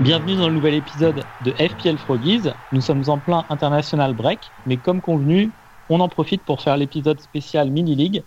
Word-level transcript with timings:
Bienvenue 0.00 0.34
dans 0.34 0.48
le 0.48 0.54
nouvel 0.54 0.72
épisode 0.72 1.22
de 1.44 1.50
FPL 1.50 1.98
Froggies. 1.98 2.48
Nous 2.72 2.80
sommes 2.80 3.04
en 3.08 3.18
plein 3.18 3.44
international 3.50 4.14
break, 4.14 4.38
mais 4.64 4.78
comme 4.78 5.02
convenu, 5.02 5.50
on 5.90 6.00
en 6.00 6.08
profite 6.08 6.40
pour 6.40 6.62
faire 6.62 6.78
l'épisode 6.78 7.20
spécial 7.20 7.70
Mini 7.70 7.94
League 7.94 8.22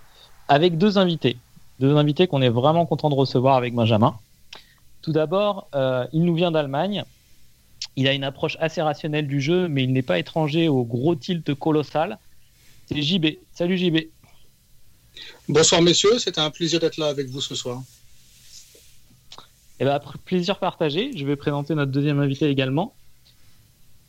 avec 0.48 0.78
deux 0.78 1.00
invités. 1.00 1.36
Deux 1.80 1.96
invités 1.96 2.28
qu'on 2.28 2.44
est 2.44 2.50
vraiment 2.50 2.86
content 2.86 3.10
de 3.10 3.16
recevoir 3.16 3.56
avec 3.56 3.74
Benjamin. 3.74 4.16
Tout 5.02 5.14
d'abord, 5.14 5.68
euh, 5.74 6.06
il 6.14 6.24
nous 6.26 6.36
vient 6.36 6.52
d'Allemagne. 6.52 7.06
Il 7.96 8.08
a 8.08 8.14
une 8.14 8.24
approche 8.24 8.56
assez 8.60 8.84
rationnelle 8.84 9.26
du 9.26 9.42
jeu, 9.42 9.68
mais 9.68 9.84
il 9.84 9.94
n'est 9.94 10.04
pas 10.04 10.20
étranger 10.20 10.68
au 10.68 10.84
gros 10.84 11.16
tilt 11.16 11.56
colossal. 11.56 12.20
C'est 12.86 13.02
JB. 13.02 13.40
Salut 13.52 13.80
JB. 13.80 13.98
Bonsoir 15.50 15.82
messieurs, 15.82 16.20
c'était 16.20 16.42
un 16.42 16.52
plaisir 16.52 16.80
d'être 16.80 16.98
là 16.98 17.08
avec 17.08 17.30
vous 17.30 17.42
ce 17.42 17.56
soir. 17.56 17.82
Eh 19.80 19.86
ben, 19.86 20.00
plaisir 20.26 20.60
partagé. 20.60 21.12
Je 21.16 21.26
vais 21.26 21.36
présenter 21.36 21.76
notre 21.76 21.92
deuxième 21.92 22.20
invité 22.20 22.50
également. 22.50 22.94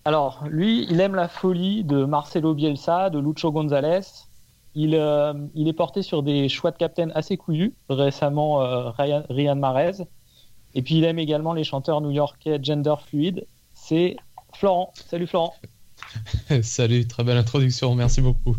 Alors, 0.04 0.44
lui, 0.50 0.86
il 0.90 1.00
aime 1.00 1.14
la 1.14 1.28
folie 1.28 1.82
de 1.82 2.04
Marcelo 2.04 2.54
Bielsa, 2.54 3.08
de 3.08 3.18
Lucho 3.18 3.50
González. 3.50 4.02
Il, 4.74 4.94
euh, 4.94 5.32
il 5.54 5.68
est 5.68 5.72
porté 5.72 6.02
sur 6.02 6.22
des 6.22 6.48
choix 6.48 6.72
de 6.72 6.76
captain 6.76 7.08
assez 7.14 7.36
couillus, 7.36 7.74
récemment 7.88 8.60
euh, 8.62 8.90
Ryan, 8.90 9.24
Ryan 9.30 9.56
Marez. 9.56 10.02
Et 10.74 10.82
puis, 10.82 10.98
il 10.98 11.04
aime 11.04 11.18
également 11.18 11.54
les 11.54 11.64
chanteurs 11.64 12.00
new-yorkais 12.00 12.58
gender 12.62 12.94
fluid. 13.06 13.46
C'est 13.72 14.16
Florent. 14.54 14.92
Salut 15.08 15.26
Florent. 15.26 15.54
Salut, 16.62 17.06
très 17.06 17.24
belle 17.24 17.38
introduction, 17.38 17.94
merci 17.94 18.20
beaucoup. 18.20 18.56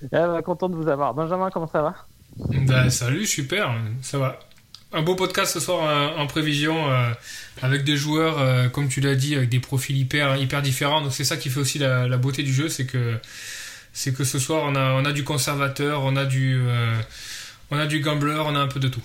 Eh 0.00 0.08
ben, 0.12 0.40
content 0.42 0.68
de 0.68 0.76
vous 0.76 0.86
avoir. 0.86 1.12
Benjamin, 1.14 1.50
comment 1.50 1.66
ça 1.66 1.82
va? 1.82 1.94
Bah, 2.36 2.88
Salut, 2.88 3.26
super, 3.26 3.74
ça 4.00 4.18
va 4.18 4.38
un 4.92 5.02
beau 5.02 5.14
podcast 5.14 5.52
ce 5.52 5.60
soir 5.60 5.84
euh, 5.84 6.22
en, 6.22 6.26
prévision 6.26 6.90
euh, 6.90 7.12
avec 7.62 7.84
des 7.84 7.96
joueurs, 7.96 8.38
euh, 8.38 8.68
comme 8.68 8.88
tu 8.88 9.00
l'as 9.00 9.14
dit, 9.14 9.34
avec 9.34 9.48
des 9.48 9.60
profils 9.60 9.96
hyper, 9.96 10.36
différents. 10.62 11.02
Donc 11.02 11.12
c'est 11.12 11.24
ça 11.24 11.36
qui 11.36 11.50
fait 11.50 11.60
aussi 11.60 11.78
la, 11.78 12.16
beauté 12.16 12.42
du 12.42 12.52
jeu, 12.52 12.68
c'est 12.68 12.86
que, 12.86 13.18
c'est 13.92 14.14
que 14.14 14.24
ce 14.24 14.38
soir 14.38 14.64
on 14.64 14.74
a, 14.74 14.92
on 14.92 15.04
a 15.04 15.12
du 15.12 15.24
conservateur, 15.24 16.02
on 16.04 16.16
a 16.16 16.24
du, 16.24 16.60
on 17.70 17.78
a 17.78 17.86
du 17.86 18.00
gambler, 18.00 18.40
on 18.44 18.54
a 18.54 18.60
un 18.60 18.68
peu 18.68 18.80
de 18.80 18.88
tout. 18.88 19.02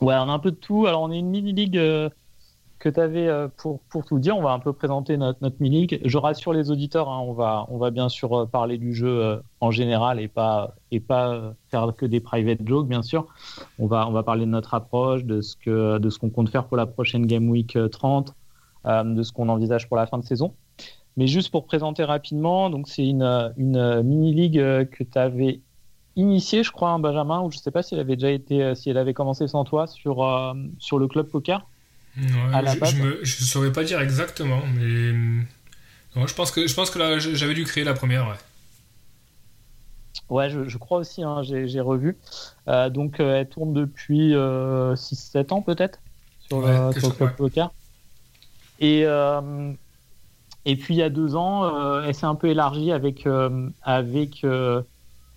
Ouais, 0.00 0.14
on 0.14 0.28
a 0.28 0.32
un 0.32 0.38
peu 0.38 0.50
de 0.50 0.56
tout. 0.56 0.86
Alors 0.86 1.02
on 1.02 1.12
est 1.12 1.18
une 1.18 1.30
mini-ligue 1.30 1.80
que 2.78 2.88
tu 2.88 3.00
avais 3.00 3.26
euh, 3.26 3.48
pour, 3.56 3.80
pour 3.80 4.04
tout 4.04 4.18
dire. 4.18 4.36
On 4.36 4.42
va 4.42 4.52
un 4.52 4.58
peu 4.58 4.72
présenter 4.72 5.16
notre, 5.16 5.38
notre 5.42 5.56
mini 5.60 5.88
Je 6.04 6.18
rassure 6.18 6.52
les 6.52 6.70
auditeurs, 6.70 7.08
hein, 7.08 7.20
on, 7.20 7.32
va, 7.32 7.66
on 7.68 7.78
va 7.78 7.90
bien 7.90 8.08
sûr 8.08 8.32
euh, 8.32 8.46
parler 8.46 8.78
du 8.78 8.94
jeu 8.94 9.08
euh, 9.08 9.36
en 9.60 9.70
général 9.70 10.20
et 10.20 10.28
pas, 10.28 10.74
et 10.90 11.00
pas 11.00 11.54
faire 11.70 11.92
que 11.96 12.06
des 12.06 12.20
private 12.20 12.66
jokes, 12.66 12.88
bien 12.88 13.02
sûr. 13.02 13.26
On 13.78 13.86
va, 13.86 14.08
on 14.08 14.12
va 14.12 14.22
parler 14.22 14.46
de 14.46 14.50
notre 14.50 14.74
approche, 14.74 15.24
de 15.24 15.40
ce 15.40 15.56
que 15.56 15.98
de 15.98 16.08
qu'on 16.18 16.30
compte 16.30 16.48
faire 16.48 16.66
pour 16.66 16.76
la 16.76 16.86
prochaine 16.86 17.26
Game 17.26 17.48
Week 17.48 17.78
30, 17.92 18.34
de 18.84 19.22
ce 19.22 19.32
qu'on 19.32 19.48
envisage 19.48 19.88
pour 19.88 19.96
la 19.96 20.06
fin 20.06 20.18
de 20.18 20.24
saison. 20.24 20.54
Mais 21.16 21.26
juste 21.26 21.50
pour 21.50 21.66
présenter 21.66 22.02
rapidement, 22.02 22.70
c'est 22.86 23.06
une, 23.06 23.52
une 23.56 24.02
mini-league 24.02 24.88
que 24.90 25.04
tu 25.04 25.18
avais 25.18 25.60
initiée, 26.16 26.64
je 26.64 26.72
crois, 26.72 26.90
hein, 26.90 26.98
Benjamin, 26.98 27.42
ou 27.42 27.52
je 27.52 27.58
ne 27.58 27.60
sais 27.60 27.70
pas 27.70 27.82
si 27.82 27.94
elle 27.94 28.00
avait 28.00 28.16
déjà 28.16 28.30
été, 28.30 28.74
si 28.74 28.90
elle 28.90 28.98
avait 28.98 29.14
commencé 29.14 29.46
sans 29.46 29.64
toi 29.64 29.86
sur, 29.86 30.26
sur 30.78 30.98
le 30.98 31.06
club 31.06 31.28
poker 31.28 31.66
je 32.18 33.42
ne 33.42 33.46
saurais 33.46 33.72
pas 33.72 33.84
dire 33.84 34.00
exactement, 34.00 34.62
mais 34.74 35.12
je 36.26 36.34
pense 36.34 36.50
que, 36.50 36.98
là, 36.98 37.18
j'avais 37.18 37.54
dû 37.54 37.64
créer 37.64 37.84
la 37.84 37.94
première, 37.94 38.26
ouais. 38.28 38.34
Ouais, 40.30 40.50
je, 40.50 40.76
crois 40.76 40.98
aussi, 40.98 41.22
hein, 41.22 41.42
j'ai 41.42 41.80
revu. 41.80 42.18
Euh, 42.68 42.90
donc, 42.90 43.20
euh, 43.20 43.40
elle 43.40 43.48
tourne 43.48 43.72
depuis 43.72 44.34
euh, 44.34 44.94
6-7 44.94 45.54
ans 45.54 45.62
peut-être 45.62 46.00
sur, 46.40 46.60
le, 46.60 46.92
club 46.92 47.12
ouais. 47.20 47.28
poker. 47.36 47.72
Et, 48.80 49.06
puis, 50.76 50.94
il 50.94 50.98
y 50.98 51.02
a 51.02 51.08
deux 51.08 51.34
ans, 51.34 52.02
elle 52.02 52.14
s'est 52.14 52.26
un 52.26 52.34
peu 52.34 52.48
élargie 52.48 52.92
avec, 52.92 53.26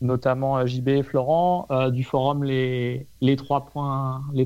notamment 0.01 0.65
JB 0.65 0.87
et 0.89 1.03
Florent 1.03 1.67
du 1.89 2.03
forum 2.03 2.43
les, 2.43 3.07
les 3.21 3.35
3.com. 3.37 4.31
Les 4.33 4.45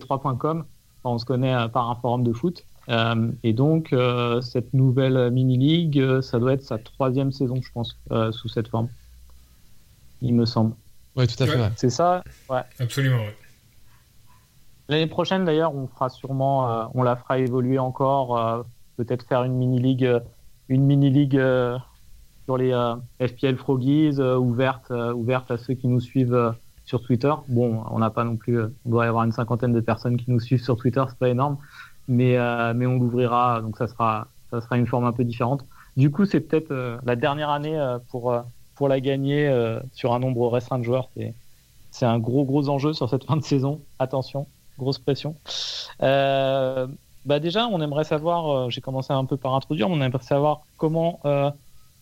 on 1.06 1.20
se 1.20 1.26
connaît 1.26 1.54
euh, 1.54 1.68
par 1.68 1.90
un 1.90 1.96
forum 1.96 2.24
de 2.24 2.34
foot. 2.34 2.66
Euh, 2.90 3.32
et 3.44 3.54
donc, 3.54 3.94
euh, 3.94 4.42
cette 4.42 4.74
nouvelle 4.74 5.32
mini-league, 5.32 6.22
ça 6.22 6.40
doit 6.40 6.54
être 6.54 6.64
sa 6.64 6.78
troisième 6.78 7.32
saison, 7.32 7.62
je 7.62 7.72
pense, 7.72 7.98
sous 8.32 8.50
cette 8.50 8.68
forme. 8.68 8.90
Il 10.22 10.34
me 10.34 10.46
semble. 10.46 10.74
Oui, 11.16 11.28
tout 11.28 11.42
à 11.42 11.48
fait. 11.48 11.72
C'est 11.78 11.90
ça? 11.90 12.24
Ouais. 12.50 12.62
Absolument. 12.80 13.24
L'année 14.90 15.08
prochaine, 15.08 15.46
d'ailleurs, 15.46 15.74
on 15.74 15.88
fera 15.88 16.10
sûrement, 16.10 16.90
on 16.94 17.04
la 17.04 17.16
fera 17.16 17.40
évoluer 17.40 17.80
encore, 17.80 18.66
peut-être 18.98 19.26
faire 19.26 19.44
une 19.44 19.54
mini-league, 19.54 20.22
une 20.70 20.84
mini-league 20.84 21.42
sur 22.46 22.58
les 22.58 22.72
FPL 23.20 23.58
Froggies, 23.58 24.20
ouverte, 24.20 24.92
ouverte 24.92 25.50
à 25.50 25.58
ceux 25.58 25.74
qui 25.74 25.88
nous 25.88 26.02
suivent 26.02 26.54
sur 26.86 27.02
Twitter. 27.02 27.34
Bon, 27.48 27.84
on 27.90 28.00
n'a 28.00 28.10
pas 28.10 28.24
non 28.24 28.36
plus, 28.36 28.62
on 28.62 28.90
doit 28.90 29.06
y 29.06 29.08
avoir 29.08 29.24
une 29.24 29.32
cinquantaine 29.32 29.74
de 29.74 29.80
personnes 29.80 30.18
qui 30.18 30.32
nous 30.32 30.40
suivent 30.40 30.64
sur 30.64 30.78
Twitter, 30.78 31.04
c'est 31.10 31.18
pas 31.18 31.30
énorme, 31.30 31.58
mais 32.08 32.38
euh, 32.38 32.74
mais 32.76 32.86
on 32.86 33.00
l'ouvrira, 33.00 33.62
donc 33.62 33.78
ça 33.78 33.88
sera 33.88 34.28
ça 34.52 34.62
sera 34.62 34.78
une 34.78 34.88
forme 34.88 35.06
un 35.06 35.12
peu 35.12 35.24
différente. 35.24 35.66
Du 35.98 36.12
coup, 36.12 36.26
c'est 36.26 36.42
peut-être 36.42 36.72
euh, 36.72 36.98
la 37.06 37.16
dernière 37.16 37.50
année 37.50 37.78
euh, 37.78 37.98
pour 38.10 38.36
pour 38.76 38.88
la 38.88 39.00
gagner 39.00 39.50
sur 39.94 40.14
un 40.14 40.20
nombre 40.20 40.48
restreint 40.50 40.80
de 40.80 40.84
joueurs. 40.84 41.10
C'est 41.16 41.34
c'est 41.92 42.06
un 42.06 42.20
gros 42.20 42.44
gros 42.44 42.68
enjeu 42.70 42.94
sur 42.94 43.10
cette 43.10 43.24
fin 43.24 43.38
de 43.38 43.44
saison. 43.44 43.80
Attention, 44.00 44.48
grosse 44.78 45.00
pression. 45.00 45.36
bah 46.00 47.40
déjà, 47.40 47.68
on 47.68 47.82
aimerait 47.82 48.04
savoir. 48.04 48.70
J'ai 48.70 48.82
commencé 48.82 49.14
un 49.14 49.26
peu 49.26 49.38
par 49.38 49.56
introduire. 49.56 49.90
On 49.90 50.02
aimerait 50.02 50.24
savoir 50.24 50.62
comment 50.78 51.22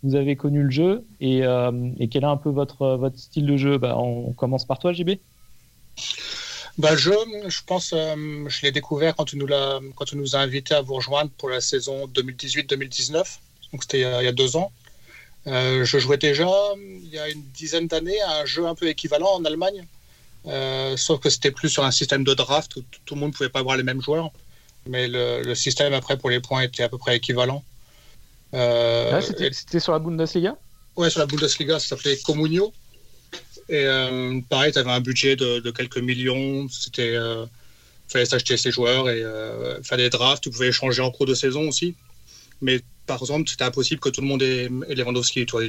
vous 0.03 0.15
avez 0.15 0.35
connu 0.35 0.63
le 0.63 0.69
jeu 0.69 1.05
et, 1.21 1.45
euh, 1.45 1.71
quel 2.11 2.23
est 2.23 2.27
un 2.27 2.37
peu 2.37 2.49
votre, 2.49 2.97
votre 2.97 3.17
style 3.17 3.45
de 3.45 3.57
jeu? 3.57 3.77
Bah, 3.77 3.95
On 3.97 4.33
commence 4.33 4.65
par 4.65 4.79
toi, 4.79 4.93
JB 4.93 5.11
bah, 6.79 6.95
jeu, 6.95 7.15
je 7.47 7.59
pense, 7.67 7.93
euh, 7.93 8.15
je 8.47 8.61
l'ai 8.63 8.71
découvert 8.71 9.15
quand 9.15 9.25
tu, 9.25 9.37
nous 9.37 9.45
quand 9.95 10.05
tu 10.05 10.17
nous 10.17 10.35
as 10.35 10.39
invités 10.39 10.73
à 10.73 10.81
vous 10.81 10.95
rejoindre 10.95 11.29
pour 11.37 11.49
la 11.49 11.61
saison 11.61 12.07
2018-2019. 12.07 13.13
Donc 13.71 13.83
c'était 13.83 13.99
il 13.99 14.25
y 14.25 14.27
a 14.27 14.31
deux 14.31 14.55
ans. 14.55 14.71
Euh, 15.45 15.85
je 15.85 15.99
jouais 15.99 16.17
déjà 16.17 16.49
il 16.77 17.09
y 17.09 17.19
a 17.19 17.29
une 17.29 17.43
dizaine 17.53 17.85
d'années 17.85 18.19
à 18.21 18.39
un 18.39 18.45
jeu 18.45 18.65
un 18.65 18.73
peu 18.73 18.87
équivalent 18.87 19.33
en 19.35 19.45
Allemagne, 19.45 19.85
sauf 20.97 21.19
que 21.19 21.29
c'était 21.29 21.51
plus 21.51 21.69
sur 21.69 21.85
un 21.85 21.91
système 21.91 22.23
de 22.23 22.33
draft 22.33 22.75
où 22.75 22.83
tout 23.05 23.13
le 23.13 23.19
monde 23.19 23.29
ne 23.29 23.35
pouvait 23.35 23.49
pas 23.49 23.59
avoir 23.59 23.77
les 23.77 23.83
mêmes 23.83 24.01
joueurs. 24.01 24.31
Mais 24.89 25.07
le, 25.07 25.53
système 25.53 25.93
après 25.93 26.17
pour 26.17 26.31
les 26.31 26.39
points 26.39 26.61
était 26.61 26.83
à 26.83 26.89
peu 26.89 26.97
près 26.97 27.17
équivalent. 27.17 27.63
Euh, 28.53 29.21
c'était 29.51 29.79
sur 29.79 29.93
la 29.93 29.99
Bundesliga? 29.99 30.55
Ouais, 30.95 31.09
sur 31.09 31.19
la 31.19 31.25
Bundesliga, 31.25 31.79
ça 31.79 31.87
s'appelait 31.87 32.17
Comunio. 32.17 32.71
Et 33.69 33.85
euh, 33.85 34.39
pareil, 34.49 34.71
tu 34.71 34.79
avais 34.79 34.91
un 34.91 34.99
budget 34.99 35.35
de, 35.35 35.71
quelques 35.71 35.97
millions. 35.97 36.67
C'était, 36.69 37.15
euh, 37.15 37.45
fallait 38.07 38.25
s'acheter 38.25 38.57
ses 38.57 38.71
joueurs 38.71 39.09
et 39.09 39.23
faire 39.83 39.97
des 39.97 40.09
drafts. 40.09 40.43
Tu 40.43 40.49
pouvais 40.49 40.67
échanger 40.67 41.01
en 41.01 41.11
cours 41.11 41.25
de 41.25 41.33
saison 41.33 41.67
aussi. 41.67 41.95
Mais 42.61 42.79
par 43.07 43.19
exemple, 43.21 43.49
c'était 43.49 43.63
impossible 43.63 43.99
que 43.99 44.09
tout 44.09 44.21
le 44.21 44.27
monde 44.27 44.43
ait, 44.43 44.69
Lewandowski. 44.89 45.45
Toi, 45.45 45.63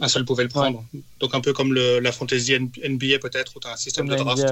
un 0.00 0.08
seul 0.08 0.24
pouvait 0.24 0.42
le 0.42 0.48
prendre. 0.48 0.84
Donc 1.20 1.34
un 1.34 1.40
peu 1.40 1.52
comme 1.52 1.74
la 1.74 2.12
fantasy 2.12 2.58
NBA 2.58 3.18
peut-être, 3.20 3.56
où 3.56 3.60
tu 3.60 3.68
as 3.68 3.72
un 3.72 3.76
système 3.76 4.08
de 4.08 4.16
draft. 4.16 4.44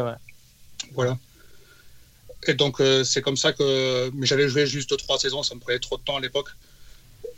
Voilà. 0.93 1.19
Et 2.47 2.55
donc 2.55 2.81
c'est 3.05 3.21
comme 3.21 3.37
ça 3.37 3.53
que. 3.53 4.11
Mais 4.15 4.27
j'avais 4.27 4.49
joué 4.49 4.65
juste 4.65 4.91
deux, 4.91 4.97
trois 4.97 5.19
saisons, 5.19 5.43
ça 5.43 5.57
me 5.57 5.61
prenait 5.61 5.81
trop 5.81 5.97
de 5.97 6.03
temps 6.03 6.19
à 6.19 6.21
l'époque. 6.21 6.51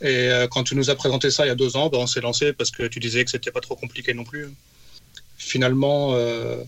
Et 0.01 0.29
euh, 0.29 0.47
quand 0.47 0.63
tu 0.63 0.75
nous 0.75 0.89
as 0.89 0.95
présenté 0.95 1.29
ça 1.29 1.45
il 1.45 1.49
y 1.49 1.51
a 1.51 1.55
deux 1.55 1.77
ans, 1.77 1.89
ben, 1.89 1.99
on 1.99 2.07
s'est 2.07 2.21
lancé 2.21 2.53
parce 2.53 2.71
que 2.71 2.83
tu 2.87 2.99
disais 2.99 3.23
que 3.23 3.29
c'était 3.29 3.51
pas 3.51 3.61
trop 3.61 3.75
compliqué 3.75 4.13
non 4.13 4.23
plus. 4.23 4.49
Finalement, 5.37 6.13
euh, 6.13 6.63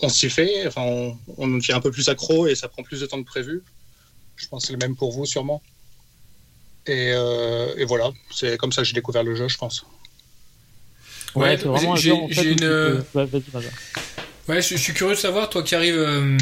on 0.00 0.08
s'y 0.08 0.30
fait, 0.30 0.66
enfin, 0.66 0.82
on, 0.82 1.18
on 1.36 1.48
devient 1.48 1.72
un 1.72 1.80
peu 1.80 1.90
plus 1.90 2.08
accro 2.08 2.46
et 2.46 2.54
ça 2.54 2.68
prend 2.68 2.82
plus 2.84 3.00
de 3.00 3.06
temps 3.06 3.20
que 3.20 3.26
prévu. 3.26 3.62
Je 4.36 4.46
pense 4.46 4.62
que 4.62 4.66
c'est 4.68 4.72
le 4.72 4.78
même 4.78 4.94
pour 4.94 5.10
vous 5.10 5.26
sûrement. 5.26 5.60
Et, 6.86 7.12
euh, 7.12 7.84
voilà, 7.86 8.10
c'est 8.30 8.56
comme 8.56 8.72
ça 8.72 8.82
que 8.82 8.88
j'ai 8.88 8.94
découvert 8.94 9.24
le 9.24 9.34
jeu, 9.34 9.48
je 9.48 9.58
pense. 9.58 9.84
Ouais, 11.34 11.56
vraiment 11.56 11.96
j'ai 11.96 12.10
une. 12.12 13.04
Ouais, 14.48 14.62
je, 14.62 14.76
suis 14.76 14.94
curieux 14.94 15.14
de 15.14 15.20
savoir, 15.20 15.50
toi 15.50 15.62
qui 15.62 15.74
arrives, 15.74 16.38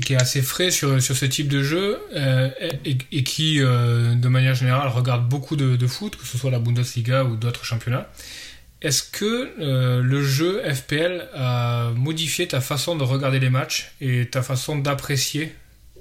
qui 0.00 0.14
est 0.14 0.20
assez 0.20 0.42
frais 0.42 0.70
sur, 0.70 1.00
sur 1.02 1.16
ce 1.16 1.24
type 1.24 1.48
de 1.48 1.62
jeu 1.62 1.98
euh, 2.14 2.50
et, 2.84 2.98
et, 3.10 3.24
qui, 3.24 3.60
euh, 3.60 4.14
de 4.14 4.28
manière 4.28 4.54
générale, 4.54 4.88
regarde 4.88 5.28
beaucoup 5.28 5.56
de, 5.56 5.76
de, 5.76 5.86
foot, 5.86 6.16
que 6.16 6.26
ce 6.26 6.38
soit 6.38 6.50
la 6.50 6.58
Bundesliga 6.58 7.24
ou 7.24 7.36
d'autres 7.36 7.64
championnats. 7.64 8.08
Est-ce 8.80 9.02
que 9.02 9.52
euh, 9.60 10.02
le 10.02 10.22
jeu 10.22 10.62
FPL 10.64 11.28
a 11.34 11.90
modifié 11.94 12.48
ta 12.48 12.60
façon 12.60 12.96
de 12.96 13.04
regarder 13.04 13.38
les 13.38 13.50
matchs 13.50 13.92
et 14.00 14.26
ta 14.26 14.42
façon 14.42 14.76
d'apprécier 14.78 15.52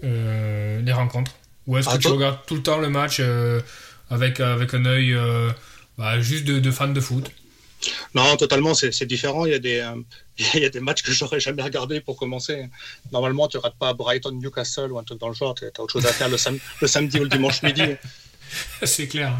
les 0.04 0.94
rencontres? 0.94 1.36
Ou 1.68 1.78
est-ce 1.78 1.90
que 1.90 1.98
tu 1.98 2.08
regardes 2.08 2.40
tout 2.48 2.56
le 2.56 2.64
temps 2.64 2.80
le 2.80 2.90
match 2.90 3.22
avec, 4.10 4.40
avec 4.40 4.74
un 4.74 4.86
œil 4.86 5.16
bah, 5.96 6.20
juste 6.20 6.44
de, 6.46 6.60
de, 6.60 6.72
fan 6.72 6.92
de 6.92 7.00
foot? 7.00 7.32
Non, 8.14 8.36
totalement, 8.38 8.74
c'est 8.74 9.06
différent. 9.06 9.46
Il 9.46 9.52
y, 9.52 9.56
a 9.56 9.60
des, 9.60 9.86
il 10.54 10.62
y 10.62 10.66
a 10.66 10.70
des 10.70 10.80
matchs 10.80 11.04
que 11.04 11.12
j'aurais 11.12 11.40
jamais 11.40 11.64
regardé 11.64 12.02
pour 12.02 12.18
commencer. 12.18 12.70
Normalement, 13.12 13.48
tu 13.48 13.58
ne 13.58 13.62
rates 13.62 13.78
pas 13.78 13.94
Brighton, 13.94 14.32
Newcastle 14.32 14.92
ou 14.92 15.00
un 15.00 15.04
truc 15.04 15.20
dans 15.20 15.30
le 15.30 15.36
genre. 15.36 15.56
Tu 15.56 15.66
as 15.66 15.82
autre 15.82 15.94
chose 15.94 16.06
à 16.06 16.14
faire 16.14 16.30
le, 16.30 16.38
le 16.82 16.88
samedi 16.88 17.20
ou 17.20 17.24
le 17.24 17.30
dimanche 17.30 17.62
midi. 17.64 17.84
c'est 18.84 19.08
clair. 19.08 19.34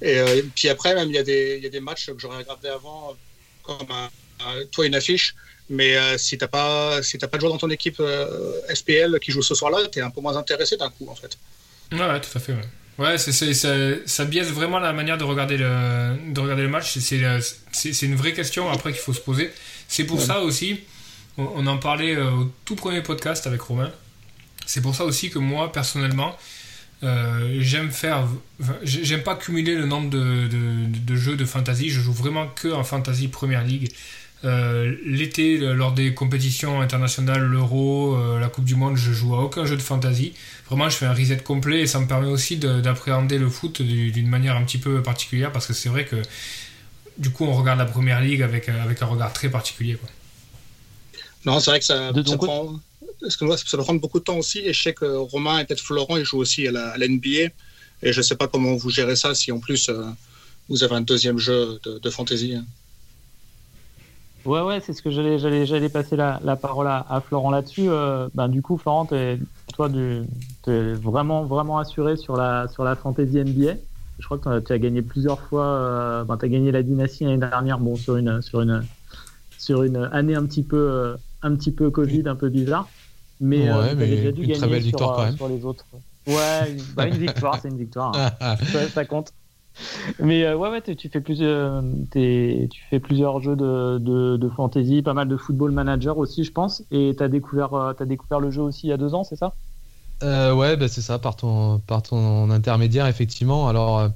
Et, 0.00 0.18
euh, 0.18 0.42
puis 0.54 0.68
après, 0.68 0.94
même, 0.94 1.08
il 1.08 1.14
y, 1.14 1.18
a 1.18 1.22
des, 1.22 1.56
il 1.58 1.62
y 1.62 1.66
a 1.66 1.70
des 1.70 1.80
matchs 1.80 2.06
que 2.06 2.18
j'aurais 2.18 2.38
regardé 2.38 2.68
avant, 2.68 3.16
comme 3.62 3.86
toi, 4.70 4.86
une 4.86 4.94
affiche. 4.94 5.34
Mais 5.70 5.96
euh, 5.96 6.18
si 6.18 6.36
tu 6.36 6.44
n'as 6.44 6.48
pas, 6.48 7.02
si 7.02 7.16
pas 7.16 7.26
de 7.26 7.40
joueur 7.40 7.52
dans 7.52 7.58
ton 7.58 7.70
équipe 7.70 7.96
euh, 8.00 8.60
SPL 8.72 9.18
qui 9.20 9.32
joue 9.32 9.42
ce 9.42 9.54
soir-là, 9.54 9.88
tu 9.90 9.98
es 9.98 10.02
un 10.02 10.10
peu 10.10 10.20
moins 10.20 10.36
intéressé 10.36 10.76
d'un 10.76 10.90
coup, 10.90 11.08
en 11.08 11.14
fait. 11.14 11.38
Ouais, 11.92 12.20
tout 12.20 12.36
à 12.36 12.40
fait. 12.40 12.52
Ouais. 12.52 12.68
Ouais, 12.98 13.18
ça, 13.18 13.32
ça, 14.06 14.24
biaise 14.24 14.52
vraiment 14.52 14.78
la 14.78 14.92
manière 14.92 15.18
de 15.18 15.24
regarder 15.24 15.56
le, 15.56 16.32
de 16.32 16.40
regarder 16.40 16.62
le 16.62 16.68
match. 16.68 16.96
C'est, 16.98 18.06
une 18.06 18.14
vraie 18.14 18.32
question 18.32 18.70
après 18.70 18.92
qu'il 18.92 19.00
faut 19.00 19.12
se 19.12 19.20
poser. 19.20 19.50
C'est 19.88 20.04
pour 20.04 20.20
ça 20.20 20.40
aussi, 20.40 20.80
on, 21.36 21.66
en 21.66 21.78
parlait 21.78 22.16
au 22.16 22.52
tout 22.64 22.76
premier 22.76 23.02
podcast 23.02 23.46
avec 23.46 23.60
Romain. 23.62 23.90
C'est 24.66 24.80
pour 24.80 24.94
ça 24.94 25.04
aussi 25.04 25.30
que 25.30 25.38
moi, 25.38 25.72
personnellement, 25.72 26.36
euh, 27.02 27.56
j'aime 27.60 27.90
faire. 27.90 28.26
J'aime 28.82 29.22
pas 29.22 29.34
cumuler 29.34 29.74
le 29.74 29.86
nombre 29.86 30.10
de, 30.10 30.48
de, 30.48 31.16
jeux 31.16 31.36
de 31.36 31.44
fantasy. 31.44 31.90
Je 31.90 32.00
joue 32.00 32.12
vraiment 32.12 32.46
que 32.46 32.68
en 32.68 32.84
fantasy 32.84 33.28
Première 33.28 33.64
League. 33.64 33.92
Euh, 34.44 34.94
l'été, 35.06 35.56
lors 35.56 35.92
des 35.92 36.12
compétitions 36.12 36.80
internationales, 36.80 37.42
l'Euro, 37.42 38.14
euh, 38.14 38.38
la 38.38 38.48
Coupe 38.48 38.64
du 38.64 38.74
Monde, 38.74 38.96
je 38.96 39.12
joue 39.12 39.34
à 39.34 39.40
aucun 39.40 39.64
jeu 39.64 39.76
de 39.76 39.82
fantasy. 39.82 40.34
Vraiment, 40.66 40.88
je 40.88 40.96
fais 40.96 41.06
un 41.06 41.12
reset 41.12 41.38
complet 41.38 41.82
et 41.82 41.86
ça 41.86 42.00
me 42.00 42.06
permet 42.06 42.28
aussi 42.28 42.56
d'appréhender 42.56 43.38
le 43.38 43.50
foot 43.50 43.82
d'une 43.82 44.28
manière 44.28 44.56
un 44.56 44.64
petit 44.64 44.78
peu 44.78 45.02
particulière 45.02 45.52
parce 45.52 45.66
que 45.66 45.74
c'est 45.74 45.90
vrai 45.90 46.06
que 46.06 46.16
du 47.18 47.30
coup, 47.30 47.44
on 47.44 47.54
regarde 47.54 47.78
la 47.78 47.84
Première 47.84 48.20
Ligue 48.20 48.42
avec, 48.42 48.68
avec 48.68 49.00
un 49.02 49.06
regard 49.06 49.32
très 49.32 49.48
particulier. 49.48 49.94
Quoi. 49.94 50.08
Non, 51.44 51.60
c'est 51.60 51.70
vrai 51.70 51.78
que 51.80 51.84
ça, 51.84 52.12
ça 52.12 52.36
prend 52.36 52.80
parce 53.20 53.36
que 53.36 53.70
ça 53.70 53.76
va 53.76 53.82
prendre 53.82 54.00
beaucoup 54.00 54.18
de 54.18 54.24
temps 54.24 54.38
aussi. 54.38 54.58
Et 54.60 54.72
je 54.72 54.82
sais 54.82 54.94
que 54.94 55.04
Romain 55.04 55.58
et 55.58 55.64
peut-être 55.64 55.80
Florent, 55.80 56.16
ils 56.16 56.24
jouent 56.24 56.38
aussi 56.38 56.66
à 56.66 56.72
la, 56.72 57.08
NBA. 57.08 57.50
Et 58.02 58.12
je 58.12 58.18
ne 58.18 58.22
sais 58.22 58.36
pas 58.36 58.48
comment 58.48 58.74
vous 58.74 58.90
gérez 58.90 59.16
ça 59.16 59.34
si 59.34 59.52
en 59.52 59.58
plus 59.58 59.88
euh, 59.88 60.04
vous 60.68 60.82
avez 60.82 60.94
un 60.94 61.00
deuxième 61.00 61.38
jeu 61.38 61.80
de, 61.84 62.10
fantasy. 62.10 62.54
Hein. 62.54 62.64
Ouais, 64.44 64.60
ouais, 64.60 64.82
c'est 64.84 64.92
ce 64.92 65.00
que 65.00 65.10
j'allais, 65.10 65.38
j'allais, 65.38 65.64
j'allais 65.64 65.88
passer 65.88 66.16
la, 66.16 66.38
la 66.44 66.56
parole 66.56 66.86
à, 66.86 67.22
Florent 67.26 67.50
là-dessus. 67.50 67.88
Euh, 67.88 68.28
ben, 68.34 68.48
du 68.48 68.60
coup, 68.60 68.76
Florent, 68.76 69.08
es, 69.12 69.38
toi, 69.74 69.90
tu 69.90 70.70
es 70.70 70.92
vraiment, 70.94 71.44
vraiment 71.44 71.78
assuré 71.78 72.16
sur 72.16 72.36
la, 72.36 72.68
sur 72.68 72.84
la 72.84 72.94
fantasy 72.94 73.38
NBA. 73.38 73.74
Je 74.20 74.24
crois 74.24 74.38
que 74.38 74.60
tu 74.60 74.72
as 74.72 74.78
gagné 74.78 75.02
plusieurs 75.02 75.40
fois. 75.40 75.66
Euh, 75.66 76.24
ben, 76.24 76.36
tu 76.36 76.44
as 76.44 76.48
gagné 76.48 76.70
la 76.70 76.82
dynastie 76.82 77.24
l'année 77.24 77.38
dernière, 77.38 77.78
bon, 77.78 77.96
sur 77.96 78.16
une, 78.16 78.40
sur 78.40 78.60
une, 78.60 78.84
sur 79.58 79.82
une 79.82 80.08
année 80.12 80.36
un 80.36 80.46
petit 80.46 80.62
peu, 80.62 81.16
un 81.42 81.54
petit 81.56 81.72
peu 81.72 81.90
Covid, 81.90 82.22
un 82.26 82.36
peu 82.36 82.48
bizarre. 82.48 82.88
Mais, 83.40 83.68
euh, 83.68 83.94
ouais, 83.96 84.32
une 84.36 84.52
très 84.52 84.68
belle 84.68 84.82
victoire 84.82 85.16
quand 85.16 85.24
même. 85.24 85.36
sur 85.36 85.48
les 85.48 85.64
autres. 85.64 85.84
Ouais, 86.26 86.70
une, 86.70 86.82
bah, 86.94 87.08
une 87.08 87.16
victoire, 87.16 87.58
c'est 87.60 87.68
une 87.68 87.78
victoire. 87.78 88.12
Hein. 88.40 88.56
ça, 88.94 89.04
compte. 89.04 89.32
Mais 90.18 90.44
euh, 90.44 90.56
ouais, 90.56 90.80
tu 90.82 91.08
fais 91.08 91.20
plusieurs, 91.20 91.82
tu 92.12 92.68
fais 92.90 93.00
plusieurs 93.00 93.40
jeux 93.40 93.56
de, 93.56 93.98
de, 93.98 94.48
fantasy, 94.48 95.02
pas 95.02 95.14
mal 95.14 95.28
de 95.28 95.36
football 95.36 95.72
manager 95.72 96.18
aussi, 96.18 96.44
je 96.44 96.52
pense. 96.52 96.82
Et 96.90 97.14
tu 97.16 97.22
as 97.22 97.28
découvert, 97.28 97.74
euh, 97.74 97.92
as 97.98 98.04
découvert 98.04 98.40
le 98.40 98.50
jeu 98.50 98.62
aussi 98.62 98.86
il 98.86 98.90
y 98.90 98.92
a 98.92 98.96
deux 98.96 99.14
ans, 99.14 99.24
c'est 99.24 99.36
ça? 99.36 99.54
Euh, 100.22 100.54
Ouais, 100.54 100.76
bah, 100.76 100.88
c'est 100.88 101.02
ça, 101.02 101.18
par 101.18 101.36
ton, 101.36 101.80
par 101.80 102.02
ton 102.02 102.50
intermédiaire, 102.50 103.06
effectivement. 103.06 103.68
Alors, 103.68 104.08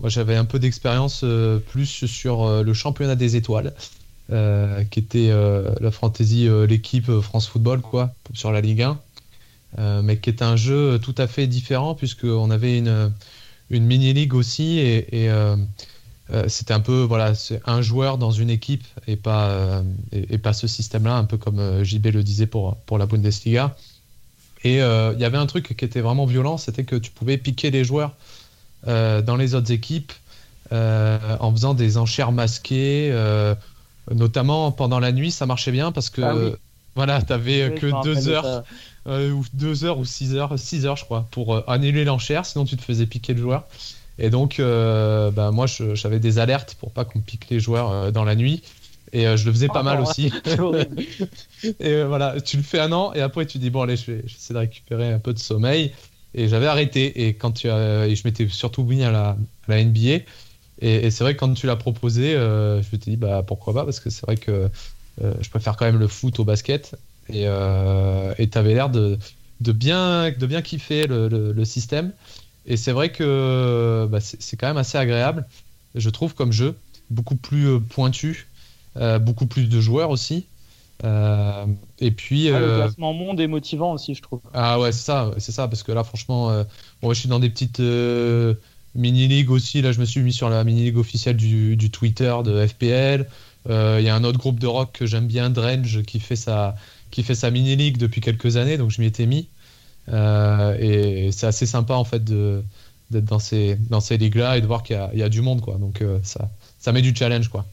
moi, 0.00 0.08
j'avais 0.08 0.36
un 0.36 0.44
peu 0.44 0.58
d'expérience 0.58 1.24
plus 1.68 2.06
sur 2.06 2.62
le 2.62 2.74
championnat 2.74 3.16
des 3.16 3.36
étoiles. 3.36 3.74
Euh, 4.32 4.84
qui 4.84 5.00
était 5.00 5.28
euh, 5.30 5.74
la 5.80 5.90
fantasy, 5.90 6.48
euh, 6.48 6.66
l'équipe 6.66 7.10
France 7.20 7.48
Football, 7.48 7.82
quoi, 7.82 8.14
sur 8.32 8.50
la 8.50 8.60
Ligue 8.62 8.82
1. 8.82 10.02
mais 10.02 10.18
qui 10.18 10.30
est 10.30 10.42
un 10.42 10.56
jeu 10.56 10.98
tout 11.00 11.14
à 11.18 11.26
fait 11.26 11.46
différent, 11.46 11.94
puisqu'on 11.94 12.50
avait 12.50 12.78
une, 12.78 13.12
une 13.72 13.84
mini-ligue 13.84 14.34
aussi, 14.34 14.78
et, 14.78 15.28
c'était 16.46 16.72
un 16.72 16.80
peu 16.80 17.02
voilà, 17.02 17.34
un 17.66 17.82
joueur 17.82 18.16
dans 18.16 18.30
une 18.30 18.48
équipe 18.48 18.86
et 19.06 19.16
pas, 19.16 19.82
et, 20.12 20.38
pas 20.38 20.54
ce 20.54 20.66
système-là, 20.66 21.16
un 21.16 21.24
peu 21.24 21.36
comme 21.36 21.84
JB 21.84 22.06
le 22.06 22.22
disait 22.22 22.46
pour, 22.46 22.76
pour 22.86 22.96
la 22.96 23.04
Bundesliga. 23.04 23.76
Et 24.64 24.76
il 24.76 25.18
y 25.18 25.24
avait 25.24 25.36
un 25.36 25.46
truc 25.46 25.76
qui 25.76 25.84
était 25.84 26.00
vraiment 26.00 26.24
violent, 26.24 26.56
c'était 26.56 26.84
que 26.84 26.96
tu 26.96 27.10
pouvais 27.10 27.36
piquer 27.36 27.70
les 27.70 27.84
joueurs 27.84 28.12
dans 28.86 29.36
les 29.36 29.54
autres 29.54 29.72
équipes 29.72 30.12
en 30.70 31.52
faisant 31.52 31.74
des 31.74 31.98
enchères 31.98 32.32
masquées. 32.32 33.12
Notamment 34.10 34.72
pendant 34.72 35.00
la 35.00 35.12
nuit, 35.12 35.30
ça 35.30 35.46
marchait 35.46 35.72
bien 35.72 35.92
parce 35.92 36.08
que 36.08 36.22
ah 36.22 36.56
voilà, 36.94 37.22
t'avais 37.22 37.74
que 37.74 38.02
deux 38.02 38.28
heures, 38.28 38.46
euh, 38.46 38.60
ou 39.06 39.44
deux 39.52 39.84
heures 39.84 39.98
ou 39.98 40.04
six 40.04 40.34
heures, 40.34 40.58
six 40.58 40.86
heures 40.86 40.96
je 40.96 41.04
crois, 41.04 41.26
pour 41.30 41.54
euh, 41.54 41.64
annuler 41.66 42.04
l'enchère, 42.04 42.46
sinon 42.46 42.64
tu 42.64 42.76
te 42.76 42.82
faisais 42.82 43.06
piquer 43.06 43.34
le 43.34 43.40
joueur. 43.40 43.66
Et 44.18 44.30
donc, 44.30 44.60
euh, 44.60 45.30
bah, 45.30 45.50
moi, 45.50 45.66
j'avais 45.66 46.20
des 46.20 46.38
alertes 46.38 46.76
pour 46.78 46.92
pas 46.92 47.04
qu'on 47.04 47.20
pique 47.20 47.48
les 47.50 47.60
joueurs 47.60 48.12
dans 48.12 48.24
la 48.24 48.36
nuit. 48.36 48.62
Et 49.14 49.24
je 49.36 49.44
le 49.44 49.52
faisais 49.52 49.68
pas 49.68 49.82
mal 49.82 50.00
aussi. 50.00 50.32
et 51.80 52.02
voilà, 52.04 52.40
tu 52.40 52.56
le 52.56 52.62
fais 52.62 52.78
un 52.78 52.92
an 52.92 53.12
et 53.14 53.20
après 53.20 53.44
tu 53.44 53.58
dis 53.58 53.68
bon 53.68 53.82
allez, 53.82 53.96
je 53.96 54.12
vais, 54.12 54.24
essayer 54.24 54.54
de 54.54 54.58
récupérer 54.58 55.12
un 55.12 55.18
peu 55.18 55.32
de 55.32 55.38
sommeil. 55.38 55.92
Et 56.34 56.48
j'avais 56.48 56.66
arrêté. 56.66 57.26
Et 57.26 57.34
quand 57.34 57.52
tu 57.52 57.68
as, 57.68 58.06
et 58.06 58.16
je 58.16 58.26
m'étais 58.26 58.48
surtout 58.48 58.84
mis 58.84 59.02
à 59.02 59.10
la, 59.10 59.28
à 59.30 59.36
la 59.68 59.84
NBA. 59.84 60.24
Et, 60.82 61.10
c'est 61.10 61.24
vrai 61.24 61.34
que 61.34 61.38
quand 61.38 61.54
tu 61.54 61.66
l'as 61.66 61.76
proposé, 61.76 62.34
euh, 62.34 62.82
je 62.82 62.86
me 62.86 62.88
suis 62.88 62.98
dit 62.98 63.16
bah 63.16 63.42
pourquoi 63.46 63.72
pas? 63.72 63.84
Parce 63.84 64.00
que 64.00 64.10
c'est 64.10 64.26
vrai 64.26 64.36
que 64.36 64.68
euh, 65.22 65.34
je 65.40 65.48
préfère 65.48 65.76
quand 65.76 65.84
même 65.84 65.98
le 65.98 66.08
foot 66.08 66.40
au 66.40 66.44
basket 66.44 66.96
et 67.28 67.44
euh, 67.46 68.34
tu 68.38 68.58
avais 68.58 68.74
l'air 68.74 68.90
de, 68.90 69.18
de, 69.60 69.72
bien, 69.72 70.30
de 70.30 70.46
bien 70.46 70.62
kiffer 70.62 71.06
le, 71.06 71.28
le, 71.28 71.64
système. 71.64 72.12
Et 72.66 72.76
c'est 72.76 72.92
vrai 72.92 73.10
que 73.10 74.06
bah, 74.10 74.20
c'est 74.20 74.56
quand 74.56 74.68
même 74.68 74.76
assez 74.76 74.98
agréable, 74.98 75.46
je 75.94 76.10
trouve, 76.10 76.34
comme 76.34 76.52
jeu, 76.52 76.76
beaucoup 77.10 77.36
plus 77.36 77.80
pointu, 77.80 78.46
beaucoup 79.20 79.46
plus 79.46 79.68
de 79.68 79.80
joueurs 79.80 80.10
aussi. 80.10 80.46
et 81.04 82.10
puis 82.10 82.50
ah, 82.50 82.60
le 82.60 82.76
classement 82.76 83.12
monde 83.12 83.40
est 83.40 83.48
motivant 83.48 83.92
aussi, 83.92 84.14
je 84.14 84.22
trouve. 84.22 84.40
Ah 84.54 84.78
ouais, 84.78 84.92
c'est 84.92 85.04
ça, 85.04 85.32
c'est 85.38 85.52
ça, 85.52 85.68
parce 85.68 85.82
que 85.82 85.92
là, 85.92 86.04
franchement, 86.04 86.64
bon, 87.02 87.12
je 87.12 87.18
suis 87.18 87.28
dans 87.28 87.40
des 87.40 87.50
petites 87.50 87.80
Mini-League 88.94 89.50
aussi, 89.50 89.82
là 89.82 89.92
je 89.92 90.00
me 90.00 90.04
suis 90.04 90.20
mis 90.20 90.32
sur 90.32 90.50
la 90.50 90.64
mini-league 90.64 90.98
officielle 90.98 91.36
du, 91.36 91.90
Twitter 91.90 92.34
de 92.44 92.66
FPL. 92.66 93.26
Euh, 93.70 93.98
il 94.00 94.04
y 94.04 94.08
a 94.08 94.14
un 94.14 94.24
autre 94.24 94.38
groupe 94.38 94.58
de 94.58 94.66
rock 94.66 94.90
que 94.92 95.06
j'aime 95.06 95.26
bien, 95.26 95.50
Drange, 95.50 96.02
qui 96.02 96.20
fait 96.20 96.36
sa, 96.36 96.74
qui 97.12 97.22
fait 97.22 97.36
sa 97.36 97.52
mini-league 97.52 97.98
depuis 97.98 98.20
quelques 98.20 98.56
années, 98.56 98.76
donc 98.76 98.90
je 98.90 99.00
m'y 99.00 99.06
étais 99.06 99.26
mis. 99.26 99.48
Euh, 100.08 100.76
et 100.80 101.30
c'est 101.30 101.46
assez 101.46 101.66
sympa 101.66 101.94
en 101.94 102.02
fait 102.02 102.24
d'être 102.24 103.24
dans 103.24 103.38
ces, 103.38 103.76
dans 103.88 104.00
ces 104.00 104.18
ligues-là 104.18 104.58
et 104.58 104.60
de 104.60 104.66
voir 104.66 104.82
qu'il 104.82 105.00
y, 105.14 105.18
y, 105.18 105.22
a 105.22 105.28
du 105.28 105.42
monde, 105.42 105.60
quoi. 105.60 105.76
Donc 105.76 106.02
euh, 106.02 106.18
ça, 106.24 106.48
ça 106.80 106.90
met 106.90 107.02
du 107.02 107.14
challenge, 107.14 107.48
quoi. 107.48 107.64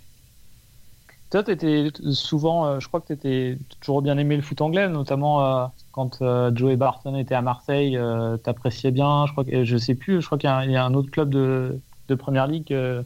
Toi, 1.32 1.44
tu 1.44 1.52
étais 1.52 1.90
souvent, 2.12 2.80
je 2.80 2.88
crois 2.88 3.02
que 3.02 3.08
tu 3.08 3.14
étais 3.14 3.58
toujours 3.82 4.02
bien 4.04 4.18
aimé 4.18 4.36
le 4.36 4.42
foot 4.42 4.62
anglais, 4.62 4.90
notamment 4.90 5.72
quand 6.00 6.22
euh, 6.22 6.50
Joey 6.56 6.78
Barton 6.78 7.16
était 7.18 7.36
à 7.36 7.42
Marseille, 7.42 7.98
euh, 7.98 8.38
t'appréciais 8.38 8.92
bien. 8.92 9.26
Je 9.26 9.34
crois 9.34 9.44
que 9.44 9.66
je 9.66 9.78
sais 9.78 9.96
plus. 9.96 10.22
Je 10.22 10.26
crois 10.26 10.38
qu'il 10.38 10.50
y, 10.50 10.76
a 10.76 10.86
un 10.86 10.94
autre 10.94 11.12
club 11.12 11.30
de, 11.30 11.78
de 12.08 12.16
première 12.16 12.48
ligue 12.48 12.68
que, 12.68 13.04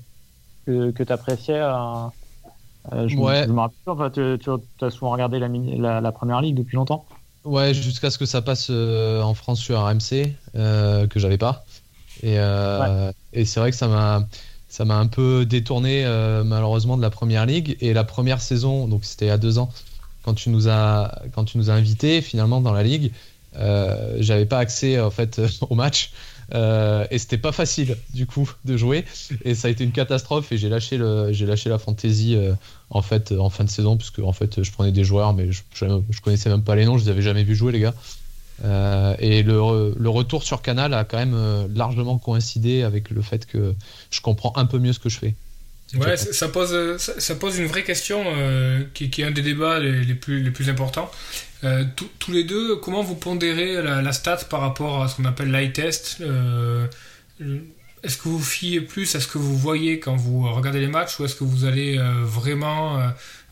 que, 0.65 1.03
t'appréciais. 1.03 1.59
Euh, 2.91 3.07
je, 3.07 3.15
ouais. 3.15 3.47
me 3.47 3.59
rappelle. 3.59 3.77
Enfin, 3.85 4.09
tu, 4.09 4.37
tu 4.39 4.85
as 4.85 4.89
souvent 4.89 5.11
regardé 5.11 5.39
la, 5.39 6.01
la, 6.01 6.11
première 6.11 6.41
ligue 6.41 6.55
depuis 6.55 6.75
longtemps. 6.75 7.05
Ouais, 7.45 7.73
jusqu'à 7.73 8.09
ce 8.09 8.17
que 8.17 8.25
ça 8.25 8.41
passe 8.41 8.69
en 8.69 9.33
France 9.33 9.59
sur 9.59 9.81
RMC 9.81 10.33
que 10.53 11.15
j'avais 11.15 11.37
pas. 11.37 11.65
Et, 12.21 12.35
et 13.33 13.45
c'est 13.45 13.59
vrai 13.59 13.71
que 13.71 13.77
ça 13.77 13.87
m'a 13.87 14.27
ça 14.69 14.85
m'a 14.85 14.97
un 14.97 15.07
peu 15.07 15.45
détourné 15.45 16.03
malheureusement 16.45 16.97
de 16.97 17.01
la 17.01 17.09
première 17.09 17.45
ligue 17.45 17.77
et 17.79 17.93
la 17.93 18.03
première 18.03 18.41
saison 18.41 18.87
donc 18.87 19.05
c'était 19.05 19.25
il 19.25 19.29
y 19.29 19.31
a 19.31 19.37
deux 19.37 19.59
ans 19.59 19.69
quand 20.23 20.33
tu 20.33 20.49
nous 20.49 20.69
as 20.69 21.21
quand 21.33 21.45
tu 21.45 21.57
nous 21.57 21.69
as 21.69 21.73
invités 21.73 22.21
finalement 22.21 22.61
dans 22.61 22.73
la 22.73 22.83
ligue, 22.83 23.11
euh, 23.55 24.17
j'avais 24.19 24.45
pas 24.45 24.57
accès 24.59 24.99
en 24.99 25.11
fait 25.11 25.41
au 25.69 25.75
match 25.75 26.11
Euh, 26.53 27.05
et 27.11 27.17
c'était 27.17 27.37
pas 27.37 27.51
facile 27.51 27.97
du 28.13 28.25
coup 28.25 28.49
de 28.65 28.77
jouer. 28.77 29.05
Et 29.43 29.55
ça 29.55 29.67
a 29.67 29.71
été 29.71 29.83
une 29.83 29.91
catastrophe. 29.91 30.51
Et 30.51 30.57
j'ai 30.57 30.69
lâché, 30.69 30.97
la 30.97 31.77
fantasy 31.77 32.35
euh, 32.35 32.53
en 32.89 33.01
fait 33.01 33.31
en 33.31 33.49
fin 33.49 33.63
de 33.63 33.69
saison, 33.69 33.97
puisque 33.97 34.19
en 34.19 34.33
fait 34.33 34.63
je 34.63 34.71
prenais 34.71 34.91
des 34.91 35.03
joueurs, 35.03 35.33
mais 35.33 35.51
je, 35.51 35.63
je, 35.73 36.21
connaissais 36.21 36.49
même 36.49 36.63
pas 36.63 36.75
les 36.75 36.85
noms, 36.85 36.97
je 36.97 37.05
les 37.05 37.09
avais 37.09 37.21
jamais 37.21 37.43
vus 37.43 37.55
jouer 37.55 37.71
les 37.71 37.79
gars. 37.79 37.93
Euh, 38.63 39.15
et 39.19 39.41
le, 39.43 39.59
retour 40.09 40.43
sur 40.43 40.61
Canal 40.61 40.93
a 40.93 41.03
quand 41.03 41.17
même 41.17 41.67
largement 41.73 42.17
coïncidé 42.17 42.83
avec 42.83 43.09
le 43.09 43.21
fait 43.21 43.45
que 43.45 43.73
je 44.11 44.21
comprends 44.21 44.53
un 44.55 44.65
peu 44.65 44.79
mieux 44.79 44.93
ce 44.93 44.99
que 44.99 45.09
je 45.09 45.17
fais. 45.17 45.35
Ouais, 45.95 46.17
ça 46.17 46.47
pose, 46.47 46.97
ça, 46.97 47.35
pose 47.35 47.59
une 47.59 47.67
vraie 47.67 47.83
question 47.83 48.23
qui, 48.93 49.09
qui, 49.11 49.21
est 49.21 49.25
un 49.25 49.31
des 49.31 49.43
débats 49.43 49.79
les, 49.79 50.15
plus, 50.15 50.41
les 50.41 50.49
plus 50.49 50.69
importants. 50.69 51.11
Euh, 51.63 51.85
tous 52.19 52.31
les 52.31 52.43
deux, 52.43 52.75
comment 52.77 53.03
vous 53.03 53.15
pondérez 53.15 53.81
la, 53.81 54.11
stat 54.11 54.39
par 54.49 54.59
rapport 54.59 55.01
à 55.01 55.07
ce 55.07 55.15
qu'on 55.15 55.25
appelle 55.25 55.49
l'eye 55.51 55.71
test 55.71 56.17
euh, 56.19 56.87
Est-ce 58.03 58.17
que 58.17 58.27
vous 58.27 58.41
fiez 58.41 58.81
plus 58.81 59.15
à 59.15 59.21
ce 59.21 59.27
que 59.27 59.37
vous 59.37 59.57
voyez 59.57 59.99
quand 59.99 60.15
vous 60.15 60.51
regardez 60.51 60.81
les 60.81 60.87
matchs 60.87 61.19
ou 61.19 61.25
est-ce 61.25 61.35
que 61.35 61.45
vous 61.45 61.63
allez 61.63 61.97
euh, 61.97 62.23
vraiment 62.23 62.99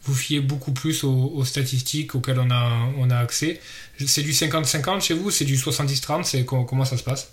vous 0.04 0.16
fier 0.16 0.40
beaucoup 0.40 0.74
plus 0.74 1.04
aux, 1.04 1.46
statistiques 1.46 2.16
auxquelles 2.16 2.40
on 2.40 2.52
a, 2.52 2.70
on 2.98 3.10
a 3.10 3.18
accès? 3.18 3.62
C'est 4.06 4.24
du 4.24 4.32
50-50 4.32 5.02
chez 5.02 5.14
vous 5.14 5.32
C'est 5.32 5.46
du 5.46 5.56
70-30 5.56 6.44
comment, 6.44 6.84
ça 6.84 6.98
se 6.98 7.04
passe? 7.04 7.32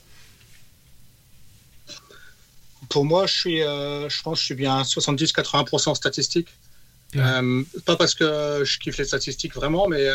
Pour 2.88 3.04
moi, 3.04 3.26
je, 3.26 3.38
suis, 3.38 3.58
je 3.58 4.22
pense 4.22 4.38
que 4.38 4.40
je 4.40 4.46
suis 4.46 4.54
bien 4.54 4.82
70-80% 4.82 5.94
statistique. 5.94 6.48
pas 7.12 7.96
parce 7.96 8.14
que 8.14 8.62
je 8.64 8.78
kiffe 8.78 8.98
les 8.98 9.04
statistiques 9.04 9.54
vraiment, 9.54 9.88
mais 9.88 10.08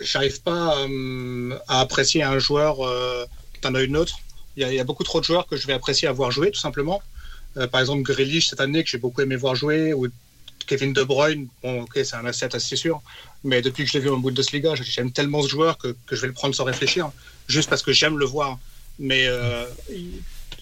j'arrive 0.00 0.42
pas 0.42 0.78
euh, 0.78 1.58
à 1.68 1.80
apprécier 1.80 2.22
un 2.22 2.38
joueur 2.38 2.86
euh, 2.86 3.24
d'un 3.62 3.74
œil 3.74 3.88
neutre. 3.88 4.18
Il 4.56 4.66
y, 4.66 4.80
a, 4.80 4.84
beaucoup 4.84 5.04
trop 5.04 5.20
de 5.20 5.24
joueurs 5.26 5.46
que 5.46 5.56
je 5.56 5.66
vais 5.66 5.74
apprécier 5.74 6.08
à 6.08 6.12
voir 6.12 6.30
jouer, 6.30 6.50
tout 6.50 6.58
simplement. 6.58 7.02
Euh, 7.58 7.66
par 7.66 7.82
exemple, 7.82 8.02
Grealish 8.02 8.48
cette 8.48 8.60
année 8.60 8.82
que 8.82 8.88
j'ai 8.88 8.96
beaucoup 8.96 9.20
aimé 9.20 9.36
voir 9.36 9.54
jouer, 9.54 9.92
ou 9.92 10.06
Kevin 10.66 10.94
De 10.94 11.02
Bruyne. 11.02 11.48
Bon, 11.62 11.82
ok, 11.82 11.92
c'est 11.96 12.14
un 12.14 12.24
asset 12.24 12.56
assez 12.56 12.74
sûr, 12.74 13.02
mais 13.44 13.60
depuis 13.60 13.84
que 13.84 13.90
je 13.90 13.98
l'ai 13.98 14.04
vu 14.04 14.10
en 14.10 14.16
Bundesliga, 14.16 14.74
j'aime 14.74 15.12
tellement 15.12 15.42
ce 15.42 15.48
joueur 15.48 15.76
que, 15.76 15.94
que, 16.06 16.16
je 16.16 16.22
vais 16.22 16.28
le 16.28 16.32
prendre 16.32 16.54
sans 16.54 16.64
réfléchir, 16.64 17.10
juste 17.48 17.68
parce 17.68 17.82
que 17.82 17.92
j'aime 17.92 18.18
le 18.18 18.24
voir. 18.24 18.58
Mais 18.98 19.26
euh, 19.26 19.66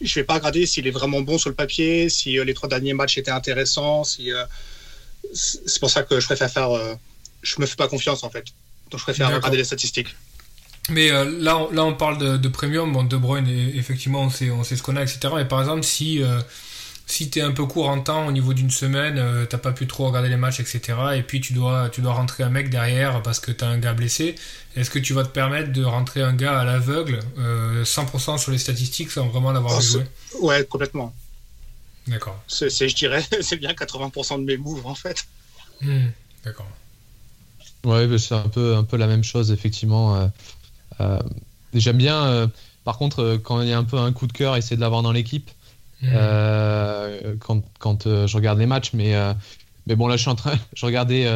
je 0.00 0.14
vais 0.14 0.24
pas 0.24 0.34
regarder 0.34 0.66
s'il 0.66 0.86
est 0.86 0.90
vraiment 0.90 1.20
bon 1.20 1.38
sur 1.38 1.50
le 1.50 1.54
papier, 1.54 2.08
si 2.08 2.32
les 2.44 2.54
trois 2.54 2.68
derniers 2.68 2.94
matchs 2.94 3.18
étaient 3.18 3.30
intéressants. 3.30 4.04
Si, 4.04 4.30
c'est 5.32 5.80
pour 5.80 5.90
ça 5.90 6.02
que 6.02 6.20
je 6.20 6.26
préfère 6.26 6.50
faire. 6.50 6.70
je 7.42 7.60
me 7.60 7.66
fais 7.66 7.76
pas 7.76 7.88
confiance 7.88 8.24
en 8.24 8.30
fait. 8.30 8.44
Donc 8.90 9.00
je 9.00 9.04
préfère 9.04 9.28
regarder 9.34 9.56
les 9.56 9.64
statistiques. 9.64 10.14
Mais 10.90 11.10
euh, 11.10 11.24
là, 11.40 11.58
on, 11.58 11.70
là, 11.70 11.84
on 11.84 11.94
parle 11.94 12.40
de, 12.40 12.48
premium. 12.48 12.92
Bon, 12.92 13.04
De 13.04 13.16
Bruyne, 13.16 13.48
effectivement, 13.74 14.22
on 14.22 14.30
sait, 14.30 14.50
on 14.50 14.64
sait 14.64 14.76
ce 14.76 14.82
qu'on 14.82 14.96
a, 14.96 15.02
etc. 15.02 15.18
Mais 15.36 15.44
par 15.46 15.60
exemple, 15.60 15.82
si, 15.82 16.22
euh, 16.22 16.40
si 17.06 17.30
tu 17.30 17.38
es 17.38 17.42
un 17.42 17.52
peu 17.52 17.66
court 17.66 17.88
en 17.88 18.00
temps 18.00 18.26
au 18.26 18.32
niveau 18.32 18.54
d'une 18.54 18.70
semaine, 18.70 19.18
euh, 19.18 19.44
t'as 19.46 19.58
pas 19.58 19.72
pu 19.72 19.86
trop 19.86 20.06
regarder 20.06 20.28
les 20.28 20.36
matchs, 20.36 20.60
etc. 20.60 20.80
Et 21.16 21.22
puis 21.22 21.40
tu 21.40 21.52
dois, 21.52 21.88
tu 21.90 22.00
dois 22.00 22.14
rentrer 22.14 22.44
un 22.44 22.48
mec 22.48 22.70
derrière 22.70 23.22
parce 23.22 23.40
que 23.40 23.52
tu 23.52 23.64
as 23.64 23.68
un 23.68 23.78
gars 23.78 23.92
blessé. 23.92 24.34
Est-ce 24.76 24.90
que 24.90 24.98
tu 24.98 25.12
vas 25.12 25.24
te 25.24 25.28
permettre 25.28 25.72
de 25.72 25.84
rentrer 25.84 26.22
un 26.22 26.34
gars 26.34 26.58
à 26.58 26.64
l'aveugle, 26.64 27.20
100% 27.38 28.38
sur 28.38 28.50
les 28.50 28.58
statistiques, 28.58 29.10
sans 29.10 29.28
vraiment 29.28 29.52
l'avoir 29.52 29.76
oh, 29.78 29.80
joué 29.80 30.04
Ouais, 30.40 30.64
complètement. 30.64 31.14
D'accord. 32.06 32.42
C'est, 32.48 32.70
je 32.70 32.94
dirais, 32.94 33.24
c'est 33.40 33.56
bien 33.56 33.72
80% 33.72 34.40
de 34.40 34.44
mes 34.44 34.56
moves 34.56 34.86
en 34.86 34.94
fait. 34.94 35.26
Hmm, 35.80 36.08
d'accord. 36.44 36.68
Ouais, 37.84 38.08
c'est 38.18 38.34
un 38.34 38.48
peu, 38.48 38.76
un 38.76 38.84
peu 38.84 38.96
la 38.96 39.06
même 39.06 39.24
chose, 39.24 39.50
effectivement. 39.50 40.16
Euh, 40.16 40.26
euh, 41.00 41.18
j'aime 41.74 41.98
bien, 41.98 42.24
euh, 42.24 42.46
par 42.84 42.96
contre, 42.98 43.38
quand 43.42 43.60
il 43.60 43.68
y 43.68 43.72
a 43.72 43.78
un 43.78 43.84
peu 43.84 43.98
un 43.98 44.12
coup 44.12 44.26
de 44.26 44.32
cœur, 44.32 44.56
essayer 44.56 44.76
de 44.76 44.80
l'avoir 44.80 45.02
dans 45.02 45.12
l'équipe. 45.12 45.50
Mmh. 46.04 47.38
quand, 47.40 47.62
quand 47.78 48.26
je 48.26 48.36
regarde 48.36 48.58
les 48.58 48.66
matchs, 48.66 48.92
mais, 48.92 49.14
mais 49.86 49.96
bon, 49.96 50.06
là, 50.06 50.16
je 50.16 50.22
suis 50.22 50.30
en 50.30 50.34
train. 50.34 50.58
Je 50.74 50.86
regardais 50.86 51.26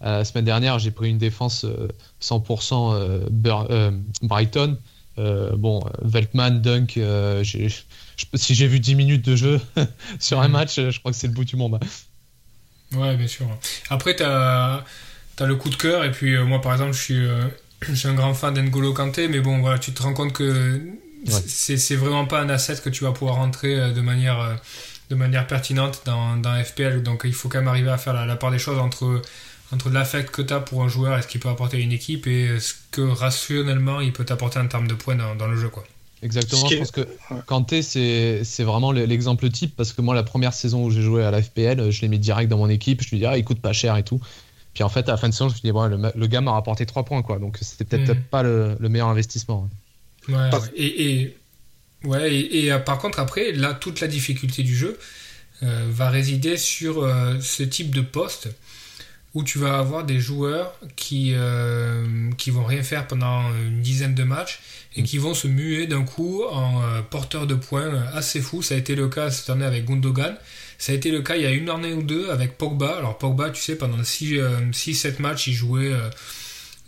la 0.00 0.24
semaine 0.24 0.44
dernière, 0.44 0.78
j'ai 0.78 0.90
pris 0.90 1.10
une 1.10 1.18
défense 1.18 1.66
100% 2.22 3.22
Brighton. 4.22 4.78
bon, 5.16 5.82
Veltman, 6.02 6.60
Dunk, 6.60 6.98
si 7.44 8.54
j'ai 8.54 8.66
vu 8.66 8.80
10 8.80 8.94
minutes 8.94 9.24
de 9.24 9.36
jeu 9.36 9.60
sur 10.18 10.40
un 10.40 10.48
mmh. 10.48 10.52
match, 10.52 10.76
je 10.76 10.98
crois 10.98 11.12
que 11.12 11.18
c'est 11.18 11.28
le 11.28 11.34
bout 11.34 11.44
du 11.44 11.56
monde. 11.56 11.78
Hein. 11.80 12.98
Ouais, 12.98 13.16
bien 13.16 13.28
sûr. 13.28 13.46
Après, 13.88 14.16
tu 14.16 14.22
as 14.22 14.84
t'as 15.40 15.46
le 15.46 15.56
coup 15.56 15.70
de 15.70 15.76
cœur. 15.76 16.04
Et 16.04 16.10
puis, 16.10 16.36
euh, 16.36 16.44
moi, 16.44 16.60
par 16.60 16.72
exemple, 16.72 16.92
je 16.92 17.00
suis, 17.00 17.26
euh, 17.26 17.48
je 17.82 17.94
suis 17.94 18.08
un 18.08 18.14
grand 18.14 18.34
fan 18.34 18.54
d'Engolo 18.54 18.92
Kanté, 18.92 19.26
mais 19.26 19.40
bon, 19.40 19.60
voilà, 19.60 19.78
tu 19.78 19.92
te 19.92 20.02
rends 20.02 20.12
compte 20.12 20.32
que 20.32 20.80
c'est 21.26 21.96
vraiment 21.96 22.26
pas 22.26 22.40
un 22.40 22.48
asset 22.48 22.76
que 22.82 22.90
tu 22.90 23.04
vas 23.04 23.12
pouvoir 23.12 23.36
rentrer 23.36 23.78
euh, 23.78 23.92
de 23.92 24.00
manière, 24.00 24.58
de 25.10 25.14
manière 25.14 25.46
pertinente 25.46 26.02
dans, 26.04 26.36
dans 26.36 26.62
FPL. 26.62 27.02
Donc, 27.02 27.22
il 27.24 27.34
faut 27.34 27.48
quand 27.48 27.58
même 27.58 27.68
arriver 27.68 27.90
à 27.90 27.98
faire 27.98 28.14
la, 28.26 28.36
part 28.36 28.50
des 28.50 28.58
choses 28.58 28.78
entre 28.78 29.22
entre 29.72 29.88
l'affect 29.88 30.32
que 30.32 30.42
tu 30.42 30.52
as 30.52 30.58
pour 30.58 30.82
un 30.82 30.88
joueur 30.88 31.16
et 31.16 31.22
ce 31.22 31.28
qu'il 31.28 31.40
peut 31.40 31.48
apporter 31.48 31.76
à 31.76 31.80
une 31.80 31.92
équipe 31.92 32.26
et 32.26 32.58
ce 32.58 32.74
que 32.90 33.02
rationnellement 33.02 34.00
il 34.00 34.12
peut 34.12 34.24
t'apporter 34.24 34.58
en 34.58 34.66
termes 34.66 34.88
de 34.88 34.94
points 34.94 35.14
dans, 35.14 35.36
dans 35.36 35.46
le 35.46 35.56
jeu. 35.56 35.68
Quoi. 35.68 35.84
Exactement, 36.22 36.68
je 36.68 36.76
pense 36.76 36.90
que 36.90 37.08
Kanté, 37.46 37.82
c'est 37.82 38.62
vraiment 38.62 38.92
l'exemple 38.92 39.48
type 39.48 39.74
parce 39.74 39.92
que 39.92 40.02
moi, 40.02 40.14
la 40.14 40.22
première 40.22 40.52
saison 40.52 40.84
où 40.84 40.90
j'ai 40.90 41.02
joué 41.02 41.24
à 41.24 41.30
la 41.30 41.42
FPL, 41.42 41.90
je 41.90 42.00
l'ai 42.02 42.08
mis 42.08 42.18
direct 42.18 42.50
dans 42.50 42.58
mon 42.58 42.68
équipe. 42.68 43.02
Je 43.02 43.10
lui 43.10 43.18
dis, 43.18 43.26
ah, 43.26 43.38
il 43.38 43.44
coûte 43.44 43.60
pas 43.60 43.72
cher 43.72 43.96
et 43.96 44.02
tout. 44.02 44.20
Puis 44.74 44.84
en 44.84 44.88
fait, 44.88 45.08
à 45.08 45.12
la 45.12 45.16
fin 45.16 45.28
de 45.28 45.32
saison, 45.32 45.48
je 45.48 45.54
me 45.54 45.58
suis 45.58 45.66
dit, 45.66 45.72
bon, 45.72 45.86
le, 46.14 46.26
gars 46.26 46.42
m'a 46.42 46.52
rapporté 46.52 46.84
3 46.84 47.04
points, 47.04 47.22
quoi. 47.22 47.38
Donc 47.38 47.58
c'était 47.62 47.84
peut-être 47.84 48.18
mm. 48.18 48.24
pas 48.24 48.42
le, 48.42 48.76
meilleur 48.80 49.08
investissement. 49.08 49.68
Ouais, 50.28 50.50
Et, 50.74 51.12
et, 51.12 51.36
ouais, 52.04 52.34
et, 52.34 52.72
euh, 52.72 52.78
par 52.78 52.98
contre, 52.98 53.18
après, 53.18 53.52
là, 53.52 53.74
toute 53.74 54.00
la 54.00 54.06
difficulté 54.06 54.62
du 54.62 54.76
jeu 54.76 54.98
euh, 55.62 55.86
va 55.90 56.10
résider 56.10 56.56
sur 56.56 57.02
euh, 57.02 57.38
ce 57.40 57.62
type 57.62 57.94
de 57.94 58.00
poste 58.00 58.48
où 59.34 59.44
tu 59.44 59.58
vas 59.58 59.78
avoir 59.78 60.04
des 60.04 60.18
joueurs 60.18 60.74
qui, 60.96 61.36
qui 62.36 62.50
vont 62.50 62.64
rien 62.64 62.82
faire 62.82 63.06
pendant 63.06 63.54
une 63.54 63.80
dizaine 63.80 64.12
de 64.16 64.24
matchs 64.24 64.58
et 64.96 65.04
qui 65.04 65.18
vont 65.18 65.34
se 65.34 65.46
muer 65.46 65.86
d'un 65.86 66.02
coup 66.02 66.42
en 66.50 66.82
porteurs 67.10 67.46
de 67.46 67.54
points 67.54 68.06
assez 68.12 68.40
fou. 68.40 68.60
Ça 68.60 68.74
a 68.74 68.78
été 68.78 68.96
le 68.96 69.08
cas 69.08 69.30
cette 69.30 69.48
année 69.48 69.64
avec 69.64 69.84
Gundogan. 69.84 70.36
Ça 70.80 70.92
a 70.92 70.94
été 70.94 71.10
le 71.10 71.20
cas 71.20 71.36
il 71.36 71.42
y 71.42 71.46
a 71.46 71.50
une 71.50 71.68
année 71.68 71.92
ou 71.92 72.02
deux 72.02 72.30
avec 72.30 72.56
Pogba. 72.56 72.96
Alors 72.96 73.18
Pogba, 73.18 73.50
tu 73.50 73.60
sais, 73.60 73.76
pendant 73.76 73.98
6-7 73.98 74.40
euh, 74.40 75.12
matchs, 75.18 75.48
il 75.48 75.52
jouait 75.52 75.92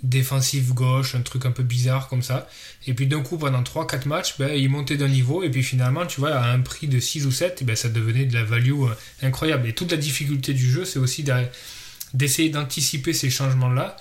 euh, 0.05 0.09
défensif 0.09 0.73
gauche, 0.73 1.15
un 1.15 1.23
truc 1.23 1.47
un 1.47 1.51
peu 1.51 1.63
bizarre 1.63 2.09
comme 2.09 2.23
ça. 2.23 2.49
Et 2.87 2.95
puis 2.95 3.07
d'un 3.07 3.23
coup, 3.23 3.39
pendant 3.39 3.63
3-4 3.63 4.09
matchs, 4.09 4.39
ben, 4.39 4.53
il 4.55 4.69
montait 4.69 4.97
d'un 4.97 5.09
niveau. 5.09 5.43
Et 5.43 5.51
puis 5.51 5.63
finalement, 5.63 6.07
tu 6.07 6.21
vois, 6.21 6.35
à 6.35 6.51
un 6.51 6.61
prix 6.61 6.89
de 6.89 7.01
6 7.01 7.27
ou 7.27 7.33
7, 7.33 7.59
eh 7.61 7.65
ben, 7.65 7.77
ça 7.77 7.89
devenait 7.89 8.27
de 8.27 8.35
la 8.35 8.45
value 8.45 8.83
euh, 8.83 8.95
incroyable. 9.23 9.69
Et 9.69 9.75
toute 9.75 9.91
la 9.91 9.97
difficulté 9.97 10.55
du 10.55 10.71
jeu, 10.71 10.85
c'est 10.85 10.99
aussi 10.99 11.25
d'essayer 12.15 12.51
d'anticiper 12.51 13.13
ces 13.13 13.31
changements-là. 13.31 13.97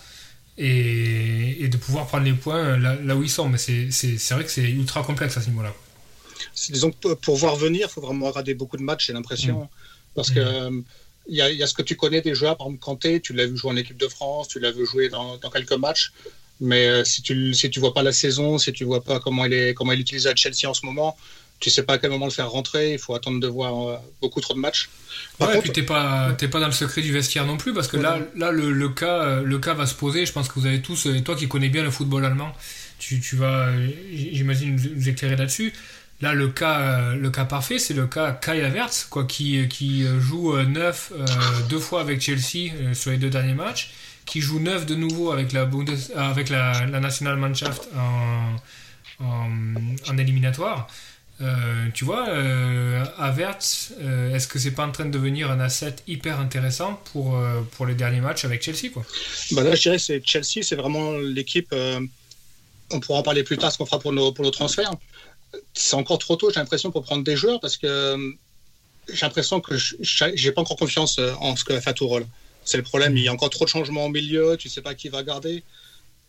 Et, 0.58 1.68
de 1.70 1.78
pouvoir 1.78 2.06
prendre 2.06 2.26
les 2.26 2.34
points 2.34 2.78
là, 2.78 3.16
où 3.16 3.24
ils 3.24 3.30
sont. 3.30 3.48
Mais 3.50 3.58
c'est 3.58 4.30
vrai 4.32 4.44
que 4.44 4.52
c'est 4.52 4.70
ultra 4.70 5.02
complexe 5.02 5.38
à 5.38 5.42
ce 5.42 5.50
niveau-là. 5.50 5.74
Disons 6.70 6.92
que 6.92 7.14
pour 7.14 7.38
voir 7.38 7.56
venir, 7.56 7.88
il 7.90 7.92
faut 7.92 8.02
vraiment 8.02 8.28
regarder 8.28 8.54
beaucoup 8.54 8.78
de 8.78 8.84
matchs, 8.84 9.08
j'ai 9.08 9.14
l'impression. 9.14 9.64
Mm. 9.64 9.68
Parce 10.16 10.32
que 10.32 10.40
euh, 10.40 10.82
il 11.32 11.38
y, 11.38 11.64
a 11.64 11.68
ce 11.68 11.74
que 11.74 11.82
tu 11.82 11.96
connais 11.96 12.20
des 12.20 12.36
joueurs, 12.36 12.58
par 12.58 12.68
exemple 12.68 12.84
Kanté, 12.84 13.22
tu 13.22 13.32
l'as 13.32 13.46
vu 13.46 13.56
jouer 13.56 13.72
en 13.72 13.78
équipe 13.78 13.96
de 13.96 14.08
France, 14.10 14.50
tu 14.50 14.60
l'as 14.60 14.72
vu 14.72 14.86
jouer 14.86 15.08
dans, 15.08 15.40
quelques 15.40 15.72
matchs. 15.72 16.12
Mais 16.60 16.88
euh, 16.88 17.04
si 17.06 17.22
tu 17.22 17.54
si 17.54 17.70
tu 17.70 17.80
vois 17.80 17.94
pas 17.94 18.04
la 18.04 18.12
saison, 18.12 18.58
si 18.58 18.74
tu 18.74 18.84
vois 18.84 19.02
pas 19.02 19.20
comment 19.22 19.46
il 19.46 19.54
est 19.54 19.74
comment 19.74 19.94
il 19.94 20.00
est 20.00 20.02
utilisé 20.02 20.30
à 20.30 20.36
Chelsea 20.36 20.70
en 20.70 20.74
ce 20.74 20.86
moment, 20.86 21.18
tu 21.60 21.70
sais 21.70 21.84
pas 21.84 21.94
à 21.94 21.98
quel 22.00 22.12
moment 22.12 22.26
le 22.26 22.32
faire 22.32 22.52
rentrer. 22.52 22.94
Il 22.94 23.00
faut 23.00 23.16
attendre 23.16 23.40
de 23.40 23.48
voir 23.48 23.88
euh, 23.88 23.98
beaucoup 24.22 24.42
trop 24.42 24.54
de 24.54 24.60
matchs. 24.60 24.90
ouais, 25.40 25.58
et 25.58 25.62
puis 25.62 25.72
t'es 25.72 25.84
pas 25.84 26.34
t'es 26.38 26.50
pas 26.50 26.60
dans 26.60 26.68
le 26.68 26.74
secret 26.74 27.02
du 27.02 27.14
vestiaire 27.14 27.46
non 27.46 27.56
plus 27.56 27.74
parce 27.74 27.88
que 27.88 27.98
là 27.98 28.20
là 28.36 28.52
le, 28.52 28.74
le, 28.74 28.90
cas 28.90 29.40
le 29.40 29.58
cas 29.58 29.74
va 29.74 29.86
se 29.86 29.96
poser. 29.96 30.26
Je 30.26 30.34
pense 30.34 30.50
que 30.50 30.60
vous 30.60 30.66
avez 30.66 30.82
tous 30.82 31.06
et 31.06 31.24
toi 31.24 31.36
qui 31.36 31.48
connais 31.48 31.70
bien 31.70 31.82
le 31.82 31.92
football 31.92 32.26
allemand, 32.26 32.52
tu, 33.00 33.22
tu 33.22 33.38
vas 33.38 33.70
j'imagine 34.14 34.76
nous 34.76 35.10
éclairer 35.10 35.38
là-dessus. 35.38 35.74
Là, 36.22 36.34
le 36.34 36.50
cas, 36.50 36.80
euh, 36.80 37.16
le 37.16 37.32
cas 37.32 37.46
parfait, 37.46 37.80
c'est 37.80 37.96
le 37.96 38.06
cas 38.06 38.32
Kai 38.32 38.64
Havertz, 38.64 39.06
quoi, 39.10 39.26
qui, 39.26 39.68
qui 39.68 40.06
joue 40.20 40.56
neuf 40.62 41.12
euh, 41.16 41.26
deux 41.68 41.80
fois 41.80 42.02
avec 42.02 42.22
Chelsea 42.22 42.72
euh, 42.76 42.94
sur 42.94 43.10
les 43.10 43.18
deux 43.18 43.32
derniers 43.32 43.56
matchs, 43.56 43.92
qui 44.26 44.40
joue 44.40 44.60
neuf 44.60 44.86
de 44.86 44.94
nouveau 44.94 45.32
avec 45.32 45.52
la, 45.52 45.66
Bundes, 45.66 45.98
avec 46.16 46.50
la 46.50 46.86
Nationalmannschaft 46.86 47.88
en, 47.98 48.56
en, 49.26 50.18
éliminatoire. 50.18 50.88
tu 51.96 52.06
vois, 52.06 52.28
Havertz, 53.18 53.94
est-ce 54.34 54.48
que 54.48 54.60
c'est 54.60 54.72
pas 54.72 54.86
en 54.86 54.92
train 54.92 55.06
de 55.06 55.12
devenir 55.12 55.50
un 55.50 55.60
asset 55.60 55.96
hyper 56.08 56.40
intéressant 56.40 57.02
pour, 57.12 57.36
pour 57.72 57.88
les 57.88 57.96
derniers 57.96 58.22
matchs 58.22 58.46
avec 58.46 58.62
Chelsea 58.62 58.92
quoi? 58.94 59.04
Bah 59.52 59.64
Là, 59.64 59.74
je 59.74 59.82
dirais 59.82 59.98
que 59.98 60.28
Chelsea, 60.28 60.62
c'est 60.62 60.76
vraiment 60.76 61.14
l'équipe. 61.14 61.74
on 62.92 63.00
pourra 63.00 63.20
en 63.20 63.24
parler 63.24 63.44
plus 63.44 63.58
tard, 63.58 63.72
ce 63.72 63.80
qu'on 63.80 63.88
fera 63.88 64.00
pour 64.00 64.14
nos, 64.14 64.32
pour 64.32 64.46
nos 64.46 64.52
transferts 64.52 64.94
c'est 65.74 65.96
encore 65.96 66.18
trop 66.18 66.36
tôt, 66.36 66.50
j'ai 66.50 66.60
l'impression, 66.60 66.92
pour 66.92 67.04
prendre 67.04 67.24
des 67.24 67.36
joueurs 67.36 67.60
parce 67.60 67.78
que 67.78 67.88
euh, 67.88 68.32
j'ai 69.12 69.26
l'impression 69.26 69.62
que 69.62 69.76
j'ai 69.78 70.52
pas 70.52 70.62
encore 70.62 70.78
confiance 70.78 71.20
euh, 71.20 71.34
en 71.40 71.56
ce 71.56 71.64
que 71.64 71.74
va 71.74 71.82
faire 71.82 71.94
Tourelle. 71.94 72.26
C'est 72.64 72.78
le 72.78 72.84
problème, 72.84 73.18
il 73.18 73.24
y 73.24 73.28
a 73.28 73.34
encore 73.34 73.50
trop 73.50 73.66
de 73.66 73.70
changements 73.70 74.06
au 74.06 74.10
milieu, 74.10 74.56
tu 74.58 74.70
sais 74.70 74.82
pas 74.82 74.94
qui 74.94 75.10
va 75.10 75.24
garder. 75.24 75.64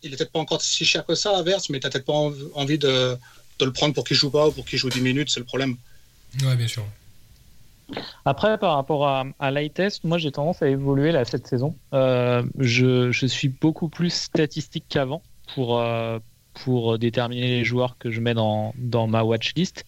Il 0.01 0.13
est 0.13 0.17
peut-être 0.17 0.31
pas 0.31 0.39
encore 0.39 0.61
si 0.61 0.83
cher 0.83 1.05
que 1.05 1.15
ça, 1.15 1.37
à 1.37 1.43
Verse, 1.43 1.69
mais 1.69 1.79
tu 1.79 1.85
n'as 1.85 1.91
peut-être 1.91 2.05
pas 2.05 2.13
envie 2.13 2.77
de, 2.77 3.17
de 3.59 3.65
le 3.65 3.71
prendre 3.71 3.93
pour 3.93 4.03
qu'il 4.03 4.17
joue 4.17 4.31
pas 4.31 4.47
ou 4.47 4.51
pour 4.51 4.65
qu'il 4.65 4.79
joue 4.79 4.89
10 4.89 5.01
minutes, 5.01 5.29
c'est 5.29 5.39
le 5.39 5.45
problème. 5.45 5.77
Ouais, 6.43 6.55
bien 6.55 6.67
sûr. 6.67 6.85
Après, 8.25 8.57
par 8.57 8.75
rapport 8.75 9.07
à, 9.07 9.25
à 9.39 9.51
l'iTest, 9.51 10.03
moi 10.03 10.17
j'ai 10.17 10.31
tendance 10.31 10.61
à 10.61 10.67
évoluer 10.67 11.11
là 11.11 11.25
cette 11.25 11.47
saison. 11.47 11.75
Euh, 11.93 12.43
je, 12.57 13.11
je, 13.11 13.25
suis 13.27 13.49
beaucoup 13.49 13.89
plus 13.89 14.11
statistique 14.11 14.85
qu'avant 14.89 15.21
pour, 15.53 15.79
euh, 15.79 16.17
pour 16.53 16.99
déterminer 16.99 17.47
les 17.47 17.63
joueurs 17.63 17.97
que 17.97 18.11
je 18.11 18.21
mets 18.21 18.33
dans, 18.33 18.73
dans 18.77 19.07
ma 19.07 19.23
watchlist. 19.23 19.85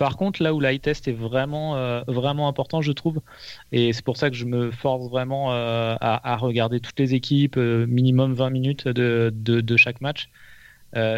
Par 0.00 0.16
contre, 0.16 0.42
là 0.42 0.54
où 0.54 0.60
l'iTest 0.60 1.08
est 1.08 1.12
vraiment, 1.12 1.76
euh, 1.76 2.00
vraiment 2.08 2.48
important, 2.48 2.80
je 2.80 2.90
trouve, 2.90 3.20
et 3.70 3.92
c'est 3.92 4.02
pour 4.02 4.16
ça 4.16 4.30
que 4.30 4.34
je 4.34 4.46
me 4.46 4.70
force 4.70 5.10
vraiment 5.10 5.52
euh, 5.52 5.94
à, 6.00 6.36
regarder 6.38 6.80
toutes 6.80 6.98
les 6.98 7.12
équipes, 7.12 7.58
euh, 7.58 7.84
minimum 7.86 8.32
20 8.32 8.48
minutes 8.48 8.88
de, 8.88 9.76
chaque 9.76 10.00
match, 10.00 10.30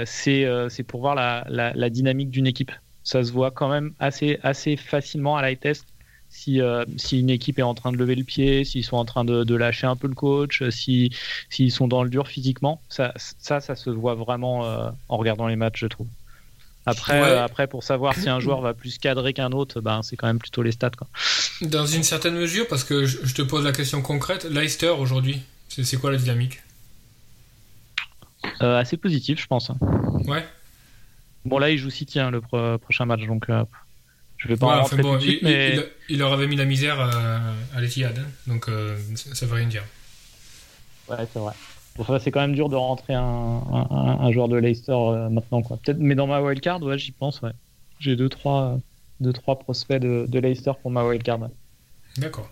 c'est 0.05 0.85
pour 0.89 1.01
voir 1.01 1.15
la, 1.15 1.45
la, 1.49 1.91
dynamique 1.91 2.31
d'une 2.31 2.49
équipe. 2.49 2.73
Ça 3.05 3.23
se 3.23 3.31
voit 3.31 3.53
quand 3.53 3.69
même 3.69 3.95
assez, 4.01 4.41
assez 4.43 4.77
facilement 4.77 5.37
à 5.37 5.49
l'iTest 5.49 5.87
si, 6.33 6.61
euh, 6.61 6.85
si 6.97 7.21
une 7.21 7.31
équipe 7.31 7.59
est 7.59 7.62
en 7.62 7.75
train 7.75 7.93
de 7.93 7.99
lever 7.99 8.15
le 8.15 8.25
pied, 8.25 8.65
s'ils 8.65 8.85
sont 8.85 8.97
en 8.97 9.05
train 9.05 9.25
de, 9.25 9.45
de, 9.45 9.55
lâcher 9.55 9.87
un 9.87 9.97
peu 9.97 10.09
le 10.09 10.15
coach, 10.15 10.69
s'ils 10.71 11.11
si, 11.51 11.71
sont 11.71 11.87
dans 11.87 12.03
le 12.03 12.11
dur 12.11 12.27
physiquement, 12.27 12.81
ça, 12.89 13.12
ça, 13.17 13.61
ça 13.61 13.77
se 13.77 13.91
voit 13.91 14.15
vraiment 14.15 14.65
euh, 14.65 14.91
en 15.09 15.19
regardant 15.19 15.47
les 15.47 15.57
matchs, 15.57 15.81
je 15.81 15.87
trouve. 15.87 16.09
Après, 16.87 17.21
ouais. 17.21 17.29
euh, 17.29 17.45
après, 17.45 17.69
pour 17.69 17.85
savoir 17.85 18.15
si 18.17 18.29
un 18.29 18.41
joueur 18.41 18.61
va 18.61 18.75
plus 18.75 18.99
cadrer 18.99 19.35
qu'un 19.35 19.53
autre, 19.53 19.81
ben, 19.81 20.03
c'est 20.03 20.17
quand 20.17 20.27
même 20.27 20.41
plutôt 20.41 20.62
les 20.62 20.73
stats. 20.73 20.91
Quoi. 20.91 21.07
Dans 21.61 21.87
une 21.87 22.03
certaine 22.03 22.35
mesure, 22.35 22.67
parce 22.67 22.83
que 22.83 23.05
je, 23.05 23.19
je 23.23 23.35
te 23.35 23.43
pose 23.43 23.65
la 23.65 23.73
question 23.73 24.03
concrète, 24.03 24.45
Leicester 24.45 24.89
aujourd'hui, 24.89 25.43
c'est 25.69 25.97
quoi 25.97 26.11
la 26.11 26.19
dynamique? 26.19 26.62
Euh, 28.62 28.79
Assez 28.79 28.97
positif, 28.97 29.41
je 29.41 29.47
pense. 29.47 29.71
Ouais. 30.27 30.45
Bon, 31.45 31.59
là, 31.59 31.71
il 31.71 31.79
joue 31.79 31.91
City 31.91 32.19
hein, 32.19 32.31
le 32.31 32.41
pro 32.41 32.79
prochain 32.79 33.05
match, 33.05 33.27
donc 33.27 33.49
euh, 33.49 33.65
je 34.43 34.49
vais 34.49 34.57
pas 34.57 34.67
ouais, 34.67 34.73
en 34.73 34.81
enfin 34.81 34.97
rentrer 34.97 35.03
bon, 35.03 35.13
tout 35.13 35.19
de 35.19 35.23
suite, 35.23 35.39
il, 35.43 35.49
mais... 35.49 35.77
il, 35.77 36.15
il, 36.15 36.19
leur 36.19 36.33
avait 36.33 36.49
mis 36.49 36.57
la 36.57 36.65
misère 36.65 37.01
euh, 37.01 37.55
à 37.77 37.81
l'Etihad, 37.81 38.19
hein, 38.19 38.27
donc 38.49 38.69
euh, 38.69 38.99
ça, 39.15 39.35
ça 39.35 39.47
veut 39.47 39.55
rien 39.55 39.69
dire. 39.69 39.85
Ouais, 41.09 41.17
c'est 41.33 41.39
vrai. 41.39 41.53
Enfin, 41.99 42.19
c'est 42.19 42.31
quand 42.31 42.41
même 42.41 42.55
dur 42.55 42.69
de 42.69 42.75
rentrer 42.75 43.15
un, 43.15 43.23
un, 43.23 44.19
un 44.21 44.33
joueur 44.33 44.49
de 44.49 44.57
Leicester 44.57 44.93
euh, 44.93 45.29
maintenant, 45.29 45.63
quoi. 45.63 45.77
Peut-être, 45.77 45.99
mais 45.99 46.15
dans 46.15 46.27
ma 46.27 46.41
wildcard, 46.41 46.83
ouais, 46.83 46.99
j'y 46.99 47.13
pense, 47.13 47.41
ouais. 47.43 47.53
J'ai 48.01 48.17
deux 48.17 48.29
trois, 48.29 48.81
deux, 49.21 49.33
trois 49.33 49.59
prospects 49.59 50.01
de, 50.01 50.25
de 50.27 50.39
Leicester 50.41 50.73
pour 50.81 50.91
ma 50.91 51.05
wildcard. 51.05 51.41
Ouais. 51.41 51.49
D'accord. 52.19 52.51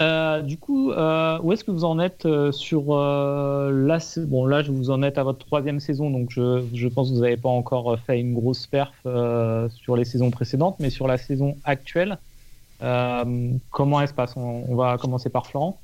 Euh, 0.00 0.40
du 0.40 0.56
coup, 0.56 0.90
euh, 0.90 1.38
où 1.42 1.52
est-ce 1.52 1.64
que 1.64 1.70
vous 1.70 1.84
en 1.84 1.98
êtes 1.98 2.24
euh, 2.24 2.50
sur 2.50 2.96
la 2.96 3.98
bon 4.26 4.46
là 4.46 4.62
vous 4.62 4.90
en 4.90 5.02
êtes 5.02 5.18
à 5.18 5.22
votre 5.22 5.44
troisième 5.44 5.80
saison 5.80 6.08
donc 6.10 6.30
je, 6.30 6.64
je 6.72 6.88
pense 6.88 7.10
que 7.10 7.14
vous 7.14 7.20
n'avez 7.20 7.36
pas 7.36 7.50
encore 7.50 7.98
fait 8.06 8.18
une 8.18 8.32
grosse 8.32 8.66
perf 8.66 8.90
euh, 9.04 9.68
sur 9.68 9.94
les 9.96 10.06
saisons 10.06 10.30
précédentes 10.30 10.76
mais 10.80 10.88
sur 10.88 11.06
la 11.06 11.18
saison 11.18 11.56
actuelle 11.64 12.18
euh, 12.82 13.50
comment 13.70 14.00
elle 14.00 14.08
se 14.08 14.14
passe? 14.14 14.32
On, 14.34 14.74
va 14.74 14.96
commencer 14.96 15.28
par 15.28 15.46
Florent. 15.46 15.78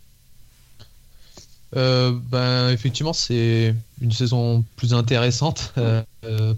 ben 1.75 2.71
effectivement 2.71 3.13
c'est 3.13 3.75
une 4.01 4.13
saison 4.13 4.65
plus 4.77 4.95
intéressante 4.95 5.75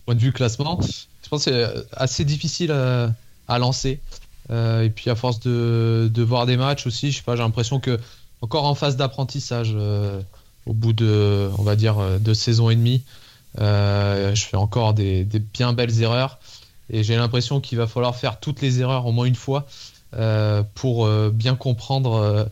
point 0.06 0.14
de 0.14 0.20
vue 0.20 0.32
classement. 0.32 0.80
Je 0.80 1.28
pense 1.28 1.44
que 1.44 1.50
c'est 1.50 1.84
assez 1.96 2.24
difficile 2.24 2.70
à 2.70 3.58
lancer. 3.58 3.98
Euh, 4.50 4.82
et 4.82 4.90
puis 4.90 5.10
à 5.10 5.14
force 5.14 5.40
de, 5.40 6.22
voir 6.22 6.46
des 6.46 6.56
matchs 6.56 6.86
aussi, 6.86 7.12
je 7.12 7.18
sais 7.18 7.22
pas, 7.22 7.36
j'ai 7.36 7.42
l'impression 7.42 7.80
que 7.80 7.98
encore 8.40 8.64
en 8.64 8.74
phase 8.74 8.96
d'apprentissage, 8.96 9.72
euh, 9.74 10.20
au 10.66 10.72
bout 10.72 10.92
de, 10.92 11.50
on 11.58 11.62
va 11.62 11.76
dire, 11.76 11.96
deux 12.20 12.34
saisons 12.34 12.70
et 12.70 12.76
demie, 12.76 13.02
euh, 13.60 14.34
je 14.34 14.44
fais 14.44 14.56
encore 14.56 14.94
des, 14.94 15.24
des, 15.24 15.38
bien 15.38 15.72
belles 15.72 16.02
erreurs. 16.02 16.38
Et 16.92 17.04
j'ai 17.04 17.16
l'impression 17.16 17.60
qu'il 17.60 17.78
va 17.78 17.86
falloir 17.86 18.16
faire 18.16 18.40
toutes 18.40 18.60
les 18.60 18.80
erreurs 18.80 19.06
au 19.06 19.12
moins 19.12 19.26
une 19.26 19.36
fois 19.36 19.66
pour 20.74 21.08
bien 21.30 21.54
comprendre 21.54 22.48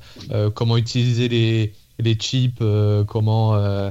comment 0.54 0.76
utiliser 0.76 1.28
les, 1.28 1.72
les 1.98 2.14
chips, 2.14 2.62
comment 3.08 3.90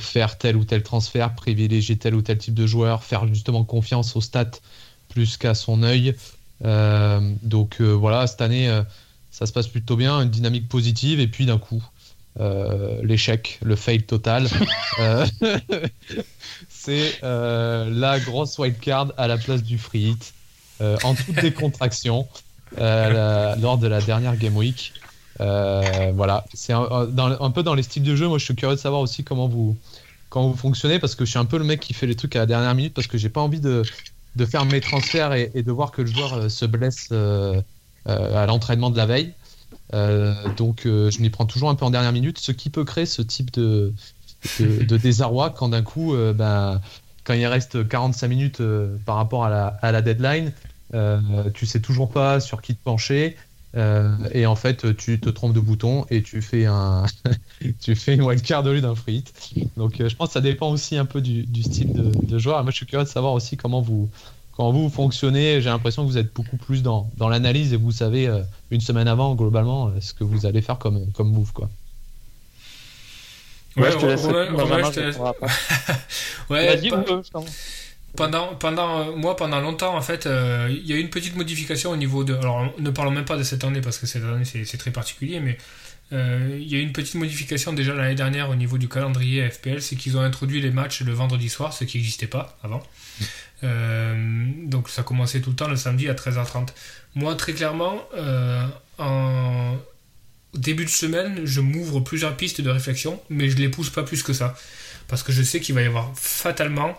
faire 0.00 0.38
tel 0.38 0.56
ou 0.56 0.64
tel 0.64 0.82
transfert, 0.82 1.36
privilégier 1.36 1.96
tel 1.98 2.16
ou 2.16 2.22
tel 2.22 2.38
type 2.38 2.54
de 2.54 2.66
joueur, 2.66 3.04
faire 3.04 3.28
justement 3.28 3.62
confiance 3.62 4.16
aux 4.16 4.20
stats 4.20 4.58
plus 5.08 5.36
qu'à 5.36 5.54
son 5.54 5.84
œil. 5.84 6.16
Euh, 6.64 7.20
donc 7.42 7.76
euh, 7.80 7.92
voilà, 7.92 8.26
cette 8.26 8.40
année, 8.40 8.68
euh, 8.68 8.82
ça 9.30 9.46
se 9.46 9.52
passe 9.52 9.68
plutôt 9.68 9.96
bien, 9.96 10.20
une 10.20 10.30
dynamique 10.30 10.68
positive, 10.68 11.20
et 11.20 11.26
puis 11.26 11.46
d'un 11.46 11.58
coup, 11.58 11.82
l'échec, 13.02 13.58
le 13.62 13.76
fail 13.76 14.02
total. 14.02 14.48
c'est 16.68 17.20
la 17.22 18.18
grosse 18.20 18.58
wildcard 18.58 19.12
à 19.16 19.28
la 19.28 19.38
place 19.38 19.62
du 19.62 19.78
free 19.78 20.10
hit, 20.10 20.34
en 21.04 21.14
toute 21.14 21.36
décontraction, 21.36 22.26
la, 22.76 23.56
lors 23.56 23.78
de 23.78 23.86
la 23.86 24.00
dernière 24.00 24.36
Game 24.36 24.56
Week. 24.56 24.92
voilà, 25.38 26.44
c'est 26.54 26.72
un, 26.72 26.86
un, 27.18 27.50
peu 27.50 27.62
dans 27.62 27.74
les 27.74 27.82
styles 27.82 28.02
de 28.02 28.16
jeu. 28.16 28.28
Moi, 28.28 28.38
je 28.38 28.44
suis 28.44 28.54
curieux 28.54 28.76
de 28.76 28.80
savoir 28.80 29.00
aussi 29.00 29.24
comment 29.24 29.48
vous, 29.48 29.76
comment 30.28 30.48
vous 30.48 30.56
fonctionnez 30.56 30.98
parce 30.98 31.14
que 31.14 31.24
je 31.24 31.30
suis 31.30 31.38
un 31.38 31.44
peu 31.44 31.58
le 31.58 31.64
mec 31.64 31.80
qui 31.80 31.92
fait 31.94 32.06
les 32.06 32.16
trucs 32.16 32.36
à 32.36 32.40
la 32.40 32.46
dernière 32.46 32.74
minute 32.74 32.94
parce 32.94 33.06
que 33.06 33.18
j'ai 33.18 33.28
pas 33.28 33.40
envie 33.40 33.60
de, 33.60 33.82
de 34.36 34.46
faire 34.46 34.64
mes 34.64 34.80
transferts 34.80 35.32
et, 35.34 35.50
et, 35.54 35.62
de 35.62 35.72
voir 35.72 35.90
que 35.90 36.02
le 36.02 36.08
joueur 36.08 36.34
euh, 36.34 36.48
se 36.48 36.64
blesse 36.64 37.08
euh, 37.12 37.60
euh, 38.08 38.42
à 38.42 38.46
l'entraînement 38.46 38.90
de 38.90 38.96
la 38.96 39.06
veille. 39.06 39.32
donc 40.56 40.82
je 40.84 41.20
m'y 41.20 41.30
prends 41.30 41.46
toujours 41.46 41.70
un 41.70 41.74
peu 41.74 41.84
en 41.84 41.90
dernière 41.90 42.12
minute, 42.12 42.38
ce 42.38 42.52
qui 42.52 42.70
peut 42.70 42.84
créer 42.84 43.06
ce 43.06 43.22
type 43.22 43.52
de, 43.52 43.92
de, 44.58 44.84
de 44.84 44.96
désarroi 44.96 45.50
quand 45.50 45.68
d'un 45.68 45.82
coup, 45.82 46.14
ben, 46.34 46.80
quand 47.24 47.34
il 47.34 47.46
reste 47.46 47.86
45 47.86 48.28
minutes 48.28 48.62
par 49.04 49.16
rapport 49.16 49.44
à 49.44 49.50
la, 49.50 49.66
à 49.82 49.92
la 49.92 50.02
deadline, 50.02 50.52
tu 51.54 51.66
sais 51.66 51.80
toujours 51.80 52.10
pas 52.10 52.40
sur 52.40 52.62
qui 52.62 52.74
te 52.74 52.82
pencher. 52.82 53.36
Euh, 53.74 54.14
et 54.32 54.44
en 54.46 54.54
fait, 54.54 54.96
tu 54.96 55.18
te 55.18 55.30
trompes 55.30 55.54
de 55.54 55.60
bouton 55.60 56.04
et 56.10 56.22
tu 56.22 56.42
fais 56.42 56.66
un, 56.66 57.06
tu 57.80 57.94
fais 57.94 58.14
une 58.14 58.22
wildcard 58.22 58.64
au 58.66 58.72
lieu 58.72 58.80
d'un 58.80 58.94
free 58.94 59.16
hit. 59.16 59.32
Donc, 59.76 60.00
euh, 60.00 60.08
je 60.08 60.16
pense 60.16 60.28
que 60.28 60.32
ça 60.34 60.40
dépend 60.40 60.70
aussi 60.70 60.96
un 60.96 61.06
peu 61.06 61.20
du, 61.20 61.44
du 61.44 61.62
style 61.62 61.92
de, 61.92 62.10
de, 62.26 62.38
joueur. 62.38 62.62
moi, 62.62 62.70
je 62.70 62.76
suis 62.76 62.86
curieux 62.86 63.04
de 63.04 63.08
savoir 63.08 63.32
aussi 63.32 63.56
comment 63.56 63.80
vous, 63.80 64.10
comment 64.56 64.72
vous 64.72 64.90
fonctionnez. 64.90 65.60
J'ai 65.60 65.70
l'impression 65.70 66.04
que 66.04 66.10
vous 66.10 66.18
êtes 66.18 66.34
beaucoup 66.34 66.58
plus 66.58 66.82
dans, 66.82 67.10
dans 67.16 67.28
l'analyse 67.28 67.72
et 67.72 67.76
vous 67.76 67.92
savez 67.92 68.28
euh, 68.28 68.42
une 68.70 68.80
semaine 68.80 69.08
avant 69.08 69.34
globalement 69.34 69.90
ce 70.00 70.12
que 70.12 70.24
vous 70.24 70.44
allez 70.44 70.60
faire 70.60 70.78
comme, 70.78 71.10
comme 71.12 71.32
move, 71.32 71.52
quoi. 71.52 71.70
Ouais, 73.74 73.84
ouais, 73.84 73.90
je 73.92 73.96
te 73.96 74.06
laisse. 74.06 74.24
Ouais, 74.24 74.50
ouais, 74.50 74.84
je 74.84 74.90
te 74.90 75.00
laisse. 75.00 75.18
ouais, 76.50 76.76
Vas-y, 76.76 76.90
pendant, 78.16 78.54
pendant, 78.56 79.16
moi, 79.16 79.36
pendant 79.36 79.60
longtemps, 79.60 79.96
en 79.96 80.02
fait, 80.02 80.26
euh, 80.26 80.68
il 80.70 80.86
y 80.86 80.92
a 80.92 80.96
eu 80.96 81.00
une 81.00 81.10
petite 81.10 81.36
modification 81.36 81.90
au 81.90 81.96
niveau 81.96 82.24
de. 82.24 82.34
Alors, 82.34 82.72
ne 82.78 82.90
parlons 82.90 83.10
même 83.10 83.24
pas 83.24 83.36
de 83.36 83.42
cette 83.42 83.64
année 83.64 83.80
parce 83.80 83.98
que 83.98 84.06
cette 84.06 84.24
année 84.24 84.44
c'est 84.44 84.78
très 84.78 84.90
particulier, 84.90 85.40
mais 85.40 85.56
euh, 86.12 86.58
il 86.60 86.70
y 86.70 86.74
a 86.74 86.78
eu 86.78 86.82
une 86.82 86.92
petite 86.92 87.14
modification 87.14 87.72
déjà 87.72 87.94
l'année 87.94 88.14
dernière 88.14 88.50
au 88.50 88.54
niveau 88.54 88.76
du 88.76 88.88
calendrier 88.88 89.48
FPL, 89.48 89.80
c'est 89.80 89.96
qu'ils 89.96 90.16
ont 90.16 90.20
introduit 90.20 90.60
les 90.60 90.70
matchs 90.70 91.02
le 91.02 91.12
vendredi 91.12 91.48
soir, 91.48 91.72
ce 91.72 91.84
qui 91.84 91.96
n'existait 91.96 92.26
pas 92.26 92.58
avant. 92.62 92.82
Euh, 93.64 94.50
donc 94.64 94.88
ça 94.88 95.04
commençait 95.04 95.40
tout 95.40 95.50
le 95.50 95.56
temps 95.56 95.68
le 95.68 95.76
samedi 95.76 96.08
à 96.08 96.14
13h30. 96.14 96.70
Moi, 97.14 97.34
très 97.36 97.52
clairement, 97.52 98.02
euh, 98.16 98.66
en 98.98 99.76
début 100.52 100.84
de 100.84 100.90
semaine, 100.90 101.42
je 101.44 101.60
m'ouvre 101.60 102.00
plusieurs 102.00 102.36
pistes 102.36 102.60
de 102.60 102.70
réflexion, 102.70 103.22
mais 103.30 103.48
je 103.48 103.56
les 103.56 103.68
pousse 103.68 103.88
pas 103.88 104.02
plus 104.02 104.22
que 104.22 104.32
ça. 104.32 104.54
Parce 105.08 105.22
que 105.22 105.32
je 105.32 105.42
sais 105.42 105.60
qu'il 105.60 105.74
va 105.74 105.82
y 105.82 105.86
avoir 105.86 106.10
fatalement 106.14 106.98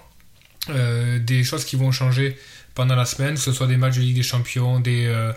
euh, 0.70 1.20
des 1.20 1.44
choses 1.44 1.66
qui 1.66 1.76
vont 1.76 1.92
changer 1.92 2.38
pendant 2.74 2.96
la 2.96 3.06
semaine, 3.06 3.36
que 3.36 3.40
ce 3.40 3.52
soit 3.52 3.68
des 3.68 3.78
matchs 3.78 3.98
de 3.98 4.02
Ligue 4.02 4.16
des 4.16 4.24
Champions, 4.24 4.80
des, 4.80 5.06
euh, 5.08 5.34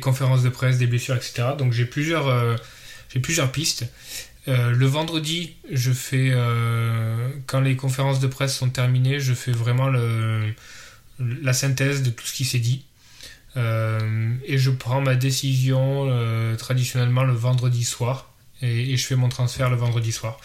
conférences 0.00 0.42
de 0.42 0.48
presse, 0.48 0.78
des 0.78 0.86
blessures, 0.86 1.14
etc. 1.14 1.50
Donc 1.56 1.72
j'ai 1.72 1.86
plusieurs, 1.86 2.26
euh, 2.26 2.56
plusieurs 3.22 3.50
pistes. 3.52 3.86
le 4.46 4.86
vendredi, 4.86 5.56
je 5.72 5.90
fais, 5.90 6.32
quand 7.46 7.60
les 7.60 7.74
conférences 7.76 8.20
de 8.20 8.26
presse 8.28 8.56
sont 8.56 8.68
terminées, 8.68 9.18
je 9.18 9.34
fais 9.34 9.52
vraiment 9.52 9.88
la 11.18 11.52
synthèse 11.52 12.02
de 12.02 12.10
tout 12.10 12.26
ce 12.26 12.32
qui 12.34 12.44
s'est 12.44 12.60
dit. 12.60 12.84
et 13.56 14.58
je 14.58 14.70
prends 14.70 15.00
ma 15.00 15.16
décision 15.16 16.08
traditionnellement 16.58 17.24
le 17.24 17.32
vendredi 17.32 17.84
soir. 17.84 18.34
Et, 18.62 18.96
je 18.96 19.06
fais 19.06 19.16
mon 19.16 19.28
transfert 19.28 19.70
le 19.70 19.76
vendredi 19.76 20.12
soir 20.12 20.38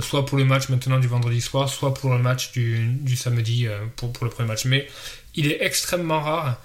soit 0.00 0.24
pour 0.24 0.38
le 0.38 0.44
match 0.44 0.68
maintenant 0.68 0.98
du 0.98 1.06
vendredi 1.06 1.40
soir, 1.40 1.68
soit 1.68 1.92
pour 1.94 2.10
le 2.10 2.18
match 2.18 2.52
du, 2.52 2.86
du 2.86 3.16
samedi 3.16 3.66
euh, 3.66 3.78
pour, 3.96 4.12
le 4.22 4.30
premier 4.30 4.48
match. 4.48 4.64
Mais 4.64 4.88
il 5.34 5.50
est 5.50 5.62
extrêmement 5.62 6.20
rare 6.20 6.58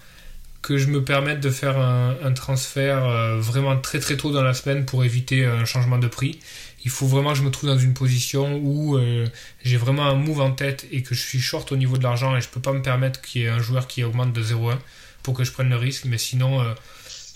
que 0.62 0.78
je 0.78 0.88
me 0.88 1.04
permette 1.04 1.40
de 1.40 1.50
faire 1.50 1.78
un, 1.78 2.34
transfert 2.34 3.06
euh, 3.06 3.40
vraiment 3.40 3.78
très 3.78 4.00
très 4.00 4.18
tôt 4.18 4.32
dans 4.32 4.42
la 4.44 4.54
semaine 4.54 4.86
pour 4.86 5.04
éviter 5.04 5.46
un 5.46 5.66
changement 5.66 5.98
de 5.98 6.08
prix. 6.08 6.40
Il 6.84 6.92
faut 6.92 7.08
vraiment 7.08 7.32
que 7.32 7.38
je 7.38 7.44
me 7.44 7.52
trouve 7.52 7.70
dans 7.70 7.78
une 7.78 7.94
position 7.94 8.60
où 8.62 8.98
euh, 8.98 9.28
j'ai 9.64 9.78
vraiment 9.78 10.06
un 10.06 10.16
move 10.16 10.42
en 10.42 10.52
tête 10.52 10.88
et 10.92 11.04
que 11.04 11.16
je 11.16 11.22
suis 11.22 11.40
short 11.40 11.72
au 11.72 11.78
niveau 11.78 11.98
de 11.98 12.04
l'argent 12.04 12.36
et 12.36 12.42
je 12.42 12.50
peux 12.50 12.60
pas 12.62 12.74
me 12.74 12.82
permettre 12.82 13.22
qu'il 13.22 13.42
y 13.42 13.46
ait 13.46 13.50
un 13.50 13.60
joueur 13.60 13.88
qui 13.88 14.04
augmente 14.04 14.34
de 14.34 14.44
0,1 14.44 14.78
pour 15.24 15.34
que 15.34 15.44
je 15.44 15.52
prenne 15.52 15.70
le 15.70 15.78
risque. 15.78 16.06
Mais 16.06 16.18
sinon, 16.18 16.64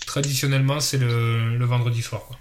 traditionnellement, 0.06 0.80
c'est 0.80 0.98
le, 0.98 1.56
le 1.56 1.64
vendredi 1.64 2.02
soir. 2.02 2.22
Quoi. 2.26 2.38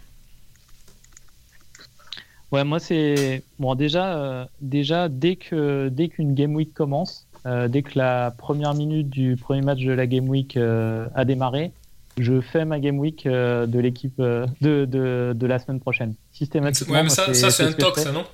Ouais, 2.52 2.66
moi 2.66 2.80
c'est 2.80 3.44
bon 3.60 3.76
déjà 3.76 4.18
euh, 4.18 4.46
déjà 4.60 5.08
dès 5.08 5.38
que 5.38 5.88
dès 5.88 6.10
qu'une 6.10 6.34
game 6.34 6.54
week 6.54 6.74
commence, 6.74 7.26
euh, 7.46 7.70
dès 7.70 7.82
que 7.82 7.98
la 7.98 8.32
première 8.38 8.74
minute 8.74 9.10
du 9.10 9.38
premier 9.38 9.62
match 9.62 9.80
de 9.80 9.94
la 9.94 10.06
game 10.06 10.28
week 10.28 10.58
euh, 10.58 11.08
a 11.16 11.24
démarré, 11.24 11.72
je 12.18 12.42
fais 12.42 12.66
ma 12.66 12.80
game 12.80 13.00
week 13.00 13.26
de 13.26 13.80
l'équipe 13.80 14.20
de, 14.20 14.46
de, 14.62 15.34
de, 15.34 15.48
la 15.48 15.60
semaine 15.60 15.80
prochaine 15.80 16.14
systématiquement. 16.34 16.96
Ouais, 16.96 17.04
mais 17.04 17.10
ça, 17.10 17.34
ça 17.34 17.52
c'est 17.52 17.64
un 17.64 17.72
toc, 17.72 17.98
ça 17.98 18.12
non 18.12 18.26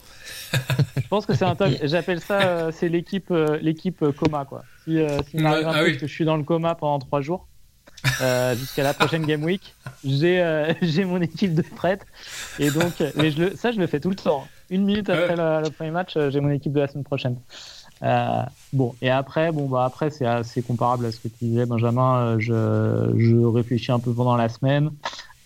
Je 0.98 1.08
pense 1.10 1.28
que 1.28 1.36
c'est 1.36 1.46
un 1.46 1.56
toc. 1.56 1.74
J'appelle 1.84 2.20
ça 2.20 2.72
c'est 2.72 2.90
l'équipe 2.90 3.32
l'équipe 3.62 4.04
coma 4.18 4.46
quoi. 4.46 4.64
Si, 4.84 4.98
si 5.30 5.38
ah 5.46 5.84
que 5.84 6.00
je 6.00 6.06
suis 6.08 6.26
dans 6.26 6.38
le 6.38 6.44
coma 6.44 6.74
pendant 6.74 6.98
trois 6.98 7.22
jours, 7.22 7.48
euh, 8.22 8.56
jusqu'à 8.56 8.84
la 8.84 8.94
prochaine 8.94 9.26
Game 9.26 9.44
Week. 9.44 9.76
J'ai 10.04 10.42
euh, 10.42 10.74
j'ai 10.82 11.06
mon 11.06 11.22
équipe 11.22 11.54
de 11.54 11.62
prête. 11.62 12.06
Et 12.60 12.72
donc, 12.72 12.94
mais 13.16 13.32
je 13.32 13.44
le, 13.44 13.56
ça, 13.56 13.72
je 13.72 13.80
le 13.80 13.88
fais 13.88 14.00
tout 14.00 14.10
le 14.10 14.16
temps. 14.16 14.48
Une 14.70 14.84
minute 14.84 15.10
après 15.10 15.36
le, 15.36 15.70
premier 15.70 15.92
match, 15.92 16.16
euh, 16.16 16.30
j'ai 16.30 16.40
mon 16.40 16.50
équipe 16.50 16.74
de 16.74 16.80
la 16.80 16.88
semaine 16.88 17.04
prochaine. 17.04 17.38
bon, 18.74 18.96
et 19.02 19.10
après, 19.10 19.52
bon, 19.52 19.68
bah, 19.68 19.86
après 19.86 20.10
c'est 20.10 20.26
assez 20.26 20.62
comparable 20.62 21.06
à 21.06 21.12
ce 21.12 21.20
que 21.20 21.28
tu 21.28 21.46
disais, 21.46 21.66
Benjamin. 21.66 22.38
Je, 22.40 23.14
je 23.18 23.36
réfléchis 23.36 23.92
un 23.92 24.00
peu 24.00 24.14
pendant 24.14 24.36
la 24.36 24.50
semaine. 24.50 24.92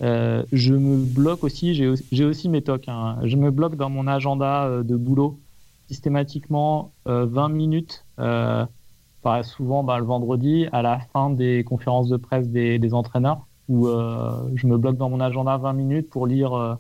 je 0.02 0.74
me 0.74 0.98
bloque 0.98 1.44
aussi, 1.44 1.74
j'ai 1.76 2.26
aussi 2.26 2.50
mes 2.50 2.62
tocs. 2.62 2.88
Hein. 2.88 3.18
Je 3.24 3.38
me 3.38 3.52
bloque 3.52 3.76
dans 3.76 3.90
mon 3.90 4.08
agenda 4.08 4.82
de 4.84 4.96
boulot 4.96 5.40
systématiquement 5.88 6.92
20 7.06 7.50
minutes 7.50 8.06
souvent 9.44 9.84
bah, 9.84 10.00
le 10.00 10.06
vendredi 10.06 10.68
à 10.72 10.82
la 10.82 11.00
fin 11.00 11.30
des 11.30 11.64
conférences 11.64 12.10
de 12.10 12.18
presse 12.18 12.50
des, 12.50 12.94
entraîneurs 12.94 13.48
où 13.68 13.88
euh, 13.88 14.50
je 14.56 14.68
me 14.68 14.78
bloque 14.78 14.98
dans 14.98 15.10
mon 15.10 15.20
agenda 15.20 15.58
20 15.58 15.74
minutes 15.74 16.10
pour 16.10 16.28
lire. 16.28 16.54
Euh, 16.54 16.76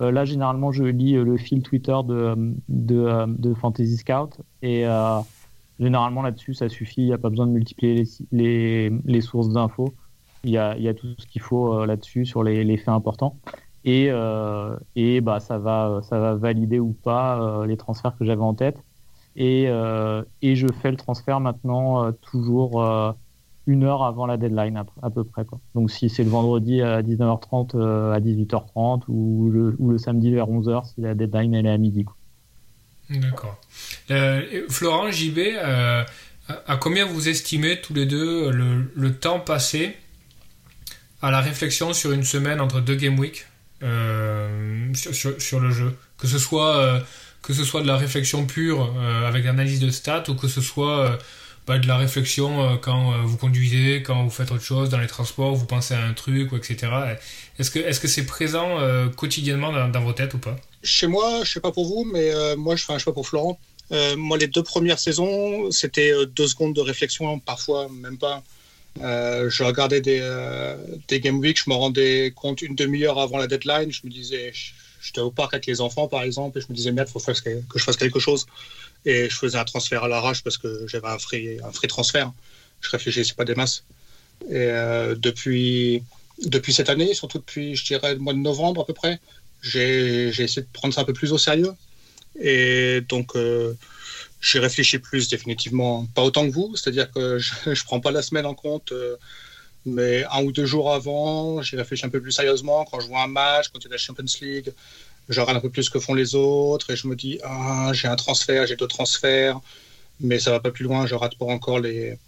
euh, 0.00 0.12
là, 0.12 0.24
généralement, 0.24 0.70
je 0.70 0.84
lis 0.84 1.14
le 1.14 1.36
fil 1.36 1.62
Twitter 1.62 1.96
de, 2.04 2.54
de, 2.68 3.54
Fantasy 3.54 3.96
Scout 3.96 4.40
et 4.62 4.84
généralement 5.80 6.22
là-dessus, 6.22 6.54
ça 6.54 6.68
suffit. 6.68 7.02
Il 7.02 7.06
n'y 7.06 7.12
a 7.12 7.18
pas 7.18 7.30
besoin 7.30 7.46
de 7.46 7.52
multiplier 7.52 8.04
les, 8.30 8.90
les, 9.04 9.20
sources 9.20 9.48
d'infos. 9.48 9.94
Il 10.44 10.50
y 10.50 10.58
a, 10.58 10.76
y 10.78 10.86
a 10.86 10.94
tout 10.94 11.08
ce 11.18 11.26
qu'il 11.26 11.42
faut 11.42 11.84
là-dessus 11.84 12.26
sur 12.26 12.44
les, 12.44 12.62
les, 12.62 12.76
faits 12.76 12.90
importants. 12.90 13.36
Et, 13.84 14.10
et 14.94 15.20
bah, 15.20 15.40
ça, 15.40 15.58
va, 15.58 16.00
ça 16.02 16.20
va 16.20 16.36
valider 16.36 16.78
ou 16.78 16.92
pas 16.92 17.66
les 17.66 17.76
transferts 17.76 18.16
que 18.16 18.24
j'avais 18.24 18.42
en 18.42 18.54
tête. 18.54 18.84
Et, 19.40 19.66
euh, 19.68 20.24
et 20.42 20.56
je 20.56 20.66
fais 20.82 20.90
le 20.90 20.96
transfert 20.96 21.38
maintenant 21.38 22.04
euh, 22.04 22.10
toujours 22.10 22.82
euh, 22.82 23.12
une 23.68 23.84
heure 23.84 24.02
avant 24.02 24.26
la 24.26 24.36
deadline 24.36 24.82
à, 25.00 25.10
peu 25.10 25.22
près. 25.22 25.44
Quoi. 25.44 25.60
Donc 25.76 25.92
si 25.92 26.10
c'est 26.10 26.24
le 26.24 26.30
vendredi 26.30 26.82
à 26.82 27.02
19h30 27.02 27.80
à 28.12 28.18
18h30 28.18 29.02
ou 29.06 29.48
le, 29.48 29.98
samedi 29.98 30.32
vers 30.32 30.48
11h 30.48 30.92
si 30.92 31.00
la 31.00 31.14
deadline 31.14 31.54
elle 31.54 31.66
est 31.66 31.70
à 31.70 31.78
midi. 31.78 32.04
D'accord. 33.10 33.56
Florent, 34.68 35.10
JB, 35.12 35.38
à 35.60 36.76
combien 36.76 37.06
vous 37.06 37.28
estimez 37.28 37.80
tous 37.80 37.94
les 37.94 38.06
deux 38.06 38.50
le, 38.50 39.12
temps 39.12 39.38
passé 39.38 39.96
à 41.22 41.30
la 41.30 41.40
réflexion 41.40 41.92
sur 41.92 42.10
une 42.10 42.24
semaine 42.24 42.60
entre 42.60 42.80
deux 42.80 42.96
game 42.96 43.18
week 43.18 43.46
sur, 43.80 45.60
le 45.60 45.70
jeu? 45.70 45.96
Que 46.18 46.26
ce 46.26 46.38
soit 46.38 47.02
que 47.48 47.54
ce 47.54 47.64
soit 47.64 47.80
de 47.80 47.86
la 47.86 47.96
réflexion 47.96 48.44
pure 48.44 48.94
euh, 48.98 49.26
avec 49.26 49.46
l'analyse 49.46 49.80
de 49.80 49.90
stats 49.90 50.24
ou 50.28 50.34
que 50.34 50.48
ce 50.48 50.60
soit 50.60 50.98
euh, 50.98 51.16
bah, 51.66 51.78
de 51.78 51.88
la 51.88 51.96
réflexion 51.96 52.62
euh, 52.62 52.76
quand 52.76 53.22
vous 53.24 53.38
conduisez, 53.38 54.02
quand 54.02 54.22
vous 54.22 54.28
faites 54.28 54.52
autre 54.52 54.62
chose 54.62 54.90
dans 54.90 54.98
les 54.98 55.06
transports, 55.06 55.54
vous 55.54 55.64
pensez 55.64 55.94
à 55.94 56.04
un 56.04 56.12
truc, 56.12 56.52
etc. 56.52 56.92
Est-ce 57.58 57.70
que 57.70 57.78
est-ce 57.78 58.00
que 58.00 58.08
c'est 58.08 58.26
présent 58.26 58.76
quotidiennement 59.16 59.72
dans, 59.88 60.00
vos 60.02 60.12
têtes 60.12 60.34
ou 60.34 60.38
pas? 60.38 60.56
Chez 60.82 61.06
moi, 61.06 61.40
je 61.42 61.52
sais 61.52 61.60
pas 61.60 61.72
pour 61.72 61.86
vous, 61.86 62.04
mais 62.04 62.30
moi 62.56 62.76
je 62.76 62.84
fais 62.84 62.92
un 62.92 62.98
choix 62.98 63.14
pour 63.14 63.26
Florent. 63.26 63.58
moi, 64.18 64.36
les 64.36 64.46
deux 64.46 64.62
premières 64.62 64.98
saisons, 64.98 65.70
c'était 65.70 66.12
deux 66.26 66.48
secondes 66.48 66.74
de 66.74 66.82
réflexion, 66.82 67.38
parfois 67.38 67.88
même 67.88 68.18
pas. 68.18 68.42
je 69.00 69.62
regardais 69.64 70.02
des, 70.02 70.20
des 71.08 71.18
Game 71.20 71.38
Week, 71.38 71.58
je 71.64 71.70
me 71.70 71.74
rendais 71.74 72.32
compte 72.36 72.60
une 72.60 72.74
demi-heure 72.74 73.18
avant 73.18 73.38
la 73.38 73.46
deadline. 73.46 73.90
Je 73.90 74.02
me 74.04 74.10
disais, 74.10 74.52
j'étais 75.00 75.20
au 75.20 75.30
parc 75.30 75.54
avec 75.54 75.66
les 75.66 75.80
enfants, 75.80 76.08
par 76.08 76.22
exemple, 76.22 76.58
et 76.58 76.60
je 76.60 76.66
me 76.68 76.74
disais, 76.74 76.92
merde, 76.92 77.08
il 77.08 77.12
faut 77.12 77.20
que 77.20 77.78
je 77.78 77.84
fasse 77.84 77.96
quelque 77.96 78.20
chose. 78.20 78.46
Et 79.04 79.28
je 79.30 79.34
faisais 79.34 79.58
un 79.58 79.64
transfert 79.64 80.04
à 80.04 80.08
l'arrache 80.08 80.42
parce 80.42 80.58
que 80.58 80.86
j'avais 80.86 81.08
un 81.08 81.18
free, 81.18 81.58
un 81.62 81.72
free 81.72 81.88
transfert. 81.88 82.32
Je 82.80 82.90
réfléchissais 82.90 83.34
pas 83.34 83.44
des 83.44 83.54
masses. 83.54 83.84
Et 84.48 84.54
euh, 84.54 85.14
depuis, 85.16 86.02
depuis 86.44 86.72
cette 86.72 86.90
année, 86.90 87.14
surtout 87.14 87.38
depuis, 87.38 87.76
je 87.76 87.84
dirais, 87.84 88.14
le 88.14 88.20
mois 88.20 88.32
de 88.32 88.38
novembre 88.38 88.82
à 88.82 88.86
peu 88.86 88.94
près, 88.94 89.20
j'ai 89.62 90.28
essayé 90.28 90.62
de 90.62 90.68
prendre 90.72 90.94
ça 90.94 91.02
un 91.02 91.04
peu 91.04 91.12
plus 91.12 91.32
au 91.32 91.38
sérieux. 91.38 91.72
Et 92.40 93.00
donc, 93.08 93.34
euh, 93.36 93.74
j'ai 94.40 94.58
réfléchi 94.58 94.98
plus 94.98 95.28
définitivement, 95.28 96.06
pas 96.14 96.22
autant 96.22 96.46
que 96.46 96.52
vous, 96.52 96.76
c'est-à-dire 96.76 97.10
que 97.10 97.38
je 97.38 97.52
ne 97.70 97.84
prends 97.84 98.00
pas 98.00 98.10
la 98.10 98.22
semaine 98.22 98.46
en 98.46 98.54
compte. 98.54 98.92
Euh, 98.92 99.16
mais 99.86 100.24
un 100.30 100.42
ou 100.42 100.52
deux 100.52 100.66
jours 100.66 100.92
avant, 100.92 101.62
j'y 101.62 101.76
réfléchi 101.76 102.04
un 102.06 102.10
peu 102.10 102.20
plus 102.20 102.32
sérieusement. 102.32 102.84
Quand 102.90 103.00
je 103.00 103.06
vois 103.06 103.22
un 103.22 103.28
match, 103.28 103.68
quand 103.68 103.78
il 103.80 103.84
y 103.84 103.88
a 103.88 103.92
la 103.92 103.98
Champions 103.98 104.24
League, 104.40 104.72
je 105.28 105.40
regarde 105.40 105.58
un 105.58 105.60
peu 105.60 105.70
plus 105.70 105.84
ce 105.84 105.90
que 105.90 106.00
font 106.00 106.14
les 106.14 106.34
autres 106.34 106.90
et 106.90 106.96
je 106.96 107.06
me 107.06 107.14
dis 107.14 107.38
ah 107.44 107.90
j'ai 107.92 108.08
un 108.08 108.16
transfert, 108.16 108.66
j'ai 108.66 108.76
deux 108.76 108.86
transferts, 108.86 109.60
mais 110.20 110.38
ça 110.38 110.50
va 110.50 110.60
pas 110.60 110.70
plus 110.70 110.84
loin. 110.84 111.06
Je 111.06 111.14
rate 111.14 111.36
pas 111.36 111.46
encore 111.46 111.80
les, 111.80 112.18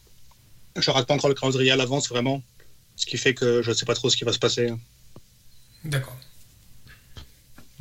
je 0.77 0.91
rate 0.91 1.07
pas 1.07 1.15
encore 1.15 1.29
le 1.29 1.35
calendrier 1.35 1.71
à 1.71 1.77
l'avance 1.77 2.09
vraiment, 2.09 2.43
ce 2.97 3.07
qui 3.07 3.17
fait 3.17 3.35
que 3.35 3.63
je 3.63 3.71
ne 3.71 3.75
sais 3.75 3.87
pas 3.87 3.95
trop 3.95 4.11
ce 4.11 4.17
qui 4.17 4.25
va 4.25 4.33
se 4.33 4.39
passer. 4.39 4.73
D'accord. 5.85 6.17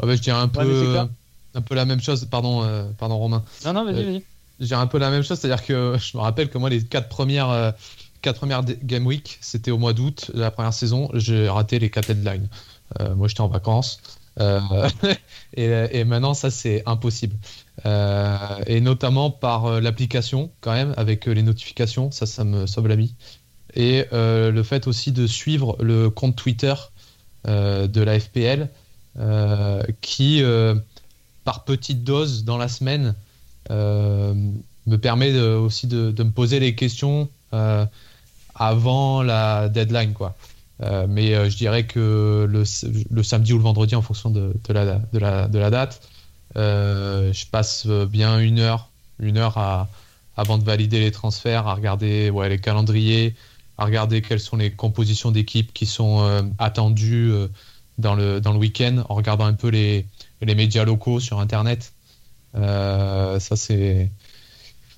je 0.02 0.14
dirais 0.16 0.40
un 0.40 0.48
peu, 0.48 0.98
un 1.54 1.62
peu 1.62 1.76
la 1.76 1.86
même 1.86 2.02
chose. 2.02 2.26
Pardon, 2.30 2.64
euh, 2.64 2.86
pardon 2.98 3.18
Romain. 3.18 3.44
Non 3.66 3.74
non 3.74 3.86
vas-y 3.86 4.04
vas-y. 4.04 4.24
Je 4.60 4.66
dirais 4.66 4.82
un 4.82 4.88
peu 4.88 4.98
la 4.98 5.10
même 5.10 5.24
chose, 5.24 5.40
c'est-à-dire 5.40 5.66
que 5.66 5.98
je 6.00 6.18
me 6.18 6.22
rappelle 6.22 6.50
que 6.50 6.58
moi 6.58 6.70
les 6.70 6.84
quatre 6.84 7.10
premières 7.10 7.50
euh, 7.50 7.72
quatre 8.22 8.38
premières 8.38 8.64
game 8.64 9.06
week, 9.06 9.38
c'était 9.42 9.72
au 9.72 9.78
mois 9.78 9.94
d'août 9.94 10.32
de 10.34 10.40
la 10.40 10.52
première 10.52 10.74
saison. 10.74 11.10
J'ai 11.14 11.48
raté 11.50 11.80
les 11.80 11.90
quatre 11.90 12.08
deadlines. 12.08 12.48
Euh, 13.00 13.16
moi, 13.16 13.28
j'étais 13.28 13.42
en 13.42 13.48
vacances. 13.48 14.02
Euh, 14.40 14.60
et, 15.54 16.04
maintenant, 16.04 16.34
ça, 16.34 16.52
c'est 16.52 16.84
impossible. 16.86 17.36
Euh, 17.86 18.38
et 18.68 18.82
notamment 18.82 19.32
par 19.32 19.82
l'application, 19.82 20.52
quand 20.62 20.74
même, 20.74 20.94
avec 20.98 21.26
les 21.26 21.44
notifications. 21.44 22.12
Ça, 22.12 22.26
ça 22.26 22.44
me 22.44 22.66
sauve 22.68 22.88
la 22.88 22.96
vie. 22.96 23.16
Et 23.76 24.06
le 24.12 24.64
fait 24.64 24.88
aussi 24.88 25.12
de 25.12 25.28
suivre 25.28 25.78
le 25.80 26.10
compte 26.10 26.36
Twitter 26.36 26.74
de 27.46 28.02
la 28.02 28.20
FPL, 28.20 28.70
qui, 30.02 30.44
par 31.44 31.66
petite 31.66 32.04
dose 32.04 32.44
dans 32.46 32.58
la 32.58 32.68
semaine, 32.68 33.14
me 33.70 34.96
permet 35.00 35.40
aussi 35.40 35.86
de, 35.86 36.10
de, 36.10 36.24
me 36.24 36.32
poser 36.32 36.60
les 36.60 36.74
questions 36.74 37.30
avant 38.60 39.24
la 39.24 39.70
deadline, 39.70 40.14
quoi. 40.14 40.36
Euh, 40.82 41.08
mais 41.10 41.34
euh, 41.34 41.50
je 41.50 41.58
dirais 41.58 41.86
que 41.86 42.48
le, 42.50 43.24
samedi 43.24 43.54
ou 43.54 43.58
le 43.58 43.64
vendredi, 43.64 43.96
en 43.96 44.02
fonction 44.02 44.30
de, 44.30 44.54
la, 44.70 45.70
date, 45.70 46.02
euh, 46.56 47.34
je 47.34 47.46
passe 47.48 47.88
bien 47.88 48.40
une 48.40 48.60
heure, 48.60 48.90
une 49.20 49.38
heure 49.38 49.88
avant 50.38 50.58
de 50.58 50.64
valider 50.64 51.00
les 51.00 51.12
transferts, 51.12 51.68
à 51.68 51.74
regarder 51.74 52.32
les 52.32 52.60
calendriers, 52.60 53.36
à 53.78 53.86
regarder 53.86 54.22
quelles 54.22 54.40
sont 54.40 54.58
les 54.58 54.72
compositions 54.72 55.32
d'équipes 55.32 55.74
qui 55.74 55.86
sont 55.86 56.52
attendues 56.58 57.34
dans 57.98 58.16
le, 58.16 58.40
dans 58.40 58.54
le 58.54 58.60
week-end, 58.60 59.04
en 59.10 59.16
regardant 59.16 59.46
un 59.46 59.54
peu 59.54 59.68
les, 59.68 60.06
les 60.42 60.56
médias 60.56 60.86
locaux 60.86 61.20
sur 61.20 61.40
Internet. 61.42 61.92
ça, 62.54 63.56
c'est 63.56 64.10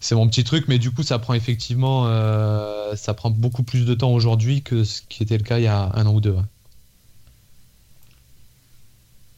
c'est 0.02 0.16
mon 0.16 0.28
petit 0.28 0.44
truc, 0.44 0.68
mais 0.68 0.80
du 0.80 0.92
coup, 0.92 1.04
ça 1.04 1.20
prend 1.20 1.36
effectivement, 1.36 2.08
euh, 2.08 2.96
ça 2.96 3.14
prend 3.14 3.30
beaucoup 3.30 3.62
plus 3.62 3.86
de 3.86 3.94
temps 3.94 4.12
aujourd'hui 4.12 4.64
que 4.64 4.84
ce 4.84 5.04
qui 5.08 5.22
était 5.22 5.38
le 5.38 5.44
cas 5.44 5.60
il 5.60 5.64
y 5.66 5.68
a 5.68 5.92
un 5.94 6.06
an 6.08 6.16
ou 6.16 6.20
deux. 6.20 6.36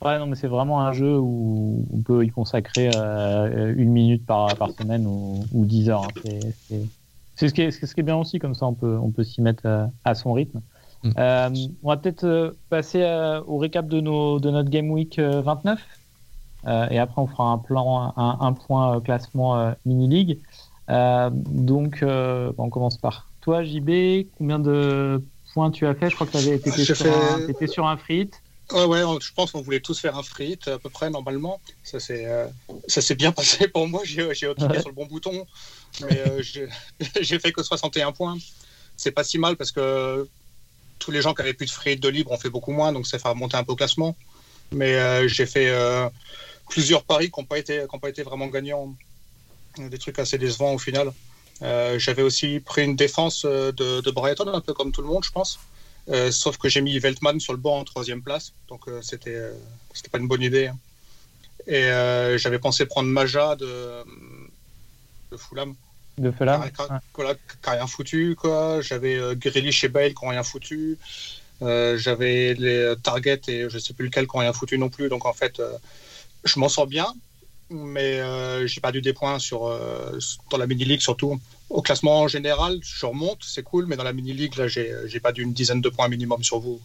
Ouais, 0.02 0.18
non, 0.20 0.26
mais 0.26 0.36
c'est 0.36 0.48
vraiment 0.48 0.82
un 0.82 0.94
jeu 0.94 1.18
où 1.20 1.86
on 1.94 2.02
peut 2.02 2.26
y 2.26 2.30
consacrer 2.30 2.92
euh, 2.96 3.74
une 3.78 3.90
minute 3.90 4.26
par, 4.26 4.56
par 4.56 4.72
semaine 4.72 5.06
ou, 5.06 5.46
dix 5.54 5.90
heures. 5.90 6.06
Hein. 6.06 6.40
C'est 7.36 7.50
ce, 7.50 7.54
qui 7.54 7.62
est, 7.62 7.72
ce 7.72 7.94
qui 7.94 8.00
est 8.00 8.04
bien 8.04 8.18
aussi, 8.18 8.40
comme 8.40 8.56
ça 8.56 8.66
on 8.66 8.74
peut, 8.74 8.98
on 8.98 9.12
peut 9.12 9.24
s'y 9.24 9.42
mettre 9.42 9.64
euh, 9.66 9.86
à 10.06 10.16
son 10.16 10.32
rythme. 10.32 10.62
Mm. 11.04 11.12
on 11.84 11.90
va 11.90 11.98
peut-être 11.98 12.56
passer 12.70 13.04
au 13.46 13.58
récap 13.58 13.90
de, 13.90 14.00
nos, 14.00 14.40
de 14.40 14.50
notre 14.50 14.70
Game 14.70 14.90
Week 14.90 15.20
29. 15.20 15.78
et 16.90 16.98
après, 16.98 17.22
on 17.22 17.28
fera 17.28 17.52
un, 17.52 17.58
plan, 17.58 18.14
un, 18.16 18.38
un 18.40 18.54
point 18.54 19.02
classement 19.02 19.74
mini-league. 19.86 20.40
Euh, 20.90 21.30
donc, 21.32 22.04
euh, 22.04 22.52
on 22.58 22.70
commence 22.70 22.98
par 22.98 23.30
toi, 23.42 23.64
JB. 23.64 24.28
Combien 24.38 24.60
de 24.60 25.22
points 25.54 25.72
tu 25.72 25.86
as 25.88 25.96
fait? 25.96 26.10
Je 26.10 26.16
crois 26.16 26.28
que 26.28 26.32
tu 26.32 26.38
avais 26.38 26.56
été 26.56 26.72
sur, 26.72 27.06
un, 27.06 27.48
étais 27.48 27.68
sur 27.68 27.88
un 27.88 27.98
frit. 27.98 28.30
Ouais, 28.72 28.86
ouais, 28.86 29.02
je 29.22 29.32
pense 29.34 29.52
qu'on 29.52 29.62
voulait 29.62 29.82
tous 29.82 30.00
faire 30.00 30.18
un 30.18 30.24
frit 30.24 30.60
à 30.66 30.78
peu 30.80 30.90
près 30.90 31.10
normalement. 31.10 31.60
Ça 31.84 32.00
s'est, 32.00 32.26
euh, 32.26 32.48
ça 32.88 33.02
s'est 33.02 33.16
bien 33.16 33.32
passé 33.34 33.68
pour 33.68 33.88
moi. 33.88 34.02
J'ai, 34.04 34.34
j'ai 34.34 34.54
cliqué 34.56 34.80
sur 34.80 34.90
le 34.90 34.96
bon 34.96 35.06
bouton, 35.06 35.46
mais 36.02 36.24
j'ai, 37.22 37.40
fait 37.40 37.52
que 37.52 37.64
61 37.64 38.12
points. 38.12 38.38
C'est 38.96 39.12
pas 39.12 39.24
si 39.24 39.38
mal 39.38 39.56
parce 39.56 39.72
que 39.72 40.28
tous 41.00 41.12
les 41.12 41.22
gens 41.22 41.34
qui 41.34 41.42
avaient 41.42 41.54
plus 41.54 41.66
de 41.66 41.72
frit 41.72 41.98
de 41.98 42.08
libre 42.08 42.32
ont 42.32 42.38
fait 42.38 42.50
beaucoup 42.50 42.72
moins, 42.72 42.94
donc 42.94 43.08
ça 43.08 43.20
fait 43.20 43.28
remonter 43.28 43.58
un 43.58 43.64
peu 43.64 43.74
au 43.74 43.76
classement. 43.76 44.16
Mais 44.72 45.28
j'ai 45.28 45.46
fait 45.46 45.72
plusieurs 46.70 47.04
paris 47.04 47.30
qui 47.30 47.40
n'ont 47.40 47.46
pas, 47.46 47.60
été, 47.60 47.86
pas 48.02 48.10
été 48.10 48.24
vraiment 48.24 48.48
gagnants. 48.48 48.96
Des 49.78 49.98
trucs 49.98 50.20
assez 50.20 50.38
décevants 50.38 50.74
au 50.74 50.78
final. 50.78 51.12
J'avais 51.62 52.22
aussi 52.22 52.60
pris 52.60 52.84
une 52.84 52.96
défense 52.96 53.46
de, 53.46 54.02
de, 54.02 54.12
Brighton, 54.12 54.48
un 54.48 54.62
peu 54.62 54.74
comme 54.74 54.92
tout 54.92 55.02
le 55.02 55.08
monde, 55.08 55.24
je 55.24 55.32
pense. 55.32 55.60
sauf 56.32 56.58
que 56.58 56.68
j'ai 56.70 56.82
mis 56.82 57.00
Veltman 57.00 57.40
sur 57.40 57.54
le 57.54 57.60
banc 57.60 57.80
en 57.80 57.84
troisième 57.84 58.22
place. 58.22 58.54
Donc 58.68 58.82
c'était 59.02 59.52
c'était 59.94 60.10
pas 60.10 60.18
une 60.18 60.28
bonne 60.28 60.42
idée. 60.42 60.68
Hein. 60.68 60.78
Et 61.68 61.84
j'avais 62.38 62.60
pensé 62.60 62.86
prendre 62.86 63.10
Maja 63.10 63.56
de, 63.56 64.04
de 65.32 65.38
Fulham. 65.38 65.76
De 66.18 66.32
Fulham 66.32 66.70
Qui 66.70 67.22
n'a 67.22 67.72
rien 67.72 67.88
foutu. 67.88 68.36
quoi. 68.36 68.82
J'avais 68.82 69.18
Grealish 69.36 69.84
et 69.86 69.90
Bale 69.90 70.14
qui 70.14 70.26
n'ont 70.26 70.32
rien 70.32 70.44
foutu. 70.44 70.98
Euh, 71.64 71.98
j'avais 71.98 72.54
les 72.56 72.94
targets 73.02 73.42
et 73.48 73.70
je 73.70 73.78
sais 73.78 73.94
plus 73.94 74.06
lequel 74.06 74.28
qui 74.28 74.36
n'ont 74.36 74.42
rien 74.42 74.54
foutu 74.54 74.78
non 74.78 74.90
plus. 74.90 75.10
Donc 75.10 75.26
en 75.26 75.34
fait, 75.34 75.60
euh, 75.60 75.78
je 76.44 76.60
m'en 76.60 76.70
sors 76.70 76.88
bien, 76.88 77.14
mais 77.74 78.20
euh, 78.20 78.68
j'ai 78.68 78.82
perdu 78.82 79.02
des 79.02 79.14
points 79.14 79.40
sur, 79.40 79.62
dans 80.52 80.58
la 80.58 80.68
mini-league 80.68 81.02
surtout. 81.02 81.40
Au 81.70 81.82
classement 81.82 82.22
en 82.22 82.28
général, 82.28 82.80
je 82.82 83.06
remonte, 83.06 83.40
c'est 83.42 83.64
cool, 83.64 83.86
mais 83.88 83.96
dans 83.96 84.04
la 84.04 84.14
mini-league, 84.14 84.56
là, 84.58 84.68
j'ai 84.68 85.20
perdu 85.22 85.44
une 85.44 85.54
dizaine 85.54 85.82
de 85.82 85.90
points 85.90 86.08
minimum 86.08 86.44
sur 86.44 86.60
vous. 86.60 86.80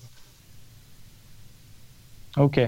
Ok. 2.37 2.61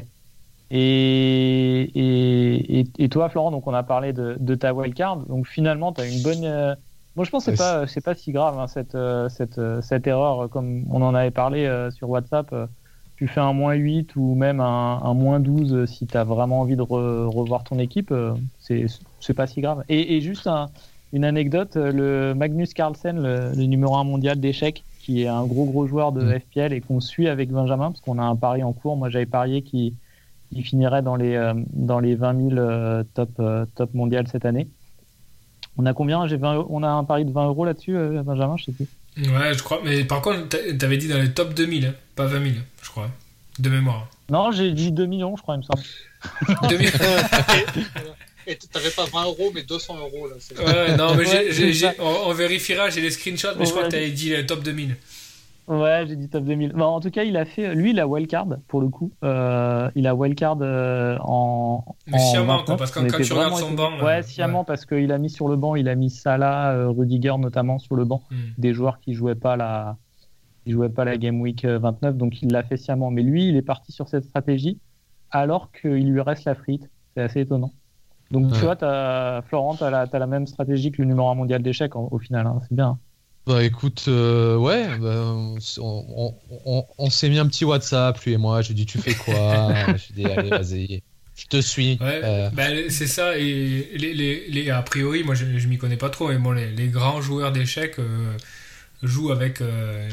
Et, 0.73 1.91
et, 1.95 2.87
et, 2.99 3.09
toi, 3.09 3.29
Florent, 3.29 3.51
donc 3.51 3.67
on 3.67 3.75
a 3.75 3.83
parlé 3.83 4.13
de, 4.13 4.37
de 4.39 4.55
ta 4.55 4.73
wildcard. 4.73 5.17
Donc 5.17 5.49
finalement, 5.49 5.93
tu 5.93 6.01
as 6.01 6.07
une 6.07 6.23
bonne 6.23 6.77
moi, 7.17 7.25
je 7.25 7.31
pense 7.31 7.45
que 7.45 7.51
c'est 7.51 7.59
pas, 7.59 7.87
c'est 7.87 8.01
pas 8.01 8.15
si 8.15 8.31
grave 8.33 8.59
hein, 8.59 8.67
cette, 8.67 8.95
euh, 8.95 9.29
cette, 9.29 9.59
euh, 9.59 9.81
cette 9.81 10.07
erreur, 10.07 10.49
comme 10.49 10.85
on 10.91 11.03
en 11.03 11.15
avait 11.15 11.33
parlé 11.33 11.67
euh, 11.67 11.91
sur 11.91 12.09
WhatsApp. 12.09 12.55
Tu 13.21 13.29
fais 13.29 13.41
un 13.41 13.53
moins 13.53 13.75
8 13.75 14.17
ou 14.17 14.35
même 14.35 14.61
un, 14.61 14.99
un 15.03 15.13
moins 15.13 15.41
12 15.41 15.85
si 15.85 16.07
tu 16.07 16.17
as 16.17 16.25
vraiment 16.25 16.61
envie 16.61 16.75
de 16.75 16.81
revoir 16.81 17.65
ton 17.65 17.79
équipe, 17.79 18.15
c'est, 18.59 18.87
c'est 19.21 19.35
pas 19.35 19.47
si 19.47 19.61
grave. 19.61 19.85
Et, 19.91 20.17
et 20.17 20.23
juste 20.23 20.49
une 21.13 21.27
anecdote 21.27 21.77
le 21.77 22.33
Magnus 22.33 22.73
Carlsen, 22.73 23.21
le, 23.23 23.53
numéro 23.67 23.95
1 23.97 24.05
mondial 24.05 24.41
d'échecs, 24.41 24.85
qui 25.01 25.25
est 25.25 25.29
un 25.29 25.45
gros 25.45 25.67
gros 25.67 25.87
joueur 25.87 26.13
de 26.13 26.23
mm. 26.23 26.41
FPL 26.41 26.73
et 26.73 26.81
qu'on 26.81 27.01
suit 27.01 27.29
avec 27.29 27.51
Benjamin, 27.51 27.91
parce 27.91 28.01
qu'on 28.01 28.19
a 28.19 28.23
un 28.23 28.37
pari 28.37 28.63
en 28.63 28.73
cours. 28.73 28.97
Moi, 28.97 29.11
j'avais 29.11 29.27
parié 29.27 29.61
qu'il 29.61 29.93
finirait 30.65 31.03
dans 31.03 31.17
les, 31.17 31.53
dans 31.75 32.01
les 32.01 32.15
20 32.15 32.55
000 32.55 33.03
top, 33.13 33.43
top 33.75 33.93
mondial 33.93 34.29
cette 34.29 34.47
année. 34.47 34.67
On 35.77 35.87
a 35.87 35.95
combien? 35.95 36.27
J'ai 36.27 36.39
On 36.43 36.83
a 36.83 36.89
un 36.89 37.05
pari 37.05 37.27
de 37.27 37.33
20 37.33 37.49
euros 37.49 37.65
là-dessus, 37.65 37.97
euh, 37.97 38.23
Benjamin, 38.23 38.57
je 38.57 38.65
sais 38.65 38.73
plus. 38.73 38.89
Ouais, 39.17 39.55
je 39.55 39.63
crois. 39.63 39.81
Mais 39.85 40.05
par 40.05 40.23
contre, 40.23 40.49
t'avais 40.77 40.97
dit 40.97 41.09
dans 41.09 41.19
les 41.19 41.33
top 41.33 41.55
2000, 41.55 41.87
hein, 41.87 41.95
pas 42.15 42.27
20 42.27 42.43
000, 42.43 42.55
je 42.83 42.89
crois, 42.89 43.11
de 43.59 43.71
mémoire. 43.71 44.09
Non, 44.29 44.53
j'ai 44.53 44.73
dit 44.73 44.93
2 44.93 45.07
millions, 45.07 45.37
je 45.37 45.43
crois, 45.43 45.57
il 45.57 45.59
me 45.59 45.63
semble. 45.63 45.83
2 46.69 46.79
millions 46.79 46.91
Et 48.47 48.57
t'avais 48.57 48.91
pas 48.91 49.07
20 49.07 49.25
euros, 49.25 49.51
mais 49.55 49.63
200 49.63 49.99
euros 49.99 50.29
là. 50.29 50.65
Ouais, 50.65 50.97
non, 50.97 51.15
mais 51.15 51.25
on, 51.99 52.33
vérifiera, 52.33 52.91
j'ai 52.91 53.01
les 53.01 53.11
screenshots, 53.11 53.57
mais 53.59 53.67
je 53.67 53.71
crois 53.71 53.85
que 53.85 53.91
t'avais 53.91 54.11
dit 54.11 54.31
les 54.31 54.47
top 54.47 54.63
2000. 54.63 54.97
Ouais, 55.69 56.05
j'ai 56.09 56.17
dit 56.17 56.29
top 56.29 56.45
2000. 56.45 56.73
Bon, 56.73 56.85
en 56.85 57.01
tout 57.01 57.11
cas, 57.11 57.23
il 57.23 57.37
a 57.37 57.45
fait, 57.45 57.75
lui, 57.75 57.91
il 57.91 58.01
a 58.01 58.07
wildcard 58.07 58.49
pour 58.67 58.81
le 58.81 58.89
coup. 58.89 59.13
Euh, 59.23 59.91
il 59.95 60.07
a 60.07 60.15
wildcard 60.15 60.59
euh, 60.63 61.17
en. 61.21 61.85
Mais 62.09 62.19
sciemment, 62.19 62.65
quoi, 62.65 62.77
parce 62.77 62.91
que 62.91 63.01
quand 63.01 63.23
tu 63.23 63.33
regardes 63.33 63.55
son 63.57 63.73
banc. 63.73 64.01
Ouais, 64.03 64.23
sciemment, 64.23 64.65
parce 64.65 64.85
qu'il 64.85 65.13
a 65.13 65.19
mis 65.19 65.31
sur 65.31 65.49
le 65.49 65.57
banc, 65.57 65.77
il 65.77 65.89
a 65.89 65.95
mis 65.95 66.11
Salah, 66.11 66.73
euh, 66.73 66.89
Rudiger 66.89 67.37
notamment 67.39 67.79
sur 67.79 67.95
le 67.95 68.05
banc, 68.05 68.23
hmm. 68.31 68.37
des 68.59 68.75
joueurs 68.75 68.99
qui 69.01 69.15
jouaient 69.15 69.35
pas 69.35 69.57
la, 69.57 69.97
qui 70.65 70.73
jouaient 70.73 70.89
pas 70.89 71.05
la 71.05 71.17
Game 71.17 71.41
Week 71.41 71.65
29, 71.65 72.17
donc 72.17 72.43
il 72.43 72.51
l'a 72.51 72.63
fait 72.63 72.77
sciemment. 72.77 73.11
Mais 73.11 73.23
lui, 73.23 73.49
il 73.49 73.57
est 73.57 73.63
parti 73.63 73.93
sur 73.93 74.09
cette 74.09 74.25
stratégie 74.25 74.79
alors 75.31 75.71
qu'il 75.71 76.11
lui 76.11 76.21
reste 76.21 76.47
la 76.47 76.55
frite. 76.55 76.91
C'est 77.15 77.23
assez 77.23 77.41
étonnant. 77.41 77.73
Donc 78.33 78.53
tu 78.53 78.61
vois, 78.61 78.77
as, 78.83 79.43
Florent, 79.43 79.75
tu 79.75 79.85
as, 79.85 80.09
as, 80.13 80.19
la 80.19 80.27
même 80.27 80.47
stratégie 80.47 80.91
que 80.93 81.03
le 81.03 81.09
numéro 81.09 81.29
1 81.29 81.35
mondial 81.35 81.63
d'échecs 81.63 81.97
au 81.97 82.19
final. 82.19 82.47
Hein. 82.47 82.59
C'est 82.63 82.75
bien. 82.75 82.99
Bah 83.51 83.65
écoute, 83.65 84.05
euh, 84.07 84.55
ouais, 84.55 84.97
bah, 84.99 85.35
on, 85.81 87.11
s'est 87.11 87.29
mis 87.29 87.41
un 87.41 87.49
petit 87.49 87.65
WhatsApp, 87.65 88.17
lui 88.25 88.35
et 88.35 88.37
moi. 88.37 88.63
J'ai 88.63 88.75
dit, 88.75 88.87
tu 88.87 88.99
fais 88.99 89.15
quoi? 89.15 89.73
J'ai 89.89 90.15
dit, 90.15 90.25
allez, 90.25 90.51
vas-y, 90.51 91.03
je 91.35 91.47
te 91.47 91.61
suis. 91.61 91.99
Ouais, 92.01 92.21
euh. 92.23 92.49
bah, 92.51 92.67
c'est 92.91 93.09
ça. 93.09 93.37
Et 93.37 93.91
les, 93.97 94.47
les, 94.49 94.71
a 94.71 94.81
priori, 94.83 95.25
moi, 95.25 95.35
je, 95.35 95.59
je 95.59 95.67
m'y 95.67 95.79
connais 95.79 95.97
pas 95.97 96.11
trop, 96.11 96.29
mais 96.29 96.39
bon, 96.39 96.53
les, 96.53 96.87
grands 96.87 97.21
joueurs 97.21 97.51
d'échecs 97.51 97.99
euh, 97.99 98.37
jouent 99.03 99.33
avec 99.33 99.61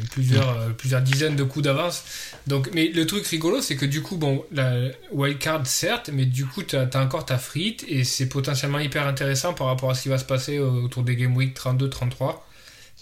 plusieurs, 0.09 0.73
plusieurs 0.75 1.03
dizaines 1.03 1.35
de 1.35 1.43
coups 1.43 1.65
d'avance. 1.65 2.05
Donc, 2.47 2.71
mais 2.73 2.87
le 2.87 3.05
truc 3.05 3.27
rigolo, 3.27 3.61
c'est 3.61 3.75
que 3.75 3.85
du 3.85 4.01
coup, 4.01 4.17
bon, 4.17 4.45
la 4.51 4.73
wildcard, 5.11 5.67
certes, 5.67 6.09
mais 6.11 6.25
du 6.25 6.47
coup, 6.47 6.63
tu 6.63 6.75
as, 6.75 6.89
as, 6.91 6.99
encore 6.99 7.27
ta 7.27 7.37
frite 7.37 7.85
et 7.87 8.03
c'est 8.03 8.29
potentiellement 8.29 8.79
hyper 8.79 9.05
intéressant 9.05 9.53
par 9.53 9.67
rapport 9.67 9.91
à 9.91 9.93
ce 9.93 10.01
qui 10.01 10.09
va 10.09 10.17
se 10.17 10.25
passer 10.25 10.57
autour 10.57 11.03
des 11.03 11.15
Game 11.15 11.37
Week 11.37 11.55
32-33. 11.55 12.37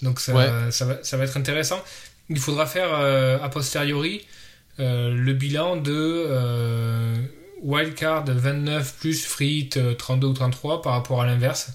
Donc 0.02 0.20
ça, 0.20 0.34
ça, 0.72 0.86
va, 0.86 1.04
ça, 1.04 1.18
va, 1.18 1.24
être 1.24 1.38
intéressant. 1.38 1.82
Il 2.30 2.40
faudra 2.40 2.66
faire 2.66 2.90
euh, 2.92 3.38
a 3.42 3.50
posteriori 3.50 4.26
euh, 4.80 5.14
le 5.14 5.34
bilan 5.34 5.78
de 5.78 5.94
euh, 5.94 7.16
wildcard 7.62 8.26
29 8.26 8.96
plus 9.00 9.26
Frit 9.26 9.70
32 9.98 10.28
ou 10.28 10.34
33 10.34 10.82
par 10.82 10.94
rapport 10.94 11.22
à 11.22 11.26
l'inverse 11.26 11.72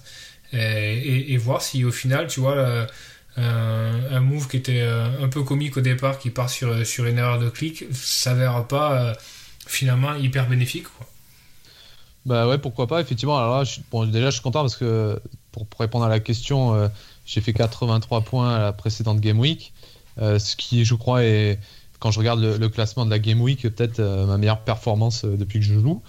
et, 0.53 1.33
et, 1.33 1.37
voir 1.37 1.61
si 1.61 1.85
au 1.85 1.91
final, 1.91 2.27
tu 2.27 2.41
vois, 2.41 2.85
un 3.37 4.19
move 4.19 4.49
qui 4.49 4.57
était 4.57 4.81
un 4.81 5.29
peu 5.29 5.43
comique 5.43 5.77
au 5.77 5.81
départ, 5.81 6.19
qui 6.19 6.29
part 6.29 6.49
sur, 6.49 6.85
sur 6.85 7.05
une 7.05 7.17
erreur 7.17 7.39
de 7.39 7.49
clic, 7.49 7.85
s'avère 7.93 8.67
pas 8.67 9.13
finalement 9.65 10.13
hyper 10.15 10.49
bénéfique. 10.49 10.87
Quoi. 10.97 11.07
Bah 12.25 12.49
ouais, 12.49 12.57
pourquoi 12.57 12.85
pas, 12.85 12.99
effectivement. 12.99 13.37
Alors 13.37 13.59
là, 13.59 13.63
je, 13.63 13.79
bon, 13.89 14.05
déjà, 14.05 14.25
je 14.25 14.31
suis 14.31 14.41
content 14.41 14.59
parce 14.59 14.75
que 14.75 15.21
pour, 15.53 15.65
pour 15.65 15.79
répondre 15.79 16.03
à 16.03 16.09
la 16.09 16.19
question, 16.19 16.91
j'ai 17.25 17.41
fait 17.41 17.53
83 17.53 18.21
points 18.21 18.55
à 18.55 18.59
la 18.59 18.73
précédente 18.73 19.19
Game 19.19 19.39
Week, 19.39 19.73
euh, 20.19 20.39
ce 20.39 20.55
qui, 20.55 20.85
je 20.85 20.95
crois, 20.95 21.23
est, 21.23 21.59
quand 21.99 22.11
je 22.11 22.19
regarde 22.19 22.41
le, 22.41 22.69
classement 22.69 23.05
de 23.05 23.09
la 23.09 23.19
Game 23.19 23.41
Week, 23.41 23.61
peut-être 23.61 23.99
euh, 23.99 24.25
ma 24.25 24.37
meilleure 24.37 24.61
performance 24.61 25.25
euh, 25.25 25.37
depuis 25.37 25.59
que 25.59 25.65
je 25.65 25.73
joue. 25.73 26.01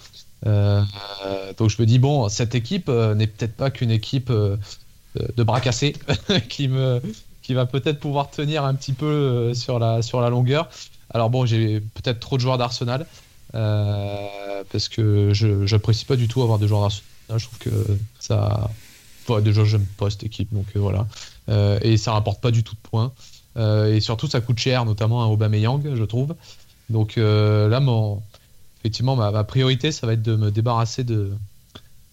donc 0.44 1.70
je 1.70 1.80
me 1.80 1.84
dis, 1.84 1.98
bon, 1.98 2.28
cette 2.28 2.54
équipe 2.54 2.88
n'est 2.88 3.26
peut-être 3.26 3.54
pas 3.54 3.70
qu'une 3.70 3.90
équipe 3.90 4.30
de 4.30 5.42
bras 5.42 5.60
cassés 5.60 5.94
qui, 6.48 6.68
me, 6.68 7.00
qui 7.42 7.54
va 7.54 7.66
peut-être 7.66 8.00
pouvoir 8.00 8.30
tenir 8.30 8.64
un 8.64 8.74
petit 8.74 8.92
peu 8.92 9.54
sur, 9.54 9.78
la, 9.78 10.02
sur 10.02 10.20
la 10.20 10.30
longueur. 10.30 10.68
Alors 11.10 11.30
bon, 11.30 11.46
j'ai 11.46 11.80
peut-être 11.80 12.18
trop 12.18 12.36
de 12.36 12.42
joueurs 12.42 12.58
d'Arsenal. 12.58 13.06
parce 13.52 14.88
que 14.88 15.32
je 15.32 15.72
n'apprécie 15.72 16.06
pas 16.06 16.16
du 16.16 16.26
tout 16.26 16.42
avoir 16.42 16.58
des 16.58 16.66
joueurs 16.66 16.82
d'Arsenal. 16.82 17.04
Je 17.36 17.46
trouve 17.46 17.58
que 17.58 17.98
ça, 18.18 18.68
déjà, 19.42 19.64
j'aime 19.64 19.86
pas 19.96 20.10
cette 20.10 20.24
équipe, 20.24 20.52
donc 20.52 20.66
euh, 20.76 20.80
voilà. 20.80 21.06
Euh, 21.48 21.78
et 21.82 21.96
ça 21.96 22.12
rapporte 22.12 22.40
pas 22.40 22.50
du 22.50 22.62
tout 22.62 22.74
de 22.74 22.80
points. 22.80 23.12
Euh, 23.56 23.94
et 23.94 24.00
surtout, 24.00 24.26
ça 24.28 24.40
coûte 24.40 24.58
cher, 24.58 24.84
notamment 24.84 25.22
à 25.22 25.26
Aubameyang, 25.26 25.94
je 25.94 26.04
trouve. 26.04 26.34
Donc 26.90 27.16
là, 27.16 27.80
mon, 27.80 28.22
effectivement, 28.80 29.16
ma, 29.16 29.44
priorité, 29.44 29.92
ça 29.92 30.06
va 30.06 30.14
être 30.14 30.22
de 30.22 30.36
me 30.36 30.50
débarrasser 30.50 31.04
de, 31.04 31.32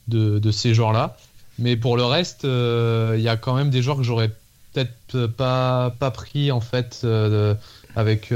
de, 0.08 0.52
ces 0.52 0.74
joueurs-là. 0.74 1.18
Mais 1.58 1.76
pour 1.76 1.98
le 1.98 2.06
reste, 2.06 2.44
il 2.46 3.22
y 3.22 3.28
a 3.28 3.36
quand 3.36 3.56
même 3.56 3.70
des 3.70 3.82
joueurs 3.82 3.98
que 3.98 4.04
j'aurais 4.04 4.30
peut-être 4.74 5.28
pas, 5.28 5.94
pas 6.00 6.12
pris 6.12 6.52
en 6.52 6.62
fait 6.62 7.06
avec, 7.96 8.34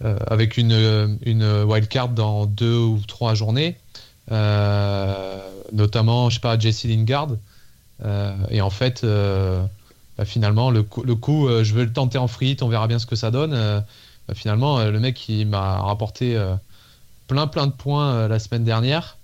avec 0.00 0.56
une, 0.56 1.18
une 1.22 1.62
wildcard 1.62 2.08
dans 2.08 2.46
deux 2.46 2.78
ou 2.78 3.00
trois 3.06 3.34
journées. 3.34 3.76
notamment, 5.72 6.30
je 6.30 6.34
sais 6.34 6.40
pas, 6.40 6.58
Jesse 6.58 6.84
Lingard. 6.84 7.28
Euh, 8.04 8.34
et 8.50 8.60
en 8.60 8.70
fait, 8.70 9.02
euh, 9.04 9.64
bah, 10.16 10.24
finalement, 10.24 10.70
le, 10.70 10.84
le 11.04 11.14
coup, 11.14 11.48
euh, 11.48 11.64
je 11.64 11.74
vais 11.74 11.84
le 11.84 11.92
tenter 11.92 12.18
en 12.18 12.28
free, 12.28 12.56
on 12.60 12.68
verra 12.68 12.86
bien 12.86 12.98
ce 12.98 13.06
que 13.06 13.16
ça 13.16 13.30
donne. 13.30 13.52
Bah, 13.52 14.34
finalement, 14.34 14.84
le 14.84 15.00
mec, 15.00 15.28
il 15.28 15.46
m'a 15.46 15.78
rapporté 15.78 16.38
plein 17.26 17.46
plein 17.46 17.66
de 17.66 17.72
points 17.72 18.28
la 18.28 18.38
semaine 18.38 18.64
dernière. 18.64 19.16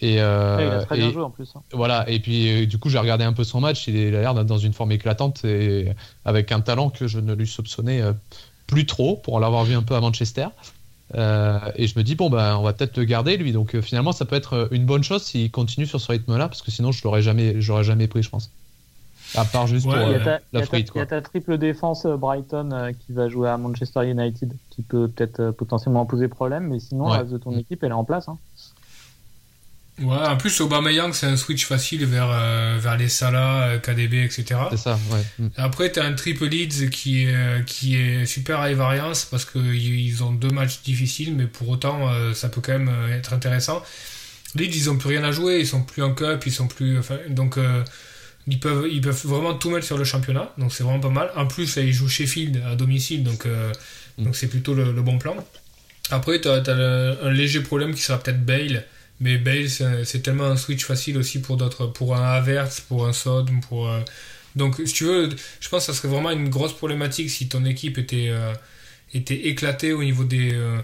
Et, 0.00 0.14
il 0.14 0.20
a 0.20 0.84
très 0.84 0.96
bien 0.96 1.12
joué 1.12 1.22
en 1.22 1.30
plus. 1.30 1.48
Hein. 1.54 1.62
Voilà, 1.72 2.08
et 2.10 2.18
puis 2.18 2.66
du 2.66 2.78
coup, 2.78 2.90
j'ai 2.90 2.98
regardé 2.98 3.24
un 3.24 3.32
peu 3.32 3.44
son 3.44 3.60
match. 3.60 3.86
Il 3.86 4.14
a 4.14 4.20
l'air 4.20 4.34
d'être 4.34 4.46
dans 4.46 4.58
une 4.58 4.72
forme 4.72 4.92
éclatante 4.92 5.44
et 5.44 5.92
avec 6.24 6.52
un 6.52 6.60
talent 6.60 6.90
que 6.90 7.06
je 7.06 7.20
ne 7.20 7.32
lui 7.32 7.46
soupçonnais 7.46 8.02
plus 8.66 8.86
trop 8.86 9.16
pour 9.16 9.40
l'avoir 9.40 9.64
vu 9.64 9.74
un 9.74 9.82
peu 9.82 9.94
à 9.94 10.00
Manchester. 10.00 10.48
Euh, 11.14 11.58
et 11.76 11.86
je 11.86 11.98
me 11.98 12.04
dis, 12.04 12.14
bon, 12.14 12.30
bah, 12.30 12.56
on 12.58 12.62
va 12.62 12.72
peut-être 12.72 12.96
le 12.96 13.04
garder, 13.04 13.36
lui. 13.36 13.52
Donc 13.52 13.74
euh, 13.74 13.82
finalement, 13.82 14.12
ça 14.12 14.24
peut 14.24 14.36
être 14.36 14.54
euh, 14.54 14.68
une 14.70 14.84
bonne 14.84 15.04
chose 15.04 15.22
s'il 15.22 15.50
continue 15.50 15.86
sur 15.86 16.00
ce 16.00 16.10
rythme-là, 16.10 16.48
parce 16.48 16.62
que 16.62 16.70
sinon, 16.70 16.92
je 16.92 17.02
l'aurais 17.04 17.22
jamais, 17.22 17.60
j'aurais 17.60 17.84
jamais 17.84 18.06
pris, 18.06 18.22
je 18.22 18.30
pense. 18.30 18.50
À 19.36 19.44
part 19.44 19.66
juste 19.66 19.86
pour 19.86 19.96
la 19.96 20.62
frite. 20.62 20.92
Il 20.94 20.98
y 20.98 21.00
a 21.00 21.06
ta 21.06 21.20
triple 21.20 21.58
défense 21.58 22.06
Brighton 22.06 22.92
qui 23.04 23.12
va 23.12 23.28
jouer 23.28 23.48
à 23.48 23.58
Manchester 23.58 24.08
United, 24.08 24.52
qui 24.70 24.82
peut 24.82 25.08
peut-être 25.08 25.50
potentiellement 25.50 26.06
poser 26.06 26.28
problème, 26.28 26.68
mais 26.68 26.78
sinon, 26.78 27.08
le 27.08 27.18
reste 27.18 27.32
de 27.32 27.38
ton 27.38 27.50
mm. 27.50 27.58
équipe, 27.58 27.82
elle 27.82 27.90
est 27.90 27.94
en 27.94 28.04
place. 28.04 28.28
Hein. 28.28 28.38
Ouais, 30.00 30.16
en 30.16 30.36
plus, 30.36 30.60
Aubameyang, 30.60 31.12
c'est 31.12 31.26
un 31.26 31.36
switch 31.36 31.66
facile 31.66 32.04
vers, 32.04 32.28
euh, 32.30 32.78
vers 32.80 32.96
les 32.96 33.08
Salah, 33.08 33.68
euh, 33.68 33.78
KDB, 33.78 34.24
etc. 34.24 34.44
C'est 34.70 34.76
ça, 34.76 34.98
ouais. 35.10 35.22
Mm. 35.38 35.48
Après, 35.56 35.92
tu 35.92 36.00
as 36.00 36.04
un 36.04 36.14
triple 36.14 36.46
leads 36.46 36.90
qui 36.90 37.24
est, 37.24 37.34
euh, 37.34 37.62
qui 37.62 37.96
est 37.96 38.26
super 38.26 38.66
high 38.66 38.76
variance 38.76 39.24
parce 39.24 39.44
qu'ils 39.44 40.22
ont 40.24 40.32
deux 40.32 40.50
matchs 40.50 40.82
difficiles, 40.82 41.34
mais 41.36 41.46
pour 41.46 41.68
autant, 41.68 42.10
ça 42.34 42.48
peut 42.48 42.60
quand 42.60 42.72
même 42.72 42.90
être 43.12 43.32
intéressant. 43.32 43.82
Leeds, 44.56 44.76
ils 44.76 44.90
ont 44.90 44.96
plus 44.96 45.10
rien 45.10 45.24
à 45.24 45.32
jouer, 45.32 45.60
ils 45.60 45.66
sont 45.66 45.82
plus 45.82 46.02
en 46.02 46.12
cup, 46.14 46.42
ils 46.46 46.52
sont 46.52 46.66
plus. 46.66 46.98
Enfin, 46.98 47.18
donc, 47.28 47.56
euh, 47.56 47.84
ils, 48.46 48.58
peuvent, 48.58 48.86
ils 48.90 49.00
peuvent 49.00 49.22
vraiment 49.24 49.54
tout 49.54 49.70
mettre 49.70 49.86
sur 49.86 49.98
le 49.98 50.04
championnat, 50.04 50.52
donc 50.58 50.72
c'est 50.72 50.82
vraiment 50.84 51.00
pas 51.00 51.08
mal. 51.08 51.30
En 51.36 51.46
plus, 51.46 51.76
ils 51.76 51.92
jouent 51.92 52.08
Sheffield 52.08 52.62
à 52.68 52.74
domicile, 52.74 53.22
donc 53.22 53.46
Mm. 54.18 54.24
donc 54.24 54.36
c'est 54.36 54.48
plutôt 54.48 54.74
le, 54.74 54.92
le 54.92 55.02
bon 55.02 55.18
plan. 55.18 55.36
Après, 56.10 56.40
tu 56.40 56.48
as, 56.48 56.62
un 56.68 57.30
léger 57.30 57.60
problème 57.60 57.94
qui 57.94 58.02
sera 58.02 58.18
peut-être 58.18 58.44
Bale, 58.44 58.84
mais 59.20 59.38
Bale, 59.38 59.68
c'est 59.70 60.22
tellement 60.22 60.44
un 60.46 60.56
switch 60.56 60.84
facile 60.84 61.16
aussi 61.18 61.40
pour 61.40 61.56
d'autres, 61.56 61.86
pour 61.86 62.16
un 62.16 62.22
Havertz, 62.32 62.80
pour 62.80 63.06
un 63.06 63.12
Sod, 63.12 63.50
pour. 63.68 63.88
euh, 63.88 64.00
donc, 64.56 64.76
si 64.84 64.92
tu 64.92 65.04
veux, 65.04 65.30
je 65.60 65.68
pense 65.68 65.86
que 65.86 65.92
ça 65.92 65.98
serait 65.98 66.08
vraiment 66.08 66.30
une 66.30 66.48
grosse 66.48 66.74
problématique 66.76 67.30
si 67.30 67.48
ton 67.48 67.64
équipe 67.64 67.98
était, 67.98 68.28
euh, 68.30 68.54
était 69.14 69.46
éclatée 69.48 69.92
au 69.92 70.02
niveau 70.04 70.24
des. 70.24 70.52
euh, 70.54 70.80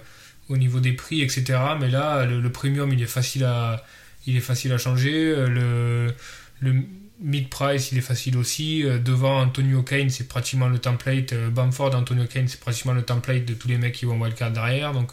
au 0.48 0.56
niveau 0.56 0.80
des 0.80 0.92
prix, 0.92 1.22
etc. 1.22 1.58
Mais 1.80 1.88
là, 1.88 2.24
le, 2.26 2.50
premium, 2.52 2.92
il 2.92 3.00
est 3.02 3.06
facile 3.06 3.44
à, 3.44 3.84
il 4.26 4.36
est 4.36 4.40
facile 4.40 4.72
à 4.72 4.78
changer. 4.78 5.34
Le, 5.36 6.12
le 6.60 6.74
mid-price, 7.20 7.92
il 7.92 7.98
est 7.98 8.00
facile 8.00 8.36
aussi. 8.36 8.82
Devant 8.82 9.40
Antonio 9.40 9.82
Kane, 9.82 10.10
c'est 10.10 10.26
pratiquement 10.28 10.68
le 10.68 10.78
template. 10.80 11.34
Bamford, 11.50 11.94
Antonio 11.94 12.24
Kane, 12.26 12.48
c'est 12.48 12.58
pratiquement 12.60 12.92
le 12.94 13.02
template 13.02 13.44
de 13.44 13.54
tous 13.54 13.68
les 13.68 13.78
mecs 13.78 13.94
qui 13.94 14.06
vont 14.06 14.20
wildcard 14.20 14.50
derrière. 14.50 14.92
Donc, 14.92 15.12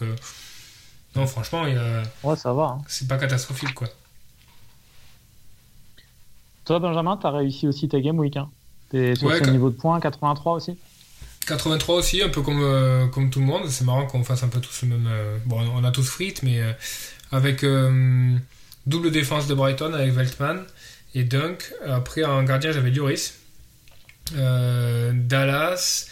non, 1.17 1.27
franchement, 1.27 1.65
il 1.67 1.73
y 1.75 1.77
a- 1.77 2.03
Ouais, 2.23 2.35
ça 2.35 2.53
va. 2.53 2.77
hein. 2.79 2.81
c'est 2.87 3.07
pas 3.07 3.17
catastrophique, 3.17 3.73
quoi. 3.73 3.87
Toi, 6.65 6.79
Benjamin, 6.79 7.17
t'as 7.17 7.31
réussi 7.31 7.67
aussi 7.67 7.87
ta 7.87 7.99
game 7.99 8.19
week. 8.19 8.37
Hein. 8.37 8.49
T'es 8.89 9.15
sur 9.15 9.27
Ouais, 9.27 9.39
niveau 9.51 9.69
de 9.69 9.75
points 9.75 9.99
83 9.99 10.53
aussi 10.53 10.77
83 11.45 11.95
aussi, 11.95 12.21
un 12.21 12.27
peu 12.29 12.41
comme, 12.41 12.61
euh, 12.61 13.07
comme 13.07 13.29
tout 13.29 13.39
le 13.39 13.45
monde. 13.45 13.69
C'est 13.69 13.85
marrant 13.85 14.05
qu'on 14.05 14.23
fasse 14.23 14.43
un 14.43 14.49
peu 14.49 14.59
tous 14.59 14.81
le 14.83 14.89
même. 14.89 15.07
euh, 15.09 15.37
bon, 15.45 15.61
on 15.75 15.83
a 15.85 15.91
tous 15.91 16.03
frites, 16.03 16.43
mais 16.43 16.59
euh, 16.61 16.73
avec 17.31 17.63
euh, 17.63 18.35
double 18.85 19.11
défense 19.11 19.47
de 19.47 19.53
Brighton 19.53 19.93
avec 19.93 20.11
Veltman 20.11 20.65
et 21.15 21.23
Dunk. 21.23 21.73
Après, 21.87 22.25
en 22.25 22.43
gardien, 22.43 22.73
j'avais 22.73 22.91
Lloris. 22.91 23.35
Euh, 24.35 25.13
Dallas, 25.15 26.07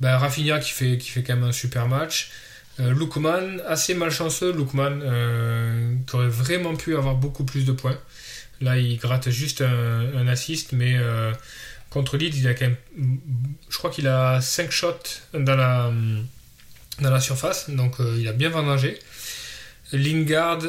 bah, 0.00 0.18
Rafinha 0.18 0.58
qui 0.58 0.70
fait, 0.72 0.98
qui 0.98 1.08
fait 1.10 1.22
quand 1.22 1.36
même 1.36 1.44
un 1.44 1.52
super 1.52 1.86
match. 1.86 2.32
Euh, 2.80 2.92
Lookman, 2.92 3.60
assez 3.66 3.94
malchanceux, 3.94 4.52
Lookman, 4.52 5.00
euh, 5.02 5.94
qui 6.06 6.16
aurait 6.16 6.28
vraiment 6.28 6.74
pu 6.74 6.96
avoir 6.96 7.14
beaucoup 7.14 7.44
plus 7.44 7.64
de 7.64 7.72
points. 7.72 7.98
Là, 8.60 8.78
il 8.78 8.96
gratte 8.98 9.30
juste 9.30 9.62
un, 9.62 10.26
assist, 10.26 10.72
mais 10.72 10.96
euh, 10.96 11.32
contre 11.88 12.16
Leeds, 12.16 12.36
il 12.36 12.48
a 12.48 12.54
quand. 12.54 12.72
Je 13.68 13.78
crois 13.78 13.90
qu'il 13.90 14.06
a 14.08 14.40
5 14.40 14.70
shots 14.70 15.20
dans 15.34 15.56
la, 15.56 17.20
surface, 17.20 17.70
donc 17.70 18.00
euh, 18.00 18.16
il 18.18 18.28
a 18.28 18.32
bien 18.32 18.50
vendangé. 18.50 18.98
Lingard, 19.92 20.62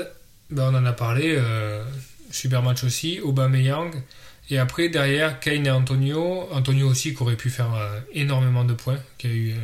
ben, 0.50 0.70
on 0.72 0.76
en 0.76 0.86
a 0.86 0.94
parlé, 0.94 1.36
euh, 1.38 1.84
super 2.32 2.62
match 2.62 2.84
aussi. 2.84 3.20
Aubameyang. 3.22 3.92
Et 4.50 4.58
après, 4.58 4.90
derrière, 4.90 5.40
Kane 5.40 5.66
et 5.66 5.72
Antonio. 5.72 6.50
Antonio 6.52 6.90
aussi, 6.90 7.14
qui 7.14 7.22
aurait 7.22 7.38
pu 7.38 7.50
faire 7.50 7.74
euh, 7.74 8.00
énormément 8.14 8.66
de 8.66 8.74
points, 8.74 9.00
qui 9.18 9.28
a 9.28 9.30
eu 9.30 9.52
euh, 9.52 9.56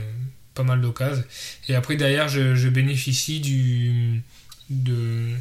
pas 0.58 0.63
mal 0.63 0.82
d'occasions. 0.82 1.24
Et 1.70 1.76
après, 1.76 1.96
derrière, 1.96 2.28
je, 2.28 2.56
je 2.56 2.70
bénéficie 2.70 3.39
du, 3.39 4.22
de 4.70 5.32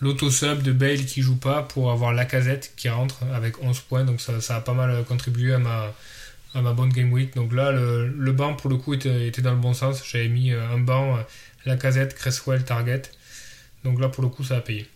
l'auto-sub 0.00 0.62
de 0.62 0.72
Bale 0.72 1.04
qui 1.06 1.22
joue 1.22 1.36
pas 1.36 1.62
pour 1.62 1.92
avoir 1.92 2.12
la 2.12 2.24
casette 2.24 2.72
qui 2.76 2.88
rentre 2.88 3.20
avec 3.34 3.62
11 3.62 3.80
points. 3.80 4.04
Donc 4.04 4.20
ça, 4.20 4.40
ça 4.40 4.56
a 4.56 4.60
pas 4.60 4.74
mal 4.74 5.04
contribué 5.04 5.54
à 5.54 5.58
ma, 5.58 5.92
à 6.54 6.62
ma 6.62 6.72
bonne 6.72 6.90
game 6.90 7.12
week. 7.12 7.34
Donc 7.36 7.52
là, 7.52 7.70
le, 7.72 8.08
le 8.08 8.32
banc, 8.32 8.54
pour 8.54 8.70
le 8.70 8.76
coup, 8.78 8.94
était, 8.94 9.28
était 9.28 9.42
dans 9.42 9.52
le 9.52 9.60
bon 9.60 9.74
sens. 9.74 10.02
J'avais 10.10 10.28
mis 10.28 10.50
euh, 10.52 10.74
un 10.74 10.78
banc, 10.78 11.16
euh, 11.16 11.22
la 11.66 11.76
casette, 11.76 12.14
Cresswell, 12.14 12.64
Target. 12.64 13.02
Donc 13.84 14.00
là, 14.00 14.08
pour 14.08 14.22
le 14.24 14.28
coup, 14.30 14.44
ça 14.44 14.56
a 14.56 14.60
payé. 14.60 14.86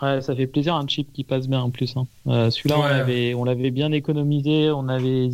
Ouais, 0.00 0.20
ça 0.20 0.34
fait 0.34 0.48
plaisir 0.48 0.74
un 0.74 0.86
chip 0.88 1.12
qui 1.12 1.22
passe 1.22 1.46
bien 1.48 1.60
en 1.60 1.70
plus. 1.70 1.96
hein. 1.96 2.06
Euh, 2.26 2.50
Celui-là, 2.50 2.78
on 2.78 3.06
Ouais. 3.06 3.34
on 3.34 3.44
l'avait 3.44 3.70
bien 3.70 3.92
économisé. 3.92 4.70
On 4.70 4.88
avait, 4.88 5.28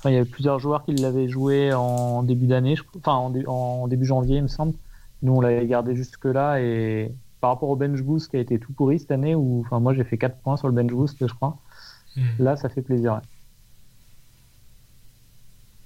enfin, 0.00 0.10
il 0.10 0.14
y 0.14 0.16
avait 0.16 0.26
plusieurs 0.30 0.58
joueurs 0.58 0.84
qui 0.84 0.94
l'avaient 0.94 1.28
joué 1.28 1.72
en 1.74 2.22
début 2.22 2.46
d'année, 2.46 2.76
je- 2.76 2.84
enfin 2.98 3.14
en, 3.14 3.30
dé- 3.30 3.44
en 3.46 3.88
début 3.88 4.04
janvier, 4.06 4.38
il 4.38 4.42
me 4.44 4.48
semble. 4.48 4.76
Nous, 5.22 5.32
on 5.34 5.40
l'avait 5.40 5.66
gardé 5.66 5.94
jusque 5.96 6.24
là 6.26 6.60
et 6.60 7.14
par 7.40 7.50
rapport 7.50 7.68
au 7.70 7.76
bench 7.76 8.02
boost 8.02 8.30
qui 8.30 8.36
a 8.36 8.40
été 8.40 8.58
tout 8.60 8.72
pourri 8.74 8.98
cette 9.00 9.10
année, 9.10 9.34
où, 9.34 9.60
enfin, 9.66 9.80
moi, 9.80 9.94
j'ai 9.94 10.04
fait 10.04 10.18
4 10.18 10.40
points 10.42 10.56
sur 10.56 10.68
le 10.68 10.74
bench 10.74 10.92
boost, 10.92 11.18
je 11.26 11.32
crois. 11.34 11.58
Hmm. 12.16 12.36
Là, 12.38 12.56
ça 12.56 12.68
fait 12.70 12.82
plaisir. 12.82 13.14
Ouais, 13.16 13.20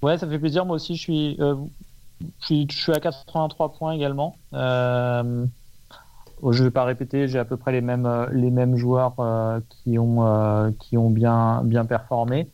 Ouais, 0.01 0.17
ça 0.17 0.27
fait 0.29 0.39
plaisir. 0.39 0.65
Moi 0.65 0.75
aussi, 0.75 0.95
je 0.95 1.01
suis, 1.01 1.37
euh, 1.41 1.55
je 2.21 2.45
suis, 2.45 2.67
je 2.71 2.77
suis 2.77 2.91
à 2.93 2.99
83 2.99 3.73
points 3.73 3.93
également. 3.93 4.41
Euh, 4.53 5.47
je 6.51 6.63
vais 6.63 6.71
pas 6.71 6.83
répéter, 6.85 7.27
j'ai 7.27 7.39
à 7.39 7.45
peu 7.45 7.57
près 7.57 7.71
les 7.71 7.81
mêmes, 7.81 8.05
euh, 8.05 8.27
les 8.31 8.51
mêmes 8.51 8.75
joueurs 8.75 9.19
euh, 9.19 9.59
qui 9.69 9.97
ont, 9.99 10.25
euh, 10.25 10.71
qui 10.79 10.97
ont 10.97 11.09
bien, 11.09 11.63
bien 11.63 11.85
performé. 11.85 12.51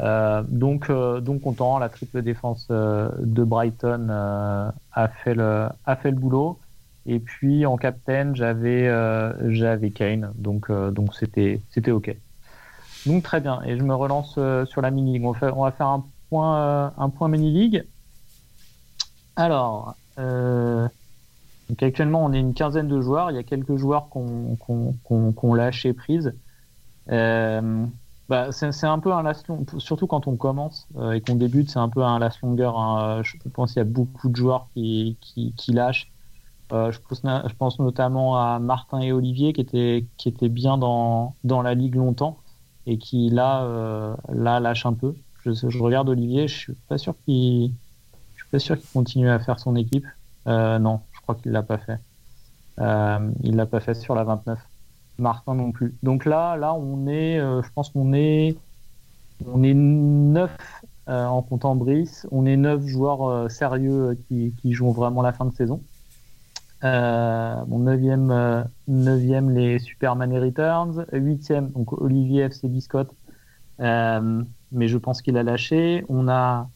Euh, 0.00 0.42
donc, 0.48 0.90
euh, 0.90 1.20
donc 1.20 1.42
content. 1.42 1.78
La 1.78 1.88
triple 1.88 2.22
défense 2.22 2.66
euh, 2.70 3.10
de 3.20 3.44
Brighton 3.44 4.08
a 4.10 5.08
fait 5.08 5.34
le, 5.34 5.68
a 5.84 5.96
fait 5.96 6.10
le 6.10 6.16
boulot. 6.16 6.58
Et 7.06 7.18
puis 7.18 7.66
en 7.66 7.76
captain, 7.76 8.34
j'avais, 8.34 8.90
j'avais 9.48 9.90
Kane. 9.90 10.32
Donc, 10.36 10.70
donc 10.70 11.14
c'était, 11.14 11.60
c'était 11.70 11.90
ok. 11.90 12.16
Donc 13.06 13.22
très 13.22 13.40
bien. 13.40 13.60
Et 13.64 13.76
je 13.78 13.82
me 13.82 13.94
relance 13.94 14.34
euh, 14.38 14.64
sur 14.66 14.80
la 14.80 14.90
mini 14.90 15.12
league. 15.14 15.24
On 15.24 15.34
on 15.56 15.64
va 15.64 15.72
faire 15.72 15.88
un 15.88 16.04
point, 16.28 16.58
euh, 16.58 16.88
un 16.96 17.10
point 17.10 17.28
mini 17.28 17.50
league. 17.50 17.84
Alors, 19.36 19.94
euh, 20.18 20.88
donc 21.68 21.82
actuellement, 21.82 22.24
on 22.24 22.32
est 22.32 22.40
une 22.40 22.54
quinzaine 22.54 22.88
de 22.88 23.00
joueurs. 23.00 23.30
Il 23.30 23.34
y 23.34 23.38
a 23.38 23.42
quelques 23.42 23.76
joueurs 23.76 24.08
qu'on 24.08 24.56
qu'on 24.56 24.94
qu'on 25.04 25.32
qu'on 25.32 25.54
lâché 25.54 25.92
prise. 25.92 26.34
Bah, 28.28 28.52
c'est 28.52 28.86
un 28.86 28.98
peu 29.00 29.12
un 29.12 29.22
last 29.22 29.48
long, 29.48 29.66
surtout 29.78 30.06
quand 30.06 30.26
on 30.28 30.36
commence 30.38 30.88
euh, 30.96 31.12
et 31.12 31.20
qu'on 31.20 31.36
débute, 31.36 31.68
c'est 31.70 31.78
un 31.78 31.90
peu 31.90 32.02
un 32.02 32.18
last 32.18 32.40
longer. 32.40 32.70
hein. 32.74 33.22
Je 33.22 33.36
pense 33.50 33.72
qu'il 33.72 33.80
y 33.80 33.82
a 33.82 33.84
beaucoup 33.84 34.30
de 34.30 34.36
joueurs 34.36 34.70
qui, 34.74 35.18
qui, 35.20 35.54
qui 35.54 35.72
lâchent. 35.72 36.10
Euh, 36.72 36.92
je, 36.92 37.00
pense, 37.00 37.22
je 37.24 37.54
pense 37.56 37.78
notamment 37.80 38.36
à 38.38 38.58
Martin 38.60 39.00
et 39.00 39.12
Olivier 39.12 39.52
qui 39.52 39.60
étaient, 39.62 40.08
qui 40.16 40.28
étaient 40.30 40.48
bien 40.48 40.78
dans, 40.78 41.36
dans 41.44 41.62
la 41.62 41.74
ligue 41.74 41.96
longtemps 41.96 42.42
et 42.86 42.98
qui 42.98 43.30
là, 43.30 43.64
euh, 43.66 44.16
là 44.28 44.60
lâchent 44.60 44.86
un 44.86 44.94
peu. 44.94 45.16
Je, 45.44 45.52
je 45.54 45.78
regarde 45.82 46.08
Olivier, 46.08 46.48
je 46.48 46.56
suis 46.58 46.74
pas 46.88 46.98
sûr 46.98 47.16
qu'il, 47.26 47.76
je 48.36 48.42
suis 48.42 48.50
pas 48.50 48.58
sûr 48.60 48.78
qu'il 48.78 48.90
continue 48.90 49.30
à 49.30 49.38
faire 49.40 49.60
son 49.60 49.76
équipe. 49.76 50.06
Euh, 50.48 50.78
non, 50.78 51.02
je 51.12 51.20
crois 51.22 51.36
qu'il 51.36 51.52
l'a 51.52 51.62
pas 51.64 51.78
fait. 51.78 51.98
Euh, 52.80 53.32
il 53.42 53.56
l'a 53.56 53.66
pas 53.66 53.80
fait 53.80 53.94
sur 53.94 54.14
la 54.14 54.24
29. 54.24 54.60
Martin 55.18 55.54
non 55.54 55.72
plus. 55.72 55.94
Donc 56.02 56.24
là, 56.24 56.56
là, 56.56 56.74
on 56.74 57.06
est, 57.06 57.38
euh, 57.38 57.62
je 57.62 57.68
pense 57.74 57.90
qu'on 57.90 58.12
est, 58.12 58.56
on 59.46 59.62
est 59.62 59.74
neuf 59.74 60.56
euh, 61.08 61.26
en 61.26 61.42
comptant 61.42 61.74
Brice. 61.76 62.26
On 62.30 62.46
est 62.46 62.56
neuf 62.56 62.86
joueurs 62.86 63.28
euh, 63.28 63.48
sérieux 63.50 64.18
qui, 64.26 64.54
qui 64.60 64.72
jouent 64.72 64.92
vraiment 64.92 65.20
la 65.20 65.32
fin 65.32 65.44
de 65.44 65.52
saison. 65.52 65.82
Mon 66.82 67.78
neuvième, 67.78 69.50
les 69.50 69.78
Superman 69.78 70.32
et 70.32 70.38
Returns. 70.38 71.06
Huitième, 71.12 71.70
donc 71.70 71.92
Olivier 71.92 72.42
FC 72.42 72.68
Biscotte. 72.68 73.10
Euh, 73.80 74.42
mais 74.70 74.88
je 74.88 74.98
pense 74.98 75.22
qu'il 75.22 75.36
a 75.38 75.42
lâché. 75.42 76.04
On 76.08 76.28
a 76.28 76.68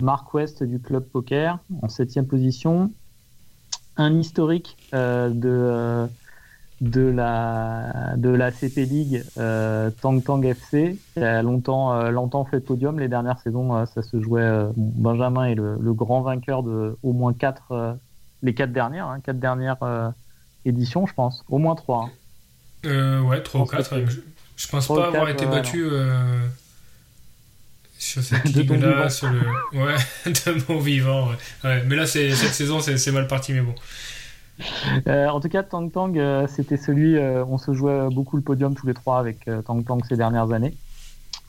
Mark 0.00 0.32
West 0.32 0.62
du 0.62 0.78
Club 0.78 1.04
Poker 1.04 1.58
en 1.82 1.88
septième 1.88 2.26
position. 2.26 2.90
Un 3.96 4.18
historique 4.18 4.78
de, 4.92 6.08
de, 6.80 7.02
la, 7.02 8.14
de 8.16 8.30
la 8.30 8.50
CP 8.50 8.84
League, 8.86 9.24
euh, 9.38 9.90
Tang 10.00 10.22
Tang 10.22 10.42
FC, 10.44 10.98
qui 11.14 11.20
a 11.22 11.42
longtemps, 11.42 11.92
euh, 11.94 12.10
longtemps 12.10 12.44
fait 12.44 12.60
podium. 12.60 12.98
Les 12.98 13.08
dernières 13.08 13.38
saisons, 13.40 13.76
euh, 13.76 13.84
ça 13.86 14.02
se 14.02 14.20
jouait. 14.20 14.50
Benjamin 14.76 15.44
est 15.46 15.54
le, 15.54 15.76
le 15.80 15.92
grand 15.92 16.22
vainqueur 16.22 16.62
de 16.62 16.96
au 17.02 17.12
moins 17.12 17.32
quatre, 17.34 17.96
les 18.42 18.54
quatre 18.54 18.72
dernières, 18.72 19.06
hein, 19.08 19.20
quatre 19.20 19.38
dernières 19.40 19.76
éditions, 20.64 21.06
je 21.06 21.14
pense. 21.14 21.44
Au 21.48 21.58
moins 21.58 21.74
trois. 21.74 22.10
hein. 22.84 23.20
Ouais, 23.22 23.42
3 23.42 23.60
ou 23.60 23.66
Je 23.66 23.76
pense 23.76 23.88
4. 23.88 23.90
que 24.06 24.10
Je, 24.56 24.68
pense 24.68 24.84
Trois 24.84 25.02
pas 25.02 25.08
avoir 25.08 25.26
quatre, 25.26 25.42
été 25.42 25.46
battu 25.46 25.84
sur 27.98 28.22
cette 28.22 28.44
ligue-là, 28.56 29.10
sur 29.10 29.28
le. 29.30 29.40
Ouais, 29.74 29.96
de 30.26 30.72
mon 30.72 30.78
vivant. 30.80 31.28
Ouais. 31.28 31.36
Ouais, 31.64 31.84
mais 31.86 31.96
là, 31.96 32.06
cette 32.06 32.34
saison, 32.54 32.80
c'est 32.80 33.12
mal 33.12 33.26
parti, 33.26 33.52
mais 33.52 33.60
bon. 33.60 33.74
Euh, 35.06 35.28
en 35.28 35.40
tout 35.40 35.48
cas, 35.48 35.62
Tang 35.62 35.90
Tang, 35.90 36.16
euh, 36.16 36.46
c'était 36.46 36.76
celui, 36.76 37.16
euh, 37.16 37.44
on 37.44 37.58
se 37.58 37.72
jouait 37.72 38.08
beaucoup 38.10 38.36
le 38.36 38.42
podium 38.42 38.74
tous 38.74 38.86
les 38.86 38.94
trois 38.94 39.18
avec 39.18 39.48
Tang 39.64 39.82
Tang 39.84 40.00
ces 40.06 40.16
dernières 40.16 40.52
années. 40.52 40.74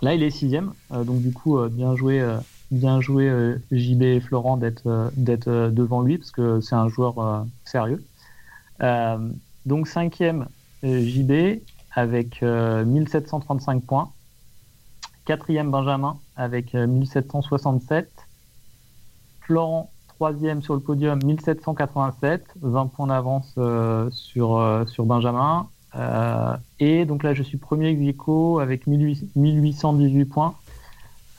Là, 0.01 0.13
il 0.15 0.23
est 0.23 0.29
sixième, 0.29 0.73
donc 0.89 1.21
du 1.21 1.31
coup, 1.31 1.59
bien 1.69 1.95
joué, 1.95 2.25
bien 2.71 3.01
joué 3.01 3.31
JB 3.71 4.01
et 4.01 4.19
Florent 4.19 4.57
d'être 4.57 5.11
d'être 5.15 5.69
devant 5.69 6.01
lui 6.01 6.17
parce 6.17 6.31
que 6.31 6.59
c'est 6.59 6.75
un 6.75 6.87
joueur 6.87 7.45
sérieux. 7.65 8.03
Donc 9.65 9.87
cinquième 9.87 10.47
JB 10.83 11.61
avec 11.93 12.41
euh, 12.43 12.85
1735 12.85 13.83
points. 13.83 14.11
Quatrième 15.25 15.71
Benjamin 15.71 16.17
avec 16.35 16.73
euh, 16.75 16.87
1767. 16.87 18.09
Florent 19.41 19.91
troisième 20.21 20.61
sur 20.61 20.75
le 20.75 20.81
podium, 20.81 21.19
1787, 21.23 22.45
20 22.61 22.85
points 22.91 23.07
d'avance 23.07 23.55
euh, 23.57 24.07
sur, 24.11 24.59
euh, 24.59 24.85
sur 24.85 25.03
Benjamin. 25.03 25.67
Euh, 25.95 26.55
et 26.79 27.05
donc 27.05 27.23
là, 27.23 27.33
je 27.33 27.41
suis 27.41 27.57
premier 27.57 27.89
ex 27.89 28.19
avec 28.61 28.87
18 28.87 29.35
1818 29.35 30.25
points 30.25 30.53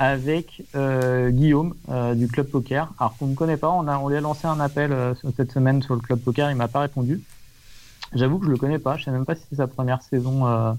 avec 0.00 0.64
Guillaume 0.74 1.76
du 2.16 2.26
Club 2.26 2.48
Poker. 2.48 2.92
Alors 2.98 3.16
qu'on 3.16 3.28
ne 3.28 3.36
connaît 3.36 3.56
pas, 3.56 3.70
on, 3.70 3.86
a, 3.86 3.98
on 3.98 4.08
lui 4.08 4.16
a 4.16 4.20
lancé 4.20 4.48
un 4.48 4.58
appel 4.58 4.92
cette 5.36 5.52
semaine 5.52 5.80
sur 5.80 5.94
le 5.94 6.00
Club 6.00 6.18
Poker, 6.18 6.50
il 6.50 6.56
m'a 6.56 6.66
pas 6.66 6.80
répondu. 6.80 7.20
J'avoue 8.16 8.40
que 8.40 8.46
je 8.46 8.50
le 8.50 8.56
connais 8.56 8.80
pas, 8.80 8.96
je 8.96 9.04
sais 9.04 9.12
même 9.12 9.24
pas 9.24 9.36
si 9.36 9.42
c'est 9.48 9.56
sa 9.56 9.68
première 9.68 10.02
saison 10.02 10.40
Non, 10.40 10.76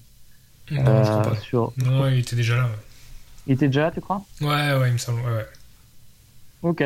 je 0.70 0.82
crois 0.82 1.22
pas. 1.22 1.36
sur. 1.38 1.72
Non, 1.78 2.10
il 2.10 2.20
était 2.20 2.36
déjà 2.36 2.58
là. 2.58 2.68
Il 3.47 3.54
était 3.54 3.68
déjà 3.68 3.84
là, 3.84 3.91
tu 3.91 4.01
crois? 4.01 4.22
Ouais, 4.41 4.47
ouais, 4.47 4.76
ouais, 4.78 4.89
il 4.89 4.93
me 4.93 4.97
semble. 4.97 5.22
Ouais, 5.22 5.36
ouais. 5.38 5.47
Ok. 6.64 6.84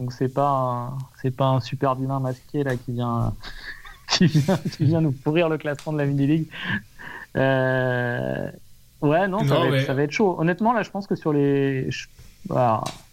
Donc 0.00 0.12
c'est 0.14 0.32
pas 0.32 0.94
c'est 1.20 1.36
pas 1.36 1.44
un 1.44 1.60
super 1.60 1.94
vilain 1.94 2.20
masqué 2.20 2.64
là 2.64 2.74
qui 2.74 2.92
vient 2.92 3.34
qui 4.08 4.24
vient 4.26 4.58
qui 4.72 4.84
vient 4.84 5.02
nous 5.02 5.12
pourrir 5.12 5.50
le 5.50 5.58
classement 5.58 5.92
de 5.92 5.98
la 5.98 6.06
mini 6.06 6.26
league. 6.26 6.46
Euh... 7.36 8.50
Ouais 9.02 9.28
non, 9.28 9.40
ça, 9.40 9.44
Non, 9.44 9.60
va 9.60 9.66
être, 9.66 9.72
mais- 9.72 9.84
ça 9.84 9.92
va 9.94 10.02
être 10.02 10.10
chaud. 10.12 10.36
Honnêtement 10.38 10.72
là, 10.72 10.82
je 10.82 10.90
pense 10.90 11.06
que 11.06 11.14
sur 11.16 11.34
les 11.34 11.90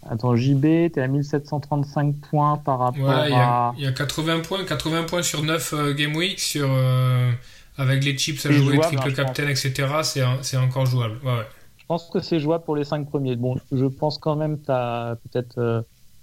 attends 0.08 0.34
JB, 0.34 0.90
t'es 0.92 1.00
à 1.02 1.08
1735 1.08 2.14
points 2.30 2.56
par 2.56 2.78
rapport 2.78 3.04
Ouais, 3.06 3.32
à 3.32 3.74
il 3.76 3.84
y 3.84 3.86
a 3.86 3.92
80 3.92 4.40
points, 4.40 4.64
80 4.64 5.04
points 5.04 5.22
sur 5.22 5.42
9 5.42 5.72
euh, 5.74 5.94
Game 5.94 6.16
Week, 6.16 6.40
sur, 6.40 6.66
euh, 6.70 7.30
avec 7.76 8.02
les 8.02 8.16
chips 8.16 8.44
à 8.46 8.50
jouer, 8.50 8.76
jouable, 8.76 8.96
triple 8.96 9.20
hein, 9.20 9.24
captain, 9.24 9.48
etc. 9.48 9.72
C'est 10.40 10.56
encore 10.56 10.86
jouable. 10.86 11.18
Ouais, 11.22 11.32
ouais. 11.32 11.46
Je 11.76 11.84
pense 11.86 12.08
que 12.10 12.20
c'est 12.20 12.40
jouable 12.40 12.64
pour 12.64 12.76
les 12.76 12.84
cinq 12.84 13.06
premiers. 13.08 13.36
Bon, 13.36 13.58
je 13.70 13.84
pense 13.84 14.16
quand 14.18 14.36
même 14.36 14.58
que 14.58 14.64
tu 14.66 14.72
as 14.72 15.16
peut-être 15.30 15.58
euh, 15.58 15.82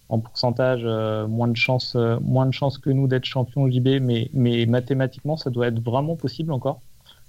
en 0.10 0.20
pourcentage 0.20 0.82
euh, 0.84 1.28
moins 1.28 1.48
de 1.48 1.58
chance, 1.58 1.94
euh, 1.96 2.20
moins 2.22 2.46
de 2.46 2.52
chance 2.52 2.78
que 2.78 2.90
nous 2.90 3.08
d'être 3.08 3.26
champion 3.26 3.70
JB, 3.70 4.00
mais, 4.02 4.30
mais 4.34 4.66
mathématiquement, 4.66 5.36
ça 5.38 5.50
doit 5.50 5.68
être 5.68 5.80
vraiment 5.80 6.16
possible 6.16 6.52
encore. 6.52 6.82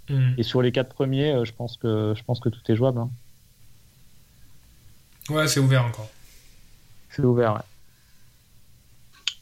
Hmm. 0.09 0.33
Et 0.39 0.43
sur 0.43 0.63
les 0.63 0.73
quatre 0.73 0.93
premiers, 0.95 1.33
euh, 1.33 1.45
je 1.45 1.53
pense 1.53 1.77
que 1.77 2.15
je 2.17 2.23
pense 2.25 2.39
que 2.41 2.49
tout 2.49 2.61
est 2.69 2.77
jouable. 2.77 2.99
hein. 2.99 3.11
Ouais, 5.31 5.49
c'est 5.49 5.61
ouvert 5.61 5.85
encore. 5.85 6.09
C'est 7.11 7.23
ouvert. 7.25 7.55
ouais. 7.55 7.61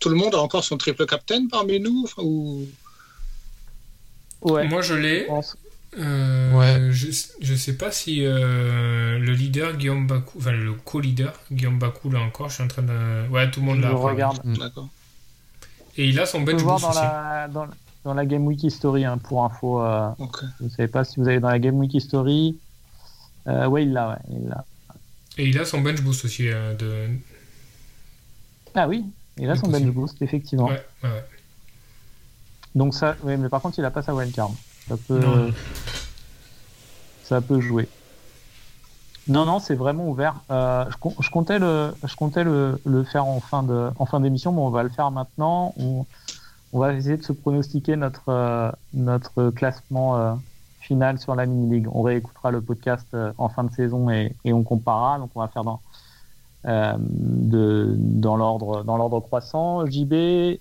Tout 0.01 0.09
le 0.09 0.16
monde 0.16 0.35
a 0.35 0.39
encore 0.41 0.64
son 0.64 0.76
triple 0.78 1.07
captain 1.07 1.47
parmi 1.49 1.80
nous 1.80 2.07
ou... 2.18 2.66
Ouais. 4.43 4.68
Moi, 4.68 4.82
je 4.82 4.95
je 4.95 4.99
l'ai. 4.99 5.24
pense. 5.24 5.57
Euh, 5.99 6.53
Ouais. 6.53 6.92
je, 6.92 7.09
je 7.40 7.55
sais 7.55 7.76
pas 7.76 7.92
si 7.92 8.24
euh, 8.24 9.18
le 9.18 9.32
leader 9.32 9.76
Guillaume 9.76 10.07
Bakou, 10.07 10.38
enfin 10.38 10.53
le 10.53 10.72
co-leader 10.72 11.32
Guillaume 11.53 11.78
Bakou 11.78 12.11
l'a 12.11 12.20
encore. 12.20 12.49
Je 12.49 12.55
suis 12.55 12.62
en 12.64 12.68
train 12.68 12.82
de. 12.82 13.28
Ouais, 13.28 13.51
tout 13.51 13.61
le 13.61 13.66
monde 13.66 13.76
Je 13.78 13.82
l'a. 13.82 13.90
regarde. 13.95 14.40
D'accord. 14.59 14.88
Et 15.97 16.09
il 16.09 16.18
a 16.18 16.26
son 16.26 16.42
voir 16.42 16.57
boost 16.57 16.66
dans 16.84 16.90
aussi. 16.90 16.99
la, 17.01 17.49
dans, 17.49 17.66
dans 18.05 18.14
la 18.14 18.26
Game 18.26 18.45
Week 18.47 18.62
History 18.64 19.05
hein, 19.05 19.18
pour 19.18 19.45
info. 19.45 19.80
euh, 19.82 20.09
Ok. 20.18 20.42
vous 20.61 20.68
savez 20.70 20.88
pas 20.88 21.05
si 21.05 21.20
vous 21.20 21.28
allez 21.28 21.38
dans 21.40 21.51
la 21.51 21.59
Game 21.61 21.76
Week 21.78 21.95
History. 21.95 22.57
Euh, 23.47 23.66
ouais, 23.66 23.84
il 23.84 23.92
l'a. 23.92 24.11
Ouais, 24.11 24.36
il 24.36 24.49
l'a. 24.49 24.64
Et 25.38 25.47
il 25.47 25.59
a 25.59 25.64
son 25.64 25.80
bench 25.80 26.01
boost 26.01 26.24
aussi. 26.24 26.49
euh, 26.49 26.74
de... 26.74 27.07
Ah 28.74 28.88
oui, 28.88 29.05
il 29.38 29.49
a 29.49 29.55
son 29.57 29.68
bench 29.68 29.84
boost 29.92 30.20
effectivement. 30.22 30.66
Ouais, 30.66 30.84
ouais, 31.05 31.11
ouais. 31.11 31.24
Donc 32.74 32.95
ça, 32.95 33.16
ouais, 33.22 33.36
mais 33.36 33.49
par 33.49 33.61
contre, 33.62 33.78
il 33.78 33.84
a 33.84 33.90
pas 33.92 34.03
sa 34.03 34.12
wildcard. 34.14 34.51
Ça 34.89 34.97
peut, 35.09 35.18
Non. 35.18 35.51
ça 37.22 37.41
peut 37.41 37.61
jouer. 37.61 37.89
Non, 39.26 39.47
non, 39.47 39.59
c'est 39.59 39.74
vraiment 39.74 40.07
ouvert. 40.09 40.35
Euh, 40.51 40.85
je, 40.91 40.97
com- 40.99 41.14
je 41.18 41.30
comptais 41.30 41.59
le, 41.59 41.95
je 42.05 42.14
comptais 42.14 42.45
le, 42.45 42.78
le 42.85 43.05
faire 43.05 43.24
en 43.26 43.41
fin 43.41 43.62
de, 43.62 43.89
en 43.99 44.05
fin 44.05 44.20
d'émission, 44.20 44.53
mais 44.53 44.61
on 44.61 44.68
va 44.68 44.82
le 44.82 44.91
faire 44.91 45.11
maintenant. 45.11 45.72
On, 45.78 46.05
on 46.74 46.78
va 46.78 46.93
essayer 46.93 47.16
de 47.16 47.22
se 47.22 47.32
pronostiquer 47.32 47.97
notre, 47.97 48.28
euh, 48.28 48.70
notre 48.93 49.49
classement 49.51 50.18
euh, 50.18 50.35
final 50.80 51.18
sur 51.18 51.35
la 51.35 51.47
mini 51.47 51.74
league. 51.76 51.89
On 51.91 52.03
réécoutera 52.03 52.51
le 52.51 52.61
podcast 52.61 53.07
en 53.39 53.49
fin 53.49 53.64
de 53.64 53.72
saison 53.72 54.11
et, 54.11 54.35
et 54.45 54.53
on 54.53 54.62
comparera. 54.62 55.18
Donc 55.18 55.30
on 55.35 55.41
va 55.41 55.49
faire 55.49 55.64
dans, 55.64 55.80
de, 56.66 57.95
dans 57.97 58.37
l'ordre, 58.37 58.85
dans 58.85 58.99
l'ordre 58.99 59.20
croissant. 59.20 59.87
JB, 59.87 60.59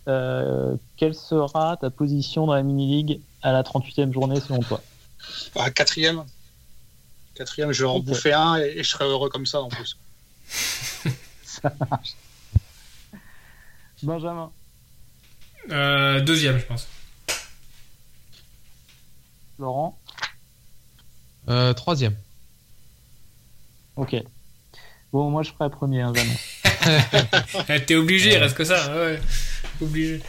quelle 0.95 1.15
sera 1.15 1.75
ta 1.75 1.89
position 1.89 2.45
dans 2.47 2.53
la 2.53 2.63
mini 2.63 2.87
league 2.87 3.19
à 3.43 3.51
la 3.51 3.61
38e 3.63 4.11
journée 4.13 4.39
selon 4.39 4.61
toi 4.61 4.81
Ah, 5.55 5.69
quatrième. 5.69 6.23
Quatrième, 7.35 7.71
je 7.71 7.83
vais 7.83 7.89
en 7.89 7.99
bouffer 7.99 8.33
un 8.33 8.57
et, 8.57 8.73
et 8.77 8.83
je 8.83 8.89
serai 8.89 9.05
heureux 9.05 9.29
comme 9.29 9.45
ça 9.45 9.61
en 9.61 9.69
plus. 9.69 9.97
Ça 11.43 11.73
marche. 11.89 12.13
Benjamin. 14.01 14.51
Euh, 15.71 16.19
deuxième, 16.21 16.57
je 16.59 16.65
pense. 16.65 16.87
Laurent 19.59 19.97
Euh, 21.49 21.73
troisième. 21.73 22.15
Ok. 23.95 24.15
Bon, 25.11 25.29
moi 25.29 25.43
je 25.43 25.51
ferai 25.51 25.69
premier, 25.69 26.01
hein. 26.01 26.13
Eh, 27.69 27.85
T'es 27.85 27.95
obligé, 27.95 28.37
reste 28.37 28.55
que 28.57 28.65
ça. 28.65 28.93
ouais. 28.95 29.21
Obligé. 29.81 30.21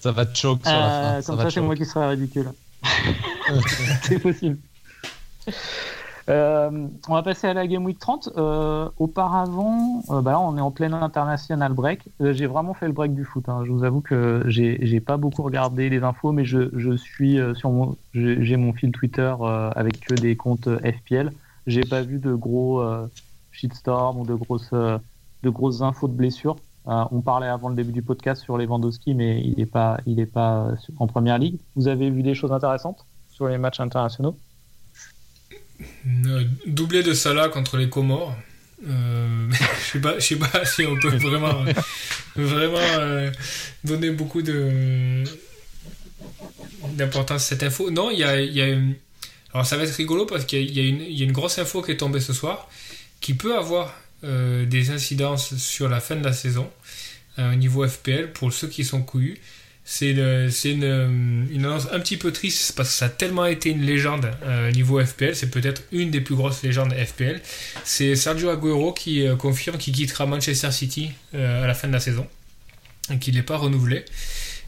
Ça 0.00 0.12
va 0.12 0.26
te 0.26 0.36
choke 0.36 0.62
sur 0.64 0.72
la 0.72 0.86
Euh, 0.86 1.14
fin. 1.16 1.20
Ça 1.22 1.32
comme 1.32 1.42
ça, 1.42 1.50
c'est 1.50 1.60
moi 1.60 1.74
qui 1.76 1.84
serai 1.84 2.08
ridicule. 2.08 2.50
c'est 4.02 4.18
possible. 4.20 4.58
Euh, 6.28 6.70
on 7.08 7.14
va 7.14 7.22
passer 7.22 7.46
à 7.46 7.54
la 7.54 7.66
Game 7.66 7.84
Week 7.86 7.98
30. 7.98 8.30
Euh, 8.36 8.88
auparavant, 8.98 10.02
euh, 10.10 10.20
bah 10.20 10.32
là, 10.32 10.40
on 10.40 10.58
est 10.58 10.60
en 10.60 10.70
plein 10.70 10.92
international 10.92 11.72
break. 11.72 12.02
J'ai 12.20 12.46
vraiment 12.46 12.74
fait 12.74 12.86
le 12.86 12.92
break 12.92 13.14
du 13.14 13.24
foot. 13.24 13.48
hein. 13.48 13.62
Je 13.64 13.72
vous 13.72 13.82
avoue 13.82 14.02
que 14.02 14.42
j'ai 14.46 15.00
pas 15.00 15.16
beaucoup 15.16 15.42
regardé 15.42 15.88
les 15.88 16.02
infos, 16.02 16.32
mais 16.32 16.44
je, 16.44 16.68
je 16.76 16.94
suis 16.96 17.38
sur 17.54 17.70
mon 17.70 17.96
j'ai 18.12 18.56
mon 18.58 18.74
fil 18.74 18.92
Twitter 18.92 19.34
avec 19.74 20.00
que 20.00 20.14
des 20.14 20.36
comptes 20.36 20.68
FPL. 20.84 21.32
J'ai 21.66 21.80
pas 21.82 22.02
vu 22.02 22.18
de 22.18 22.34
gros 22.34 22.84
shitstorm 23.50 24.18
ou 24.20 24.26
de 24.26 24.34
grosses 24.34 24.70
de 24.72 25.50
grosses 25.50 25.80
infos 25.80 26.08
de 26.08 26.14
blessures. 26.14 26.56
Euh, 26.88 27.04
on 27.10 27.20
parlait 27.20 27.48
avant 27.48 27.68
le 27.68 27.74
début 27.74 27.92
du 27.92 28.02
podcast 28.02 28.42
sur 28.42 28.56
Lewandowski, 28.56 29.14
mais 29.14 29.42
il 29.42 29.56
n'est 29.56 29.66
pas 29.66 30.00
il 30.06 30.20
est 30.20 30.26
pas 30.26 30.68
euh, 30.68 30.76
en 30.98 31.06
première 31.06 31.38
ligue. 31.38 31.58
Vous 31.76 31.86
avez 31.86 32.10
vu 32.10 32.22
des 32.22 32.34
choses 32.34 32.52
intéressantes 32.52 33.04
sur 33.30 33.46
les 33.46 33.58
matchs 33.58 33.80
internationaux? 33.80 34.38
Euh, 35.80 36.44
doublé 36.66 37.02
de 37.02 37.12
Salah 37.12 37.48
contre 37.50 37.76
les 37.76 37.88
Comores. 37.88 38.34
Je 38.80 39.98
je 39.98 40.20
sais 40.20 40.36
pas 40.36 40.64
si 40.64 40.86
on 40.86 40.96
peut 40.96 41.16
vraiment, 41.16 41.64
vraiment 42.36 43.30
donner 43.82 44.10
beaucoup 44.10 44.40
de 44.40 45.24
d'importance 46.92 47.42
à 47.42 47.48
cette 47.48 47.62
info. 47.64 47.90
Non, 47.90 48.10
il 48.10 48.18
y 48.18 48.22
a, 48.22 48.76
alors 49.52 49.66
ça 49.66 49.76
va 49.76 49.82
être 49.82 49.94
rigolo 49.94 50.26
parce 50.26 50.44
qu'il 50.44 50.70
y 50.70 51.18
y 51.18 51.22
a 51.22 51.24
une 51.24 51.32
grosse 51.32 51.58
info 51.58 51.82
qui 51.82 51.90
est 51.90 51.96
tombée 51.96 52.20
ce 52.20 52.32
soir 52.32 52.68
qui 53.20 53.34
peut 53.34 53.56
avoir 53.56 53.92
euh, 54.24 54.64
des 54.66 54.90
incidences 54.90 55.56
sur 55.56 55.88
la 55.88 56.00
fin 56.00 56.16
de 56.16 56.24
la 56.24 56.32
saison 56.32 56.68
euh, 57.38 57.52
au 57.52 57.54
niveau 57.56 57.86
FPL 57.86 58.32
pour 58.32 58.52
ceux 58.52 58.68
qui 58.68 58.84
sont 58.84 59.02
couillus. 59.02 59.38
C'est 59.90 60.12
le- 60.12 60.50
c'est 60.50 60.72
une, 60.72 61.46
une 61.50 61.64
annonce 61.64 61.86
un 61.92 61.98
petit 62.00 62.18
peu 62.18 62.30
triste 62.30 62.72
parce 62.76 62.90
que 62.90 62.94
ça 62.94 63.06
a 63.06 63.08
tellement 63.08 63.46
été 63.46 63.70
une 63.70 63.82
légende 63.86 64.30
euh, 64.44 64.70
niveau 64.72 65.02
FPL. 65.02 65.34
C'est 65.34 65.50
peut-être 65.50 65.82
une 65.92 66.10
des 66.10 66.20
plus 66.20 66.34
grosses 66.34 66.62
légendes 66.62 66.92
FPL. 66.92 67.40
C'est 67.84 68.14
Sergio 68.14 68.50
Aguero 68.50 68.92
qui 68.92 69.26
euh, 69.26 69.34
confirme 69.36 69.78
qu'il 69.78 69.94
quittera 69.94 70.26
Manchester 70.26 70.72
City 70.72 71.10
euh, 71.34 71.64
à 71.64 71.66
la 71.66 71.72
fin 71.74 71.88
de 71.88 71.94
la 71.94 72.00
saison 72.00 72.26
et 73.10 73.18
qu'il 73.18 73.34
n'est 73.36 73.42
pas 73.42 73.56
renouvelé. 73.56 74.04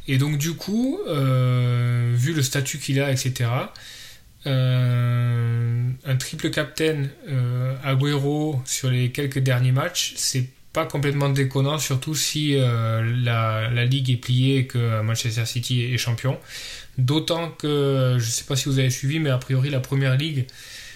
Et 0.09 0.17
donc 0.17 0.39
du 0.39 0.55
coup, 0.55 0.99
euh, 1.09 2.13
vu 2.17 2.33
le 2.33 2.43
statut 2.43 2.79
qu'il 2.79 2.99
a, 3.01 3.11
etc., 3.11 3.33
euh, 3.41 3.65
un 4.47 6.17
triple 6.17 6.51
captain 6.51 7.09
euh, 7.29 7.77
Agüero 7.85 8.61
sur 8.65 8.91
les 8.91 9.11
quelques 9.11 9.39
derniers 9.39 9.73
matchs, 9.73 10.15
c'est 10.17 10.49
pas 10.73 10.87
complètement 10.87 11.29
déconnant, 11.29 11.79
surtout 11.79 12.15
si 12.15 12.55
euh, 12.55 13.03
la, 13.23 13.69
la 13.71 13.85
ligue 13.85 14.11
est 14.11 14.17
pliée 14.17 14.59
et 14.59 14.67
que 14.67 15.03
Manchester 15.03 15.45
City 15.45 15.93
est 15.93 15.99
champion. 15.99 16.39
D'autant 16.97 17.51
que, 17.51 18.17
je 18.19 18.25
sais 18.25 18.45
pas 18.45 18.57
si 18.57 18.69
vous 18.69 18.79
avez 18.79 18.91
suivi, 18.91 19.19
mais 19.19 19.31
a 19.31 19.39
priori 19.39 19.69
la 19.71 19.81
première 19.81 20.17
ligue 20.17 20.47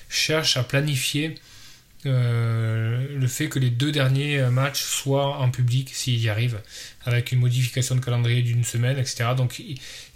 cherche 0.09 0.57
à 0.57 0.63
planifier 0.63 1.35
euh, 2.07 3.19
le 3.19 3.27
fait 3.27 3.49
que 3.49 3.59
les 3.59 3.71
deux 3.71 3.91
derniers 3.91 4.43
matchs 4.51 4.83
soient 4.83 5.39
en 5.39 5.51
public 5.51 5.91
s'il 5.93 6.21
y 6.21 6.29
arrive, 6.29 6.61
avec 7.05 7.33
une 7.33 7.41
modification 7.41 7.97
de 7.97 8.01
calendrier 8.01 8.43
d'une 8.43 8.65
semaine, 8.65 8.99
etc. 8.99 9.31
Donc 9.37 9.61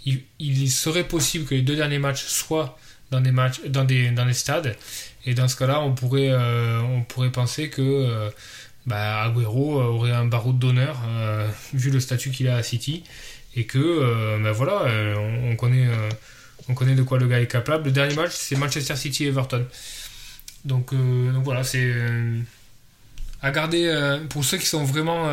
il 0.05 0.71
serait 0.71 1.07
possible 1.07 1.45
que 1.45 1.55
les 1.55 1.63
deux 1.63 1.75
derniers 1.75 1.99
matchs 1.99 2.23
soient 2.25 2.77
dans 3.11 3.21
des 3.21 3.31
matchs, 3.31 3.61
dans 3.67 3.85
des, 3.85 4.11
dans 4.11 4.25
des 4.25 4.33
stades, 4.33 4.75
et 5.25 5.33
dans 5.33 5.47
ce 5.47 5.55
cas-là, 5.55 5.81
on 5.81 5.93
pourrait, 5.93 6.29
euh, 6.29 6.79
on 6.81 7.01
pourrait 7.03 7.31
penser 7.31 7.69
que 7.69 7.81
euh, 7.81 8.29
bah, 8.85 9.23
Agüero 9.23 9.81
aurait 9.81 10.11
un 10.11 10.25
baroud 10.25 10.57
d'honneur 10.57 11.01
euh, 11.07 11.47
vu 11.73 11.91
le 11.91 11.99
statut 11.99 12.31
qu'il 12.31 12.47
a 12.47 12.55
à 12.55 12.63
City, 12.63 13.03
et 13.55 13.65
que 13.65 13.79
euh, 13.79 14.37
bah, 14.41 14.51
voilà, 14.51 14.83
euh, 14.83 15.15
on, 15.15 15.51
on 15.51 15.55
connaît, 15.55 15.87
euh, 15.87 16.09
on 16.67 16.73
connaît 16.73 16.95
de 16.95 17.03
quoi 17.03 17.17
le 17.17 17.27
gars 17.27 17.41
est 17.41 17.47
capable. 17.47 17.85
Le 17.85 17.91
dernier 17.91 18.15
match, 18.15 18.31
c'est 18.33 18.55
Manchester 18.55 18.95
City 18.95 19.25
Everton. 19.25 19.65
Donc, 20.65 20.93
euh, 20.93 21.31
donc 21.31 21.43
voilà, 21.43 21.63
c'est 21.63 21.83
euh, 21.83 22.39
à 23.41 23.51
garder 23.51 24.19
pour 24.29 24.43
ceux 24.43 24.57
qui 24.57 24.65
sont 24.65 24.83
vraiment 24.83 25.29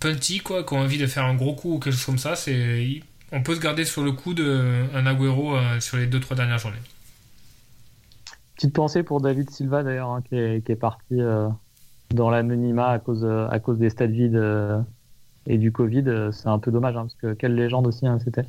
punty, 0.00 0.40
quoi, 0.40 0.64
qui 0.64 0.74
ont 0.74 0.80
envie 0.80 0.98
de 0.98 1.06
faire 1.06 1.24
un 1.24 1.34
gros 1.34 1.54
coup 1.54 1.74
ou 1.74 1.78
quelque 1.78 1.94
chose 1.94 2.04
comme 2.04 2.18
ça, 2.18 2.34
c'est 2.34 3.00
on 3.32 3.42
peut 3.42 3.54
se 3.54 3.60
garder 3.60 3.84
sur 3.84 4.02
le 4.02 4.12
coup 4.12 4.34
d'un 4.34 5.06
Agüero 5.06 5.56
sur 5.80 5.96
les 5.96 6.06
2-3 6.06 6.34
dernières 6.36 6.58
journées. 6.58 6.76
Petite 8.54 8.74
pensée 8.74 9.02
pour 9.02 9.20
David 9.20 9.50
Silva 9.50 9.82
d'ailleurs, 9.82 10.10
hein, 10.10 10.22
qui, 10.22 10.34
est, 10.36 10.80
parti 10.80 11.20
dans 12.10 12.30
l'anonymat 12.30 12.88
à 12.88 12.98
cause, 12.98 13.24
à 13.24 13.58
cause 13.60 13.78
des 13.78 13.90
stades 13.90 14.10
vides 14.10 14.42
et 15.46 15.58
du 15.58 15.72
Covid. 15.72 16.30
C'est 16.32 16.48
un 16.48 16.58
peu 16.58 16.70
dommage, 16.70 16.96
hein, 16.96 17.02
parce 17.02 17.14
que 17.14 17.34
quelle 17.34 17.54
légende 17.54 17.86
aussi 17.86 18.06
hein, 18.06 18.18
c'était. 18.24 18.46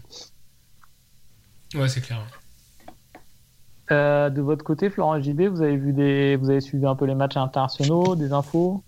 Ouais, 1.76 1.88
c'est 1.88 2.02
clair. 2.02 2.26
Euh, 3.92 4.30
de 4.30 4.42
votre 4.42 4.64
côté, 4.64 4.90
Florent 4.90 5.20
JB, 5.22 5.42
vous 5.44 5.62
avez 5.62 5.78
vu 5.78 5.94
des, 5.94 6.36
vous 6.36 6.50
avez 6.50 6.62
suivi 6.62 6.86
un 6.86 6.96
peu 6.96 7.06
les 7.06 7.16
matchs 7.16 7.38
internationaux, 7.38 8.16
des 8.16 8.34
infos? 8.34 8.84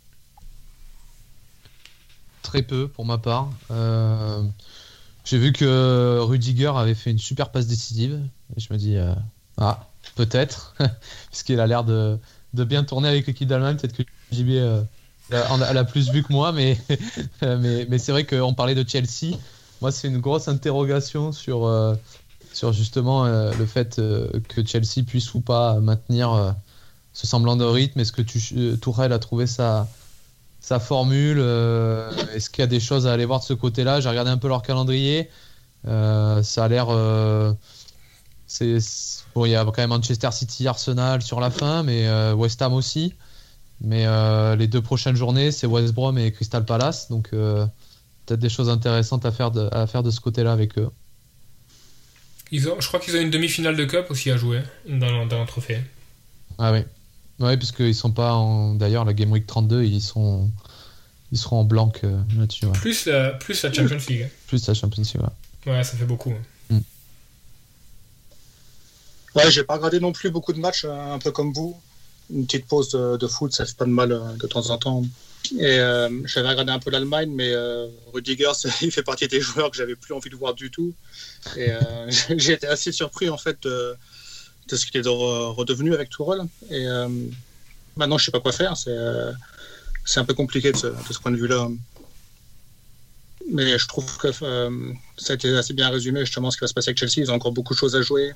Très 2.41 2.61
peu 2.61 2.87
pour 2.87 3.05
ma 3.05 3.17
part. 3.17 3.49
Euh, 5.21 5.25
j'ai 5.25 5.37
vu 5.37 5.51
que 5.53 6.19
Rudiger 6.19 6.73
avait 6.75 6.93
fait 6.93 7.11
une 7.11 7.19
super 7.19 7.51
passe 7.51 7.67
décisive. 7.67 8.19
Et 8.55 8.59
je 8.59 8.71
me 8.71 8.77
dis, 8.77 8.97
euh, 8.97 9.13
ah, 9.57 9.87
peut-être, 10.15 10.75
puisqu'il 11.29 11.59
a 11.59 11.67
l'air 11.67 11.83
de, 11.83 12.17
de, 12.53 12.63
bien 12.63 12.83
tourner 12.83 13.07
avec 13.07 13.27
l'équipe 13.27 13.47
d'Allemagne. 13.47 13.77
Peut-être 13.77 13.97
que 13.97 14.03
JB 14.31 14.85
a, 15.31 15.53
a, 15.53 15.83
plus 15.83 16.11
vu 16.11 16.23
que 16.23 16.33
moi, 16.33 16.51
mais, 16.51 16.77
mais, 17.41 17.85
mais 17.89 17.97
c'est 17.97 18.11
vrai 18.11 18.25
qu'on 18.25 18.53
parlait 18.53 18.75
de 18.75 18.87
Chelsea. 18.87 19.37
Moi, 19.81 19.91
c'est 19.91 20.07
une 20.07 20.19
grosse 20.19 20.47
interrogation 20.47 21.31
sur 21.31 21.67
sur 22.53 22.73
justement 22.73 23.25
euh, 23.25 23.51
le 23.57 23.65
fait 23.65 23.99
euh, 23.99 24.27
que 24.49 24.65
Chelsea 24.65 25.03
puisse 25.05 25.33
ou 25.33 25.41
pas 25.41 25.79
maintenir 25.79 26.33
euh, 26.33 26.51
ce 27.13 27.27
semblant 27.27 27.55
de 27.55 27.63
rythme. 27.63 27.99
Est-ce 27.99 28.11
que 28.11 28.21
tu, 28.21 28.77
Tourelle 28.79 29.13
a 29.13 29.19
trouvé 29.19 29.47
sa, 29.47 29.87
sa 30.61 30.79
formule 30.79 31.39
Est-ce 32.33 32.49
qu'il 32.49 32.61
y 32.61 32.63
a 32.63 32.67
des 32.67 32.79
choses 32.79 33.07
à 33.07 33.13
aller 33.13 33.25
voir 33.25 33.39
de 33.39 33.45
ce 33.45 33.53
côté-là? 33.53 33.99
J'ai 33.99 34.09
regardé 34.09 34.31
un 34.31 34.37
peu 34.37 34.47
leur 34.47 34.61
calendrier. 34.61 35.29
ça 35.85 36.41
a 36.63 36.67
l'air. 36.67 36.87
c'est 38.47 38.77
bon, 39.35 39.45
il 39.45 39.51
y 39.51 39.55
a 39.55 39.65
quand 39.65 39.77
même 39.79 39.89
Manchester 39.89 40.29
City, 40.31 40.67
Arsenal 40.67 41.21
sur 41.21 41.39
la 41.39 41.49
fin, 41.49 41.83
mais 41.83 42.07
West 42.33 42.61
Ham 42.61 42.73
aussi. 42.73 43.13
Mais 43.81 44.05
les 44.55 44.67
deux 44.67 44.81
prochaines 44.81 45.15
journées, 45.15 45.51
c'est 45.51 45.67
West 45.67 45.93
Brom 45.93 46.17
et 46.17 46.31
Crystal 46.31 46.63
Palace. 46.63 47.09
Donc 47.09 47.31
peut-être 47.31 48.39
des 48.39 48.49
choses 48.49 48.69
intéressantes 48.69 49.25
à 49.25 49.31
faire 49.31 49.51
de, 49.51 49.67
à 49.71 49.87
faire 49.87 50.03
de 50.03 50.11
ce 50.11 50.21
côté-là 50.21 50.51
avec 50.51 50.77
eux 50.77 50.89
je 52.51 52.87
crois 52.87 52.99
qu'ils 52.99 53.15
ont 53.15 53.21
une 53.21 53.29
demi-finale 53.29 53.75
de 53.75 53.85
Cup 53.85 54.07
aussi 54.09 54.29
à 54.31 54.37
jouer 54.37 54.61
dans, 54.87 55.25
dans 55.25 55.45
trophée. 55.45 55.79
Ah 56.57 56.71
oui. 56.71 56.79
Ouais, 57.41 57.57
parce 57.57 57.71
qu'ils 57.71 57.95
sont 57.95 58.11
pas 58.11 58.33
en. 58.33 58.75
D'ailleurs, 58.75 59.03
la 59.03 59.13
Game 59.13 59.31
Week 59.31 59.45
32, 59.45 59.83
ils 59.83 60.01
sont. 60.01 60.49
Ils 61.31 61.37
seront 61.37 61.61
en 61.61 61.63
blanc 61.63 61.91
euh, 62.03 62.19
là-dessus. 62.37 62.67
Plus, 62.73 63.05
la, 63.05 63.31
plus 63.31 63.63
la 63.63 63.71
Champions 63.71 63.97
League. 64.09 64.29
Plus 64.47 64.67
la 64.67 64.73
Champions 64.73 65.01
League, 65.01 65.21
ouais. 65.21 65.71
Ouais, 65.71 65.83
ça 65.83 65.95
fait 65.95 66.05
beaucoup. 66.05 66.33
Mm. 66.69 66.79
Ouais, 69.35 69.49
j'ai 69.49 69.63
pas 69.63 69.75
regardé 69.75 69.99
non 69.99 70.11
plus 70.11 70.29
beaucoup 70.29 70.51
de 70.51 70.59
matchs, 70.59 70.83
euh, 70.85 71.13
un 71.13 71.19
peu 71.19 71.31
comme 71.31 71.53
vous. 71.53 71.79
Une 72.29 72.45
petite 72.45 72.67
pause 72.67 72.91
de, 72.91 73.27
foot, 73.27 73.53
ça 73.53 73.65
fait 73.65 73.75
pas 73.75 73.85
de 73.85 73.91
mal 73.91 74.11
euh, 74.11 74.33
de 74.33 74.47
temps 74.47 74.69
en 74.69 74.77
temps. 74.77 75.03
Et 75.57 75.79
j'avais 76.25 76.49
regardé 76.49 76.71
un 76.71 76.79
peu 76.79 76.91
l'Allemagne, 76.91 77.31
mais 77.33 77.51
Rudiger, 78.13 78.51
il 78.81 78.91
fait 78.91 79.03
partie 79.03 79.27
des 79.27 79.41
joueurs 79.41 79.71
que 79.71 79.77
j'avais 79.77 79.95
plus 79.95 80.13
envie 80.13 80.29
de 80.29 80.35
voir 80.35 80.53
du 80.53 80.69
tout. 80.69 80.93
Et 81.57 81.71
euh, 81.71 82.09
j'ai 82.37 82.53
été 82.53 82.67
assez 82.67 82.91
surpris 82.91 83.29
en 83.29 83.37
fait 83.37 83.61
de, 83.63 83.95
ce 84.77 84.85
qu'il 84.85 84.99
est 84.99 85.07
redevenu 85.07 85.93
avec 85.93 86.09
Tourelle. 86.09 86.41
Et 86.69 86.87
euh, 86.87 87.07
maintenant, 87.95 88.17
je 88.17 88.25
sais 88.25 88.31
pas 88.31 88.39
quoi 88.39 88.51
faire. 88.51 88.75
C'est 88.77 88.89
euh, 88.91 89.31
un 90.15 90.25
peu 90.25 90.33
compliqué 90.33 90.71
de 90.71 90.77
ce, 90.77 90.87
de 90.87 91.17
point 91.21 91.31
de 91.31 91.37
vue-là. 91.37 91.67
Mais 93.51 93.77
je 93.77 93.87
trouve 93.87 94.17
que 94.17 94.31
ça 94.31 95.33
a 95.33 95.35
été 95.35 95.55
assez 95.57 95.73
bien 95.73 95.89
résumé 95.89 96.21
justement 96.21 96.51
ce 96.51 96.57
qui 96.57 96.61
va 96.61 96.67
se 96.67 96.73
passer 96.73 96.89
avec 96.89 96.99
Chelsea. 96.99 97.17
Ils 97.17 97.31
ont 97.31 97.35
encore 97.35 97.51
beaucoup 97.51 97.73
de 97.73 97.79
choses 97.79 97.95
à 97.95 98.01
jouer. 98.01 98.33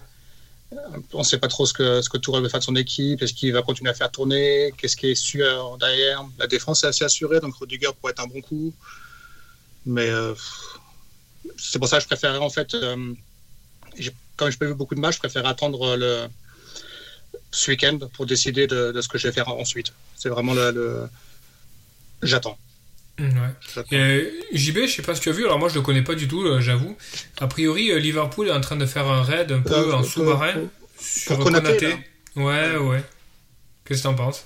On 1.13 1.19
ne 1.19 1.23
sait 1.23 1.37
pas 1.37 1.47
trop 1.47 1.65
ce 1.65 1.73
que, 1.73 2.01
ce 2.01 2.09
que 2.09 2.17
va 2.41 2.49
faire 2.49 2.59
de 2.59 2.65
son 2.65 2.75
équipe. 2.75 3.21
Est-ce 3.21 3.33
qu'il 3.33 3.53
va 3.53 3.61
continuer 3.61 3.91
à 3.91 3.93
faire 3.93 4.11
tourner? 4.11 4.73
Qu'est-ce 4.77 4.97
qui 4.97 5.11
est 5.11 5.15
sûr 5.15 5.77
derrière? 5.79 6.25
La 6.39 6.47
défense 6.47 6.83
est 6.83 6.87
assez 6.87 7.05
assurée, 7.05 7.39
donc 7.39 7.55
Rudiger 7.55 7.89
pourrait 7.99 8.11
être 8.11 8.23
un 8.23 8.27
bon 8.27 8.41
coup. 8.41 8.73
Mais 9.85 10.09
c'est 11.57 11.79
pour 11.79 11.87
ça 11.87 11.97
que 11.97 12.03
je 12.03 12.07
préférerais 12.07 12.39
en 12.39 12.49
fait, 12.49 12.73
euh, 12.73 13.13
comme 14.35 14.51
je 14.51 14.57
peux 14.57 14.67
vu 14.67 14.75
beaucoup 14.75 14.95
de 14.95 14.99
matchs, 14.99 15.15
je 15.15 15.19
préfère 15.19 15.45
attendre 15.45 15.95
le, 15.95 16.27
ce 17.51 17.71
week-end 17.71 17.97
pour 18.13 18.25
décider 18.25 18.67
de, 18.67 18.99
ce 19.01 19.07
que 19.07 19.17
je 19.17 19.27
vais 19.27 19.33
faire 19.33 19.47
ensuite. 19.49 19.93
C'est 20.15 20.29
vraiment 20.29 20.53
le, 20.53 21.07
j'attends. 22.21 22.57
Ouais. 23.17 24.31
JB, 24.51 24.79
je 24.87 24.93
sais 24.93 25.01
pas 25.01 25.15
si 25.15 25.21
tu 25.21 25.29
as 25.29 25.31
vu, 25.31 25.45
alors 25.45 25.57
moi 25.57 25.69
je 25.69 25.75
le 25.75 25.81
connais 25.81 26.01
pas 26.01 26.15
du 26.15 26.27
tout, 26.27 26.43
euh, 26.43 26.59
j'avoue. 26.59 26.97
A 27.37 27.47
priori, 27.47 27.89
euh, 27.91 27.97
Liverpool 27.97 28.49
est 28.49 28.51
en 28.51 28.59
train 28.59 28.75
de 28.75 28.85
faire 28.85 29.07
un 29.07 29.23
raid 29.23 29.53
un 29.53 29.61
peu 29.61 29.93
en 29.93 30.03
sous-marin 30.03 30.53
sur 30.99 31.39
Konaté. 31.39 31.95
Ouais, 32.35 32.75
ouais. 32.75 33.01
Qu'est-ce 33.85 33.99
que 33.99 34.07
tu 34.07 34.07
en 34.07 34.15
penses? 34.15 34.45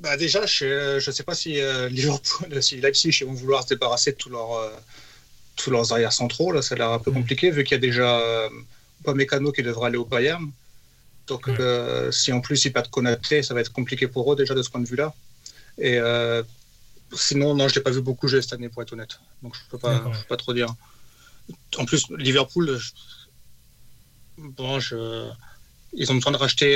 Bah 0.00 0.16
déjà, 0.16 0.46
je 0.46 0.94
ne 0.94 1.12
sais 1.12 1.22
pas 1.24 1.34
si 1.34 1.60
Liverpool, 1.90 2.62
si 2.62 2.80
Leipzig 2.80 3.18
ils 3.20 3.26
vont 3.26 3.34
vouloir 3.34 3.64
se 3.64 3.68
débarrasser 3.68 4.12
de 4.12 4.16
tout 4.16 4.30
leur, 4.30 4.72
tous 5.56 5.70
leurs 5.70 5.92
arrières 5.92 6.12
centraux. 6.12 6.52
Là, 6.52 6.62
ça 6.62 6.74
a 6.74 6.78
l'air 6.78 6.90
un 6.90 6.98
peu 6.98 7.10
mm. 7.10 7.14
compliqué 7.14 7.50
vu 7.50 7.64
qu'il 7.64 7.72
y 7.72 7.78
a 7.78 7.80
déjà 7.80 8.18
euh, 8.18 8.48
pas 9.04 9.14
Mécano 9.14 9.52
qui 9.52 9.62
devrait 9.62 9.86
aller 9.88 9.98
au 9.98 10.04
Bayern. 10.04 10.50
Donc, 11.26 11.46
mm. 11.46 11.56
euh, 11.60 12.12
si 12.12 12.32
en 12.32 12.40
plus 12.40 12.64
ils 12.64 12.72
perdent 12.72 12.90
Konaté, 12.90 13.42
ça 13.42 13.54
va 13.54 13.60
être 13.60 13.72
compliqué 13.72 14.08
pour 14.08 14.32
eux 14.32 14.36
déjà 14.36 14.54
de 14.54 14.62
ce 14.62 14.70
point 14.70 14.80
de 14.80 14.88
vue-là. 14.88 15.14
Et 15.78 15.98
euh, 15.98 16.42
sinon, 17.12 17.54
non, 17.54 17.68
je 17.68 17.74
l'ai 17.74 17.80
pas 17.80 17.90
vu 17.90 18.02
beaucoup 18.02 18.28
jouer 18.28 18.42
cette 18.42 18.52
année 18.52 18.68
pour 18.68 18.82
être 18.82 18.92
honnête. 18.92 19.18
Donc, 19.42 19.54
je 19.54 19.60
peux 19.70 19.78
pas, 19.78 19.98
peux 20.00 20.28
pas 20.28 20.36
trop 20.36 20.52
dire. 20.52 20.74
En 21.76 21.84
plus, 21.84 22.06
Liverpool, 22.18 22.78
bon, 24.38 24.78
je... 24.78 25.28
ils 25.92 26.10
ont 26.12 26.14
besoin 26.14 26.32
de 26.32 26.36
racheter. 26.36 26.74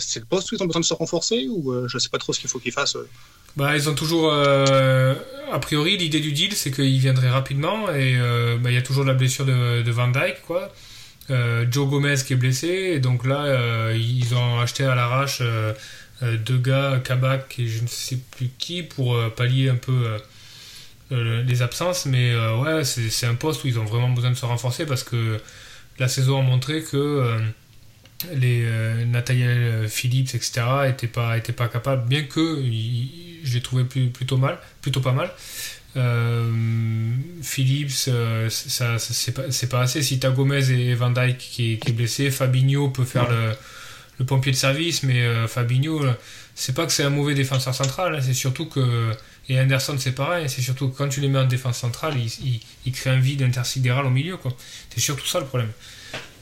c'est 0.00 0.20
le 0.20 0.26
poste 0.26 0.52
où 0.52 0.54
ils 0.54 0.62
ont 0.62 0.66
besoin 0.66 0.80
de 0.80 0.86
se 0.86 0.94
renforcer 0.94 1.48
ou 1.48 1.88
je 1.88 1.98
sais 1.98 2.08
pas 2.08 2.18
trop 2.18 2.32
ce 2.32 2.40
qu'il 2.40 2.48
faut 2.48 2.58
qu'ils 2.58 2.72
fassent. 2.72 2.96
Bah, 3.56 3.76
ils 3.76 3.88
ont 3.88 3.94
toujours, 3.94 4.32
euh, 4.32 5.14
a 5.52 5.58
priori, 5.60 5.96
l'idée 5.96 6.20
du 6.20 6.32
deal, 6.32 6.52
c'est 6.54 6.72
qu'il 6.72 6.98
viendrait 6.98 7.30
rapidement 7.30 7.88
et 7.88 8.16
euh, 8.16 8.56
bah, 8.58 8.70
il 8.70 8.74
y 8.74 8.78
a 8.78 8.82
toujours 8.82 9.04
la 9.04 9.14
blessure 9.14 9.44
de, 9.44 9.82
de 9.82 9.90
Van 9.92 10.08
Dyke, 10.08 10.42
quoi. 10.46 10.72
Euh, 11.30 11.64
Joe 11.70 11.88
Gomez 11.88 12.16
qui 12.26 12.32
est 12.32 12.36
blessé, 12.36 12.68
et 12.94 12.98
donc 12.98 13.24
là, 13.24 13.92
ils 13.94 14.34
ont 14.34 14.60
acheté 14.60 14.84
à 14.84 14.94
l'arrache 14.94 15.42
deux 16.22 16.58
gars, 16.58 17.00
Kabak 17.04 17.58
et 17.58 17.66
je 17.66 17.82
ne 17.82 17.86
sais 17.86 18.18
plus 18.32 18.50
qui, 18.58 18.82
pour 18.82 19.16
pallier 19.36 19.70
un 19.70 19.76
peu 19.76 20.18
les 21.10 21.62
absences, 21.62 22.06
mais 22.06 22.34
ouais, 22.34 22.84
c'est 22.84 23.26
un 23.26 23.34
poste 23.34 23.64
où 23.64 23.68
ils 23.68 23.78
ont 23.78 23.84
vraiment 23.84 24.10
besoin 24.10 24.30
de 24.30 24.36
se 24.36 24.44
renforcer 24.44 24.84
parce 24.84 25.04
que 25.04 25.38
la 25.98 26.08
saison 26.08 26.40
a 26.40 26.42
montré 26.42 26.82
que 26.82 27.38
les 28.34 28.62
euh, 28.64 29.04
Nathaniel 29.04 29.88
Phillips, 29.88 30.34
etc., 30.34 30.62
n'étaient 30.86 31.06
pas, 31.06 31.38
pas 31.40 31.68
capables, 31.68 32.08
bien 32.08 32.22
que 32.24 32.62
je 33.44 33.54
l'ai 33.54 33.60
trouvé 33.62 33.84
plutôt 33.84 34.36
mal, 34.36 34.58
plutôt 34.80 35.00
pas 35.00 35.12
mal. 35.12 35.30
Euh, 35.96 36.50
Phillips, 37.42 38.08
euh, 38.08 38.48
ça, 38.50 38.98
c'est 38.98 39.32
pas, 39.32 39.42
pas, 39.70 39.80
assez. 39.82 40.02
Si 40.02 40.18
t'as 40.18 40.30
Gomez 40.30 40.70
et 40.70 40.94
Van 40.94 41.10
Dyke 41.10 41.38
qui 41.38 41.72
est, 41.74 41.92
blessé, 41.92 42.30
Fabinho 42.30 42.88
peut 42.88 43.04
faire 43.04 43.30
le, 43.30 43.52
le, 44.18 44.24
pompier 44.24 44.52
de 44.52 44.56
service, 44.56 45.04
mais 45.04 45.22
euh, 45.22 45.46
Fabinho, 45.46 46.04
c'est 46.54 46.74
pas 46.74 46.86
que 46.86 46.92
c'est 46.92 47.04
un 47.04 47.10
mauvais 47.10 47.34
défenseur 47.34 47.74
central, 47.74 48.16
hein, 48.16 48.20
c'est 48.22 48.34
surtout 48.34 48.66
que. 48.66 49.12
Et 49.48 49.60
Anderson, 49.60 49.96
c'est 49.98 50.12
pareil, 50.12 50.48
c'est 50.48 50.62
surtout 50.62 50.88
que 50.88 50.96
quand 50.96 51.08
tu 51.10 51.20
les 51.20 51.28
mets 51.28 51.38
en 51.38 51.44
défense 51.44 51.76
centrale, 51.76 52.14
il, 52.16 52.60
il, 52.86 52.92
crée 52.92 53.10
un 53.10 53.20
vide 53.20 53.42
intersidéral 53.42 54.06
au 54.06 54.10
milieu. 54.10 54.38
C'est 54.88 55.00
surtout 55.00 55.26
ça 55.26 55.38
le 55.38 55.44
problème. 55.44 55.70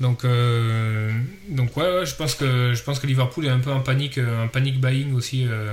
Donc, 0.00 0.24
euh, 0.24 1.12
donc 1.48 1.76
ouais, 1.76 2.04
je 2.04 2.14
pense 2.14 2.34
que 2.34 2.74
je 2.74 2.82
pense 2.82 2.98
que 2.98 3.06
Liverpool 3.06 3.46
est 3.46 3.50
un 3.50 3.60
peu 3.60 3.70
en 3.70 3.80
panique, 3.80 4.18
en 4.18 4.48
panique 4.48 4.80
buying 4.80 5.14
aussi 5.14 5.46
euh, 5.46 5.72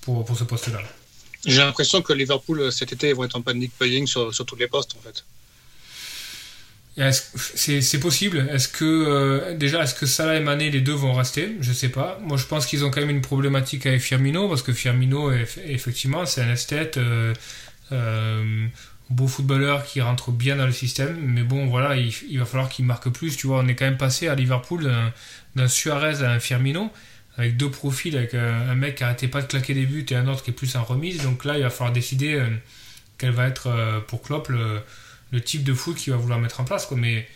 pour, 0.00 0.24
pour 0.24 0.36
ce 0.36 0.44
poste-là. 0.44 0.80
J'ai 1.46 1.58
l'impression 1.58 2.02
que 2.02 2.12
Liverpool 2.12 2.60
euh, 2.60 2.70
cet 2.70 2.92
été 2.92 3.12
vont 3.12 3.24
être 3.24 3.36
en 3.36 3.42
panique 3.42 3.72
buying 3.80 4.06
sur, 4.06 4.34
sur 4.34 4.44
tous 4.44 4.56
les 4.56 4.66
postes 4.66 4.96
en 4.96 5.02
fait. 5.02 5.24
C'est 7.54 8.00
possible? 8.00 8.46
Est-ce 8.50 8.68
que 8.68 9.54
déjà 9.54 9.84
est-ce 9.84 9.94
que 9.94 10.04
Salah 10.04 10.36
et 10.36 10.40
Mané 10.40 10.70
les 10.70 10.82
deux 10.82 10.92
vont 10.92 11.14
rester? 11.14 11.56
Je 11.60 11.72
sais 11.72 11.88
pas. 11.88 12.18
Moi 12.22 12.36
je 12.36 12.44
pense 12.44 12.66
qu'ils 12.66 12.84
ont 12.84 12.90
quand 12.90 13.00
même 13.00 13.08
une 13.08 13.22
problématique 13.22 13.86
avec 13.86 14.02
Firmino 14.02 14.48
parce 14.48 14.62
que 14.62 14.74
Firmino 14.74 15.32
effectivement 15.32 16.26
c'est 16.26 16.42
un 16.42 16.52
esthète 16.52 16.98
beau 19.10 19.26
footballeur 19.26 19.84
qui 19.84 20.00
rentre 20.00 20.30
bien 20.30 20.56
dans 20.56 20.66
le 20.66 20.72
système, 20.72 21.16
mais 21.20 21.42
bon, 21.42 21.66
voilà, 21.66 21.96
il, 21.96 22.38
va 22.38 22.44
falloir 22.44 22.68
qu'il 22.68 22.84
marque 22.84 23.10
plus. 23.10 23.36
Tu 23.36 23.48
vois, 23.48 23.58
on 23.58 23.66
est 23.66 23.74
quand 23.74 23.84
même 23.84 23.98
passé 23.98 24.28
à 24.28 24.36
Liverpool 24.36 24.90
d'un 25.56 25.68
Suarez 25.68 26.22
à 26.22 26.30
un 26.30 26.38
Firmino, 26.38 26.90
avec 27.36 27.56
deux 27.56 27.70
profils, 27.70 28.16
avec 28.16 28.34
un, 28.34 28.74
mec 28.76 28.96
qui 28.96 29.04
arrêtait 29.04 29.28
pas 29.28 29.42
de 29.42 29.46
claquer 29.46 29.74
des 29.74 29.84
buts 29.84 30.06
et 30.08 30.14
un 30.14 30.28
autre 30.28 30.44
qui 30.44 30.50
est 30.50 30.54
plus 30.54 30.76
en 30.76 30.84
remise. 30.84 31.22
Donc 31.22 31.44
là, 31.44 31.56
il 31.58 31.62
va 31.62 31.70
falloir 31.70 31.92
décider 31.92 32.34
euh, 32.34 32.46
quel 33.18 33.32
va 33.32 33.48
être 33.48 33.66
euh, 33.66 34.00
pour 34.00 34.22
Klopp 34.22 34.48
le, 34.48 35.40
type 35.40 35.64
de 35.64 35.74
foot 35.74 35.96
qu'il 35.96 36.12
va 36.12 36.18
vouloir 36.18 36.38
mettre 36.38 36.60
en 36.60 36.64
place. 36.64 36.88
Mais 36.92 37.28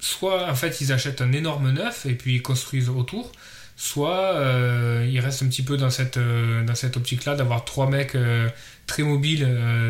soit, 0.00 0.50
en 0.50 0.54
fait, 0.56 0.80
ils 0.80 0.92
achètent 0.92 1.20
un 1.20 1.32
énorme 1.32 1.70
neuf 1.70 2.06
et 2.06 2.14
puis 2.14 2.36
ils 2.36 2.42
construisent 2.42 2.88
autour, 2.88 3.30
soit 3.76 4.34
euh, 4.34 5.08
il 5.10 5.18
reste 5.20 5.42
un 5.42 5.48
petit 5.48 5.62
peu 5.62 5.76
dans 5.76 5.90
cette, 5.90 6.16
euh, 6.16 6.66
cette 6.74 6.96
optique-là 6.96 7.34
d'avoir 7.34 7.64
trois 7.64 7.88
mecs 7.88 8.14
euh, 8.14 8.48
très 8.86 9.02
mobiles 9.02 9.46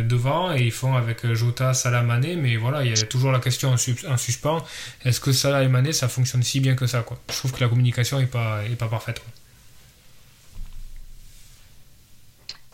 devant 0.09 0.53
et 0.53 0.63
ils 0.63 0.73
font 0.73 0.95
avec 0.95 1.27
Jota, 1.33 1.75
Salah, 1.75 2.03
Mané, 2.03 2.37
mais 2.37 2.57
voilà, 2.57 2.85
il 2.85 2.97
y 2.97 3.01
a 3.01 3.07
toujours 3.07 3.33
la 3.33 3.41
question 3.41 3.71
en, 3.71 3.77
suspens, 3.77 4.63
est-ce 5.05 5.21
que 5.21 5.33
Salah 5.33 5.63
et 5.63 5.69
Mané 5.69 5.93
ça 5.93 6.09
fonctionne 6.09 6.43
si 6.43 6.61
bien 6.61 6.75
que 6.75 6.87
ça 6.87 7.03
quoi? 7.03 7.19
Je 7.31 7.37
trouve 7.37 7.53
que 7.53 7.61
la 7.61 7.69
communication 7.69 8.19
n'est 8.19 8.27
pas, 8.27 8.65
est 8.65 8.77
pas 8.77 8.89
parfaite. 8.89 9.23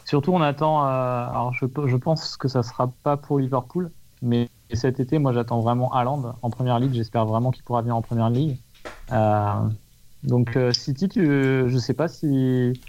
Surtout 0.05 0.33
on 0.33 0.43
attend, 0.43 0.85
alors 0.85 1.55
je, 1.55 1.67
je 1.87 1.97
pense 1.97 2.37
que 2.37 2.49
ça 2.49 2.63
sera 2.63 2.91
pas 3.03 3.17
pour 3.17 3.39
Liverpool, 3.39 3.91
mais 4.23 4.49
cet 4.75 5.01
été 5.01 5.19
moi 5.19 5.33
j'attends 5.33 5.61
vraiment 5.61 5.93
Haaland 5.93 6.37
en 6.43 6.51
première 6.51 6.79
ligue, 6.79 6.95
j'espère 6.95 7.27
vraiment 7.27 7.53
qu'il 7.53 7.63
pourra 7.63 7.81
venir 7.81 7.97
en 7.97 8.03
première 8.03 8.31
ligue. 8.31 8.57
Donc 10.25 10.57
euh, 10.57 10.73
City, 10.73 11.09
tu, 11.09 11.25
je 11.25 11.79
sais 11.79 11.95
pas 11.95 12.09
si 12.09 12.81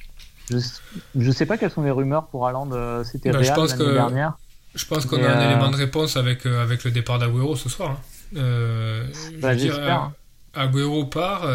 je, 0.49 1.32
sais 1.32 1.45
pas 1.45 1.57
quelles 1.57 1.71
sont 1.71 1.84
les 1.84 1.91
rumeurs 1.91 2.27
pour 2.27 2.47
Haaland. 2.47 2.71
Euh, 2.71 3.03
c'était 3.03 3.32
bah, 3.32 3.39
Real 3.39 3.67
l'année 3.67 3.93
dernière. 3.93 4.38
Je 4.75 4.86
pense 4.86 5.05
qu'on 5.05 5.23
a 5.23 5.30
un 5.30 5.41
euh, 5.41 5.51
élément 5.51 5.69
de 5.69 5.75
réponse 5.75 6.17
avec 6.17 6.45
avec 6.45 6.84
le 6.84 6.91
départ 6.91 7.19
d'Aguero 7.19 7.55
ce 7.55 7.69
soir. 7.69 7.99
Hein. 8.36 9.05
Bah, 9.39 9.55
j'espère. 9.57 10.11
Agüero 10.55 11.05
part, 11.05 11.47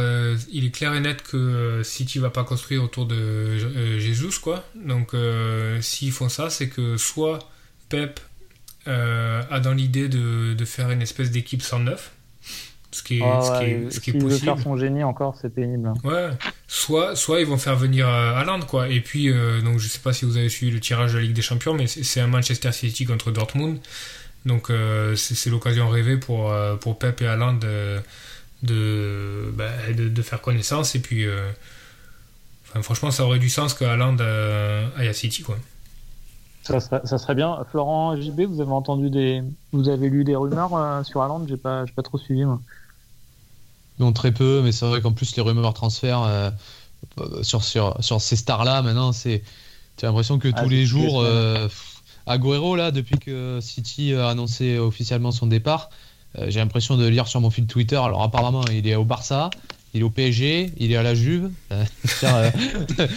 il 0.53 0.65
est 0.65 0.71
clair 0.71 0.95
et 0.95 1.01
net 1.01 1.23
que 1.23 1.83
City 1.83 2.21
va 2.21 2.31
pas 2.31 2.45
construire 2.45 2.85
autour 2.85 3.07
de 3.07 3.59
Jesus 3.99 4.39
quoi. 4.41 4.65
Donc 4.77 5.15
s'ils 5.81 6.13
font 6.13 6.29
ça, 6.29 6.49
c'est 6.49 6.69
que 6.69 6.97
soit 6.97 7.41
Pep 7.89 8.21
a 8.87 9.61
dans 9.61 9.73
l'idée 9.73 10.09
de, 10.09 10.55
de, 10.55 10.65
faire 10.65 10.91
une 10.93 11.03
espèce 11.03 11.33
d'équipe 11.33 11.63
109 11.63 12.13
ce 12.95 13.03
qui 13.03 13.19
est, 13.19 13.23
ah 13.25 13.41
ce 13.43 13.59
qui 13.59 13.71
est, 13.71 13.91
ce 13.91 14.01
qui 14.01 14.11
est 14.11 14.13
possible. 14.13 14.45
faire 14.45 14.59
son 14.61 14.77
génie 14.77 15.03
encore, 15.03 15.37
c'est 15.41 15.53
pénible. 15.53 15.93
Ouais. 16.05 16.31
Soit, 16.69 17.17
soit 17.17 17.41
ils 17.41 17.47
vont 17.47 17.57
faire 17.57 17.75
venir 17.75 18.09
euh, 18.09 18.37
Haaland, 18.37 18.61
quoi. 18.61 18.89
Et 18.89 19.01
puis, 19.01 19.31
euh, 19.31 19.61
donc 19.63 19.81
je 19.81 19.89
sais 19.89 19.99
pas 19.99 20.13
si 20.13 20.25
vous 20.25 20.37
avez 20.37 20.49
suivi 20.49 20.71
le 20.71 20.79
tirage 20.79 21.13
de 21.13 21.19
la 21.19 21.25
Ligue 21.25 21.33
des 21.33 21.43
Champions, 21.43 21.75
mais 21.75 21.89
c'est 21.89 22.21
un 22.21 22.29
Manchester 22.29 22.71
City 22.71 23.05
contre 23.05 23.33
Dortmund. 23.33 23.81
Donc 24.47 24.71
euh, 24.71 25.17
c'est 25.17 25.51
l'occasion 25.51 25.89
rêvée 25.89 26.19
pour, 26.19 26.55
pour 26.81 26.97
Pep 26.97 27.21
et 27.21 27.27
Haaland 27.27 27.55
de, 27.55 27.99
de, 28.63 29.53
bah, 29.55 29.71
de, 29.93 30.09
de, 30.09 30.23
faire 30.23 30.41
connaissance. 30.41 30.95
Et 30.95 31.01
puis, 31.01 31.27
enfin, 32.69 32.81
franchement, 32.83 33.11
ça 33.11 33.25
aurait 33.25 33.41
du 33.41 33.49
sens 33.49 33.75
que 33.75 33.85
Haaland 33.85 34.19
aille 34.97 35.09
à 35.09 35.13
City, 35.15 35.43
quoi. 35.43 35.59
Ça 36.63 36.79
serait, 36.79 37.01
ça 37.05 37.19
serait, 37.19 37.35
bien. 37.35 37.59
Florent 37.73 38.17
JB, 38.17 38.43
vous 38.43 38.61
avez 38.61 38.71
entendu 38.71 39.11
des, 39.11 39.43
vous 39.73 39.89
avez 39.89 40.09
lu 40.09 40.23
des 40.23 40.37
rumeurs 40.37 41.05
sur 41.05 41.23
Haaland? 41.23 41.45
J'ai 41.49 41.57
pas, 41.57 41.87
pas 41.97 42.03
trop 42.03 42.19
suivi 42.19 42.45
moi. 42.45 42.61
Non, 43.99 44.13
très 44.13 44.33
peu, 44.33 44.61
mais 44.63 44.73
c'est 44.73 44.87
vrai 44.87 45.01
qu'en 45.01 45.13
plus, 45.13 45.37
les 45.37 45.43
rumeurs 45.43 45.75
transfert 45.75 46.23
euh, 46.23 46.51
sur, 47.43 47.63
sur, 47.63 47.97
sur, 48.01 48.21
ces 48.21 48.37
stars-là, 48.37 48.83
maintenant, 48.83 49.13
c'est. 49.13 49.43
Tu 49.97 50.05
as 50.05 50.09
l'impression 50.09 50.39
que 50.39 50.49
ah, 50.53 50.63
tous 50.63 50.69
les 50.69 50.87
jours. 50.87 51.23
Euh, 51.23 51.69
Agüero, 52.27 52.75
là, 52.75 52.91
depuis 52.91 53.19
que 53.19 53.59
City 53.61 54.15
a 54.15 54.31
annoncé 54.31 54.79
officiellement 54.79 55.31
son 55.31 55.47
départ, 55.47 55.91
euh, 56.39 56.47
j'ai 56.49 56.59
l'impression 56.59 56.97
de 56.97 57.07
lire 57.07 57.29
sur 57.29 57.41
mon 57.41 57.51
fil 57.51 57.67
Twitter. 57.67 57.97
Alors, 57.97 58.23
apparemment, 58.23 58.65
il 58.73 58.89
est 58.89 58.97
au 58.97 59.05
Barça, 59.05 59.51
il 59.95 60.01
est 60.01 60.03
au 60.03 60.11
PSG, 60.11 60.73
il 60.77 60.91
est 60.91 60.97
à 60.97 61.05
la 61.05 61.15
Juve. 61.15 61.51
Euh, 61.71 61.85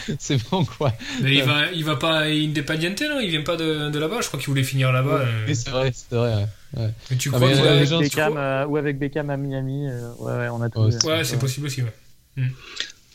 c'est 0.20 0.50
bon 0.50 0.64
quoi. 0.64 0.94
Mais 1.22 1.34
il 1.34 1.44
va, 1.44 1.72
il 1.72 1.84
va 1.84 1.96
pas 1.96 2.20
à 2.20 2.24
Independiente, 2.26 3.02
non? 3.02 3.20
Il 3.20 3.32
vient 3.32 3.42
pas 3.42 3.58
de, 3.58 3.90
de 3.90 4.00
là-bas. 4.00 4.22
Je 4.22 4.28
crois 4.28 4.40
qu'il 4.40 4.50
voulait 4.50 4.64
finir 4.64 4.92
là-bas. 4.92 5.26
Oui, 5.48 5.56
c'est 5.56 5.72
vrai, 5.72 5.92
c'est 5.94 6.16
vrai. 6.16 6.48
Ouais. 6.76 6.90
Mais 7.10 7.18
tu 7.18 7.32
ah, 7.34 7.38
crois 7.38 7.52
que 7.52 7.58
avec 7.58 7.90
Beckham, 7.90 8.38
euh, 8.38 8.66
ou 8.68 8.78
avec 8.78 9.00
Beckham 9.00 9.30
à 9.32 9.38
Miami, 9.38 9.88
euh, 9.88 10.12
ouais, 10.20 10.34
ouais, 10.34 10.50
on 10.50 10.62
a 10.62 10.70
tout. 10.70 10.82
Ouais, 11.08 11.24
c'est 11.24 11.40
possible 11.40 11.66
aussi. 11.66 11.82
Ouais. 11.82 11.94
Hmm. 12.36 12.50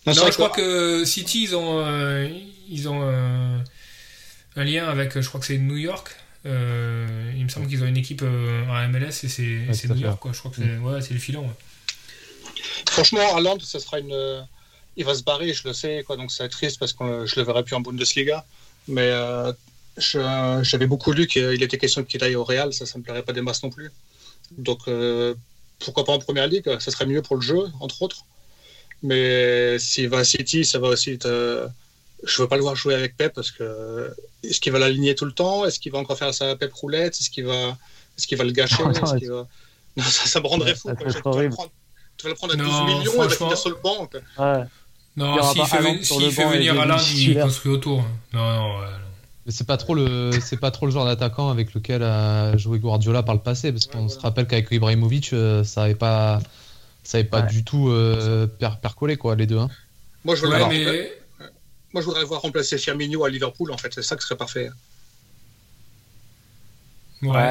Non, 0.07 0.13
je 0.13 0.33
crois 0.33 0.51
que 0.51 1.05
City, 1.05 1.45
ils 1.45 1.55
ont, 1.55 1.87
ils 2.69 2.89
ont 2.89 3.03
un 4.57 4.65
lien 4.65 4.89
avec, 4.89 5.21
je 5.21 5.29
crois 5.29 5.39
que 5.39 5.47
c'est 5.47 5.59
New 5.59 5.77
York. 5.77 6.17
il 6.45 6.51
me 6.51 7.49
semble 7.49 7.69
qu'ils 7.69 7.85
ont 7.85 7.87
une 7.87 7.97
équipe 7.97 8.23
en 8.23 8.89
MLS 8.89 9.23
et 9.23 9.29
c'est 9.29 9.89
New 9.89 9.97
York. 9.99 10.19
Quoi. 10.19 10.33
Je 10.33 10.41
crois 10.41 10.51
que 10.51 10.57
c'est 10.57 10.65
hmm. 10.65 10.85
ouais, 10.85 10.99
le 10.99 11.19
filon. 11.19 11.49
Franchement, 12.91 13.37
Haaland, 13.37 13.59
ça 13.61 13.81
sera 13.81 13.99
une. 13.99 14.13
Euh, 14.13 14.43
il 14.97 15.05
va 15.05 15.15
se 15.15 15.23
barrer, 15.23 15.55
je 15.55 15.67
le 15.67 15.73
sais, 15.73 16.05
quoi, 16.07 16.17
donc 16.17 16.31
c'est 16.31 16.49
triste 16.49 16.79
parce 16.79 16.93
que 16.93 17.25
je 17.25 17.37
le 17.37 17.43
verrai 17.43 17.65
plus 17.65 17.75
en 17.75 17.81
Bundesliga. 17.81 18.45
Mais 18.89 19.09
euh, 19.11 19.53
j'avais 19.97 20.87
beaucoup 20.87 21.13
lu 21.13 21.27
qu'il 21.27 21.63
était 21.63 21.79
question 21.79 22.05
qu'il 22.05 22.23
aille 22.23 22.37
au 22.37 22.45
Real, 22.45 22.73
ça, 22.73 22.85
ça 22.85 22.99
me 22.99 23.03
plairait 23.03 23.23
pas 23.23 23.33
des 23.33 23.41
masses 23.41 23.63
non 23.63 23.71
plus. 23.71 23.91
Donc 24.59 24.81
euh, 24.89 25.35
pourquoi 25.79 26.05
pas 26.05 26.13
en 26.13 26.19
première 26.19 26.47
ligue? 26.47 26.79
Ça 26.79 26.91
serait 26.91 27.07
mieux 27.07 27.23
pour 27.23 27.37
le 27.37 27.43
jeu, 27.43 27.65
entre 27.81 28.03
autres. 28.03 28.25
Mais 29.03 29.79
s'il 29.79 30.09
va 30.09 30.19
à 30.19 30.25
City, 30.25 30.65
ça 30.65 30.79
va 30.79 30.89
aussi 30.89 31.13
être. 31.13 31.71
Je 32.25 32.43
veux 32.43 32.49
pas 32.49 32.57
le 32.57 32.63
voir 32.63 32.77
jouer 32.77 32.95
avec 32.95 33.17
Pep 33.17 33.33
parce 33.35 33.51
que 33.51 34.15
est-ce 34.45 34.61
qu'il 34.61 34.73
va 34.73 34.79
l'aligner 34.79 35.15
tout 35.15 35.25
le 35.25 35.33
temps? 35.33 35.65
Est-ce 35.65 35.81
qu'il 35.81 35.91
va 35.91 35.99
encore 35.99 36.19
faire 36.19 36.33
sa 36.33 36.55
Pep 36.55 36.73
roulette? 36.73 37.19
Est-ce 37.19 37.31
qu'il 37.31 37.47
va, 37.47 37.77
est-ce 38.17 38.27
qu'il 38.27 38.39
va 38.39 38.45
le 38.45 38.53
gâcher? 38.53 38.83
Va... 38.93 39.49
ça, 40.03 40.41
me 40.41 40.47
rendrait 40.47 40.75
fou 40.75 40.89
tu 42.17 42.25
vas 42.25 42.31
le 42.31 42.35
prendre 42.37 42.55
à 42.55 42.57
12 42.57 42.67
millions 42.83 43.15
et 43.15 43.29
va 43.29 43.29
finir 43.29 43.59
sur 43.59 43.71
le 43.71 43.77
banc. 43.83 44.09
Ouais. 44.39 44.65
Non, 45.17 45.43
s'il 45.53 45.65
fait, 45.65 46.05
si 46.05 46.31
fait 46.31 46.51
venir 46.51 46.81
Alain, 46.81 46.97
il 47.15 47.39
construit 47.39 47.73
autour. 47.73 48.05
Non, 48.33 48.53
non, 48.53 48.81
Mais 49.45 49.53
c'est 49.53 49.67
pas 49.67 49.77
trop 49.77 49.95
le 49.95 50.31
c'est 50.41 50.57
pas 50.57 50.71
trop 50.71 50.87
le 50.87 50.93
genre 50.93 51.05
d'attaquant 51.05 51.51
avec 51.51 51.75
lequel 51.75 52.03
a 52.03 52.57
joué 52.57 52.79
Guardiola 52.79 53.23
par 53.23 53.35
le 53.35 53.41
passé 53.41 53.73
parce 53.73 53.87
qu'on 53.87 54.09
se 54.09 54.19
rappelle 54.19 54.47
qu'avec 54.47 54.71
Ibrahimovic 54.71 55.33
euh, 55.33 55.65
ça 55.65 55.83
avait 55.83 55.95
pas 55.95 56.41
ça 57.03 57.19
avait 57.19 57.27
pas 57.27 57.43
du 57.43 57.65
tout 57.65 57.89
euh, 57.91 58.47
percolé 58.81 59.17
quoi 59.17 59.35
les 59.35 59.47
deux 59.47 59.59
hein. 59.59 59.69
Moi 60.25 60.37
je 60.37 60.43
voudrais 60.43 60.69
mais... 60.69 61.13
moi 61.93 62.01
je 62.01 62.07
voudrais 62.07 62.25
voir 62.25 62.41
remplacer 62.41 62.79
Firmino 62.79 63.25
à 63.25 63.29
Liverpool 63.29 63.71
en 63.73 63.77
fait 63.77 63.93
c'est 63.93 64.03
ça 64.03 64.17
qui 64.17 64.23
serait 64.23 64.37
parfait. 64.37 64.71
Ouais, 67.21 67.51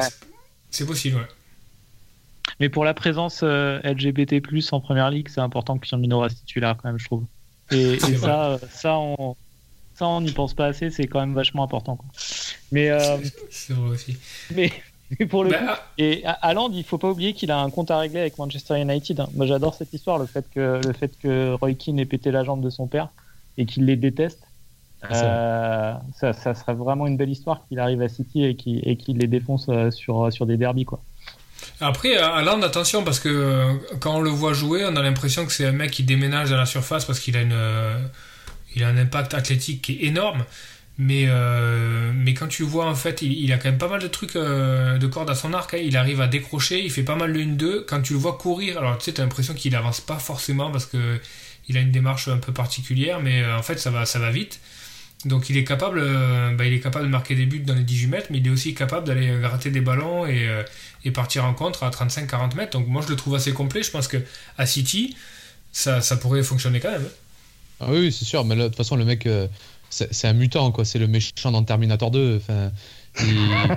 c'est 0.70 0.86
possible 0.86 1.18
ouais. 1.18 1.28
Mais 2.60 2.68
pour 2.68 2.84
la 2.84 2.94
présence 2.94 3.40
euh, 3.42 3.80
LGBT+ 3.84 4.42
en 4.72 4.80
première 4.80 5.10
ligue, 5.10 5.28
c'est 5.28 5.40
important 5.40 5.78
que 5.78 5.86
Firmino 5.86 6.20
reste 6.20 6.38
titulaire 6.38 6.76
quand 6.76 6.88
même, 6.88 6.98
je 6.98 7.06
trouve. 7.06 7.24
Et, 7.70 7.98
ça, 8.18 8.44
euh, 8.44 8.58
ça, 8.70 8.98
on, 8.98 9.36
ça, 9.94 10.06
on 10.06 10.20
n'y 10.20 10.32
pense 10.32 10.54
pas 10.54 10.66
assez. 10.66 10.90
C'est 10.90 11.06
quand 11.06 11.20
même 11.20 11.34
vachement 11.34 11.62
important. 11.62 11.96
Quoi. 11.96 12.06
Mais 12.70 12.90
euh, 12.90 13.18
c'est 13.50 13.72
vrai 13.72 13.90
aussi. 13.90 14.16
Mais, 14.54 14.72
pour 15.28 15.44
le 15.44 15.50
bah, 15.50 15.58
coup, 15.58 15.64
ah. 15.68 15.82
et 15.98 16.24
Haaland, 16.24 16.70
il 16.72 16.84
faut 16.84 16.98
pas 16.98 17.10
oublier 17.10 17.34
qu'il 17.34 17.50
a 17.50 17.60
un 17.60 17.70
compte 17.70 17.90
à 17.90 17.98
régler 17.98 18.20
avec 18.20 18.38
Manchester 18.38 18.80
United. 18.80 19.20
Hein. 19.20 19.28
Moi, 19.34 19.46
j'adore 19.46 19.74
cette 19.74 19.92
histoire, 19.92 20.18
le 20.18 20.26
fait 20.26 20.46
que 20.50 20.80
le 20.84 20.92
fait 20.92 21.12
que 21.18 21.54
Roy 21.54 21.74
Keane 21.74 21.98
ait 21.98 22.06
pété 22.06 22.30
la 22.30 22.44
jambe 22.44 22.62
de 22.62 22.70
son 22.70 22.86
père 22.86 23.08
et 23.58 23.66
qu'il 23.66 23.84
les 23.84 23.96
déteste. 23.96 24.42
Ah, 25.02 26.00
ça, 26.14 26.32
ça, 26.32 26.54
serait 26.54 26.74
vraiment 26.74 27.08
une 27.08 27.16
belle 27.16 27.28
histoire 27.28 27.66
qu'il 27.66 27.80
arrive 27.80 28.00
à 28.02 28.08
City 28.08 28.44
et 28.44 28.54
qu'il 28.54 29.18
les 29.18 29.26
défonce 29.26 29.68
sur, 29.90 30.32
sur 30.32 30.46
des 30.46 30.56
derbies 30.56 30.84
quoi. 30.84 31.02
Après, 31.82 32.16
Haaland, 32.16 32.62
attention, 32.62 33.02
parce 33.02 33.18
que 33.18 33.28
euh, 33.28 33.74
quand 33.98 34.14
on 34.14 34.20
le 34.20 34.30
voit 34.30 34.52
jouer, 34.52 34.84
on 34.84 34.94
a 34.94 35.02
l'impression 35.02 35.44
que 35.44 35.52
c'est 35.52 35.66
un 35.66 35.72
mec 35.72 35.90
qui 35.90 36.04
déménage 36.04 36.52
à 36.52 36.56
la 36.56 36.64
surface 36.64 37.04
parce 37.04 37.18
qu'il 37.18 37.36
a, 37.36 37.40
une, 37.40 37.52
euh, 37.52 37.98
un 38.80 38.96
impact 38.96 39.34
athlétique 39.34 39.82
qui 39.82 39.94
est 39.94 40.04
énorme. 40.04 40.44
Mais, 40.96 41.24
euh, 41.26 42.12
quand 42.38 42.46
tu 42.46 42.62
vois, 42.62 42.86
en 42.86 42.94
fait, 42.94 43.22
il, 43.22 43.52
a 43.52 43.58
quand 43.58 43.68
même 43.68 43.78
pas 43.78 43.88
mal 43.88 44.00
de 44.00 44.06
trucs 44.06 44.34
de 44.34 45.06
cordes 45.08 45.30
à 45.30 45.34
son 45.34 45.52
arc. 45.54 45.74
Hein. 45.74 45.80
Il 45.82 45.96
arrive 45.96 46.20
à 46.20 46.28
décrocher, 46.28 46.84
il 46.84 46.90
fait 46.90 47.02
pas 47.02 47.16
mal 47.16 47.32
l'une 47.32 47.56
deux. 47.56 47.84
Quand 47.88 48.00
tu 48.00 48.12
le 48.12 48.20
vois 48.20 48.38
courir, 48.38 48.78
alors 48.78 48.96
tu 48.98 49.06
sais, 49.06 49.14
t'as 49.14 49.24
l'impression 49.24 49.52
qu'il 49.52 49.74
avance 49.74 50.00
pas 50.00 50.18
forcément 50.18 50.70
parce 50.70 50.86
que 50.86 51.18
il 51.68 51.76
a 51.76 51.80
une 51.80 51.90
démarche 51.90 52.28
un 52.28 52.38
peu 52.38 52.52
particulière, 52.52 53.20
mais 53.20 53.44
en 53.44 53.62
fait, 53.62 53.80
ça 53.80 53.90
va, 53.90 54.06
ça 54.06 54.20
va 54.20 54.30
vite. 54.30 54.60
Donc 55.24 55.50
il 55.50 55.56
est 55.56 55.64
capable, 55.64 56.00
bah, 56.56 56.64
il 56.64 56.72
est 56.74 56.80
capable 56.80 57.06
de 57.06 57.10
marquer 57.10 57.34
des 57.34 57.46
buts 57.46 57.60
dans 57.60 57.74
les 57.74 57.84
18 57.84 58.06
mètres, 58.08 58.26
mais 58.30 58.38
il 58.38 58.46
est 58.46 58.50
aussi 58.50 58.74
capable 58.74 59.06
d'aller 59.06 59.38
gratter 59.40 59.70
des 59.70 59.80
ballons 59.80 60.26
et, 60.26 60.48
et 61.04 61.10
partir 61.10 61.44
en 61.44 61.54
contre 61.54 61.82
à 61.82 61.90
35-40 61.90 62.54
mètres. 62.56 62.78
Donc 62.78 62.86
moi 62.86 63.02
je 63.02 63.08
le 63.08 63.16
trouve 63.16 63.34
assez 63.34 63.52
complet. 63.52 63.82
Je 63.82 63.90
pense 63.90 64.08
que 64.08 64.18
à 64.58 64.66
City, 64.66 65.16
ça, 65.72 66.00
ça 66.00 66.16
pourrait 66.16 66.42
fonctionner 66.42 66.80
quand 66.80 66.90
même. 66.90 67.08
Ah 67.80 67.88
oui, 67.90 68.12
c'est 68.12 68.24
sûr. 68.24 68.44
Mais 68.44 68.54
de 68.54 68.66
toute 68.66 68.76
façon, 68.76 68.96
le 68.96 69.04
mec, 69.04 69.26
euh, 69.26 69.48
c'est 69.90 70.26
un 70.26 70.32
mutant, 70.32 70.70
quoi. 70.70 70.84
C'est 70.84 70.98
le 70.98 71.08
méchant 71.08 71.50
dans 71.50 71.64
Terminator 71.64 72.10
2. 72.10 72.36
Enfin, 72.36 72.70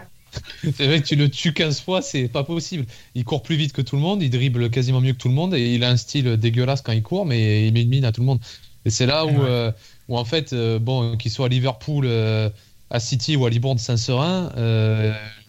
c'est 0.64 0.86
vrai 0.86 1.02
que 1.02 1.08
tu 1.08 1.16
le 1.16 1.30
tues 1.30 1.54
15 1.54 1.82
fois, 1.82 2.02
c'est 2.02 2.28
pas 2.28 2.44
possible. 2.44 2.86
Il 3.16 3.24
court 3.24 3.42
plus 3.42 3.56
vite 3.56 3.74
que 3.74 3.82
tout 3.82 3.96
le 3.96 4.02
monde, 4.02 4.22
il 4.22 4.30
dribble 4.30 4.70
quasiment 4.70 5.02
mieux 5.02 5.14
que 5.14 5.18
tout 5.18 5.30
le 5.30 5.34
monde 5.34 5.54
et 5.56 5.74
il 5.74 5.84
a 5.84 5.90
un 5.90 5.98
style 5.98 6.38
dégueulasse 6.38 6.82
quand 6.82 6.92
il 6.92 7.04
court, 7.04 7.26
mais 7.26 7.68
il 7.68 7.74
met 7.74 7.82
une 7.82 7.90
mine 7.90 8.06
à 8.06 8.12
tout 8.12 8.22
le 8.22 8.28
monde. 8.28 8.40
Et 8.86 8.92
c'est 8.92 9.08
là 9.08 9.26
où, 9.26 9.42
euh, 9.42 9.72
où, 10.08 10.18
en 10.18 10.26
fait, 10.26 10.54
euh, 10.54 10.78
bon, 10.78 11.18
qu'il 11.18 11.32
soit 11.32 11.48
à 11.48 11.50
Liverpool, 11.50 12.08
à 12.92 13.00
City 13.00 13.36
ou 13.36 13.46
à 13.46 13.50
Libourne 13.50 13.80
Saint-Seurin, 13.80 14.52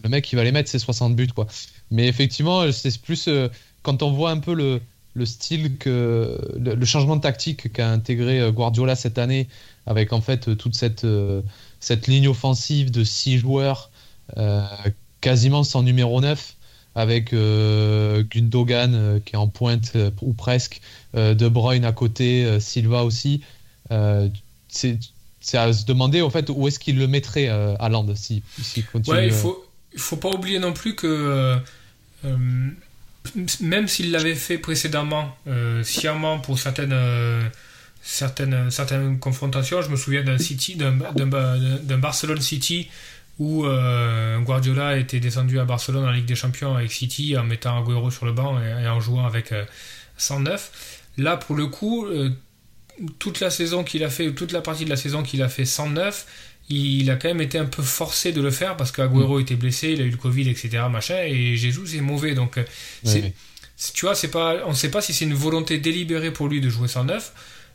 le 0.07 0.11
mec 0.11 0.33
il 0.33 0.37
va 0.37 0.45
les 0.45 0.53
mettre 0.53 0.71
ses 0.71 0.79
60 0.79 1.17
buts 1.17 1.27
quoi. 1.35 1.47
Mais 1.91 2.07
effectivement, 2.07 2.71
c'est 2.73 2.97
plus 3.01 3.29
euh, 3.29 3.49
quand 3.83 4.03
on 4.03 4.13
voit 4.13 4.31
un 4.31 4.39
peu 4.39 4.55
le, 4.55 4.81
le 5.15 5.27
style 5.27 5.77
que 5.79 6.39
le, 6.57 6.85
changement 6.85 7.17
de 7.17 7.21
tactique 7.21 7.73
qu'a 7.73 7.91
intégré 7.91 8.41
euh, 8.41 8.53
Guardiola 8.53 8.95
cette 8.95 9.19
année 9.19 9.49
avec 9.87 10.13
en 10.13 10.21
fait 10.21 10.57
toute 10.57 10.75
cette 10.75 11.05
euh, 11.05 11.43
cette 11.81 12.07
ligne 12.07 12.29
offensive 12.29 12.91
de 12.91 13.05
6 13.05 13.39
joueurs 13.39 13.91
quasiment 15.21 15.63
sans 15.63 15.85
numéro 15.85 16.21
9 16.21 16.57
avec 16.97 17.33
Gundogan 17.33 19.21
qui 19.25 19.35
est 19.35 19.39
en 19.39 19.47
pointe 19.47 19.93
ou 20.21 20.33
presque, 20.33 20.81
De 21.15 21.49
Bruyne 21.49 21.85
à 21.85 21.93
côté, 21.93 22.59
Silva 22.59 23.05
aussi. 23.05 23.43
c'est 24.69 24.99
à 25.53 25.73
se 25.73 25.85
demander 25.85 26.23
en 26.23 26.31
fait 26.31 26.51
où 26.51 26.67
est-ce 26.67 26.81
qu'il 26.81 26.99
le 26.99 27.07
mettrait 27.07 27.47
à 27.47 27.89
Land 27.89 28.17
si, 28.17 28.43
si 28.61 28.83
continue. 28.83 29.17
Ouais, 29.17 29.27
il 29.27 29.33
faut, 29.33 29.66
il 29.97 30.01
faut 30.01 30.17
pas 30.17 30.29
oublier 30.29 30.59
non 30.59 30.73
plus 30.73 30.95
que 30.95 31.59
même 33.61 33.89
s'il 33.89 34.13
l'avait 34.13 34.35
fait 34.35 34.59
précédemment, 34.59 35.37
sciemment 35.83 36.39
pour 36.39 36.59
certaines 36.59 36.95
certaines, 38.07 38.71
certaines 38.71 39.19
confrontations. 39.19 39.83
Je 39.83 39.91
me 39.91 39.97
souviens 39.97 40.23
d'un 40.23 40.39
City, 40.39 40.77
d'un 40.77 41.99
Barcelone 41.99 42.41
City 42.41 42.89
où 43.39 43.67
euh, 43.67 44.39
Guardiola 44.39 44.97
était 44.97 45.21
descendu 45.21 45.59
à 45.59 45.65
Barcelone 45.65 46.05
en 46.05 46.11
Ligue 46.11 46.25
des 46.25 46.37
Champions 46.37 46.75
avec 46.75 46.91
City 46.91 47.37
en 47.37 47.45
mettant 47.45 47.83
Agüero 47.83 48.11
sur 48.11 48.25
le 48.25 48.33
banc 48.33 48.59
et, 48.61 48.89
en 48.89 49.01
jouant 49.01 49.27
avec 49.27 49.53
109. 50.17 50.71
Euh, 50.73 51.23
Là, 51.23 51.39
pour 51.39 51.57
le 51.57 51.67
coup, 51.67 52.05
euh, 52.05 52.29
toute 53.19 53.41
la 53.41 53.49
saison 53.49 53.85
qu'il 53.85 54.05
a 54.05 54.11
fait, 54.11 54.33
toute 54.33 54.53
la 54.53 54.61
partie 54.61 54.85
de 54.85 54.91
la 54.91 54.97
saison 54.97 55.23
qu'il 55.23 55.43
a 55.43 55.49
fait 55.49 55.65
109, 55.65 56.27
il 56.69 57.11
a 57.11 57.17
quand 57.17 57.29
même 57.29 57.41
été 57.41 57.59
un 57.59 57.67
peu 57.67 57.83
forcé 57.83 58.33
de 58.33 58.41
le 58.41 58.51
faire 58.51 58.77
parce 58.77 58.93
qu'Aguero 58.93 59.39
mm. 59.39 59.43
était 59.43 59.57
blessé, 59.57 59.91
il 59.91 60.01
a 60.01 60.05
eu 60.05 60.11
le 60.11 60.17
Covid, 60.17 60.49
etc. 60.49 60.85
Machin, 60.91 61.23
et 61.25 61.57
Jesus 61.57 61.97
est 61.97 62.01
mauvais. 62.01 62.35
Donc, 62.35 62.59
tu 63.05 64.07
vois, 64.07 64.15
c'est 64.15 64.31
pas, 64.31 64.65
on 64.67 64.71
ne 64.71 64.75
sait 64.75 64.91
pas 64.91 65.01
si 65.01 65.13
c'est 65.13 65.25
une 65.25 65.35
volonté 65.35 65.79
délibérée 65.79 66.33
pour 66.33 66.49
lui 66.49 66.61
de 66.61 66.69
jouer 66.69 66.89
109 66.89 67.33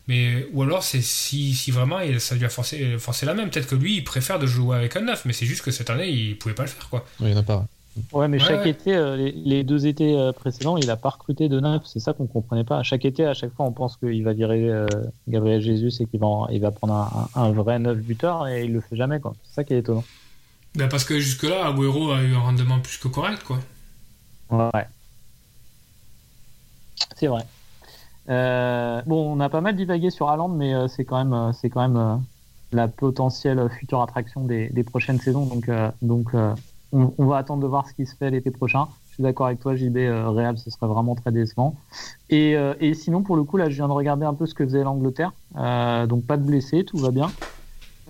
mais, 0.08 0.48
ou 0.52 0.64
alors, 0.64 0.84
c'est 0.84 1.02
si, 1.02 1.54
si 1.54 1.72
vraiment 1.72 2.00
ça 2.20 2.36
lui 2.36 2.46
a 2.46 2.50
forcé, 2.50 2.98
forcé 2.98 3.26
la 3.26 3.34
même. 3.34 3.50
Peut-être 3.50 3.68
que 3.68 3.76
lui, 3.76 3.98
il 3.98 4.04
préfère 4.04 4.40
de 4.40 4.48
jouer 4.48 4.76
avec 4.76 4.96
un 4.96 5.02
9, 5.02 5.26
mais 5.26 5.34
c'est 5.34 5.46
juste 5.46 5.62
que 5.62 5.72
cette 5.72 5.90
année, 5.90 6.10
il 6.10 6.38
pouvait 6.38 6.56
pas 6.56 6.64
le 6.64 6.70
faire. 6.70 6.90
Quoi. 6.90 7.06
Oui, 7.20 7.28
il 7.28 7.32
n'y 7.32 7.38
en 7.38 7.42
a 7.42 7.44
pas. 7.44 7.66
Ouais, 8.14 8.30
mais 8.30 8.40
chaque 8.40 8.66
été, 8.66 8.96
euh, 8.96 9.18
les, 9.18 9.64
deux 9.64 9.86
étés 9.86 10.18
euh, 10.18 10.32
précédents, 10.32 10.78
il 10.78 10.90
a 10.90 10.96
pas 10.96 11.10
recruté 11.10 11.50
de 11.50 11.60
neuf. 11.60 11.82
C'est 11.86 12.00
ça 12.00 12.14
qu'on 12.14 12.26
comprenait 12.26 12.64
pas. 12.64 12.78
À 12.78 12.84
chaque 12.84 13.04
été, 13.04 13.26
à 13.26 13.34
chaque 13.34 13.54
fois, 13.54 13.66
on 13.66 13.74
pense 13.74 13.98
qu'il 13.98 14.24
va 14.24 14.32
virer 14.32 14.70
euh, 14.70 14.88
Gabriel 15.28 15.62
Jesus 15.62 16.02
et 16.02 16.06
qu'il 16.06 16.20
va, 16.20 16.48
il 16.52 16.62
va 16.62 16.72
prendre 16.72 16.94
un, 16.94 17.30
un, 17.36 17.52
vrai 17.52 17.80
neuf 17.80 17.98
buteur 17.98 18.48
et 18.48 18.64
il 18.64 18.72
le 18.72 18.80
fait 18.80 18.96
jamais. 18.96 19.20
C'est 19.44 19.56
ça 19.56 19.64
qui 19.66 19.74
est 19.74 19.80
étonnant. 19.80 20.06
Ben 20.76 20.88
parce 20.88 21.04
que 21.04 21.20
jusque-là, 21.20 21.68
Agüero 21.68 22.12
a 22.12 22.22
eu 22.22 22.34
un 22.34 22.40
rendement 22.40 22.80
plus 22.80 22.98
que 22.98 23.10
correct. 23.10 23.44
quoi. 23.44 23.60
Ouais. 24.50 24.88
C'est 27.18 27.28
vrai. 27.28 27.44
Bon, 29.06 29.36
on 29.36 29.40
a 29.42 29.50
pas 29.50 29.60
mal 29.60 29.76
divagué 29.76 30.12
sur 30.12 30.30
Haaland, 30.30 30.48
mais 30.48 30.74
c'est 30.88 31.04
quand 31.04 31.22
même, 31.22 31.52
c'est 31.52 31.70
quand 31.70 31.86
même 31.90 32.22
la 32.72 32.88
potentielle 32.88 33.68
future 33.70 34.02
attraction 34.02 34.46
des, 34.46 34.86
prochaines 34.86 35.20
saisons. 35.20 35.46
Donc, 35.46 35.70
donc 36.02 36.32
on, 36.92 37.26
va 37.26 37.38
attendre 37.38 37.62
de 37.62 37.68
voir 37.68 37.88
ce 37.88 37.94
qui 37.94 38.06
se 38.06 38.16
fait 38.16 38.30
l'été 38.30 38.52
prochain. 38.52 38.88
Je 39.10 39.16
suis 39.16 39.24
d'accord 39.24 39.48
avec 39.48 39.60
toi, 39.60 39.76
JB, 39.76 39.98
Real, 39.98 40.58
ce 40.58 40.70
serait 40.70 40.88
vraiment 40.88 41.16
très 41.16 41.32
décevant. 41.32 41.76
Et, 42.30 42.56
et, 42.80 42.94
sinon, 42.94 43.24
pour 43.24 43.36
le 43.36 43.44
coup, 43.44 43.58
là, 43.58 43.70
je 43.70 43.76
viens 43.76 43.88
de 43.88 43.94
regarder 43.94 44.26
un 44.26 44.34
peu 44.34 44.46
ce 44.46 44.54
que 44.54 44.64
faisait 44.64 44.84
l'Angleterre. 44.84 45.34
donc, 45.56 46.26
pas 46.26 46.38
de 46.38 46.44
blessés, 46.44 46.86
tout 46.86 46.98
va 46.98 47.12
bien. 47.12 47.30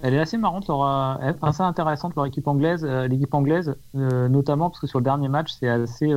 Elle 0.04 0.14
est 0.14 0.20
assez 0.20 0.38
marrante, 0.38 0.68
leur, 0.68 0.84
assez 0.84 1.62
intéressante 1.64 2.16
leur 2.16 2.26
équipe 2.26 2.48
anglaise, 2.48 2.86
l'équipe 2.86 3.34
anglaise, 3.34 3.76
notamment 3.94 4.70
parce 4.70 4.80
que 4.80 4.88
sur 4.88 5.00
le 5.00 5.06
dernier 5.06 5.28
match, 5.28 5.52
c'est 5.60 5.70
assez 5.70 6.14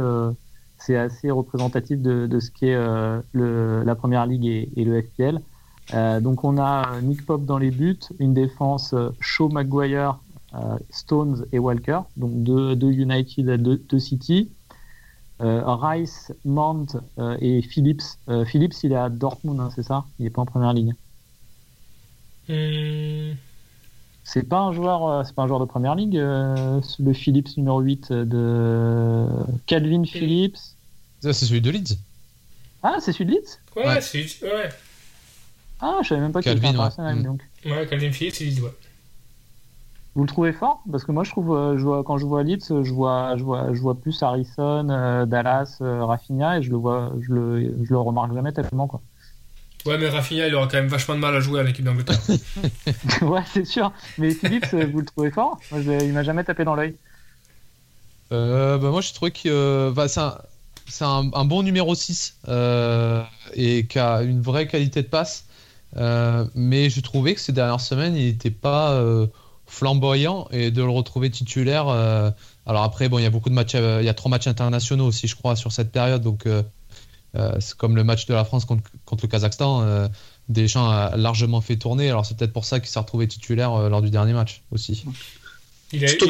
c'est 0.79 0.97
assez 0.97 1.31
représentatif 1.31 2.01
de, 2.01 2.27
de 2.27 2.41
ce 2.41 2.51
qu'est 2.51 2.75
euh, 2.75 3.21
la 3.85 3.95
première 3.95 4.27
ligue 4.27 4.47
et, 4.47 4.85
le 4.85 5.01
FPL. 5.03 5.41
Euh, 5.93 6.21
donc 6.21 6.45
on 6.45 6.59
a 6.59 7.01
Nick 7.03 7.25
Pop 7.27 7.45
dans 7.45 7.59
les 7.59 7.71
buts, 7.71 7.99
une 8.19 8.35
défense 8.35 8.95
euh, 8.95 9.11
Shaw, 9.21 9.49
Maguire, 9.49 10.19
Stones 10.91 11.47
et 11.53 11.59
Walker, 11.59 12.01
donc 12.17 12.43
deux, 12.43 12.77
deux 12.77 12.91
United, 12.93 13.47
deux, 13.63 13.77
deux 13.77 13.99
City. 13.99 14.51
Rice, 15.41 16.33
Mount 16.45 16.87
et 17.41 17.61
Phillips. 17.63 18.03
Phillips, 18.47 18.75
il 18.83 18.93
est 18.93 18.97
à 18.97 19.09
Dortmund, 19.11 19.61
hein, 19.61 19.71
c'est 19.75 19.83
ça? 19.83 20.05
Il 20.19 20.25
n'est 20.25 20.31
pas 20.31 20.43
en 20.43 20.47
première 20.47 20.73
ligne. 20.73 20.95
Hmm. 22.49 23.35
C'est 24.23 24.49
pas 24.49 24.61
un 24.61 24.73
joueur, 24.73 25.27
c'est 25.27 25.35
pas 25.35 25.43
un 25.43 25.47
joueur 25.47 25.61
de 25.61 25.67
première 25.67 25.95
ligue. 25.95 26.15
le 26.15 27.13
Phillips 27.13 27.57
numéro 27.59 27.81
8 27.81 28.13
de 28.13 29.27
Calvin 29.67 30.05
Phillips. 30.05 30.57
C'est 31.21 31.33
celui 31.33 31.61
de 31.61 31.71
Leeds. 31.71 31.99
Ah, 32.83 32.97
c'est 33.01 33.13
celui 33.13 33.27
de 33.27 33.31
Leeds? 33.33 33.59
Ouais, 33.77 34.01
c'est 34.01 34.43
ouais. 34.43 34.69
Ah, 35.81 36.01
je 36.03 36.09
savais 36.09 36.21
même 36.21 36.33
pas 36.33 36.43
qu'il 36.43 36.53
était 36.53 36.67
international. 36.67 37.17
Ouais. 37.17 37.23
Donc. 37.23 37.43
ouais, 37.67 37.87
Calvin 37.89 38.13
Phillips, 38.13 38.35
c'est 38.35 38.45
Leeds, 38.45 38.63
ouais. 38.63 38.73
Vous 40.15 40.23
le 40.23 40.29
trouvez 40.29 40.53
fort? 40.53 40.83
Parce 40.91 41.05
que 41.05 41.13
moi, 41.13 41.25
je 41.25 41.31
trouve, 41.31 41.57
euh, 41.57 41.77
je 41.77 41.83
vois, 41.83 42.05
quand 42.05 42.19
je 42.19 42.27
vois 42.27 42.43
Leeds, 42.45 42.83
je 42.85 42.93
vois, 42.93 43.37
je 43.37 43.43
vois, 43.43 43.73
je 43.73 43.81
vois 43.81 43.95
plus 43.95 44.23
Harrison, 44.23 44.89
euh, 44.89 45.27
Dallas, 45.27 45.79
euh, 45.81 46.05
Rafinha, 46.05 46.59
et 46.59 46.63
je 46.63 46.71
le 46.71 46.77
vois, 46.77 47.13
je 47.21 47.33
le, 47.33 47.85
je 47.85 47.91
le 47.91 47.99
remarque 47.99 48.33
jamais 48.33 48.53
tellement, 48.53 48.87
quoi. 48.87 49.03
Ouais, 49.87 49.99
mais 49.99 50.09
Rafinha, 50.09 50.47
il 50.47 50.55
aura 50.55 50.67
quand 50.67 50.79
même 50.79 50.87
vachement 50.87 51.15
de 51.15 51.21
mal 51.21 51.35
à 51.35 51.41
jouer 51.41 51.61
à 51.61 51.63
l'équipe 51.65 51.85
d'Angleterre. 51.85 52.21
ouais, 53.23 53.43
c'est 53.53 53.67
sûr. 53.67 53.93
Mais 54.19 54.31
Phillips, 54.31 54.73
vous 54.73 55.01
le 55.01 55.05
trouvez 55.05 55.31
fort? 55.31 55.59
Moi, 55.71 55.83
je, 55.83 56.05
Il 56.05 56.13
m'a 56.13 56.23
jamais 56.23 56.45
tapé 56.45 56.65
dans 56.65 56.75
l'œil. 56.75 56.97
bah, 58.31 58.79
moi, 58.79 59.01
je 59.01 59.13
trouvais 59.13 59.33
que 59.33 59.91
bah, 59.91 60.07
c'est 60.09 61.05
un 61.05 61.45
bon 61.45 61.63
numéro 61.63 61.95
6 61.95 62.39
euh, 62.49 63.23
et 63.55 63.87
qui 63.87 63.99
a 63.99 64.23
une 64.23 64.41
vraie 64.41 64.67
qualité 64.67 65.03
de 65.03 65.09
passe. 65.09 65.47
Euh, 65.97 66.47
mais 66.55 66.91
je 66.91 67.01
trouvais 67.01 67.35
que 67.35 67.41
ces 67.41 67.53
dernières 67.53 67.81
semaines, 67.81 68.17
il 68.17 68.27
n'était 68.27 68.51
pas 68.51 68.93
euh, 68.95 69.27
flamboyant 69.75 70.49
et 70.51 70.71
de 70.71 70.83
le 70.83 70.91
retrouver 70.91 71.31
titulaire. 71.31 71.89
alors 71.89 72.83
après, 72.83 73.09
bon, 73.09 73.19
il 73.19 73.23
y 73.23 73.27
a 73.27 73.31
beaucoup 73.31 73.51
de 73.51 73.55
matchs, 73.55 73.75
il 73.75 74.05
y 74.05 74.09
a 74.09 74.15
trois 74.15 74.31
matchs 74.31 74.47
internationaux 74.47 75.07
aussi, 75.07 75.27
je 75.27 75.37
crois, 75.37 75.57
sur 75.57 75.73
cette 75.73 75.93
période. 75.93 76.23
Donc 76.23 76.47
c'est 77.35 77.77
comme 77.77 77.97
le 77.97 78.05
match 78.05 78.27
de 78.27 78.35
la 78.35 78.45
France 78.45 78.65
contre, 78.65 78.91
contre 79.05 79.25
le 79.25 79.31
Kazakhstan. 79.31 80.09
Deschamps 80.49 80.89
a 80.89 81.17
largement 81.17 81.61
fait 81.61 81.77
tourner. 81.77 82.09
Alors 82.09 82.25
c'est 82.25 82.37
peut-être 82.37 82.53
pour 82.53 82.65
ça 82.65 82.81
qu'il 82.81 82.89
s'est 82.89 82.99
retrouvé 82.99 83.27
titulaire 83.27 83.89
lors 83.89 84.03
du 84.03 84.11
dernier 84.11 84.33
match 84.33 84.63
aussi. 84.71 85.05
Il 85.93 86.05
a, 86.05 86.11
été, 86.11 86.27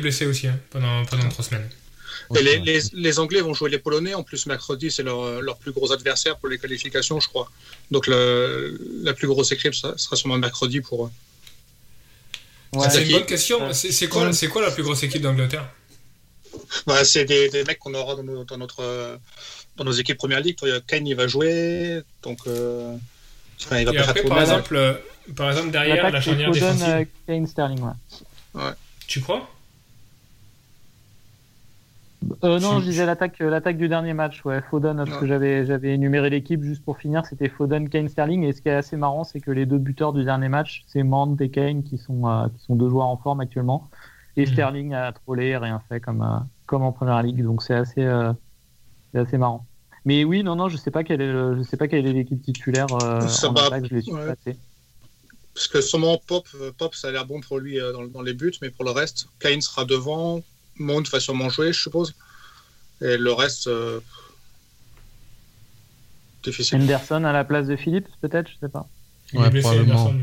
blessé, 0.00 0.26
aussi 0.26 0.48
hein, 0.48 0.58
pendant, 0.70 1.04
pendant 1.06 1.28
trois 1.28 1.44
semaines 1.44 1.68
les, 2.34 3.18
Anglais 3.18 3.40
vont 3.40 3.54
jouer 3.54 3.70
les 3.70 3.78
Polonais. 3.78 4.14
En 4.14 4.22
plus, 4.22 4.46
mercredi, 4.46 4.90
c'est 4.90 5.02
leur, 5.02 5.40
leur, 5.42 5.56
plus 5.56 5.72
gros 5.72 5.92
adversaire 5.92 6.36
pour 6.36 6.48
les 6.48 6.58
qualifications, 6.58 7.20
je 7.20 7.28
crois. 7.28 7.50
Donc, 7.90 8.06
la 8.06 9.14
plus 9.14 9.28
grosse 9.28 9.52
équipe 9.52 9.74
sera, 9.74 9.96
sera 9.96 10.16
sûrement 10.16 10.38
mercredi 10.38 10.80
pour 10.80 11.06
eux. 11.06 11.10
C'est 12.88 13.04
une 13.04 13.12
bonne 13.12 13.26
question. 13.26 13.72
C'est 13.72 14.08
quoi, 14.08 14.30
quoi 14.52 14.62
la 14.62 14.70
plus 14.70 14.82
grosse 14.82 15.02
équipe 15.02 15.22
d'Angleterre? 15.22 15.68
Bah, 16.86 17.04
C'est 17.04 17.24
des, 17.24 17.48
des, 17.48 17.64
mecs 17.64 17.78
qu'on 17.78 17.94
aura 17.94 18.16
dans, 18.16 18.44
dans, 18.44 18.58
notre, 18.58 19.18
dans 19.76 19.84
nos 19.84 19.92
équipes 19.92 20.18
Première 20.18 20.40
Ligue. 20.40 20.56
Kane, 20.86 21.06
il 21.06 21.14
va 21.14 21.26
jouer. 21.26 22.02
Donc, 22.22 22.38
euh, 22.46 22.96
il 23.72 23.84
va 23.84 23.92
pas 23.92 24.22
par, 24.28 24.40
exemple, 24.40 24.76
euh, 24.76 24.94
par 25.34 25.50
exemple, 25.50 25.70
derrière 25.70 26.10
la 26.10 26.20
charnière 26.20 26.50
défensive. 26.50 26.84
Euh, 26.88 27.04
Kane, 27.26 27.46
Sterling, 27.46 27.80
ouais. 27.80 28.62
Tu 29.06 29.20
crois? 29.20 29.48
Euh, 32.44 32.60
non, 32.60 32.80
je 32.80 32.84
disais 32.84 33.06
l'attaque, 33.06 33.40
euh, 33.40 33.50
l'attaque 33.50 33.76
du 33.76 33.88
dernier 33.88 34.14
match, 34.14 34.44
ouais, 34.44 34.60
Foden, 34.70 34.96
parce 34.96 35.18
que 35.18 35.26
j'avais, 35.26 35.66
j'avais 35.66 35.94
énuméré 35.94 36.30
l'équipe 36.30 36.62
juste 36.62 36.84
pour 36.84 36.98
finir, 36.98 37.24
c'était 37.26 37.48
Foden, 37.48 37.88
Kane, 37.88 38.08
Sterling. 38.08 38.44
Et 38.44 38.52
ce 38.52 38.62
qui 38.62 38.68
est 38.68 38.74
assez 38.74 38.96
marrant, 38.96 39.24
c'est 39.24 39.40
que 39.40 39.50
les 39.50 39.66
deux 39.66 39.78
buteurs 39.78 40.12
du 40.12 40.24
dernier 40.24 40.48
match, 40.48 40.84
c'est 40.86 41.02
Mand 41.02 41.40
et 41.40 41.50
Kane 41.50 41.82
qui 41.82 41.98
sont, 41.98 42.26
euh, 42.26 42.48
qui 42.48 42.64
sont 42.64 42.76
deux 42.76 42.88
joueurs 42.88 43.06
en 43.06 43.16
forme 43.16 43.40
actuellement. 43.40 43.90
Et 44.36 44.46
mhm. 44.46 44.52
Sterling 44.52 44.94
a 44.94 45.12
trollé, 45.12 45.56
rien 45.56 45.80
fait 45.88 46.00
comme, 46.00 46.46
comme 46.66 46.82
en 46.82 46.92
première 46.92 47.22
ligue, 47.22 47.42
donc 47.42 47.62
c'est 47.62 47.74
assez, 47.74 48.06
c'est 49.12 49.18
assez 49.18 49.38
marrant. 49.38 49.66
Mais 50.04 50.24
oui, 50.24 50.42
non, 50.42 50.56
non, 50.56 50.68
je 50.68 50.76
sais 50.76 50.90
pas 50.90 51.02
quelle 51.04 51.20
est, 51.20 51.32
je 51.32 51.62
sais 51.62 51.76
pas 51.76 51.88
quelle 51.88 52.06
est 52.06 52.12
l'équipe 52.12 52.40
titulaire 52.40 52.86
ça 53.28 53.48
en 53.48 53.54
attaque, 53.54 53.86
je 53.86 53.94
l'ai 53.94 54.56
Parce 55.54 55.68
que 55.68 55.80
sûrement 55.80 56.20
Pop, 56.26 56.46
Pop, 56.76 56.94
ça 56.94 57.08
a 57.08 57.12
l'air 57.12 57.26
bon 57.26 57.40
pour 57.40 57.58
lui 57.58 57.78
dans, 57.78 58.06
dans 58.06 58.22
les 58.22 58.34
buts, 58.34 58.52
mais 58.60 58.70
pour 58.70 58.84
le 58.84 58.90
reste, 58.90 59.28
Kane 59.40 59.62
sera 59.62 59.86
devant, 59.86 60.42
Monde 60.78 61.08
va 61.08 61.20
sûrement 61.20 61.48
jouer, 61.48 61.72
je 61.72 61.80
suppose. 61.80 62.14
Et 63.00 63.16
le 63.16 63.32
reste, 63.32 63.66
euh, 63.66 64.00
difficile. 66.42 66.80
Anderson 66.80 67.24
à 67.24 67.32
la 67.32 67.44
place 67.44 67.66
de 67.66 67.76
Philippe, 67.76 68.08
peut-être, 68.20 68.48
je 68.48 68.58
sais 68.60 68.68
pas. 68.68 68.86
Il 69.32 69.42
est 69.42 69.50
blessé, 69.50 69.80
Anderson. 69.80 70.20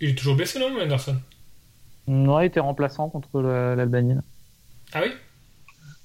Il 0.00 0.10
est 0.10 0.14
toujours 0.14 0.36
blessé, 0.36 0.58
non, 0.58 0.78
Anderson 0.80 1.20
Ouais, 2.06 2.44
il 2.44 2.46
était 2.48 2.60
remplaçant 2.60 3.08
contre 3.08 3.40
l'Albanie. 3.40 4.14
Ah 4.92 5.02
oui? 5.02 5.12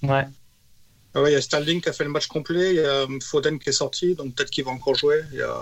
Ouais. 0.08 0.26
Ah 1.14 1.22
ouais, 1.22 1.32
il 1.32 1.34
y 1.34 1.38
a 1.38 1.42
Sterling 1.42 1.82
qui 1.82 1.90
a 1.90 1.94
fait 1.94 2.06
le 2.06 2.10
match 2.10 2.28
complet, 2.28 2.72
il 2.72 2.76
y 2.78 2.86
a 2.86 3.06
Foden 3.22 3.60
qui 3.60 3.70
est 3.70 3.74
sorti, 3.74 4.16
donc 4.16 4.34
peut-être 4.34 4.50
qu'il 4.50 4.64
va 4.64 4.72
encore 4.72 4.96
jouer. 4.96 5.22
Il 5.32 5.40
y 5.40 5.42
a... 5.42 5.62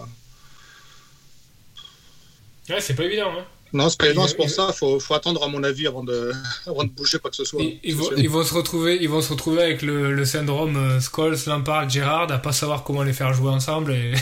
Ouais, 2.70 2.80
c'est 2.80 2.94
pas 2.94 3.04
évident. 3.04 3.32
Hein. 3.38 3.46
Non, 3.74 3.90
c'est 3.90 4.00
pas 4.00 4.08
évident, 4.08 4.28
c'est 4.28 4.36
pour 4.36 4.50
ça. 4.50 4.68
Il 4.70 4.78
faut, 4.78 5.00
faut, 5.00 5.14
attendre, 5.14 5.44
à 5.44 5.48
mon 5.48 5.64
avis, 5.64 5.88
avant 5.88 6.04
de, 6.04 6.32
avant 6.66 6.84
de 6.84 6.90
bouger 6.90 7.20
quoi 7.20 7.30
que 7.30 7.36
ce 7.36 7.46
soit. 7.46 7.62
Ils, 7.84 7.96
vont, 7.96 8.10
ils, 8.18 8.30
vont, 8.30 8.44
se 8.44 8.54
retrouver, 8.54 8.98
ils 9.02 9.10
vont 9.10 9.22
se 9.22 9.30
retrouver 9.30 9.62
avec 9.62 9.82
le, 9.82 10.14
le 10.14 10.26
syndrome 10.26 10.76
euh, 10.76 11.00
Scholes, 11.00 11.38
Lampard, 11.48 11.90
Gerrard, 11.90 12.32
à 12.32 12.40
pas 12.40 12.52
savoir 12.52 12.84
comment 12.84 13.04
les 13.04 13.14
faire 13.14 13.34
jouer 13.34 13.50
ensemble. 13.50 13.94
Et... 13.94 14.14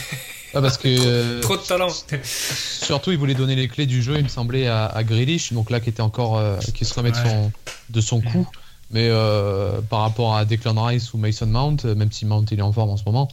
Ah, 0.54 0.62
parce 0.62 0.78
que, 0.78 1.40
trop, 1.42 1.58
de 1.58 1.62
talent. 1.62 1.94
Surtout, 2.24 3.12
ils 3.12 3.18
voulaient 3.18 3.36
donner 3.36 3.56
les 3.56 3.68
clés 3.68 3.86
du 3.86 4.02
jeu, 4.02 4.18
il 4.18 4.24
me 4.24 4.30
semblait, 4.30 4.68
à, 4.68 4.86
à 4.86 5.04
Grealish, 5.04 5.54
donc 5.54 5.70
là, 5.70 5.80
qui 5.80 5.90
était 5.90 6.02
encore, 6.02 6.38
euh, 6.38 6.58
qui 6.74 6.86
se 6.86 6.94
remet 6.94 7.12
de 7.12 7.18
son, 7.18 7.52
de 7.90 8.02
son 8.02 8.22
coup. 8.22 8.48
Mais 8.92 9.10
euh, 9.10 9.82
par 9.82 10.02
rapport 10.02 10.36
à 10.36 10.46
Declan 10.46 10.82
Rice 10.86 11.14
ou 11.14 11.18
Mason 11.18 11.48
Mount, 11.48 11.78
euh, 11.86 11.96
même 11.96 12.12
si 12.12 12.26
Mount 12.26 12.46
il 12.52 12.60
est 12.60 12.64
en 12.64 12.72
forme 12.72 12.90
en 12.90 12.98
ce 12.98 13.04
moment, 13.06 13.28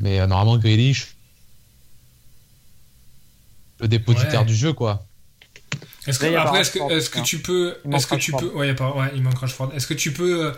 mais 0.00 0.20
euh, 0.20 0.26
normalement 0.26 0.56
Grealish, 0.56 1.16
le 3.80 3.88
dépositaire 3.88 4.40
Ouais. 4.40 4.46
du 4.46 4.54
jeu 4.54 4.72
quoi. 4.72 5.04
Est-ce 6.06 6.18
que, 6.18 6.34
après, 6.36 6.60
est-ce 6.60 6.70
que, 6.70 6.92
est-ce 6.92 7.10
que 7.10 7.20
tu 7.20 7.38
peux, 7.40 7.76
est-ce 7.92 8.06
que 8.06 8.14
tu 8.16 8.32
peux, 8.32 8.46
ouais, 8.54 8.66
il 8.66 8.68
y 8.68 8.72
a 8.72 8.74
pas- 8.74 8.94
ouais, 8.94 9.08
il 9.14 9.22
manque 9.22 9.38
Rashford. 9.38 9.72
Est-ce 9.74 9.86
que 9.86 9.94
tu 9.94 10.12
peux, 10.12 10.46
euh, 10.46 10.52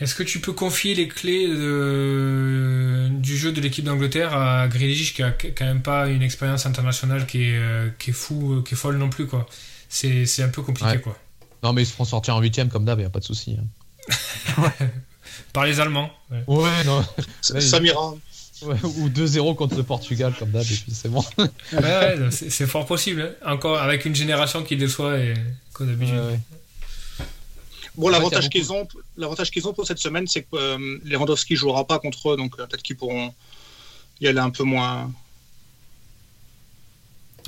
est-ce 0.00 0.14
que 0.14 0.22
tu 0.22 0.40
peux 0.40 0.52
confier 0.52 0.94
les 0.94 1.08
clés 1.08 1.48
de- 1.48 3.08
du 3.12 3.36
jeu 3.36 3.52
de 3.52 3.60
l'équipe 3.60 3.84
d'Angleterre 3.84 4.36
à 4.36 4.68
Grealish 4.68 5.14
qui 5.14 5.22
a 5.22 5.30
quand 5.30 5.64
même 5.64 5.82
pas 5.82 6.08
une 6.08 6.22
expérience 6.22 6.66
internationale 6.66 7.26
qui 7.26 7.44
est, 7.50 7.58
euh, 7.58 7.88
qui 7.98 8.10
est 8.10 8.12
fou, 8.14 8.62
qui 8.66 8.74
est 8.74 8.76
folle 8.76 8.96
non 8.98 9.08
plus 9.10 9.26
quoi. 9.26 9.46
C'est, 9.88 10.26
c'est 10.26 10.42
un 10.42 10.48
peu 10.48 10.62
compliqué 10.62 10.90
Ouais. 10.90 11.00
quoi. 11.00 11.16
Non 11.62 11.72
mais 11.72 11.82
ils 11.82 11.86
se 11.86 11.92
feront 11.92 12.04
sortir 12.04 12.36
en 12.36 12.40
huitième 12.40 12.68
comme 12.68 12.84
d'hab, 12.84 13.00
y 13.00 13.04
a 13.04 13.10
pas 13.10 13.20
de 13.20 13.24
souci. 13.24 13.56
hein. 13.58 13.64
Par 15.52 15.64
les 15.64 15.80
Allemands. 15.80 16.10
ouais. 16.30 16.44
Ouais, 16.46 16.84
non. 16.84 17.04
Samira. 17.40 18.14
Ouais, 18.62 18.76
ou 18.98 19.08
2-0 19.10 19.54
contre 19.54 19.76
le 19.76 19.82
Portugal 19.82 20.32
comme 20.38 20.50
d'hab 20.50 20.62
et 20.62 20.66
puis 20.66 20.92
c'est 20.92 21.08
bon. 21.10 21.22
Ouais, 21.38 21.48
ouais, 21.74 22.30
c'est, 22.30 22.66
fort 22.66 22.86
possible. 22.86 23.34
hein. 23.44 23.52
Encore 23.52 23.78
avec 23.78 24.04
une 24.06 24.14
génération 24.14 24.62
qui 24.62 24.76
déçoit 24.76 25.18
et 25.18 25.34
comme 25.74 25.88
d'habitude. 25.88 26.14
Ouais, 26.14 26.20
ouais. 26.20 26.40
Bon, 27.96 28.08
l'avantage 28.08 28.48
qu'ils 28.48 28.72
ont, 28.72 28.86
l'avantage 29.16 29.50
qu'ils 29.50 29.66
ont 29.68 29.72
pour 29.74 29.86
cette 29.86 29.98
semaine, 29.98 30.26
c'est 30.26 30.42
que 30.42 30.56
euh, 30.56 30.98
Lewandowski 31.04 31.56
jouera 31.56 31.86
pas 31.86 31.98
contre 31.98 32.32
eux, 32.32 32.36
donc 32.36 32.54
euh, 32.58 32.66
peut-être 32.66 32.82
qu'ils 32.82 32.96
pourront 32.96 33.32
y 34.20 34.26
aller 34.28 34.38
un 34.38 34.50
peu 34.50 34.64
moins. 34.64 35.10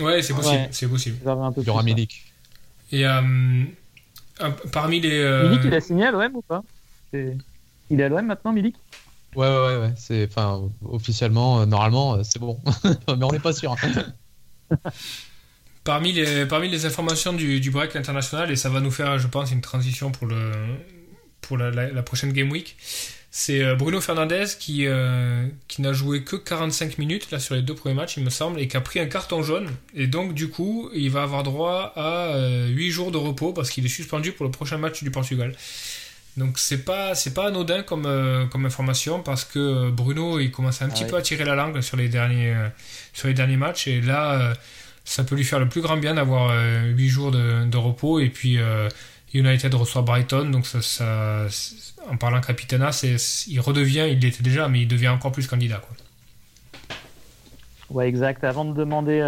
Ouais, 0.01 0.23
c'est 0.23 0.33
possible, 0.35 0.57
Ouais. 0.57 0.69
c'est 0.73 0.89
possible. 0.89 1.19
Il 1.57 1.63
y 1.67 1.71
aura. 1.71 1.83
Milik. 1.83 2.25
Et 2.93 3.07
euh, 3.07 3.65
parmi 4.73 5.01
les. 5.01 5.19
euh, 5.19 5.49
Milik, 5.51 5.65
il 5.65 5.75
a 5.75 5.81
signé 5.81 6.07
à 6.07 6.11
l'OM 6.13 6.37
ou 6.37 6.43
pas? 6.43 6.63
Il 7.13 8.01
est 8.01 8.03
à 8.05 8.09
l'OM 8.09 8.25
maintenant, 8.25 8.53
Milik? 8.53 8.77
Ouais, 9.37 9.47
ouais, 9.47 9.77
ouais. 9.77 9.93
C'est, 9.97 10.27
enfin, 10.29 10.71
officiellement, 10.85 11.61
euh, 11.61 11.67
normalement, 11.67 12.15
euh, 12.15 12.23
c'est 12.23 12.39
bon. 12.39 12.61
mais 12.85 13.25
on 13.25 13.33
n'est 13.33 13.39
pas 13.39 13.53
sûr. 13.53 13.75
Parmi 15.85 16.13
les, 16.13 16.45
parmi 16.45 16.69
les 16.69 16.85
informations 16.85 17.33
du, 17.33 17.71
break 17.71 17.97
international, 17.97 18.51
et 18.51 18.57
ça 18.57 18.69
va 18.69 18.81
nous 18.81 18.91
faire, 18.91 19.19
je 19.19 19.27
pense, 19.27 19.51
une 19.53 19.63
transition 19.63 20.11
pour, 20.11 20.27
le, 20.27 20.53
pour 21.41 21.57
la, 21.57 22.03
prochaine 22.03 22.35
Game 22.35 22.51
Week, 22.51 22.77
c'est 23.31 23.63
euh, 23.63 23.75
Bruno 23.75 23.99
Fernandez 24.03 24.45
qui, 24.59 24.87
qui 25.67 25.81
n'a 25.81 25.93
joué 25.95 26.25
que 26.25 26.37
45 26.37 26.99
minutes 26.99 27.31
là, 27.31 27.39
sur 27.39 27.55
les 27.55 27.63
deux 27.63 27.75
premiers 27.75 27.95
matchs, 27.95 28.19
il 28.19 28.23
me 28.25 28.29
semble, 28.29 28.61
et 28.61 28.69
qui 28.69 28.77
a 28.77 28.83
pris 28.83 29.01
un 29.01 29.07
carton 29.07 29.43
jaune. 29.43 29.71
Et 29.95 30.09
donc, 30.09 30.35
du 30.35 30.51
coup, 30.51 30.91
il 30.93 31.11
va 31.11 31.23
avoir 31.23 31.43
droit 31.43 31.95
à 31.97 32.35
euh, 32.35 32.69
8 32.69 32.91
jours 32.91 33.11
de 33.11 33.17
repos 33.17 33.55
parce 33.55 33.71
qu'il 33.71 33.87
est 33.87 33.89
suspendu 33.89 34.33
pour 34.33 34.45
le 34.45 34.51
prochain 34.51 34.77
match 34.77 35.03
du 35.03 35.11
Portugal. 35.11 35.55
Donc, 36.39 36.59
c'est 36.59 36.85
pas, 36.85 37.15
c'est 37.15 37.35
pas 37.35 37.49
anodin 37.49 37.83
comme, 37.83 38.07
euh, 38.07 38.47
comme 38.47 38.65
information 38.65 39.21
parce 39.21 39.45
que 39.45 39.59
euh, 39.59 39.91
Bruno, 39.91 40.39
il 40.39 40.51
commence 40.51 40.81
un 40.83 40.89
petit 40.89 41.05
ouais. 41.05 41.11
peu 41.11 41.17
à 41.17 41.23
tirer 41.23 41.45
la 41.45 41.55
langue 41.55 41.81
sur 41.81 41.97
les 41.97 42.09
derniers, 42.09 42.55
euh, 42.55 42.69
sur 43.13 43.29
les 43.29 43.35
derniers 43.35 43.57
matchs. 43.57 43.89
Et 43.89 44.01
là. 44.01 44.33
euh, 44.33 44.55
ça 45.05 45.25
peut 45.25 45.37
lui 45.37 45.45
faire 45.45 45.59
le 45.59 45.71
plus 45.71 45.81
grand 45.81 45.97
bien 45.97 46.17
d'avoir 46.17 46.55
8 46.85 47.09
jours 47.09 47.31
de, 47.31 47.65
de 47.65 47.77
repos 47.79 48.21
et 48.21 48.29
puis 48.29 48.59
United 49.33 49.73
reçoit 49.75 50.03
Brighton 50.03 50.51
donc 50.51 50.67
ça, 50.67 51.47
en 52.11 52.19
parlant 52.19 52.43
capitana 52.43 52.93
c'est 52.93 53.17
il 53.47 53.59
redevient 53.59 54.05
il 54.11 54.19
l'était 54.19 54.43
déjà 54.43 54.69
mais 54.69 54.83
il 54.83 54.87
devient 54.87 55.09
encore 55.09 55.33
plus 55.33 55.47
candidat 55.47 55.79
quoi. 55.79 55.97
Ouais, 57.89 58.07
exact. 58.07 58.45
Avant 58.45 58.67
de 58.67 58.75
demander 58.75 59.23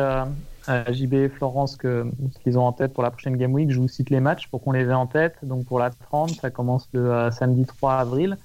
à 0.71 0.93
JB 0.93 1.15
et 1.15 1.29
Florence 1.29 1.77
que, 1.77 2.11
ce 2.33 2.39
qu'ils 2.39 2.59
ont 2.59 2.65
en 2.65 2.73
tête 2.73 2.93
pour 2.93 3.03
la 3.03 3.11
prochaine 3.11 3.37
Game 3.37 3.53
Week, 3.53 3.71
je 3.71 3.81
vous 3.81 3.89
cite 3.89 4.11
les 4.11 4.21
matchs 4.21 4.47
pour 4.49 4.63
qu'on 4.63 4.73
les 4.73 4.85
ait 4.85 4.93
en 4.93 5.07
tête. 5.07 5.37
Donc 5.43 5.65
pour 5.67 5.79
la 5.79 5.91
30, 5.91 6.31
ça 6.31 6.51
commence 6.51 6.89
le 6.93 7.13
euh, 7.13 7.31
samedi 7.31 7.67
3 7.67 7.95
avril. 7.95 8.39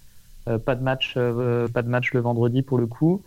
Euh, 0.48 0.58
pas, 0.58 0.76
de 0.76 0.84
match, 0.84 1.14
euh, 1.18 1.68
pas 1.68 1.84
de 1.84 1.90
match 1.90 2.14
le 2.14 2.20
vendredi 2.20 2.62
pour 2.62 2.78
le 2.78 2.88
coup. 2.88 3.24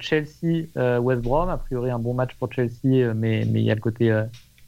Chelsea, 0.00 0.66
West 1.00 1.22
Brom, 1.22 1.48
a 1.48 1.56
priori 1.56 1.90
un 1.90 1.98
bon 1.98 2.12
match 2.12 2.34
pour 2.34 2.52
Chelsea, 2.52 3.14
mais 3.14 3.46
mais 3.46 3.60
il 3.60 3.62
y 3.62 3.70
a 3.70 3.74
le 3.74 3.80
côté 3.80 4.14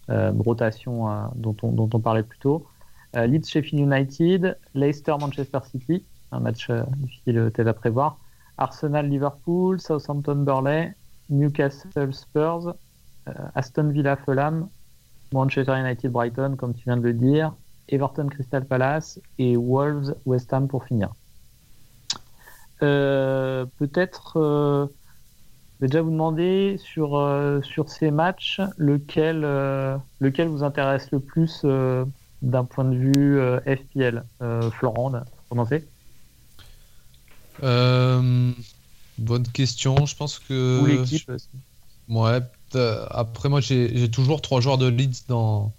rotation 0.09 1.11
dont, 1.35 1.55
on, 1.63 1.73
dont 1.73 1.91
on 1.93 2.01
parlait 2.01 2.23
plus 2.23 2.39
tôt. 2.39 2.67
Leeds, 3.15 3.47
Sheffield 3.47 3.81
United, 3.81 4.57
Leicester, 4.73 5.15
Manchester 5.21 5.59
City, 5.71 6.07
un 6.33 6.41
match 6.41 6.71
difficile 6.71 7.51
peut-être 7.53 7.67
à 7.67 7.75
prévoir. 7.75 8.17
Arsenal, 8.57 9.07
Liverpool, 9.07 9.79
Southampton, 9.79 10.37
Burley, 10.37 10.95
Newcastle, 11.29 12.15
Spurs, 12.15 12.75
Aston 13.55 13.89
Villa, 13.89 14.17
Fulham, 14.17 14.69
Manchester 15.33 15.79
United, 15.79 16.11
Brighton, 16.11 16.57
comme 16.57 16.75
tu 16.75 16.85
viens 16.85 16.97
de 16.97 17.03
le 17.03 17.13
dire, 17.13 17.53
Everton, 17.89 18.29
Crystal 18.29 18.65
Palace 18.65 19.21
et 19.39 19.57
Wolves, 19.57 20.15
West 20.27 20.53
Ham 20.53 20.69
pour 20.69 20.85
finir. 20.85 21.11
Euh, 22.83 23.67
Peut-être, 23.79 24.39
euh, 24.39 24.87
je 25.77 25.85
vais 25.85 25.89
déjà 25.89 26.03
vous 26.03 26.11
demander 26.11 26.77
sur, 26.79 27.17
euh, 27.17 27.61
sur 27.63 27.89
ces 27.89 28.11
matchs, 28.11 28.61
lequel, 28.77 29.43
euh, 29.45 29.97
lequel 30.21 30.49
vous 30.49 30.63
intéresse 30.63 31.11
le 31.11 31.21
plus 31.21 31.63
euh, 31.65 32.05
d'un 32.43 32.65
point 32.65 32.85
de 32.85 32.97
vue 32.97 33.39
euh, 33.39 33.61
FPL 33.61 34.25
euh, 34.43 34.71
Florent, 34.71 35.13
Euh, 37.63 38.53
bonne 39.19 39.47
question. 39.49 40.07
Je 40.07 40.17
pense 40.17 40.39
que. 40.39 40.83
Ou 40.83 40.87
l'équipe 40.87 41.29
aussi. 41.29 41.49
Ouais. 42.09 42.41
Euh, 42.77 43.07
après, 43.11 43.49
moi, 43.49 43.61
j'ai 43.61 43.97
j'ai 43.97 44.11
toujours 44.11 44.43
trois 44.43 44.61
joueurs 44.61 44.79
de 44.79 44.87
Leeds 44.87 45.25
dans, 45.29 45.73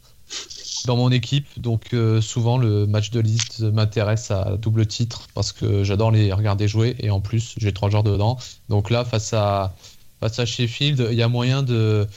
dans 0.85 0.97
mon 0.97 1.11
équipe. 1.11 1.47
Donc, 1.57 1.93
euh, 1.93 2.21
souvent, 2.21 2.57
le 2.57 2.87
match 2.87 3.11
de 3.11 3.19
Leeds 3.19 3.71
m'intéresse 3.71 4.31
à 4.31 4.57
double 4.57 4.85
titre 4.85 5.27
parce 5.33 5.51
que 5.51 5.83
j'adore 5.83 6.11
les 6.11 6.31
regarder 6.33 6.67
jouer. 6.67 6.95
Et 6.99 7.09
en 7.09 7.21
plus, 7.21 7.55
j'ai 7.57 7.73
trois 7.73 7.89
joueurs 7.89 8.03
dedans. 8.03 8.37
Donc 8.69 8.89
là, 8.89 9.05
face 9.05 9.33
à, 9.33 9.75
face 10.19 10.39
à 10.39 10.45
Sheffield, 10.45 11.07
il 11.11 11.17
y 11.17 11.23
a 11.23 11.27
moyen 11.27 11.63
de, 11.63 12.07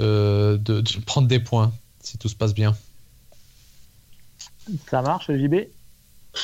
euh, 0.00 0.56
de, 0.56 0.80
de 0.80 1.00
prendre 1.04 1.28
des 1.28 1.40
points 1.40 1.72
si 2.00 2.18
tout 2.18 2.28
se 2.28 2.34
passe 2.34 2.54
bien. 2.54 2.76
Ça 4.90 5.02
marche, 5.02 5.30
JB 5.30 5.54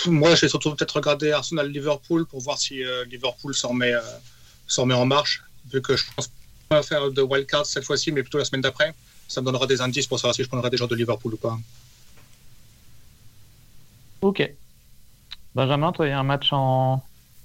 Moi, 0.06 0.34
je 0.34 0.42
vais 0.42 0.48
surtout 0.48 0.74
peut-être 0.74 0.96
regarder 0.96 1.32
Arsenal-Liverpool 1.32 2.26
pour 2.26 2.40
voir 2.40 2.58
si 2.58 2.84
euh, 2.84 3.04
Liverpool 3.06 3.54
s'en 3.54 3.72
met, 3.72 3.92
euh, 3.92 4.00
s'en 4.66 4.86
met 4.86 4.94
en 4.94 5.06
marche, 5.06 5.42
vu 5.72 5.80
que 5.80 5.96
je 5.96 6.04
pense 6.14 6.30
pas 6.68 6.82
faire 6.82 7.10
de 7.10 7.22
wildcard 7.22 7.66
cette 7.66 7.84
fois-ci, 7.84 8.12
mais 8.12 8.22
plutôt 8.22 8.38
la 8.38 8.44
semaine 8.44 8.60
d'après. 8.60 8.94
Ça 9.26 9.40
me 9.40 9.46
donnera 9.46 9.66
des 9.66 9.80
indices 9.80 10.06
pour 10.06 10.18
savoir 10.18 10.34
si 10.34 10.42
je 10.42 10.48
prendrai 10.48 10.70
des 10.70 10.76
joueurs 10.76 10.88
de 10.88 10.94
Liverpool 10.94 11.34
ou 11.34 11.36
pas. 11.36 11.58
Ok. 14.20 14.50
Benjamin, 15.54 15.92
toi, 15.92 16.06
il 16.06 16.10
y 16.10 16.12
a 16.12 16.18
un 16.18 16.24
match 16.24 16.48
en, 16.52 17.02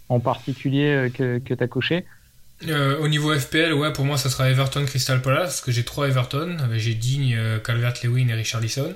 en 0.09 0.19
particulier 0.19 0.87
euh, 0.87 1.09
que, 1.09 1.39
que 1.39 1.53
tu 1.53 1.63
as 1.63 1.67
coché? 1.67 2.05
Euh, 2.67 2.99
au 2.99 3.09
niveau 3.09 3.37
FPL 3.37 3.73
ouais 3.73 3.91
pour 3.91 4.05
moi 4.05 4.15
ça 4.17 4.29
sera 4.29 4.49
Everton 4.49 4.85
Crystal 4.85 5.21
Palace 5.21 5.43
parce 5.47 5.61
que 5.61 5.71
j'ai 5.71 5.83
trois 5.83 6.07
Everton 6.07 6.59
avec 6.59 6.79
j'ai 6.79 6.93
Digne, 6.93 7.35
euh, 7.35 7.59
Calvert-Lewin 7.59 8.29
et 8.29 8.33
Richarlison 8.33 8.95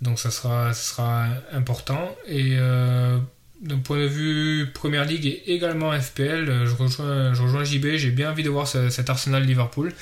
donc 0.00 0.18
ça 0.18 0.32
sera 0.32 0.72
ça 0.72 0.94
sera 0.94 1.26
important 1.52 2.16
et 2.26 2.56
euh, 2.58 3.18
d'un 3.60 3.78
point 3.78 3.98
de 3.98 4.06
vue 4.06 4.66
Première 4.74 5.04
Ligue 5.04 5.26
et 5.26 5.54
également 5.54 5.92
FPL 5.98 6.48
euh, 6.48 6.66
je 6.66 6.74
rejoins 6.74 7.32
je 7.34 7.42
rejoins 7.42 7.64
JB 7.64 7.96
j'ai 7.96 8.10
bien 8.10 8.30
envie 8.30 8.42
de 8.42 8.50
voir 8.50 8.68
ce- 8.68 8.90
cet 8.90 9.08
Arsenal 9.10 9.44
Liverpool 9.44 9.92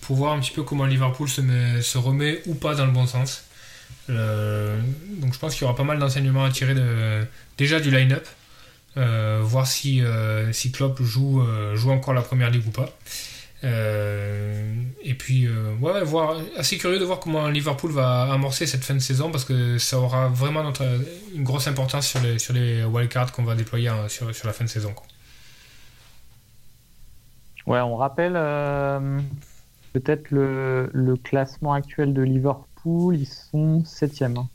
pour 0.00 0.16
voir 0.16 0.32
un 0.32 0.40
petit 0.40 0.50
peu 0.52 0.62
comment 0.62 0.84
Liverpool 0.86 1.28
se, 1.28 1.40
met- 1.40 1.80
se 1.82 1.98
remet 1.98 2.42
ou 2.46 2.54
pas 2.54 2.74
dans 2.74 2.86
le 2.86 2.92
bon 2.92 3.06
sens 3.06 3.44
Euh, 4.10 4.78
donc 5.20 5.34
je 5.34 5.38
pense 5.38 5.52
qu'il 5.54 5.62
y 5.62 5.64
aura 5.64 5.76
pas 5.76 5.84
mal 5.84 5.98
d'enseignements 5.98 6.44
à 6.44 6.50
tirer 6.50 6.74
déjà 7.58 7.78
du 7.80 7.90
line-up 7.90 8.26
euh, 8.96 9.40
voir 9.42 9.66
si, 9.66 10.02
euh, 10.02 10.50
si 10.52 10.72
Klopp 10.72 11.02
joue, 11.02 11.42
joue 11.74 11.90
encore 11.90 12.14
la 12.14 12.22
première 12.22 12.50
ligue 12.50 12.66
ou 12.66 12.70
pas. 12.70 12.88
Euh, 13.64 14.72
et 15.02 15.14
puis, 15.14 15.46
euh, 15.46 15.74
assez 16.56 16.78
curieux 16.78 16.98
de 16.98 17.04
voir 17.04 17.18
comment 17.18 17.48
Liverpool 17.48 17.90
va 17.90 18.32
amorcer 18.32 18.66
cette 18.66 18.84
fin 18.84 18.94
de 18.94 19.00
saison 19.00 19.30
parce 19.30 19.44
que 19.44 19.78
ça 19.78 19.98
aura 19.98 20.28
vraiment 20.28 20.72
une 21.34 21.42
grosse 21.42 21.66
importance 21.66 22.06
sur 22.06 22.20
les, 22.20 22.38
sur 22.38 22.54
les 22.54 22.84
wildcards 22.84 23.32
qu'on 23.32 23.44
va 23.44 23.54
déployer 23.54 23.88
hein, 23.88 24.08
sur, 24.08 24.34
sur 24.34 24.46
la 24.46 24.52
fin 24.52 24.64
de 24.64 24.70
saison. 24.70 24.94
Ouais, 27.66 27.80
on 27.80 27.96
rappelle 27.96 28.32
euh, 28.34 29.20
peut-être 29.92 30.30
le, 30.30 31.16
classement 31.22 31.74
actuel 31.74 32.14
de 32.14 32.22
Liverpool. 32.22 33.16
Ils 33.16 33.26
sont 33.26 33.84
septième. 33.84 34.38
hein. 34.38 34.48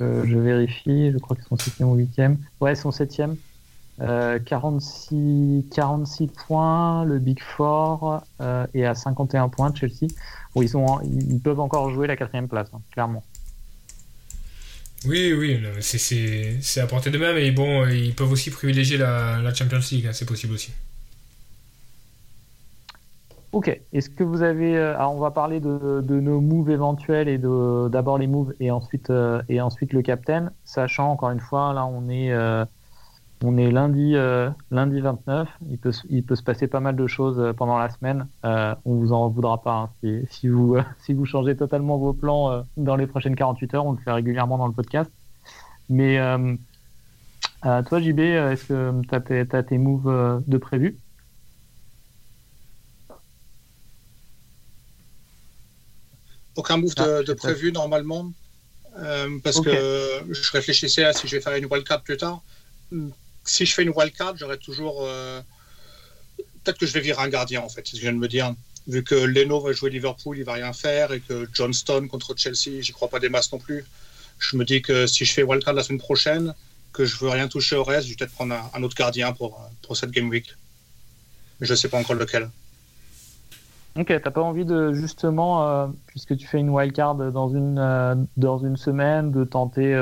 Euh, 0.00 0.24
je 0.26 0.38
vérifie, 0.38 1.10
je 1.12 1.18
crois 1.18 1.36
qu'ils 1.36 1.44
sont 1.46 1.58
septième 1.58 1.88
ou 1.90 1.96
huitième. 1.96 2.38
Ouais, 2.60 2.72
ils 2.72 2.76
sont 2.76 2.92
septième. 2.92 3.36
Euh, 4.00 4.38
46, 4.38 5.64
46 5.74 6.26
points, 6.26 7.04
le 7.04 7.18
Big 7.18 7.40
Four 7.40 8.22
euh, 8.42 8.66
et 8.74 8.84
à 8.84 8.94
51 8.94 9.48
points 9.48 9.72
Chelsea. 9.74 10.08
Ils, 10.54 10.68
sont 10.68 10.84
en- 10.84 11.00
ils 11.00 11.40
peuvent 11.40 11.60
encore 11.60 11.90
jouer 11.90 12.06
la 12.06 12.16
quatrième 12.16 12.48
place, 12.48 12.68
hein, 12.74 12.80
clairement. 12.92 13.24
Oui, 15.06 15.32
oui, 15.32 15.62
c'est- 15.80 16.80
à 16.80 16.86
portée 16.86 17.10
de 17.10 17.18
main, 17.18 17.32
mais 17.32 17.50
bon, 17.52 17.84
euh, 17.84 17.94
ils 17.94 18.14
peuvent 18.14 18.32
aussi 18.32 18.50
privilégier 18.50 18.98
la, 18.98 19.38
la 19.40 19.54
Champions 19.54 19.78
League, 19.90 20.06
hein, 20.06 20.12
c'est 20.12 20.26
possible 20.26 20.54
aussi. 20.54 20.72
Ok. 23.52 23.80
Est-ce 23.92 24.10
que 24.10 24.24
vous 24.24 24.42
avez. 24.42 24.76
euh, 24.76 24.96
Alors, 24.96 25.14
on 25.14 25.20
va 25.20 25.30
parler 25.30 25.60
de, 25.60 26.02
de 26.02 26.20
nos 26.20 26.40
moves 26.40 26.70
éventuels 26.70 27.28
et 27.28 27.38
d'abord 27.38 28.18
les 28.18 28.26
moves 28.26 28.52
et 28.60 28.70
ensuite 28.70 29.08
euh, 29.10 29.40
et 29.48 29.60
ensuite 29.60 29.92
le 29.92 30.02
captain, 30.02 30.52
sachant 30.64 31.10
encore 31.12 31.30
une 31.30 31.40
fois, 31.40 31.72
là, 31.72 31.86
on 31.86 32.08
est 32.08 32.32
euh, 32.32 32.64
on 33.44 33.56
est 33.58 33.70
lundi 33.70 34.14
euh, 34.16 34.50
lundi 34.70 35.00
29. 35.00 35.48
Il 35.68 35.78
peut 35.78 35.92
se- 35.92 36.06
il 36.10 36.24
peut 36.24 36.36
se 36.36 36.42
passer 36.42 36.68
pas 36.68 36.80
mal 36.80 36.96
de 36.96 37.06
choses 37.06 37.38
euh, 37.40 37.52
pendant 37.52 37.78
la 37.78 37.90
semaine. 37.90 38.28
Euh, 38.44 38.74
on 38.84 38.94
vous 38.96 39.12
en 39.12 39.28
voudra 39.30 39.62
pas 39.62 39.72
hein, 39.74 39.90
si, 40.02 40.20
si 40.30 40.48
vous 40.48 40.76
euh, 40.76 40.82
si 40.98 41.14
vous 41.14 41.26
changez 41.26 41.56
totalement 41.56 41.98
vos 41.98 42.14
plans 42.14 42.50
euh, 42.52 42.62
dans 42.76 42.96
les 42.96 43.06
prochaines 43.06 43.36
48 43.36 43.74
heures. 43.74 43.86
On 43.86 43.92
le 43.92 43.98
fait 43.98 44.12
régulièrement 44.12 44.58
dans 44.58 44.66
le 44.68 44.72
podcast. 44.74 45.10
Mais 45.88 46.18
euh, 46.18 46.56
euh, 47.64 47.82
toi, 47.82 48.00
JB, 48.00 48.20
euh, 48.20 48.52
est-ce 48.52 48.66
que 48.68 49.46
tu 49.46 49.56
as, 49.56 49.62
tes 49.62 49.78
moves 49.78 50.08
euh, 50.08 50.40
de 50.46 50.58
prévu? 50.58 51.00
Aucun 56.56 56.78
move 56.78 56.94
Ah, 56.96 57.22
de, 57.22 57.32
pas. 57.34 57.34
prévu 57.34 57.72
normalement. 57.72 58.32
Euh, 58.98 59.38
parce 59.44 59.60
que 59.60 60.22
je 60.30 60.52
réfléchissais 60.52 61.04
à 61.04 61.12
si 61.12 61.28
je 61.28 61.36
vais 61.36 61.42
faire 61.42 61.54
une 61.54 61.66
wildcard 61.66 62.02
plus 62.02 62.16
tard. 62.16 62.42
Si 63.46 63.64
je 63.64 63.74
fais 63.74 63.82
une 63.82 63.92
wildcard, 63.94 64.36
j'aurais 64.36 64.58
toujours. 64.58 64.98
euh, 65.02 65.40
Peut-être 66.64 66.78
que 66.78 66.86
je 66.86 66.92
vais 66.92 67.00
virer 67.00 67.22
un 67.22 67.28
gardien 67.28 67.62
en 67.62 67.68
fait, 67.68 67.82
c'est 67.84 67.90
ce 67.90 67.92
que 67.92 67.96
je 67.98 68.02
viens 68.02 68.12
de 68.12 68.18
me 68.18 68.28
dire. 68.28 68.52
Vu 68.88 69.02
que 69.02 69.14
Leno 69.14 69.60
va 69.60 69.72
jouer 69.72 69.90
Liverpool, 69.90 70.38
il 70.38 70.44
va 70.44 70.54
rien 70.54 70.72
faire, 70.72 71.12
et 71.12 71.20
que 71.20 71.48
Johnston 71.52 72.08
contre 72.08 72.34
Chelsea, 72.36 72.80
j'y 72.80 72.92
crois 72.92 73.08
pas 73.08 73.20
des 73.20 73.28
masses 73.28 73.52
non 73.52 73.58
plus. 73.58 73.84
Je 74.38 74.56
me 74.56 74.64
dis 74.64 74.82
que 74.82 75.06
si 75.06 75.24
je 75.24 75.32
fais 75.32 75.42
wildcard 75.42 75.74
la 75.74 75.82
semaine 75.82 76.00
prochaine, 76.00 76.54
que 76.92 77.04
je 77.04 77.16
veux 77.18 77.28
rien 77.28 77.48
toucher 77.48 77.76
au 77.76 77.84
reste, 77.84 78.06
je 78.06 78.10
vais 78.10 78.16
peut-être 78.16 78.32
prendre 78.32 78.54
un, 78.74 78.82
autre 78.82 78.96
gardien 78.96 79.32
pour, 79.32 79.60
pour 79.82 79.96
cette 79.96 80.10
game 80.10 80.28
week. 80.28 80.54
Mais 81.60 81.66
je 81.66 81.74
sais 81.74 81.88
pas 81.88 81.98
encore 81.98 82.16
lequel. 82.16 82.48
Ok, 83.98 84.08
t'as 84.08 84.30
pas 84.30 84.42
envie 84.42 84.64
de 84.64 84.92
justement, 84.92 85.68
euh, 85.68 85.86
puisque 86.06 86.36
tu 86.36 86.46
fais 86.46 86.58
une 86.58 86.70
wildcard 86.70 87.14
dans 87.14 87.48
une 87.48 87.78
euh, 87.78 88.14
dans 88.36 88.58
une 88.58 88.76
semaine, 88.76 89.32
de 89.32 89.44
tenter 89.44 89.94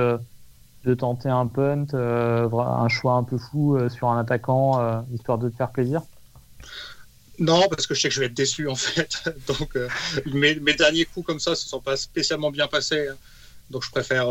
de 0.85 0.95
tenter 0.95 1.29
un 1.29 1.47
punt, 1.47 1.87
euh, 1.95 2.49
un 2.51 2.89
choix 2.89 3.15
un 3.15 3.25
peu 3.25 3.39
fou 3.39 3.77
euh, 3.77 3.89
sur 3.89 4.09
un 4.09 4.21
attaquant, 4.21 4.81
euh, 4.81 5.01
histoire 5.15 5.39
de 5.39 5.49
te 5.49 5.57
faire 5.57 5.71
plaisir? 5.71 6.03
Non, 7.39 7.67
parce 7.69 7.87
que 7.87 7.95
je 7.95 8.03
sais 8.03 8.09
que 8.09 8.15
je 8.15 8.21
vais 8.21 8.27
être 8.27 8.35
déçu 8.35 8.69
en 8.69 8.77
fait. 8.77 9.25
Donc 9.47 9.77
mes, 10.27 10.55
derniers 10.75 11.05
coups 11.07 11.27
comme 11.27 11.41
ça 11.41 11.55
se 11.55 11.69
sont 11.69 11.81
pas 11.81 11.97
spécialement 11.97 12.51
bien 12.51 12.69
passés. 12.69 13.09
hein. 13.09 13.17
Donc 13.71 13.83
je 13.85 13.91
préfère. 13.91 14.29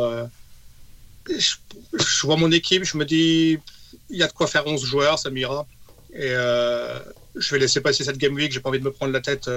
je, 1.27 1.55
je 1.93 2.25
vois 2.25 2.37
mon 2.37 2.51
équipe, 2.51 2.83
je 2.83 2.97
me 2.97 3.05
dis 3.05 3.59
il 4.09 4.17
y 4.17 4.23
a 4.23 4.27
de 4.27 4.33
quoi 4.33 4.47
faire 4.47 4.65
11 4.65 4.85
joueurs, 4.85 5.19
ça 5.19 5.29
m'ira. 5.29 5.65
Et 6.13 6.29
je 6.29 7.51
vais 7.51 7.59
laisser 7.59 7.81
passer 7.81 8.03
cette 8.03 8.17
game 8.17 8.35
week. 8.35 8.53
J'ai 8.53 8.59
pas 8.59 8.69
envie 8.69 8.79
de 8.79 8.85
me 8.85 8.91
prendre 8.91 9.11
la 9.11 9.21
tête. 9.21 9.49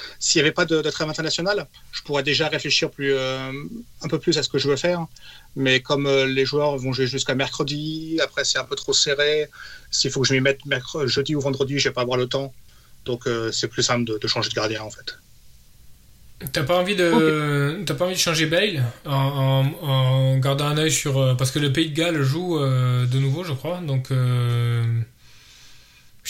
Euh, 0.00 0.14
S'il 0.18 0.40
n'y 0.40 0.46
avait 0.46 0.52
pas 0.54 0.64
de, 0.64 0.82
de 0.82 0.90
trêve 0.90 1.08
internationale, 1.08 1.66
je 1.92 2.02
pourrais 2.02 2.22
déjà 2.22 2.48
réfléchir 2.48 2.90
plus, 2.90 3.12
euh, 3.14 3.52
un 4.02 4.08
peu 4.08 4.18
plus 4.18 4.36
à 4.38 4.42
ce 4.42 4.48
que 4.48 4.58
je 4.58 4.68
veux 4.68 4.76
faire. 4.76 5.06
Mais 5.56 5.80
comme 5.80 6.06
euh, 6.06 6.26
les 6.26 6.44
joueurs 6.44 6.76
vont 6.78 6.92
jouer 6.92 7.06
jusqu'à 7.06 7.34
mercredi, 7.34 8.18
après 8.22 8.44
c'est 8.44 8.58
un 8.58 8.64
peu 8.64 8.76
trop 8.76 8.92
serré. 8.92 9.48
S'il 9.90 10.10
faut 10.10 10.20
que 10.22 10.28
je 10.28 10.34
m'y 10.34 10.40
mette 10.40 10.64
mercredi, 10.66 11.10
jeudi 11.12 11.34
ou 11.34 11.40
vendredi, 11.40 11.78
je 11.78 11.88
vais 11.88 11.92
pas 11.92 12.02
avoir 12.02 12.18
le 12.18 12.26
temps. 12.26 12.52
Donc 13.04 13.26
euh, 13.26 13.50
c'est 13.52 13.68
plus 13.68 13.82
simple 13.82 14.04
de, 14.04 14.18
de 14.18 14.26
changer 14.28 14.50
de 14.50 14.54
gardien 14.54 14.82
en 14.82 14.90
fait. 14.90 15.16
T'as 16.52 16.62
pas 16.62 16.78
envie 16.78 16.96
de, 16.96 17.82
t'as 17.84 17.92
pas 17.94 18.06
envie 18.06 18.14
de 18.14 18.18
changer 18.18 18.46
Bale 18.46 18.82
en, 19.04 19.12
en- 19.12 19.88
en 19.88 20.38
gardant 20.38 20.66
un 20.66 20.78
œil 20.78 20.90
sur 20.90 21.18
euh, 21.18 21.34
parce 21.34 21.50
que 21.50 21.58
le 21.58 21.70
Pays 21.70 21.90
de 21.90 21.94
Galles 21.94 22.22
joue 22.22 22.58
euh, 22.58 23.04
de 23.04 23.18
nouveau, 23.18 23.44
je 23.44 23.52
crois. 23.52 23.80
Donc, 23.80 24.10
euh, 24.10 24.82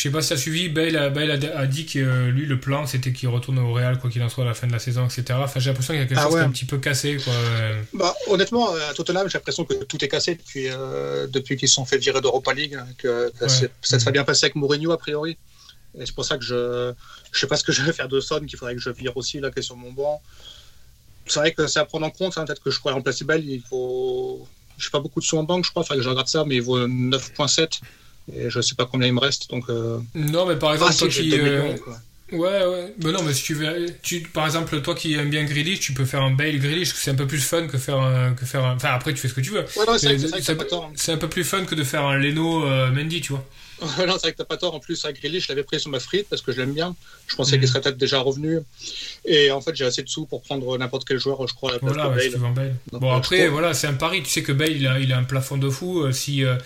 je 0.00 0.08
sais 0.08 0.10
pas 0.10 0.22
si 0.22 0.30
t'as 0.30 0.36
suivi. 0.38 0.70
Bale, 0.70 0.96
a, 0.96 1.10
Bale 1.10 1.30
a, 1.30 1.58
a 1.58 1.66
dit 1.66 1.84
que 1.84 1.98
euh, 1.98 2.30
lui, 2.30 2.46
le 2.46 2.58
plan, 2.58 2.86
c'était 2.86 3.12
qu'il 3.12 3.28
retourne 3.28 3.58
au 3.58 3.74
Real 3.74 3.98
quoi 3.98 4.08
qu'il 4.08 4.22
en 4.22 4.30
soit 4.30 4.44
à 4.44 4.46
la 4.46 4.54
fin 4.54 4.66
de 4.66 4.72
la 4.72 4.78
saison, 4.78 5.04
etc. 5.04 5.24
Enfin, 5.42 5.60
j'ai 5.60 5.68
l'impression 5.68 5.92
qu'il 5.92 6.00
y 6.00 6.04
a 6.04 6.06
quelque 6.06 6.18
Ah 6.18 6.22
chose 6.22 6.30
qui 6.32 6.36
est 6.36 6.40
ouais. 6.40 6.46
un 6.46 6.50
petit 6.50 6.64
peu 6.64 6.78
cassé, 6.78 7.18
quoi. 7.22 7.34
Euh, 7.34 7.82
Bah, 7.92 8.14
honnêtement, 8.28 8.72
à 8.74 8.94
Tottenham, 8.94 9.28
j'ai 9.28 9.36
l'impression 9.36 9.66
que 9.66 9.74
tout 9.84 10.02
est 10.02 10.08
cassé 10.08 10.36
depuis, 10.36 10.68
euh, 10.70 11.26
depuis 11.26 11.56
qu'ils 11.58 11.68
se 11.68 11.74
sont 11.74 11.84
fait 11.84 11.98
virer 11.98 12.22
d'Europa 12.22 12.54
League. 12.54 12.76
hein, 12.76 12.86
Que, 12.96 13.30
que 13.38 13.44
Ouais. 13.44 13.48
c'est- 13.50 13.70
ça 13.82 13.98
serait 13.98 14.12
bien 14.12 14.24
passé 14.24 14.46
avec 14.46 14.54
Mourinho 14.54 14.90
a 14.92 14.96
priori. 14.98 15.36
Et 15.98 16.06
c'est 16.06 16.14
pour 16.14 16.24
ça 16.24 16.38
que 16.38 16.44
je 16.44 16.92
je 17.32 17.38
sais 17.38 17.46
pas 17.46 17.56
ce 17.56 17.64
que 17.64 17.72
je 17.72 17.82
vais 17.82 17.92
faire 17.92 18.08
de 18.08 18.20
Son, 18.20 18.40
qu'il 18.40 18.56
faudrait 18.58 18.74
que 18.76 18.80
je 18.80 18.90
vire 18.90 19.14
aussi 19.16 19.38
là, 19.40 19.50
qui 19.50 19.58
est 19.58 19.62
sur 19.62 19.76
mon 19.76 19.92
banc. 19.92 20.22
C'est 21.26 21.40
vrai 21.40 21.52
que 21.52 21.66
c'est 21.66 21.78
à 21.80 21.84
prendre 21.84 22.06
en 22.06 22.10
compte. 22.10 22.38
hein, 22.38 22.44
Peut-être 22.46 22.62
que 22.62 22.70
je 22.70 22.80
pourrais 22.80 22.94
remplacer 22.94 23.24
Bell. 23.24 23.44
Il 23.46 23.60
faut. 23.68 24.46
Je 24.78 24.84
sais 24.86 24.90
pas 24.90 25.00
beaucoup 25.00 25.20
de 25.20 25.24
sous 25.26 25.36
en 25.36 25.42
banque, 25.44 25.64
je 25.66 25.70
crois. 25.70 25.82
Il 25.82 25.86
faudrait 25.86 25.98
que 25.98 26.04
je 26.04 26.08
regarde 26.08 26.28
ça, 26.28 26.44
mais 26.46 26.56
il 26.56 26.62
vaut 26.62 26.86
9,7. 26.86 27.80
Et 28.34 28.50
je 28.50 28.60
sais 28.60 28.74
pas 28.74 28.86
combien 28.86 29.08
il 29.08 29.14
me 29.14 29.20
reste. 29.20 29.50
Donc, 29.50 29.68
euh... 29.68 29.98
Non, 30.14 30.46
mais 30.46 30.56
par 30.56 30.72
exemple, 30.72 30.92
ah, 30.94 30.98
toi 30.98 31.08
qui, 31.08 31.30
2 31.30 31.36
euh, 31.36 31.62
millions. 31.62 31.78
Ouais, 32.32 32.64
ouais. 32.64 32.94
Mais 33.02 33.12
non, 33.12 33.22
mais 33.22 33.34
si 33.34 33.42
tu 33.42 33.54
veux, 33.54 33.86
tu, 34.02 34.20
par 34.20 34.46
exemple, 34.46 34.80
toi 34.82 34.94
qui 34.94 35.14
aimes 35.14 35.30
bien 35.30 35.44
Grealish, 35.44 35.80
tu 35.80 35.92
peux 35.92 36.04
faire 36.04 36.22
un 36.22 36.30
Bale 36.30 36.58
Grealish, 36.58 36.94
c'est 36.94 37.10
un 37.10 37.16
peu 37.16 37.26
plus 37.26 37.40
fun 37.40 37.66
que 37.66 37.76
faire 37.76 37.98
un, 37.98 38.34
que 38.34 38.46
faire 38.46 38.64
un, 38.64 38.76
enfin 38.76 38.90
après 38.90 39.12
tu 39.12 39.18
fais 39.18 39.28
ce 39.28 39.34
que 39.34 39.40
tu 39.40 39.50
veux. 39.50 39.64
Ouais, 39.76 39.98
c'est 40.94 41.12
un 41.12 41.16
peu 41.16 41.28
plus 41.28 41.44
fun 41.44 41.64
que 41.64 41.74
de 41.74 41.82
faire 41.82 42.04
un 42.04 42.16
Leno 42.16 42.64
euh, 42.64 42.90
Mendy, 42.90 43.20
tu 43.20 43.32
vois. 43.32 43.44
non, 43.80 44.12
c'est 44.12 44.20
vrai 44.20 44.32
que 44.32 44.36
t'as 44.36 44.44
pas 44.44 44.58
tort. 44.58 44.74
En 44.74 44.78
plus, 44.78 45.04
avec 45.04 45.20
Grealish, 45.20 45.44
je 45.44 45.48
l'avais 45.48 45.62
pris 45.62 45.80
sur 45.80 45.90
ma 45.90 46.00
frite 46.00 46.26
parce 46.28 46.42
que 46.42 46.52
je 46.52 46.58
l'aime 46.58 46.74
bien. 46.74 46.94
Je 47.26 47.34
pensais 47.34 47.58
qu'il 47.58 47.66
serait 47.66 47.80
peut-être 47.80 47.96
déjà 47.96 48.20
revenu. 48.20 48.58
Et 49.24 49.50
en 49.50 49.62
fait, 49.62 49.74
j'ai 49.74 49.86
assez 49.86 50.02
de 50.02 50.08
sous 50.08 50.26
pour 50.26 50.42
prendre 50.42 50.76
n'importe 50.76 51.08
quel 51.08 51.18
joueur, 51.18 51.46
je 51.48 51.54
crois, 51.54 51.70
à 51.70 51.72
la 51.74 51.78
place 51.78 51.94
Voilà, 51.94 52.10
de 52.10 52.14
Bale. 52.14 52.22
si 52.22 52.30
tu 52.30 52.36
veux 52.36 52.50
Bale. 52.50 52.76
Donc, 52.92 53.00
Bon 53.00 53.10
après, 53.10 53.48
voilà, 53.48 53.72
c'est 53.72 53.86
un 53.86 53.94
pari. 53.94 54.22
Tu 54.22 54.28
sais 54.28 54.42
que 54.42 54.52
Bale, 54.52 54.72
il 54.72 54.86
a, 54.86 55.00
il 55.00 55.12
a 55.14 55.18
un 55.18 55.24
plafond 55.24 55.56
de 55.56 55.70
fou. 55.70 56.12
Si 56.12 56.44
euh, 56.44 56.56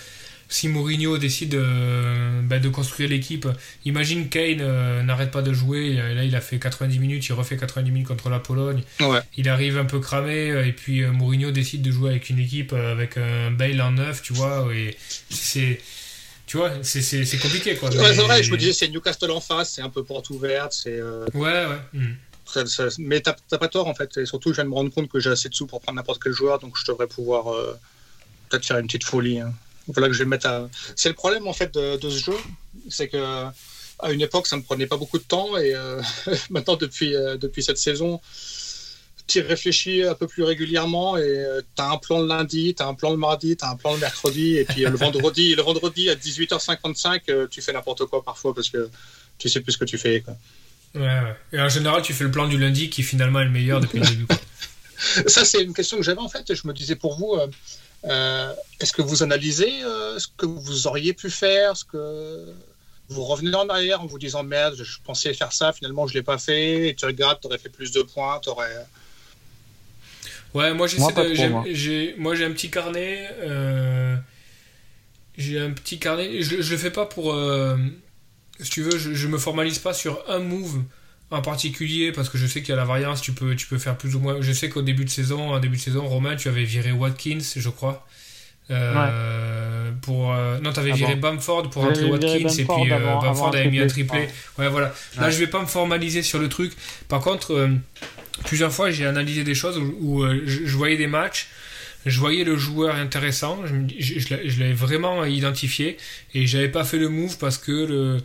si 0.48 0.68
Mourinho 0.68 1.18
décide 1.18 1.54
euh, 1.54 2.40
bah, 2.42 2.58
de 2.58 2.68
construire 2.68 3.08
l'équipe, 3.08 3.48
imagine 3.84 4.28
Kane 4.28 4.60
euh, 4.60 5.02
n'arrête 5.02 5.30
pas 5.30 5.42
de 5.42 5.52
jouer. 5.52 5.86
Et 6.10 6.14
là, 6.14 6.24
il 6.24 6.34
a 6.36 6.40
fait 6.40 6.58
90 6.58 6.98
minutes, 6.98 7.26
il 7.26 7.32
refait 7.32 7.56
90 7.56 7.90
minutes 7.90 8.08
contre 8.08 8.28
la 8.28 8.38
Pologne. 8.38 8.82
Ouais. 9.00 9.20
Il 9.36 9.48
arrive 9.48 9.78
un 9.78 9.84
peu 9.84 10.00
cramé 10.00 10.50
euh, 10.50 10.66
et 10.66 10.72
puis 10.72 11.02
euh, 11.02 11.10
Mourinho 11.12 11.50
décide 11.50 11.82
de 11.82 11.90
jouer 11.90 12.10
avec 12.10 12.28
une 12.30 12.38
équipe 12.38 12.72
euh, 12.72 12.92
avec 12.92 13.16
un 13.16 13.50
Bale 13.50 13.80
en 13.80 13.92
neuf, 13.92 14.22
tu 14.22 14.32
vois. 14.32 14.68
Et 14.74 14.96
c'est 15.30 15.80
tu 16.46 16.58
vois, 16.58 16.70
c'est- 16.82 17.00
compliqué 17.40 17.74
quoi. 17.74 17.88
Ouais, 17.90 17.96
Mais- 17.98 18.14
c'est 18.14 18.20
vrai, 18.22 18.42
je 18.42 18.52
me 18.52 18.58
disais, 18.58 18.74
c'est 18.74 18.88
Newcastle 18.88 19.30
en 19.30 19.40
face, 19.40 19.72
c'est 19.72 19.82
un 19.82 19.88
peu 19.88 20.04
porte 20.04 20.28
ouverte, 20.30 20.72
c'est. 20.74 20.98
euh, 21.00 21.24
Ouais, 21.32 21.64
ouais. 21.66 21.78
hmm. 21.94 22.12
ça- 22.44 22.66
ça- 22.66 22.88
mais 22.98 23.20
t'as 23.20 23.32
pas 23.58 23.68
tort 23.68 23.88
en 23.88 23.94
fait. 23.94 24.18
Et 24.18 24.26
surtout, 24.26 24.50
je 24.50 24.56
viens 24.56 24.64
de 24.64 24.68
me 24.68 24.74
rendre 24.74 24.92
compte 24.92 25.08
que 25.08 25.18
j'ai 25.20 25.30
assez 25.30 25.48
de 25.48 25.54
sous 25.54 25.66
pour 25.66 25.80
prendre 25.80 25.96
n'importe 25.96 26.22
quel 26.22 26.32
joueur, 26.34 26.58
donc 26.58 26.76
je 26.78 26.84
devrais 26.86 27.06
pouvoir 27.06 27.48
euh, 27.52 27.76
peut-être 28.50 28.66
faire 28.66 28.78
une 28.78 28.86
petite 28.86 29.04
folie. 29.04 29.40
hein. 29.40 29.54
Voilà 29.88 30.08
que 30.08 30.14
je 30.14 30.20
vais 30.20 30.24
me 30.24 30.30
mettre 30.30 30.46
à. 30.46 30.68
C'est 30.96 31.08
le 31.08 31.14
problème 31.14 31.46
en 31.46 31.52
fait 31.52 31.72
de, 31.74 31.96
de 31.96 32.10
ce 32.10 32.24
jeu, 32.24 32.36
c'est 32.88 33.08
que 33.08 33.50
à 33.98 34.12
une 34.12 34.20
époque, 34.20 34.46
ça 34.46 34.56
me 34.56 34.62
prenait 34.62 34.86
pas 34.86 34.96
beaucoup 34.96 35.18
de 35.18 35.24
temps 35.24 35.56
et 35.56 35.74
euh, 35.74 36.00
maintenant, 36.50 36.76
depuis, 36.76 37.14
euh, 37.14 37.36
depuis 37.36 37.62
cette 37.62 37.78
saison, 37.78 38.20
tu 39.26 39.40
réfléchis 39.40 40.02
un 40.02 40.14
peu 40.14 40.26
plus 40.26 40.42
régulièrement 40.42 41.16
et 41.16 41.44
tu 41.76 41.82
as 41.82 41.90
un 41.90 41.96
plan 41.96 42.20
le 42.20 42.28
lundi, 42.28 42.74
tu 42.74 42.82
as 42.82 42.86
un 42.86 42.94
plan 42.94 43.10
le 43.10 43.16
mardi, 43.16 43.56
tu 43.56 43.64
as 43.64 43.70
un 43.70 43.76
plan 43.76 43.94
le 43.94 44.00
mercredi 44.00 44.58
et 44.58 44.64
puis 44.64 44.84
euh, 44.84 44.90
le 44.90 44.96
vendredi, 44.96 45.54
le 45.54 45.62
vendredi 45.62 46.10
à 46.10 46.14
18h55, 46.14 47.20
euh, 47.28 47.46
tu 47.50 47.62
fais 47.62 47.72
n'importe 47.72 48.04
quoi 48.06 48.22
parfois 48.22 48.54
parce 48.54 48.68
que 48.68 48.90
tu 49.38 49.48
sais 49.48 49.60
plus 49.60 49.72
ce 49.72 49.78
que 49.78 49.84
tu 49.84 49.96
fais. 49.96 50.20
Quoi. 50.20 50.36
Ouais, 50.94 51.00
ouais. 51.00 51.36
Et 51.52 51.60
en 51.60 51.68
général, 51.68 52.02
tu 52.02 52.12
fais 52.12 52.24
le 52.24 52.30
plan 52.30 52.46
du 52.46 52.58
lundi 52.58 52.90
qui 52.90 53.02
finalement 53.02 53.40
est 53.40 53.46
le 53.46 53.50
meilleur 53.50 53.80
depuis 53.80 54.00
le 54.00 54.06
début. 54.06 54.26
quoi. 54.26 54.36
Ça, 55.26 55.44
c'est 55.44 55.62
une 55.62 55.74
question 55.74 55.96
que 55.96 56.02
j'avais 56.02 56.20
en 56.20 56.28
fait. 56.28 56.54
Je 56.54 56.66
me 56.66 56.72
disais 56.72 56.96
pour 56.96 57.16
vous, 57.16 57.34
euh, 57.34 57.46
euh, 57.46 57.48
est-ce 58.80 58.92
que 58.92 59.02
vous 59.02 59.22
analysez 59.22 59.82
euh, 59.82 60.18
ce 60.18 60.26
que 60.36 60.46
vous 60.46 60.86
auriez 60.86 61.12
pu 61.14 61.30
faire 61.30 61.76
ce 61.76 61.84
que 61.84 62.52
vous 63.08 63.24
revenez 63.24 63.54
en 63.54 63.68
arrière 63.68 64.00
en 64.00 64.06
vous 64.06 64.18
disant 64.18 64.42
merde, 64.42 64.76
je 64.82 64.98
pensais 65.04 65.32
faire 65.34 65.52
ça, 65.52 65.72
finalement 65.72 66.06
je 66.06 66.14
l'ai 66.14 66.22
pas 66.22 66.38
fait, 66.38 66.88
et 66.88 66.94
tu 66.94 67.04
regardes, 67.04 67.40
tu 67.40 67.46
aurais 67.46 67.58
fait 67.58 67.68
plus 67.68 67.92
de 67.92 68.02
points, 68.02 68.40
tu 68.42 68.48
aurais. 68.48 68.86
Ouais, 70.54 70.72
moi 70.72 70.86
j'essaie 70.86 71.02
de. 71.24 71.34
moi. 71.48 71.64
j'ai- 71.70 72.14
Moi 72.16 72.34
j'ai 72.34 72.44
un 72.44 72.52
petit 72.52 72.70
carnet. 72.70 73.28
euh, 73.40 74.16
J'ai 75.36 75.58
un 75.58 75.72
petit 75.72 75.98
carnet. 75.98 76.42
Je, 76.42 76.62
je 76.62 76.70
le 76.72 76.78
fais 76.78 76.90
pas 76.92 77.06
pour. 77.06 77.32
euh, 77.34 77.76
Si 78.60 78.70
tu 78.70 78.82
veux, 78.82 78.96
je, 78.96 79.12
je 79.14 79.26
me 79.28 79.36
formalise 79.38 79.80
pas 79.80 79.92
sur 79.94 80.22
un 80.30 80.38
move 80.38 80.82
en 81.30 81.42
particulier 81.42 82.12
parce 82.12 82.28
que 82.28 82.38
je 82.38 82.46
sais 82.46 82.60
qu'il 82.60 82.70
y 82.70 82.72
a 82.72 82.76
la 82.76 82.84
variance. 82.84 83.20
Tu 83.22 83.32
peux, 83.32 83.54
tu 83.56 83.66
peux 83.66 83.78
faire 83.78 83.96
plus 83.96 84.14
ou 84.14 84.20
moins. 84.20 84.36
Je 84.40 84.52
sais 84.52 84.68
qu'au 84.68 84.82
début 84.82 85.04
de 85.04 85.10
saison, 85.10 85.50
en 85.50 85.58
début 85.58 85.76
de 85.76 85.82
saison, 85.82 86.06
Romain, 86.06 86.36
tu 86.36 86.48
avais 86.48 86.64
viré 86.64 86.92
Watkins, 86.92 87.38
je 87.56 87.68
crois. 87.68 88.06
Euh, 88.70 89.90
pour 90.00 90.32
euh, 90.32 90.58
non 90.60 90.72
t'avais 90.72 90.92
Ah 90.92 90.96
viré 90.96 91.14
bon. 91.16 91.32
Bamford 91.34 91.68
pour 91.68 91.86
viré 91.90 92.06
Watkins 92.10 92.48
et 92.48 92.64
puis 92.64 92.90
euh, 92.90 92.96
avant- 92.96 93.20
Bamford 93.20 93.26
avant 93.48 93.50
avait 93.50 93.68
mis 93.70 93.78
un 93.78 93.86
triplé, 93.86 94.26
ouais 94.58 94.68
voilà 94.70 94.94
là 95.18 95.24
Ouais. 95.26 95.30
je 95.30 95.38
vais 95.38 95.48
pas 95.48 95.60
me 95.60 95.66
formaliser 95.66 96.22
sur 96.22 96.38
le 96.38 96.48
truc 96.48 96.72
par 97.08 97.20
contre 97.20 97.68
plusieurs 98.46 98.72
fois 98.72 98.90
j'ai 98.90 99.04
analysé 99.04 99.44
des 99.44 99.54
choses 99.54 99.76
où, 99.76 99.94
où, 100.00 100.26
je, 100.46 100.64
je 100.64 100.76
voyais 100.78 100.96
des 100.96 101.06
matchs 101.06 101.48
je 102.06 102.18
voyais 102.18 102.42
le 102.44 102.56
joueur 102.56 102.94
intéressant 102.94 103.58
je, 103.98 104.18
je, 104.18 104.60
l'avais 104.60 104.72
vraiment 104.72 105.26
identifié 105.26 105.98
et 106.32 106.46
j'avais 106.46 106.70
pas 106.70 106.84
fait 106.84 106.96
le 106.98 107.10
move 107.10 107.36
parce 107.36 107.58
que 107.58 107.70
le, 107.70 108.16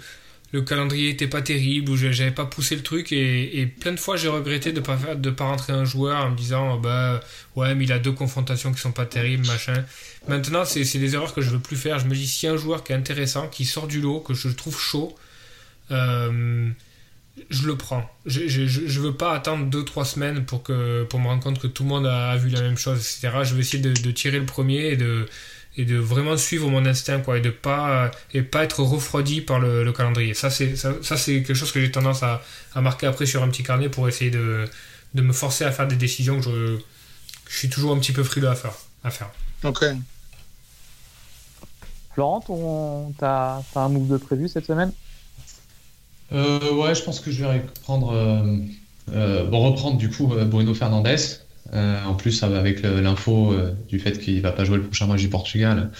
le 0.52 0.62
calendrier 0.62 1.10
était 1.10 1.28
pas 1.28 1.42
terrible 1.42 1.92
ou 1.92 1.98
j'avais 1.98 2.32
pas 2.32 2.46
poussé 2.46 2.76
le 2.76 2.82
truc 2.82 3.12
et, 3.12 3.60
et 3.62 3.68
plein 3.68 3.92
de 3.92 4.00
fois 4.00 4.18
j'ai 4.18 4.28
regretté 4.28 4.72
de 4.72 4.80
pas 4.80 4.98
de 5.16 5.30
pas 5.30 5.46
rentrer 5.46 5.74
un 5.74 5.86
joueur 5.86 6.26
en 6.26 6.32
me 6.32 6.36
disant 6.36 6.76
oh, 6.76 6.80
bah 6.80 7.20
ouais 7.56 7.76
mais 7.76 7.84
il 7.84 7.92
a 7.92 8.00
deux 8.00 8.12
confrontations 8.12 8.72
qui 8.72 8.80
sont 8.80 8.92
pas 8.92 9.06
terribles 9.06 9.46
machin 9.46 9.86
maintenant 10.28 10.66
c'est 10.66 10.84
c'est 10.84 11.00
des 11.00 11.14
erreurs 11.14 11.34
que 11.34 11.42
je 11.42 11.52
veux 11.52 11.60
plus 11.60 11.78
faire 11.78 12.00
je 12.00 12.06
me 12.06 12.16
dis 12.16 12.28
si 12.28 12.48
un 12.48 12.58
joueur 12.58 12.84
qui 12.84 12.94
est 12.94 12.96
intéressant 12.96 13.48
qui 13.48 13.66
sort 13.66 13.88
du 13.88 14.02
lot 14.02 14.20
que 14.20 14.34
je 14.34 14.50
trouve 14.50 14.80
chaud 14.80 15.16
euh, 15.92 16.70
je 17.50 17.68
le 17.68 17.78
prends. 17.78 18.04
Je, 18.26 18.48
je, 18.48 18.66
je 18.66 19.00
veux 19.00 19.14
pas 19.14 19.34
attendre 19.34 19.66
2-3 19.70 20.06
semaines 20.06 20.46
pour, 20.46 20.62
que, 20.62 21.04
pour 21.04 21.20
me 21.20 21.28
rendre 21.28 21.42
compte 21.42 21.60
que 21.60 21.68
tout 21.68 21.84
le 21.84 21.90
monde 21.90 22.06
a, 22.06 22.36
vu 22.36 22.50
la 22.50 22.62
même 22.62 22.78
chose, 22.78 22.98
etc. 22.98 23.30
Je 23.44 23.56
vais 23.56 23.62
essayer 23.62 23.82
de 23.82 24.12
tirer 24.12 24.40
le 24.40 24.46
premier 24.46 24.88
et 24.88 24.98
de, 24.98 25.26
et 25.78 25.86
de 25.86 25.98
vraiment 25.98 26.36
suivre 26.38 26.70
mon 26.70 26.86
instinct, 26.86 27.20
quoi, 27.20 27.38
et 27.38 27.42
de 27.42 27.50
pas, 27.52 28.12
et 28.34 28.42
pas 28.42 28.64
être 28.64 28.82
refroidi 28.84 29.42
par 29.42 29.60
le, 29.60 29.84
le 29.84 29.94
calendrier. 29.94 30.34
Ça, 30.34 30.50
c'est, 30.50 30.76
ça, 30.76 30.94
ça, 31.02 31.18
c'est 31.18 31.44
quelque 31.44 31.54
chose 31.54 31.72
que 31.72 31.80
j'ai 31.80 31.92
tendance 31.92 32.24
à, 32.24 32.42
à, 32.76 32.82
marquer 32.82 33.08
après 33.08 33.26
sur 33.26 33.44
un 33.44 33.48
petit 33.50 33.64
carnet 33.64 33.90
pour 33.90 34.08
essayer 34.08 34.32
de, 34.32 34.66
de 35.14 35.22
me 35.22 35.34
forcer 35.34 35.64
à 35.66 35.72
faire 35.72 35.88
des 35.88 35.96
décisions 35.96 36.38
que 36.40 36.44
je, 36.46 36.80
je 37.50 37.58
suis 37.58 37.70
toujours 37.70 37.94
un 37.96 38.00
petit 38.00 38.12
peu 38.14 38.24
frileux 38.24 38.50
à 38.50 38.56
faire. 38.56 38.74
À 39.04 39.12
faire. 39.12 39.30
Ok. 39.64 39.84
Florent, 42.14 43.14
t'as 43.18 43.64
as 43.76 43.80
un 43.80 43.90
move 43.90 44.08
de 44.10 44.18
prévu 44.18 44.48
cette 44.50 44.66
semaine? 44.66 44.94
Euh, 46.32 46.74
Ouais, 46.74 46.96
je 46.96 47.04
pense 47.04 47.20
que 47.20 47.32
je 47.32 47.44
vais 47.44 47.60
reprendre, 47.60 48.12
euh, 48.14 48.58
euh, 49.12 49.46
bon, 49.46 49.60
reprendre 49.72 49.98
du 49.98 50.10
coup 50.10 50.28
Bruno 50.28 50.74
Fernandez. 50.74 51.16
En 51.74 52.14
plus, 52.16 52.44
avec 52.44 52.82
l'info 52.84 53.54
du 53.88 54.00
fait 54.00 54.20
qu'il 54.20 54.42
va 54.42 54.52
pas 54.52 54.66
jouer 54.66 54.78
le 54.78 54.84
prochain 54.84 55.08
match 55.08 55.22
du 55.22 55.30
Portugal, 55.30 55.92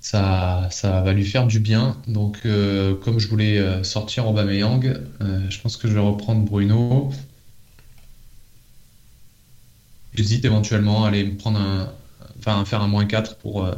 ça, 0.00 0.68
ça 0.70 1.00
va 1.02 1.12
lui 1.12 1.24
faire 1.24 1.46
du 1.46 1.60
bien. 1.60 1.96
Donc, 2.06 2.42
comme 3.02 3.18
je 3.18 3.28
voulais 3.28 3.84
sortir 3.84 4.26
Aubameyang, 4.28 4.98
je 5.20 5.60
pense 5.60 5.76
que 5.76 5.88
je 5.88 5.94
vais 5.94 6.00
reprendre 6.00 6.44
Bruno. 6.44 7.12
J'hésite 10.14 10.44
éventuellement 10.44 11.04
à 11.04 11.08
aller 11.08 11.24
me 11.24 11.36
prendre 11.36 11.60
un, 11.60 11.92
enfin, 12.38 12.64
faire 12.64 12.82
un 12.82 12.88
moins 12.88 13.06
4 13.06 13.36
pour 13.36 13.68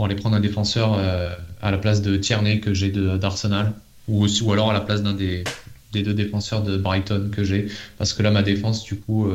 pour 0.00 0.06
aller 0.06 0.14
prendre 0.14 0.36
un 0.36 0.40
défenseur 0.40 0.94
euh, 0.94 1.28
à 1.60 1.70
la 1.70 1.78
place 1.78 2.02
de 2.02 2.16
Tierney 2.16 2.60
que 2.60 2.72
j'ai 2.72 2.90
d'Arsenal, 2.90 3.72
ou, 4.08 4.26
ou 4.26 4.52
alors 4.52 4.70
à 4.70 4.72
la 4.72 4.80
place 4.80 5.02
d'un 5.02 5.12
des, 5.12 5.44
des, 5.92 6.02
deux 6.02 6.14
défenseurs 6.14 6.62
de 6.62 6.76
Brighton 6.78 7.28
que 7.30 7.44
j'ai, 7.44 7.68
parce 7.98 8.14
que 8.14 8.22
là 8.22 8.30
ma 8.30 8.42
défense 8.42 8.82
du 8.82 8.96
coup 8.96 9.30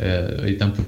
euh, 0.00 0.38
euh, 0.40 0.46
est 0.46 0.62
un 0.62 0.70
peu. 0.70 0.82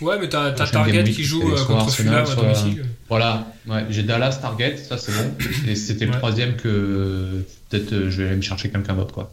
Ouais, 0.00 0.18
mais 0.18 0.28
t'as 0.28 0.52
Target 0.52 1.04
qui 1.04 1.24
joue 1.24 1.42
contre 1.66 1.90
Fulham 1.90 2.24
à 2.26 2.34
domicile. 2.34 2.86
Voilà, 3.08 3.46
ouais, 3.66 3.86
j'ai 3.90 4.02
Dallas 4.02 4.38
Target, 4.40 4.76
ça 4.76 4.96
c'est 4.96 5.12
bon. 5.12 5.34
Et 5.66 5.76
c'était 5.76 6.06
le 6.06 6.12
troisième 6.12 6.56
que 6.56 7.44
peut-être 7.68 8.08
je 8.08 8.22
vais 8.22 8.28
aller 8.28 8.36
me 8.36 8.42
chercher 8.42 8.70
quelqu'un 8.70 8.94
d'autre 8.94 9.12
quoi. 9.12 9.32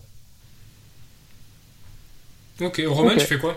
Ok, 2.60 2.82
Romain, 2.88 3.16
tu 3.16 3.26
fais 3.26 3.38
quoi? 3.38 3.56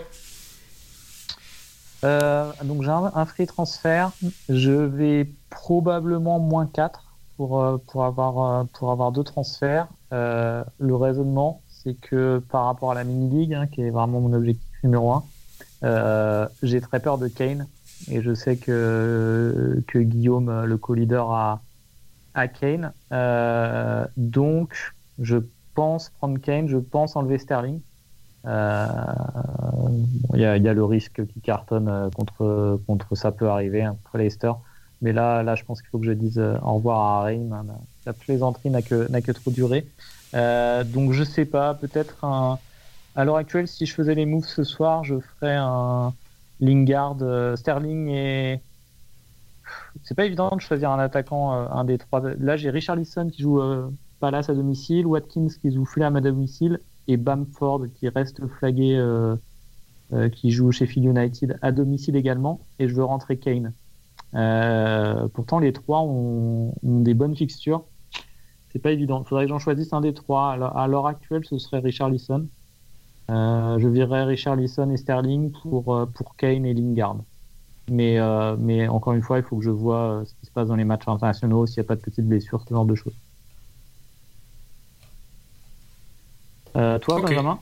Euh, 2.03 2.51
donc 2.63 2.83
j'ai 2.83 2.89
un, 2.89 3.25
free 3.25 3.47
transfert. 3.47 4.11
Je 4.49 4.71
vais 4.71 5.27
probablement 5.49 6.39
moins 6.39 6.65
4 6.65 7.03
pour, 7.37 7.61
euh, 7.61 7.77
pour, 7.87 8.05
avoir, 8.05 8.61
euh, 8.61 8.63
pour 8.73 8.91
avoir 8.91 9.11
deux 9.11 9.23
transferts. 9.23 9.87
le 10.11 10.95
raisonnement, 10.95 11.60
c'est 11.83 11.93
que 11.95 12.41
par 12.49 12.65
rapport 12.65 12.91
à 12.91 12.95
la 12.95 13.03
mini-league, 13.03 13.53
hein, 13.53 13.67
qui 13.67 13.81
est 13.81 13.89
vraiment 13.89 14.19
mon 14.21 14.33
objectif 14.33 14.67
numéro 14.83 15.11
1, 15.83 16.47
j'ai 16.63 16.81
très 16.81 16.99
peur 16.99 17.17
de 17.17 17.27
Kane. 17.27 17.67
Et 18.09 18.21
je 18.21 18.33
sais 18.33 18.57
que, 18.57 19.83
Guillaume, 19.95 20.63
le 20.65 20.77
co-leader, 20.77 21.31
a, 21.31 22.47
Kane. 22.47 22.93
donc 24.17 24.73
je 25.19 25.37
pense 25.75 26.09
prendre 26.09 26.39
Kane, 26.39 26.67
je 26.67 26.77
pense 26.77 27.15
enlever 27.15 27.37
Sterling. 27.37 27.79
Euh, 28.47 28.87
il 30.33 30.39
y, 30.39 30.45
a, 30.45 30.57
le 30.57 30.83
risque 30.83 31.25
qui 31.27 31.41
cartonne 31.41 31.87
euh, 31.87 32.09
contre, 32.87 33.15
ça 33.15 33.31
peut 33.31 33.49
arriver 33.49 33.83
hein, 33.83 33.95
contre 34.03 34.17
Leicester. 34.17 34.51
Mais 35.01 35.13
là, 35.13 35.43
là, 35.43 35.55
je 35.55 35.63
pense 35.63 35.81
qu'il 35.81 35.89
faut 35.89 35.99
que 35.99 36.05
je 36.05 36.11
dise 36.11 36.39
euh, 36.39 36.57
au 36.63 36.75
revoir 36.75 36.99
à 36.99 37.23
Reim. 37.23 37.51
Hein. 37.51 37.65
La 38.05 38.13
plaisanterie 38.13 38.69
n'a 38.69 38.81
que 38.81 39.31
trop 39.31 39.51
duré. 39.51 39.85
Euh, 40.33 40.83
donc 40.83 41.13
je 41.13 41.23
sais 41.23 41.45
pas, 41.45 41.73
peut-être 41.73 42.23
un. 42.23 42.59
À 43.15 43.25
l'heure 43.25 43.35
actuelle, 43.35 43.67
si 43.67 43.85
je 43.85 43.93
faisais 43.93 44.15
les 44.15 44.25
moves 44.25 44.45
ce 44.45 44.63
soir, 44.63 45.03
je 45.03 45.19
ferais 45.19 45.55
un 45.57 46.13
Lingard, 46.59 47.17
Sterling 47.57 48.07
et. 48.09 48.61
C'est 50.03 50.15
pas 50.15 50.25
évident 50.25 50.55
de 50.55 50.61
choisir 50.61 50.91
un 50.91 50.99
attaquant, 50.99 51.51
un 51.51 51.83
des 51.83 51.97
trois. 51.97 52.21
Là, 52.39 52.55
j'ai 52.55 52.69
Richard 52.69 52.95
Lisson 52.95 53.29
qui 53.29 53.41
joue 53.41 53.61
Palace 54.21 54.49
à 54.49 54.53
domicile, 54.53 55.05
Watkins 55.05 55.47
qui 55.61 55.73
joue 55.73 55.85
Fulham 55.85 56.15
à 56.15 56.21
domicile 56.21 56.79
et 57.07 57.17
Bamford 57.17 57.87
qui 57.95 58.07
reste 58.07 58.45
flagué, 58.47 58.95
euh, 58.95 59.35
euh, 60.13 60.29
qui 60.29 60.51
joue 60.51 60.71
chez 60.71 60.85
Phil 60.85 61.05
United 61.05 61.57
à 61.61 61.71
domicile 61.71 62.15
également. 62.15 62.61
Et 62.79 62.87
je 62.87 62.95
veux 62.95 63.03
rentrer 63.03 63.37
Kane. 63.37 63.73
Euh, 64.35 65.27
pourtant, 65.33 65.59
les 65.59 65.73
trois 65.73 66.01
ont, 66.01 66.73
des 66.83 67.13
bonnes 67.13 67.35
fixtures. 67.35 67.83
C'est 68.71 68.79
pas 68.79 68.91
évident. 68.91 69.23
Il 69.23 69.27
faudrait 69.27 69.45
que 69.45 69.49
j'en 69.49 69.59
choisisse 69.59 69.93
un 69.93 70.01
des 70.01 70.13
trois. 70.13 70.53
à 70.53 70.87
l'heure 70.87 71.07
actuelle, 71.07 71.43
ce 71.45 71.57
serait 71.57 71.79
Richard 71.79 72.09
Lisson. 72.09 72.47
je 73.29 73.87
virerais 73.87 74.23
Richard 74.23 74.55
Lisson 74.55 74.89
et 74.89 74.97
Sterling 74.97 75.51
pour, 75.51 76.07
pour 76.13 76.35
Kane 76.37 76.65
et 76.65 76.73
Lingard. 76.73 77.17
Mais, 77.89 78.17
mais 78.59 78.87
encore 78.87 79.13
une 79.13 79.21
fois, 79.21 79.39
il 79.39 79.43
faut 79.43 79.57
que 79.57 79.63
je 79.63 79.69
vois 79.69 80.23
ce 80.25 80.33
qui 80.35 80.45
se 80.45 80.51
passe 80.51 80.69
dans 80.69 80.75
les 80.75 80.85
matchs 80.85 81.07
internationaux, 81.07 81.65
s'il 81.65 81.81
n'y 81.81 81.85
a 81.85 81.87
pas 81.87 81.95
de 81.95 82.01
petites 82.01 82.27
blessures, 82.27 82.63
ce 82.65 82.73
genre 82.73 82.85
de 82.85 82.95
choses. 82.95 83.15
Euh, 86.75 86.99
toi, 86.99 87.21
Benjamin? 87.21 87.59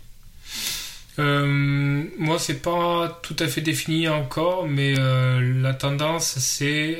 Euh, 1.18 2.06
moi, 2.18 2.40
c'est 2.40 2.62
pas 2.62 3.20
tout 3.24 3.36
à 3.40 3.48
fait 3.48 3.62
défini 3.62 4.08
encore, 4.08 4.68
mais 4.68 4.98
euh, 4.98 5.62
la 5.62 5.74
tendance, 5.74 6.38
c'est. 6.40 7.00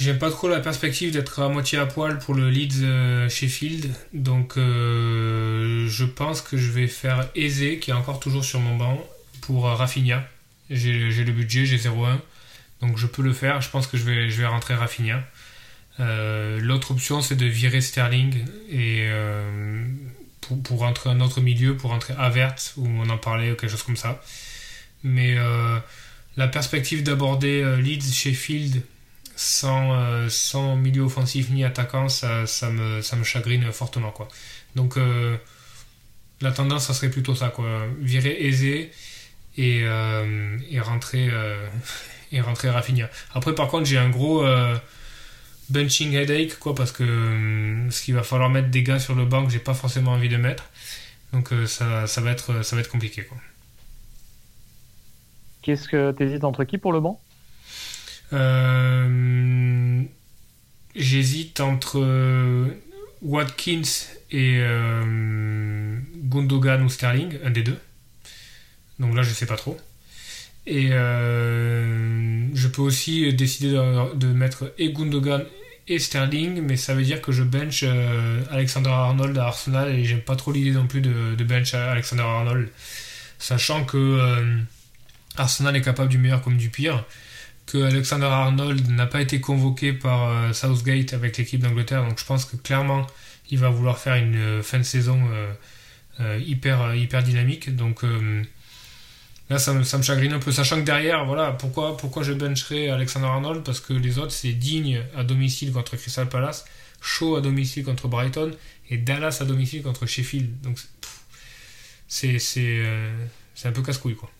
J'aime 0.00 0.18
pas 0.18 0.30
trop 0.30 0.48
la 0.48 0.60
perspective 0.60 1.12
d'être 1.12 1.42
à 1.42 1.48
moitié 1.48 1.78
à 1.78 1.84
poil 1.84 2.18
pour 2.18 2.34
le 2.34 2.48
Leeds 2.48 3.28
Sheffield, 3.28 3.92
donc 4.14 4.54
je 4.56 6.04
pense 6.04 6.40
que 6.40 6.56
je 6.56 6.70
vais 6.70 6.86
faire 6.86 7.28
Aisé, 7.34 7.78
qui 7.78 7.90
est 7.90 7.94
encore 7.94 8.18
toujours 8.18 8.42
sur 8.42 8.60
mon 8.60 8.76
banc, 8.76 8.98
pour 9.42 9.64
Rafinha. 9.64 10.26
J'ai 10.70 11.24
le 11.24 11.32
budget, 11.32 11.66
j'ai 11.66 11.76
0-1, 11.76 12.18
donc 12.80 12.96
je 12.96 13.06
peux 13.06 13.22
le 13.22 13.32
faire. 13.32 13.60
Je 13.60 13.68
pense 13.68 13.86
que 13.86 13.98
je 13.98 14.04
vais, 14.04 14.30
je 14.30 14.40
vais 14.40 14.46
rentrer 14.46 14.74
Rafinha. 14.74 15.22
Euh, 15.98 16.58
l'autre 16.60 16.92
option, 16.92 17.20
c'est 17.20 17.36
de 17.36 17.46
virer 17.46 17.80
Sterling 17.80 18.44
et 18.70 19.08
euh, 19.10 19.84
pour, 20.40 20.62
pour, 20.62 20.78
rentrer 20.78 21.10
un 21.10 21.20
autre 21.20 21.40
milieu, 21.40 21.76
pour 21.76 21.90
rentrer 21.90 22.14
Avert, 22.16 22.54
où 22.76 22.86
on 22.86 23.10
en 23.10 23.18
parlait, 23.18 23.52
ou 23.52 23.56
quelque 23.56 23.70
chose 23.70 23.82
comme 23.82 23.96
ça. 23.96 24.22
Mais 25.02 25.36
euh, 25.36 25.78
la 26.36 26.48
perspective 26.48 27.02
d'aborder 27.02 27.76
Leeds, 27.82 28.12
Sheffield, 28.12 28.82
sans, 29.42 30.28
sans 30.28 30.76
milieu 30.76 31.02
offensif 31.02 31.50
ni 31.50 31.64
attaquant, 31.64 32.08
ça, 32.08 32.44
me, 32.70 33.24
chagrine 33.24 33.70
fortement. 33.72 34.12
Donc 34.76 34.98
la 36.40 36.52
tendance, 36.52 36.86
ça 36.86 36.94
serait 36.94 37.10
plutôt 37.10 37.34
ça. 37.34 37.48
Quoi. 37.48 37.86
Virer 38.00 38.36
aisé 38.46 38.90
et, 39.56 39.80
et, 39.80 40.80
rentrer, 40.80 41.30
et 42.32 42.40
rentrer. 42.40 42.68
Après, 43.34 43.54
par 43.54 43.68
contre, 43.68 43.86
j'ai 43.86 43.98
un 43.98 44.10
gros 44.10 44.44
benching 45.70 46.12
headache, 46.14 46.56
quoi, 46.56 46.74
parce 46.74 46.92
que 46.92 47.04
euh, 47.04 47.90
ce 47.90 48.02
qu'il 48.02 48.14
va 48.14 48.22
falloir 48.22 48.50
mettre 48.50 48.68
des 48.68 48.82
gars 48.82 48.98
sur 48.98 49.14
le 49.14 49.24
banc 49.24 49.46
que 49.46 49.52
j'ai 49.52 49.58
pas 49.60 49.74
forcément 49.74 50.12
envie 50.12 50.28
de 50.28 50.36
mettre. 50.36 50.64
Donc 51.32 51.52
euh, 51.52 51.66
ça, 51.66 52.06
ça, 52.06 52.20
va 52.20 52.32
être, 52.32 52.90
compliqué. 52.90 53.24
Quoi. 53.24 53.38
Qu'est-ce 55.62 55.88
que 55.88 56.12
tu 56.12 56.24
hésites 56.24 56.44
entre 56.44 56.64
qui 56.64 56.78
pour 56.78 56.92
le 56.92 57.00
banc? 57.00 57.20
Euh, 58.32 60.02
J'hésite 60.94 61.60
entre 61.60 62.04
Watkins 63.22 63.82
et 64.30 64.60
Gundogan 66.24 66.82
ou 66.82 66.88
Sterling, 66.88 67.38
un 67.44 67.50
des 67.50 67.62
deux. 67.62 67.78
Donc 68.98 69.14
là, 69.14 69.22
je 69.22 69.32
sais 69.32 69.46
pas 69.46 69.56
trop. 69.56 69.78
Et 70.66 70.88
je 70.90 72.68
peux 72.68 72.82
aussi 72.82 73.32
décider 73.32 73.70
de, 73.70 74.26
mettre 74.26 74.72
et 74.78 74.92
Gundogan 74.92 75.44
et 75.90 75.98
Sterling, 75.98 76.62
mais 76.62 76.76
ça 76.76 76.94
veut 76.94 77.02
dire 77.02 77.20
que 77.20 77.32
je 77.32 77.42
bench 77.42 77.82
euh, 77.82 78.40
Alexander 78.50 78.90
Arnold 78.90 79.36
à 79.36 79.46
Arsenal 79.46 79.90
et 79.90 80.04
j'aime 80.04 80.20
pas 80.20 80.36
trop 80.36 80.52
l'idée 80.52 80.70
non 80.70 80.86
plus 80.86 81.00
de, 81.00 81.44
bench 81.44 81.74
Alexander 81.74 82.22
Arnold, 82.22 82.68
sachant 83.38 83.84
que 83.84 83.96
euh, 83.96 84.58
Arsenal 85.36 85.74
est 85.74 85.80
capable 85.80 86.08
du 86.08 86.18
meilleur 86.18 86.42
comme 86.42 86.56
du 86.56 86.70
pire, 86.70 87.04
Alexander 87.78 88.26
Arnold 88.26 88.88
n'a 88.90 89.06
pas 89.06 89.20
été 89.20 89.40
convoqué 89.40 89.92
par 89.92 90.28
euh, 90.28 90.52
Southgate 90.52 91.12
avec 91.12 91.36
l'équipe 91.36 91.60
d'Angleterre, 91.60 92.06
donc 92.06 92.18
je 92.18 92.24
pense 92.24 92.44
que 92.44 92.56
clairement 92.56 93.06
il 93.50 93.58
va 93.58 93.68
vouloir 93.68 93.98
faire 93.98 94.14
une 94.14 94.62
fin 94.62 94.78
de 94.78 94.84
saison 94.84 95.18
hyper, 96.20 96.94
hyper 96.94 97.24
dynamique, 97.24 97.74
donc 97.74 98.04
Là, 99.50 99.58
ça 99.58 99.72
me, 99.74 99.82
chagrine 99.82 100.32
un 100.32 100.38
peu, 100.38 100.52
sachant 100.52 100.76
que 100.76 100.84
derrière, 100.86 101.24
voilà, 101.24 101.50
pourquoi, 101.50 101.96
pourquoi 101.96 102.22
je 102.22 102.32
bencherai 102.32 102.88
Alexander 102.88 103.26
Arnold? 103.26 103.64
Parce 103.64 103.80
que 103.80 103.92
les 103.92 104.18
autres, 104.20 104.30
c'est 104.30 104.52
digne 104.52 105.02
à 105.16 105.24
domicile 105.24 105.72
contre 105.72 105.96
Crystal 105.96 106.28
Palace, 106.28 106.64
Shaw 107.00 107.34
à 107.34 107.40
domicile 107.40 107.84
contre 107.84 108.06
Brighton 108.06 108.52
et 108.90 108.96
Dallas 108.96 109.38
à 109.40 109.44
domicile 109.44 109.82
contre 109.82 110.06
Sheffield. 110.06 110.60
Donc, 110.60 110.78
c'est 112.06 112.38
euh, 112.58 113.26
c'est 113.56 113.68
un 113.68 113.72
peu 113.72 113.82
casse-couille, 113.82 114.14
quoi. 114.14 114.30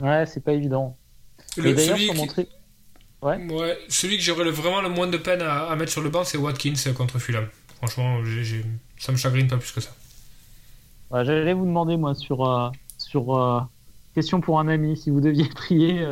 Ouais, 0.00 0.26
c'est 0.26 0.42
pas 0.42 0.52
évident. 0.52 0.98
Le, 1.56 1.76
celui, 1.76 2.08
qui, 2.10 2.46
Ouais. 3.22 3.36
ouais. 3.46 3.78
Celui 3.88 4.16
que 4.16 4.22
j'aurais 4.22 4.50
vraiment 4.50 4.80
le 4.80 4.88
moins 4.88 5.06
de 5.06 5.18
peine 5.18 5.42
à, 5.42 5.74
mettre 5.76 5.92
sur 5.92 6.00
le 6.00 6.08
banc, 6.08 6.24
c'est 6.24 6.38
Watkins 6.38 6.74
contre 6.96 7.18
Fulham. 7.18 7.46
Franchement, 7.76 8.18
ça 8.98 9.12
me 9.12 9.16
chagrine 9.16 9.46
pas 9.46 9.56
plus 9.56 9.72
que 9.72 9.80
ça. 9.80 9.90
J'allais 11.12 11.52
vous 11.52 11.66
demander, 11.66 11.96
moi, 11.96 12.14
sur, 12.14 12.48
euh, 12.48 12.70
sur 12.98 13.36
euh, 13.36 13.60
question 14.14 14.40
pour 14.40 14.60
un 14.60 14.68
ami, 14.68 14.96
si 14.96 15.10
vous 15.10 15.20
deviez 15.20 15.48
trier 15.54 16.02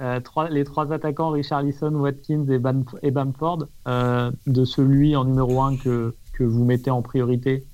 euh, 0.00 0.20
les 0.50 0.64
trois 0.64 0.92
attaquants, 0.92 1.30
Richarlison, 1.30 1.92
Watkins 1.92 2.46
et, 2.48 3.06
et 3.06 3.10
Bamford, 3.10 3.66
de 3.86 4.64
celui 4.64 5.14
en 5.14 5.24
numéro 5.24 5.60
1 5.60 5.76
que, 5.76 6.14
que 6.32 6.42
vous 6.42 6.64
mettez 6.64 6.90
en 6.90 7.02
priorité 7.02 7.64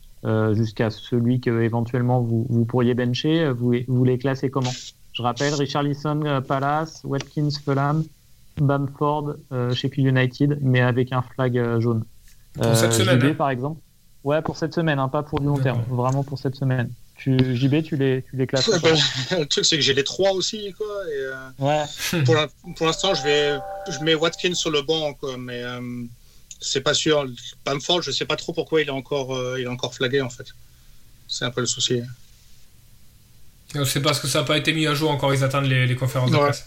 jusqu'à 0.54 0.90
celui 0.90 1.40
que 1.40 1.62
éventuellement 1.62 2.20
vous, 2.20 2.46
vous 2.50 2.64
pourriez 2.64 2.94
bencher, 2.94 3.48
vous, 3.50 3.74
vous 3.86 4.04
les 4.04 4.18
classez 4.18 4.50
comment? 4.50 4.72
Je 5.16 5.22
rappelle, 5.22 5.54
Richarlison, 5.54 6.42
Palace, 6.46 7.00
Watkins, 7.04 7.48
Fulham, 7.64 8.04
Bamford, 8.60 9.36
Sheffield 9.72 10.08
United, 10.08 10.58
mais 10.60 10.82
avec 10.82 11.12
un 11.12 11.22
flag 11.22 11.80
jaune. 11.80 12.04
Pour 12.52 12.76
cette 12.76 12.92
semaine, 12.92 13.22
hein. 13.22 13.34
par 13.34 13.50
exemple. 13.50 13.80
Ouais, 14.24 14.42
pour 14.42 14.56
cette 14.56 14.74
semaine, 14.74 14.98
hein, 14.98 15.08
pas 15.08 15.22
pour 15.22 15.38
du 15.38 15.46
long 15.46 15.56
terme. 15.56 15.82
Vraiment 15.88 16.24
pour 16.24 16.36
cette 16.38 16.56
semaine. 16.56 16.90
Tu, 17.16 17.38
JB, 17.56 17.82
tu 17.82 17.96
les, 17.96 18.24
tu 18.28 18.36
les 18.36 18.46
classes 18.46 18.66
Le 19.30 19.44
truc, 19.44 19.64
c'est 19.64 19.76
que 19.76 19.82
j'ai 19.82 19.94
les 19.94 20.02
trois 20.02 20.32
aussi. 20.32 20.72
Quoi, 20.76 20.86
et, 21.08 21.16
euh, 21.16 21.48
ouais. 21.60 21.84
Pour 22.76 22.86
l'instant, 22.86 23.14
je, 23.14 23.22
vais, 23.22 23.58
je 23.88 24.04
mets 24.04 24.14
Watkins 24.14 24.54
sur 24.54 24.70
le 24.70 24.82
banc, 24.82 25.14
quoi, 25.14 25.36
mais 25.38 25.62
euh, 25.62 25.80
c'est 26.60 26.80
pas 26.80 26.92
sûr. 26.92 27.24
Bamford, 27.64 28.02
je 28.02 28.10
sais 28.10 28.26
pas 28.26 28.36
trop 28.36 28.52
pourquoi 28.52 28.82
il 28.82 28.88
est 28.88 28.90
encore, 28.90 29.34
euh, 29.34 29.60
il 29.60 29.64
est 29.64 29.68
encore 29.68 29.94
flagué, 29.94 30.20
en 30.20 30.28
fait. 30.28 30.48
C'est 31.28 31.44
un 31.44 31.50
peu 31.50 31.60
le 31.60 31.66
souci. 31.66 32.02
C'est 33.84 34.00
parce 34.00 34.20
que 34.20 34.28
ça 34.28 34.40
n'a 34.40 34.44
pas 34.44 34.56
été 34.56 34.72
mis 34.72 34.86
à 34.86 34.94
jour 34.94 35.10
encore, 35.10 35.34
ils 35.34 35.44
attendent 35.44 35.66
les, 35.66 35.86
les 35.86 35.96
conférences 35.96 36.30
de 36.30 36.36
presse. 36.36 36.66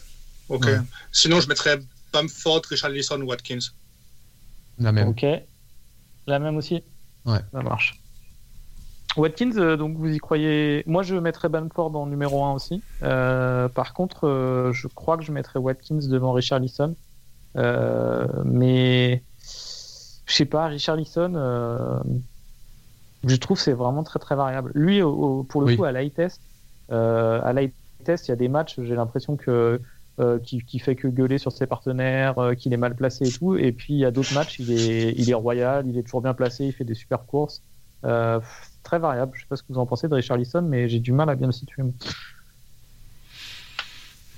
Ok. 0.50 0.68
Sinon, 1.12 1.40
je 1.40 1.48
mettrais 1.48 1.80
Bamford, 2.12 2.62
Richard 2.70 2.92
Lisson, 2.92 3.22
Watkins. 3.22 3.60
La 4.80 4.92
même. 4.92 5.10
Ok. 5.10 5.26
La 6.28 6.40
même 6.40 6.58
aussi 6.58 6.84
Ouais. 7.26 7.40
Ça 7.52 7.62
marche. 7.62 8.00
Watkins, 9.18 9.58
euh, 9.58 9.76
donc 9.76 9.98
vous 9.98 10.10
y 10.10 10.18
croyez. 10.20 10.84
Moi, 10.86 11.04
je 11.04 11.16
mettrais 11.16 11.50
Bamford 11.50 11.96
en 11.96 12.06
numéro 12.06 12.44
1 12.44 12.54
aussi. 12.54 12.82
Euh, 13.04 13.68
par 13.68 13.94
contre, 13.94 14.28
euh, 14.28 14.72
je 14.72 14.88
crois 14.88 15.18
que 15.18 15.24
je 15.24 15.32
mettrais 15.32 15.60
Watkins 15.60 16.08
devant 16.08 16.32
Richard 16.32 16.60
Lisson. 16.60 16.96
mais 17.56 19.24
je 20.26 20.34
sais 20.34 20.46
pas, 20.46 20.68
Richard 20.68 20.96
Lisson, 20.96 22.02
je 23.26 23.36
trouve 23.36 23.60
c'est 23.60 23.74
vraiment 23.74 24.04
très 24.04 24.20
très 24.20 24.36
variable. 24.36 24.72
Lui, 24.76 25.02
pour 25.02 25.62
le 25.62 25.76
coup, 25.76 25.84
à 25.84 25.92
l'eye 25.92 26.12
test, 26.12 26.42
à 26.92 27.54
test, 28.04 28.28
il 28.28 28.32
y 28.32 28.34
a 28.34 28.38
des 28.38 28.48
matchs, 28.48 28.76
j'ai 28.82 28.96
l'impression 28.96 29.36
que 29.36 29.80
qui, 30.44 30.62
qui, 30.64 30.80
fait 30.80 30.96
que 30.96 31.08
gueuler 31.08 31.38
sur 31.38 31.54
ses 31.54 31.66
partenaires, 31.66 32.36
qu'il 32.58 32.74
est 32.74 32.78
mal 32.78 32.94
placé 32.94 33.28
et 33.28 33.32
tout. 33.32 33.56
Et 33.56 33.72
puis 33.72 33.94
il 33.94 34.00
y 34.00 34.06
a 34.06 34.12
d'autres 34.12 34.34
matchs, 34.34 34.60
il 34.60 34.72
est, 34.72 35.14
il 35.18 35.30
est 35.30 35.34
royal, 35.34 35.86
il 35.88 35.98
est 35.98 36.04
toujours 36.04 36.22
bien 36.22 36.34
placé, 36.34 36.66
il 36.66 36.74
fait 36.74 36.84
des 36.84 36.94
super 36.94 37.26
courses. 37.26 37.62
Euh, 38.06 38.40
très 38.84 39.00
variable. 39.00 39.34
Je 39.36 39.42
sais 39.42 39.48
pas 39.48 39.56
ce 39.56 39.64
que 39.64 39.68
vous 39.70 39.80
en 39.80 39.86
pensez 39.86 40.08
de 40.08 40.16
Richarlison, 40.16 40.62
mais 40.62 40.90
j'ai 40.90 41.00
du 41.00 41.12
mal 41.12 41.30
à 41.30 41.36
bien 41.36 41.48
le 41.48 41.54
situer. 41.54 41.84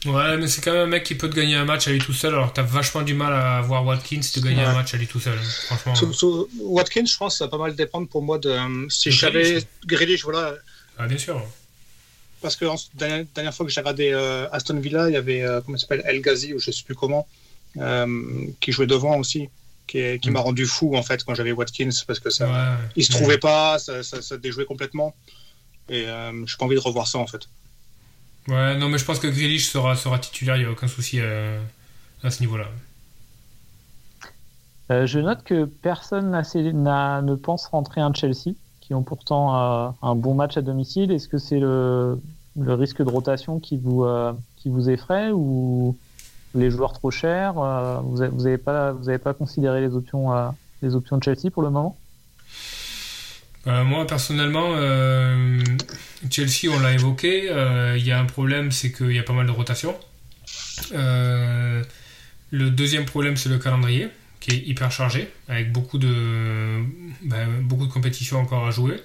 Ouais, 0.06 0.38
mais 0.38 0.48
c'est 0.48 0.62
quand 0.62 0.72
même 0.72 0.82
un 0.82 0.88
mec 0.88 1.04
qui 1.04 1.14
peut 1.14 1.30
te 1.30 1.36
gagner 1.36 1.56
un 1.56 1.66
match 1.66 1.88
à 1.88 1.92
lui 1.92 2.00
tout 2.00 2.14
seul, 2.14 2.34
alors 2.34 2.52
t'as 2.54 2.64
vachement 2.64 3.04
du 3.04 3.14
mal 3.14 3.34
à 3.34 3.62
voir 3.62 3.86
Watkins 3.86 4.22
te 4.22 4.40
gagner 4.40 4.64
un 4.64 4.74
match 4.74 4.96
à 4.96 4.98
lui 4.98 5.06
tout 5.06 5.20
seul. 5.20 5.38
Franchement. 5.38 5.94
Watkins, 6.60 7.06
je 7.06 7.18
pense, 7.18 7.38
ça 7.38 7.46
va 7.46 7.52
pas 7.52 7.60
mal 7.60 7.76
dépendre 7.76 8.08
pour 8.08 8.24
moi 8.24 8.40
de. 8.40 8.50
Euh, 8.50 8.90
si 8.90 9.12
j'avais 9.12 9.64
Grealish, 9.86 10.24
voilà. 10.24 10.56
Ah, 10.98 11.08
bien 11.08 11.20
sûr. 11.20 11.42
Parce 12.42 12.56
que 12.56 12.66
la 12.66 13.24
dernière, 13.24 13.54
fois 13.54 13.66
que 13.66 13.72
j'ai 13.72 13.82
regardé 13.82 14.12
euh, 14.12 14.50
Aston 14.52 14.80
Villa, 14.80 15.10
il 15.10 15.14
y 15.14 15.18
avait, 15.18 15.44
euh, 15.44 15.62
comment 15.62 15.78
s'appelle, 15.78 16.02
El 16.06 16.22
Ghazi, 16.22 16.54
ou 16.54 16.60
je 16.60 16.72
sais 16.72 16.84
plus 16.84 16.96
comment, 16.96 17.28
qui 18.60 18.72
jouait 18.72 18.88
devant 18.88 19.18
aussi 19.18 19.50
qui, 19.92 20.20
qui 20.20 20.32
m'a 20.32 20.40
mm. 20.40 20.44
rendu 20.44 20.66
fou 20.66 20.96
en 20.96 21.04
fait 21.04 21.24
quand 21.24 21.36
j'avais 21.36 21.52
Watkins 21.52 21.90
parce 22.08 22.20
que 22.20 22.30
ça, 22.30 22.78
il 22.96 23.04
se 23.04 23.12
trouvait 23.12 23.38
pas, 23.38 23.78
ça, 23.78 24.04
ça, 24.04 24.38
déjouait 24.38 24.66
complètement. 24.66 25.14
Et 25.90 26.06
euh, 26.08 26.46
j'ai 26.46 26.56
pas 26.58 26.66
envie 26.66 26.76
de 26.76 26.80
revoir 26.80 27.08
ça 27.08 27.18
en 27.18 27.28
fait. 27.28 27.50
Ouais, 28.48 28.78
non, 28.78 28.90
mais 28.90 28.98
je 28.98 29.06
pense 29.06 29.20
que 29.20 29.28
Grealish 29.28 29.68
sera, 29.68 29.96
sera 29.96 30.18
titulaire, 30.18 30.56
il 30.56 30.62
n'y 30.62 30.66
a 30.66 30.72
aucun 30.72 30.88
souci 30.88 31.20
euh, 31.20 31.60
à, 32.24 32.32
ce 32.32 32.40
niveau-là. 32.40 32.68
Euh, 34.90 35.06
je 35.06 35.20
note 35.20 35.44
que 35.44 35.66
personne 35.66 36.32
ne 36.32 37.36
pense 37.36 37.68
rentrer 37.68 38.02
un 38.02 38.14
Chelsea, 38.14 38.56
ont 38.94 39.04
pourtant 39.04 39.96
un 40.02 40.16
bon 40.16 40.34
match 40.34 40.58
à 40.58 40.62
domicile. 40.62 41.12
Est-ce 41.12 41.28
que 41.28 41.38
c'est 41.38 41.60
le, 41.60 42.20
risque 42.58 43.02
de 43.02 43.10
rotation 43.10 43.60
qui 43.60 43.78
vous, 43.78 44.06
qui 44.58 44.70
vous 44.70 44.90
effraie 44.90 45.32
ou 45.32 45.96
les 46.56 46.70
joueurs 46.70 46.94
trop 46.94 47.12
chers 47.12 47.58
euh, 47.58 48.00
Vous 48.04 48.18
n'avez 48.18 48.58
pas, 48.58 48.92
vous 48.92 49.10
avez 49.10 49.18
pas 49.18 49.34
considéré 49.34 49.82
les 49.82 49.94
options, 49.96 50.36
euh, 50.36 50.50
les 50.82 50.96
options 50.96 51.18
de 51.18 51.24
Chelsea 51.24 51.50
pour 51.52 51.64
le 51.64 51.70
moment? 51.70 51.98
Euh, 53.68 53.84
moi 53.84 54.08
personnellement, 54.08 54.76
Chelsea, 56.30 56.74
on 56.74 56.80
l'a 56.80 56.94
évoqué, 56.94 57.46
il 57.96 58.06
y 58.06 58.12
a 58.12 58.20
un 58.20 58.26
problème, 58.26 58.72
c'est 58.72 58.92
qu'il 58.92 59.12
y 59.12 59.20
a 59.20 59.24
pas 59.24 59.34
mal 59.34 59.46
de 59.46 59.52
rotation. 59.52 59.96
le 60.92 61.84
deuxième 62.52 63.06
problème, 63.06 63.38
c'est 63.38 63.50
le 63.50 63.60
calendrier, 63.60 64.10
qui 64.42 64.52
est 64.52 64.68
hyper 64.68 64.92
chargé, 64.92 65.30
avec 65.48 65.72
beaucoup 65.72 66.00
de, 66.00 66.84
ben, 67.22 67.48
beaucoup 67.62 67.86
de 67.86 67.92
compétitions 67.92 68.40
encore 68.40 68.68
à 68.68 68.72
jouer. 68.72 69.00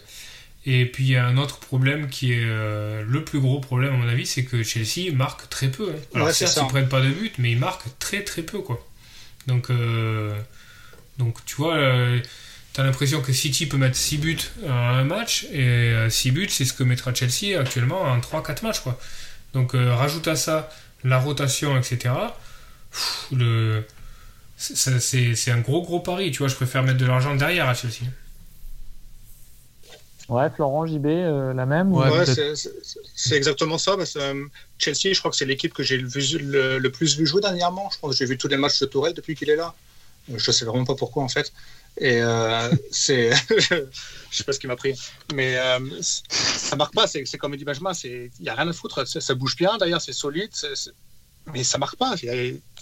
Et 0.65 0.85
puis 0.85 1.05
il 1.05 1.11
y 1.11 1.17
a 1.17 1.25
un 1.25 1.37
autre 1.37 1.61
problème 1.61 2.09
qui 2.09 2.33
est 2.33 2.45
euh, 2.45 3.05
le 3.07 3.23
plus 3.23 3.39
gros 3.39 3.61
problème 3.61 3.95
à 3.95 3.97
mon 3.97 4.09
avis, 4.09 4.27
c'est 4.27 4.45
que 4.45 4.65
Chelsea 4.65 5.13
marque 5.15 5.49
très 5.49 5.69
peu. 5.69 5.93
Hein. 5.95 6.01
Alors 6.15 6.33
certes, 6.33 6.57
ils 6.57 6.65
ne 6.65 6.69
prennent 6.69 6.89
pas 6.89 7.03
de 7.03 7.11
but, 7.11 7.35
mais 7.39 7.53
ils 7.53 7.59
marquent 7.59 7.87
très 8.01 8.25
très 8.25 8.43
peu 8.43 8.59
quoi. 8.59 8.85
Donc, 9.47 9.71
euh, 9.71 10.37
donc 11.19 11.37
tu 11.45 11.55
vois, 11.55 11.77
euh, 11.77 12.19
tu 12.73 12.81
as 12.81 12.85
l'impression 12.85 13.21
que 13.21 13.33
City 13.33 13.67
peut 13.67 13.77
mettre 13.77 13.95
6 13.95 14.19
buts 14.19 14.39
à 14.67 14.91
un 14.99 15.05
match, 15.05 15.45
et 15.53 15.95
6 16.09 16.31
buts 16.33 16.49
c'est 16.49 16.65
ce 16.65 16.73
que 16.73 16.83
mettra 16.83 17.15
Chelsea 17.15 17.61
actuellement 17.61 18.01
en 18.01 18.19
3-4 18.19 18.65
matchs 18.65 18.81
quoi. 18.81 18.99
Donc 19.53 19.73
rajoute 19.75 20.27
à 20.27 20.35
ça 20.35 20.69
la 21.05 21.19
rotation, 21.19 21.79
etc. 21.79 22.13
le... 23.31 23.85
C'est 24.57 25.51
un 25.51 25.61
gros 25.61 25.83
gros 25.83 26.01
pari, 26.01 26.31
tu 26.31 26.39
vois, 26.39 26.49
je 26.49 26.55
préfère 26.55 26.83
mettre 26.83 26.99
de 26.99 27.07
l'argent 27.07 27.35
derrière 27.35 27.69
à 27.69 27.75
Chelsea. 27.75 28.07
Ouais, 30.29 30.51
Florent 30.51 30.87
JB, 30.87 31.07
euh, 31.07 31.55
la 31.55 31.67
même 31.67 31.93
Ouais, 31.93 32.25
c'est 33.15 33.37
exactement 33.37 33.79
ça. 33.79 33.97
Parce 33.97 34.17
euh, 34.17 34.45
Chelsea, 34.79 35.13
je 35.13 35.19
crois 35.21 35.31
que 35.31 35.37
c'est 35.37 35.45
l'équipe 35.45 35.73
que 35.73 35.85
j'ai 35.85 35.99
le, 35.99 36.79
le, 36.79 36.91
plus 36.91 37.17
vu 37.17 37.27
jouer 37.27 37.41
dernièrement. 37.41 37.89
Je 37.93 37.99
pense 37.99 38.11
que 38.11 38.17
j'ai 38.17 38.25
vu 38.25 38.37
tous 38.37 38.49
les 38.49 38.57
matchs 38.57 38.81
de 38.81 38.87
Tourelle 38.87 39.15
depuis 39.15 39.37
qu'il 39.37 39.51
est 39.51 39.57
là. 39.57 39.75
Euh, 40.31 40.35
je 40.37 40.51
sais 40.51 40.65
vraiment 40.65 40.85
pas 40.85 40.97
pourquoi 40.97 41.23
en 41.23 41.29
fait. 41.29 41.53
Et 41.99 42.21
c'est, 42.91 43.31
je 43.51 43.87
sais 44.33 44.45
pas 44.45 44.53
ce 44.53 44.59
qui 44.59 44.67
m'a 44.67 44.77
pris, 44.77 44.99
mais 45.33 45.57
ça 46.01 46.75
marque 46.75 46.95
pas. 46.95 47.07
C'est 47.07 47.25
comme 47.39 47.55
dit 47.57 47.65
Benjamin, 47.65 47.93
il 48.03 48.31
y 48.41 48.49
a 48.49 48.55
rien 48.55 48.69
à 48.69 48.73
foutre. 48.73 49.07
Ça, 49.07 49.35
bouge 49.35 49.55
bien. 49.55 49.79
D'ailleurs, 49.79 50.01
c'est 50.01 50.13
solide. 50.13 50.51
Mais 51.53 51.65
ça 51.65 51.79
marque 51.79 51.97
pas. 51.97 52.15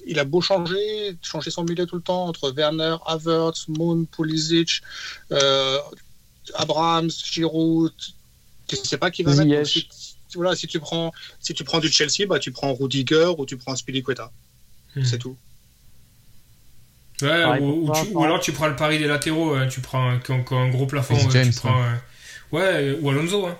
Il 0.06 0.18
a, 0.18 0.24
beau 0.24 0.40
changer, 0.40 1.16
changer 1.22 1.50
son 1.50 1.64
milieu 1.64 1.86
tout 1.86 1.96
le 1.96 2.02
temps 2.02 2.26
entre 2.26 2.50
Werner, 2.50 2.96
Havertz, 3.06 3.68
Moon, 3.68 4.04
Pulisic. 4.04 4.82
Abraham, 6.54 7.10
Giroud, 7.10 7.92
tu 8.66 8.76
sais 8.76 8.98
pas 8.98 9.10
qui 9.10 9.22
va 9.22 9.34
mettre. 9.44 9.68
Si, 9.68 9.88
voilà, 10.34 10.56
si 10.56 10.66
tu 10.66 10.80
prends, 10.80 11.12
si 11.40 11.54
tu 11.54 11.64
prends 11.64 11.78
du 11.78 11.88
Chelsea, 11.90 12.26
bah 12.28 12.38
tu 12.38 12.50
prends 12.50 12.74
Rudiger 12.74 13.32
ou 13.38 13.46
tu 13.46 13.56
prends 13.56 13.76
Spilicueta. 13.76 14.30
Hmm. 14.96 15.04
C'est 15.04 15.18
tout. 15.18 15.36
Ouais, 17.22 17.60
ou, 17.60 17.90
alors 18.24 18.40
tu 18.40 18.50
prends 18.52 18.66
le 18.66 18.74
pari 18.74 18.98
des 18.98 19.06
latéraux, 19.06 19.54
hein, 19.54 19.68
tu 19.68 19.80
prends 19.80 20.10
un, 20.10 20.20
un, 20.20 20.68
gros 20.68 20.86
plafond, 20.86 21.16
tu 21.16 21.52
prends, 21.52 21.80
hein. 21.80 22.02
ouais, 22.50 22.98
ou 23.00 23.08
Alonso, 23.08 23.46
hein. 23.46 23.56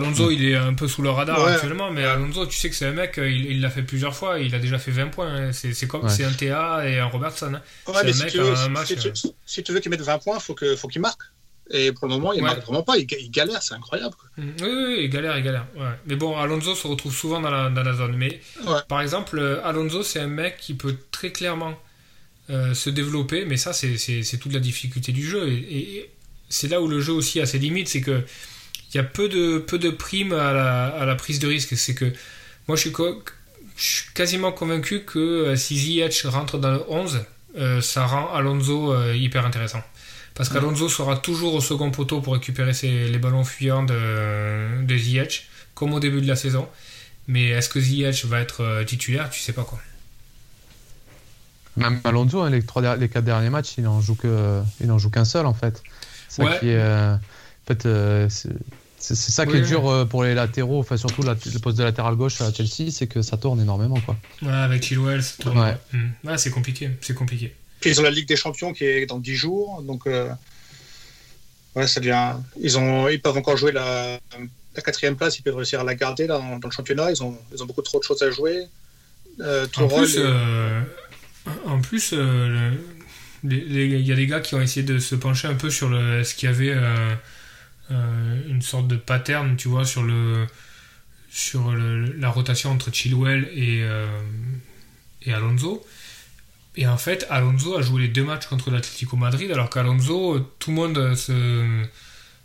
qu'Alonso 0.00 0.30
il 0.30 0.44
est 0.48 0.56
un 0.56 0.74
peu 0.74 0.88
sous 0.88 1.02
le 1.02 1.10
radar 1.10 1.44
actuellement, 1.46 1.90
mais 1.90 2.04
Alonso, 2.04 2.46
tu 2.46 2.58
sais 2.58 2.70
que 2.70 2.76
c'est 2.76 2.86
un 2.86 2.92
mec, 2.92 3.18
euh, 3.18 3.30
il 3.30 3.60
l'a 3.60 3.70
fait 3.70 3.82
plusieurs 3.82 4.14
fois, 4.14 4.38
il 4.38 4.54
a 4.54 4.58
déjà 4.58 4.78
fait 4.78 4.90
20 4.90 5.08
points, 5.08 5.52
c'est 5.52 5.86
comme 5.86 6.08
c'est 6.08 6.24
un 6.24 6.32
TA 6.32 6.88
et 6.88 6.98
un 6.98 7.06
Robertson. 7.06 7.52
c'est 7.86 7.92
un 7.92 8.02
mec, 8.02 8.36
un 8.36 8.68
match. 8.68 8.88
Si 8.88 8.96
tu, 8.96 9.10
si 9.46 9.62
tu, 9.62 9.72
veux 9.72 9.80
qu'il 9.80 9.90
mette 9.90 10.02
20 10.02 10.18
points, 10.18 10.38
faut 10.38 10.54
que 10.54 10.76
faut 10.76 10.88
qu'il 10.88 11.00
marque. 11.00 11.20
Et 11.70 11.92
pour 11.92 12.08
le 12.08 12.14
moment, 12.14 12.32
il 12.32 12.38
ne 12.38 12.42
marque 12.44 12.62
vraiment 12.62 12.82
pas. 12.82 12.98
Il, 12.98 13.06
galère, 13.30 13.62
c'est 13.62 13.74
incroyable. 13.74 14.14
Mm. 14.36 14.42
Oui, 14.60 14.68
oui, 14.68 14.96
il 15.04 15.08
galère, 15.08 15.38
il 15.38 15.42
galère. 15.42 15.66
Mais 16.06 16.16
bon, 16.16 16.36
Alonso 16.36 16.74
se 16.74 16.86
retrouve 16.86 17.14
souvent 17.14 17.40
dans 17.40 17.50
la, 17.50 17.70
dans 17.70 17.82
la 17.82 17.94
zone. 17.94 18.16
Mais 18.16 18.40
par 18.88 19.00
exemple, 19.00 19.38
euh, 19.38 19.64
Alonso, 19.64 20.02
c'est 20.02 20.20
un 20.20 20.26
mec 20.26 20.58
qui 20.58 20.74
peut 20.74 20.96
très 21.10 21.32
clairement 21.32 21.74
euh, 22.50 22.74
se 22.74 22.90
développer. 22.90 23.44
Mais 23.46 23.56
ça, 23.56 23.72
c'est 23.72 24.38
toute 24.38 24.52
la 24.52 24.60
difficulté 24.60 25.12
du 25.12 25.26
jeu. 25.26 25.48
Et, 25.48 26.10
c'est 26.50 26.68
là 26.68 26.80
où 26.80 26.86
le 26.86 27.00
jeu 27.00 27.12
aussi 27.12 27.40
a 27.40 27.46
ses 27.46 27.58
limites. 27.58 27.88
C'est 27.88 28.02
que 28.02 28.22
il 28.94 28.98
y 28.98 29.00
a 29.00 29.04
peu 29.04 29.28
de, 29.28 29.58
peu 29.58 29.78
de 29.78 29.90
primes 29.90 30.32
à 30.32 30.52
la, 30.52 30.86
à 30.86 31.04
la 31.04 31.14
prise 31.16 31.38
de 31.38 31.46
risque. 31.46 31.76
C'est 31.76 31.94
que 31.94 32.12
moi, 32.68 32.76
je 32.76 32.82
suis, 32.82 32.92
je 33.76 33.82
suis 33.82 34.12
quasiment 34.14 34.52
convaincu 34.52 35.00
que 35.00 35.18
euh, 35.18 35.56
si 35.56 35.76
Ziyech 35.76 36.22
rentre 36.24 36.58
dans 36.58 36.72
le 36.72 36.82
11, 36.88 37.24
ça 37.82 38.06
rend 38.06 38.32
Alonso 38.32 39.12
hyper 39.12 39.46
intéressant. 39.46 39.82
Parce 40.34 40.48
qu'Alonso 40.48 40.88
sera 40.88 41.16
toujours 41.16 41.54
au 41.54 41.60
second 41.60 41.92
poteau 41.92 42.20
pour 42.20 42.34
récupérer 42.34 42.72
les 42.82 43.18
ballons 43.18 43.44
fuyants 43.44 43.84
de, 43.84 44.84
de 44.84 44.96
Ziyech, 44.96 45.48
comme 45.74 45.94
au 45.94 46.00
début 46.00 46.20
de 46.20 46.26
la 46.26 46.34
saison. 46.34 46.68
Mais 47.28 47.50
est-ce 47.50 47.68
que 47.68 47.80
Ziyech 47.80 48.24
va 48.24 48.40
être 48.40 48.62
euh, 48.62 48.84
titulaire? 48.84 49.30
Tu 49.30 49.40
sais 49.40 49.52
pas 49.52 49.62
quoi. 49.62 49.78
Même 51.76 52.00
Alonso, 52.04 52.40
hein, 52.40 52.50
les, 52.50 52.62
trois, 52.62 52.96
les 52.96 53.08
quatre 53.08 53.24
derniers 53.24 53.50
matchs, 53.50 53.74
il 53.78 53.84
n'en 53.84 54.00
joue 54.00 54.16
qu'un 54.16 55.24
seul 55.24 55.46
en 55.46 55.54
fait. 55.54 55.82
Ça 56.28 56.44
qui 56.58 56.68
est, 56.68 56.82
en 56.82 57.18
fait, 57.66 57.86
c'est 59.12 59.32
ça 59.32 59.44
qui 59.44 59.56
est 59.56 59.60
dur 59.60 59.86
euh, 59.86 60.04
pour 60.06 60.24
les 60.24 60.34
latéraux, 60.34 60.80
enfin 60.80 60.96
surtout 60.96 61.22
le 61.22 61.58
poste 61.58 61.76
de 61.76 61.84
latéral 61.84 62.16
gauche 62.16 62.40
à 62.40 62.52
Chelsea, 62.52 62.90
c'est 62.90 63.06
que 63.06 63.20
ça 63.20 63.36
tourne 63.36 63.60
énormément 63.60 64.00
quoi. 64.00 64.16
Ouais, 64.40 64.50
avec 64.50 64.82
Chilwell, 64.82 65.22
ça 65.22 65.34
tourne. 65.38 65.58
Ouais. 65.58 65.76
Hmm. 65.92 66.36
c'est 66.38 66.50
compliqué, 66.50 66.90
c'est 67.02 67.14
compliqué. 67.14 67.54
Puis 67.80 67.90
ils 67.90 68.00
ont 68.00 68.02
la 68.02 68.10
Ligue 68.10 68.26
des 68.26 68.36
Champions 68.36 68.72
qui 68.72 68.84
est 68.84 69.04
dans 69.04 69.18
10 69.18 69.34
jours, 69.34 69.82
donc 69.82 70.06
euh, 70.06 70.30
ouais, 71.76 71.86
ça 71.86 72.00
devient. 72.00 72.32
Ils 72.58 72.78
ont, 72.78 73.08
ils 73.08 73.20
peuvent 73.20 73.36
encore 73.36 73.58
jouer 73.58 73.72
la, 73.72 74.18
la 74.74 74.82
quatrième 74.82 75.16
place, 75.16 75.38
ils 75.38 75.42
peuvent 75.42 75.56
réussir 75.56 75.80
à 75.80 75.84
la 75.84 75.94
garder 75.94 76.26
dans, 76.26 76.58
le 76.62 76.70
championnat. 76.70 77.10
Ils 77.10 77.22
ont, 77.22 77.36
ils 77.52 77.62
ont 77.62 77.66
beaucoup 77.66 77.82
trop 77.82 77.98
de 77.98 78.04
choses 78.04 78.22
à 78.22 78.30
jouer. 78.30 78.64
Euh, 79.40 79.66
en, 79.76 79.88
plus, 79.88 80.18
en 81.66 81.80
plus, 81.80 82.14
il 83.44 84.06
y 84.06 84.12
a 84.12 84.16
des 84.16 84.26
gars 84.26 84.40
qui 84.40 84.54
ont 84.54 84.60
essayé 84.60 84.84
de 84.86 84.98
se 84.98 85.14
pencher 85.14 85.48
un 85.48 85.54
peu 85.54 85.70
sur 85.70 85.88
le, 85.88 86.24
ce 86.24 86.34
qu'il 86.34 86.48
y 86.48 86.52
avait 86.52 86.72
euh, 86.74 87.14
une 87.90 88.62
sorte 88.62 88.88
de 88.88 88.96
pattern, 88.96 89.56
tu 89.56 89.68
vois, 89.68 89.84
sur, 89.84 90.02
le, 90.02 90.46
sur 91.30 91.72
la 91.72 92.30
rotation 92.30 92.70
entre 92.70 92.92
Chilwell 92.92 93.48
et, 93.54 93.82
euh, 93.82 94.06
et 95.22 95.32
Alonso. 95.32 95.84
Et 96.76 96.86
en 96.86 96.96
fait, 96.96 97.26
Alonso 97.30 97.76
a 97.76 97.82
joué 97.82 98.02
les 98.02 98.08
deux 98.08 98.24
matchs 98.24 98.46
contre 98.46 98.70
l'Atlético 98.70 99.16
Madrid, 99.16 99.50
alors 99.52 99.70
qu'Alonso, 99.70 100.40
tout 100.58 100.70
le 100.70 100.76
monde 100.76 101.14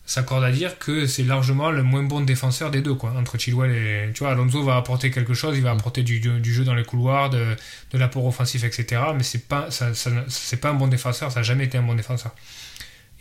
s'accorde 0.06 0.44
à 0.44 0.52
dire 0.52 0.78
que 0.80 1.06
c'est 1.06 1.24
largement 1.24 1.72
le 1.72 1.84
moins 1.84 2.04
bon 2.04 2.22
défenseur 2.22 2.72
des 2.72 2.82
deux, 2.82 2.96
quoi, 2.96 3.12
entre 3.12 3.38
Chilwell 3.38 3.72
et. 3.72 4.12
Tu 4.14 4.20
vois, 4.20 4.32
Alonso 4.32 4.64
va 4.64 4.76
apporter 4.76 5.12
quelque 5.12 5.34
chose, 5.34 5.56
il 5.58 5.64
va 5.64 5.72
apporter 5.72 6.04
du, 6.04 6.20
du 6.20 6.54
jeu 6.54 6.64
dans 6.64 6.76
les 6.76 6.84
couloirs, 6.84 7.30
de, 7.30 7.56
de 7.92 7.98
l'apport 7.98 8.26
offensif, 8.26 8.64
etc. 8.64 9.02
Mais 9.16 9.24
c'est 9.24 9.48
pas, 9.48 9.72
ça, 9.72 9.92
c'est 10.28 10.58
pas 10.58 10.70
un 10.70 10.74
bon 10.76 10.88
défenseur, 10.88 11.32
ça 11.32 11.40
n'a 11.40 11.44
jamais 11.44 11.66
été 11.66 11.78
un 11.78 11.84
bon 11.84 11.96
défenseur. 11.96 12.34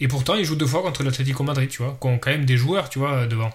Et 0.00 0.08
pourtant, 0.08 0.34
il 0.34 0.44
joue 0.44 0.56
deux 0.56 0.66
fois 0.66 0.82
contre 0.82 1.02
l'Atlético 1.02 1.42
Madrid, 1.42 1.68
tu 1.68 1.82
vois, 1.82 1.96
qui 2.00 2.06
ont 2.06 2.18
quand 2.18 2.30
même 2.30 2.44
des 2.44 2.56
joueurs, 2.56 2.88
tu 2.88 2.98
vois, 2.98 3.26
devant. 3.26 3.50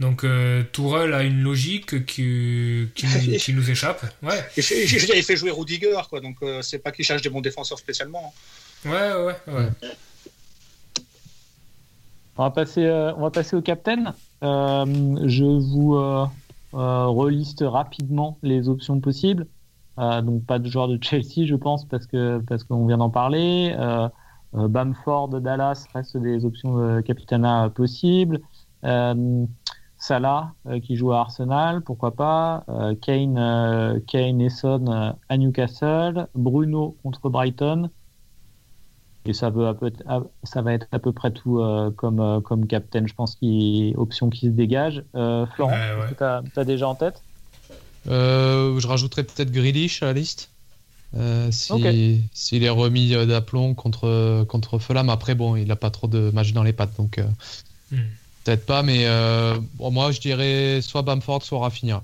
Donc 0.00 0.24
euh, 0.24 0.62
Tourelle 0.72 1.12
a 1.12 1.22
une 1.22 1.42
logique 1.42 2.06
qui, 2.06 2.88
qui, 2.94 3.52
nous, 3.52 3.70
échappe. 3.70 4.02
Ouais. 4.22 4.42
il 4.56 4.62
fait 4.62 5.36
jouer 5.36 5.50
Rudiger, 5.50 6.00
quoi. 6.08 6.20
Donc 6.20 6.36
euh, 6.42 6.62
c'est 6.62 6.78
pas 6.78 6.90
qu'il 6.90 7.04
cherche 7.04 7.20
des 7.20 7.28
bons 7.28 7.42
défenseurs 7.42 7.78
spécialement. 7.78 8.32
Ouais, 8.86 8.90
ouais, 8.90 9.36
ouais. 9.46 9.68
On 12.38 12.44
va 12.44 12.50
passer, 12.50 12.86
euh, 12.86 13.12
on 13.16 13.20
va 13.20 13.30
passer 13.30 13.54
au 13.54 13.60
captain. 13.60 14.14
je 14.42 15.44
vous 15.44 16.30
reliste 16.72 17.62
rapidement 17.66 18.38
les 18.42 18.70
options 18.70 18.98
possibles. 19.00 19.46
donc 19.98 20.46
pas 20.46 20.58
de 20.58 20.70
joueur 20.70 20.88
de 20.88 20.98
Chelsea, 21.02 21.44
je 21.44 21.56
pense, 21.56 21.84
parce 21.84 22.06
que 22.06 22.38
parce 22.48 22.64
qu'on 22.64 22.86
vient 22.86 22.98
d'en 22.98 23.10
parler. 23.10 23.76
Euh, 24.54 24.68
Bamford, 24.68 25.28
Dallas 25.40 25.86
reste 25.94 26.16
des 26.16 26.44
options 26.44 26.76
de 26.76 27.00
capitana 27.00 27.70
possibles. 27.74 28.40
Euh, 28.84 29.46
Salah 29.98 30.54
qui 30.82 30.96
joue 30.96 31.12
à 31.12 31.20
Arsenal, 31.20 31.82
pourquoi 31.82 32.12
pas. 32.12 32.64
Kane, 33.02 34.00
Kane 34.06 34.40
et 34.40 34.48
Son 34.48 35.14
à 35.28 35.36
Newcastle. 35.36 36.26
Bruno 36.34 36.96
contre 37.02 37.28
Brighton. 37.28 37.90
Et 39.26 39.34
ça, 39.34 39.50
veut 39.50 39.70
ça 40.42 40.62
va 40.62 40.72
être 40.72 40.86
à 40.92 40.98
peu 40.98 41.12
près 41.12 41.30
tout 41.32 41.62
comme, 41.96 42.40
comme 42.40 42.66
captain, 42.66 43.06
je 43.06 43.12
pense, 43.12 43.36
qui 43.36 43.92
option 43.98 44.30
qui 44.30 44.46
se 44.46 44.52
dégage. 44.52 45.04
Florent, 45.12 45.76
tu 46.16 46.24
as, 46.24 46.64
déjà 46.64 46.88
en 46.88 46.94
tête? 46.94 47.22
Je 48.06 48.86
rajouterais 48.86 49.24
peut-être 49.24 49.52
Grealish 49.52 50.02
à 50.02 50.06
la 50.06 50.14
liste. 50.14 50.50
Euh, 51.16 51.50
s'il 51.50 52.62
est 52.62 52.68
remis 52.68 53.14
euh, 53.14 53.26
d'aplomb 53.26 53.74
contre, 53.74 54.44
contre 54.44 54.78
Fulham, 54.78 55.10
après, 55.10 55.34
bon, 55.34 55.56
il 55.56 55.66
n'a 55.66 55.76
pas 55.76 55.90
trop 55.90 56.06
de 56.06 56.30
match 56.30 56.52
dans 56.52 56.62
les 56.62 56.72
pattes, 56.72 56.96
donc 56.96 57.18
euh, 57.18 57.26
hmm. 57.90 58.02
peut-être 58.44 58.64
pas, 58.64 58.82
mais 58.82 59.06
moi 59.78 60.12
je 60.12 60.20
dirais 60.20 60.80
soit 60.82 61.02
Bamford, 61.02 61.42
soit 61.42 61.58
Rafinha. 61.58 62.02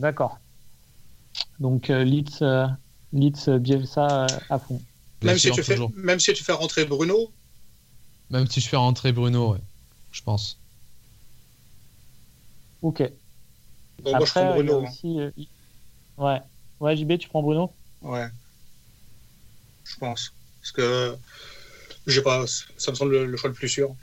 D'accord. 0.00 0.38
Donc 1.60 1.88
Leeds, 1.88 2.42
Leeds 3.12 3.58
Bielsa 3.58 4.26
à 4.48 4.58
fond. 4.58 4.80
Même 5.22 5.38
si, 5.38 5.50
tu 5.52 5.62
fais, 5.62 5.78
même 5.94 6.18
si 6.18 6.32
tu 6.32 6.42
fais 6.42 6.52
rentrer 6.52 6.84
Bruno? 6.84 7.30
Même 8.30 8.48
si 8.48 8.60
je 8.60 8.68
fais 8.68 8.76
rentrer 8.76 9.12
Bruno, 9.12 9.52
ouais, 9.52 9.60
je 10.10 10.22
pense. 10.22 10.58
Ok. 12.80 13.02
Bon, 14.02 14.10
moi, 14.10 14.24
je 14.24 14.30
prends 14.32 14.54
Bruno. 14.54 14.80
Hein. 14.80 14.90
Aussi, 14.90 15.18
ouais. 16.18 16.40
Ouais, 16.82 16.96
JB, 16.96 17.16
tu 17.16 17.28
prends 17.28 17.42
Bruno? 17.42 17.70
Ouais. 18.02 18.26
Je 19.84 19.96
pense. 19.98 20.32
Parce 20.60 20.72
que 20.72 21.16
j'ai 22.08 22.22
pas, 22.22 22.44
ça 22.48 22.90
me 22.90 22.96
semble 22.96 23.24
le, 23.24 23.36
choix 23.36 23.48
le 23.48 23.54
plus 23.54 23.68
sûr. 23.68 23.94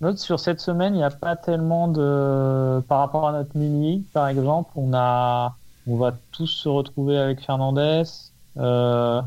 Note 0.00 0.18
sur 0.18 0.38
cette 0.38 0.60
semaine, 0.60 0.94
il 0.94 0.98
n'y 0.98 1.04
a 1.04 1.10
pas 1.10 1.34
tellement 1.34 1.88
de. 1.88 2.80
Par 2.82 3.00
rapport 3.00 3.28
à 3.28 3.32
notre 3.32 3.56
mini, 3.56 4.04
par 4.12 4.28
exemple, 4.28 4.70
on 4.76 4.94
a. 4.94 5.56
On 5.88 5.96
va 5.96 6.16
tous 6.30 6.46
se 6.46 6.68
retrouver 6.68 7.18
avec 7.18 7.40
Fernandez. 7.40 8.04
Euh, 8.58 9.20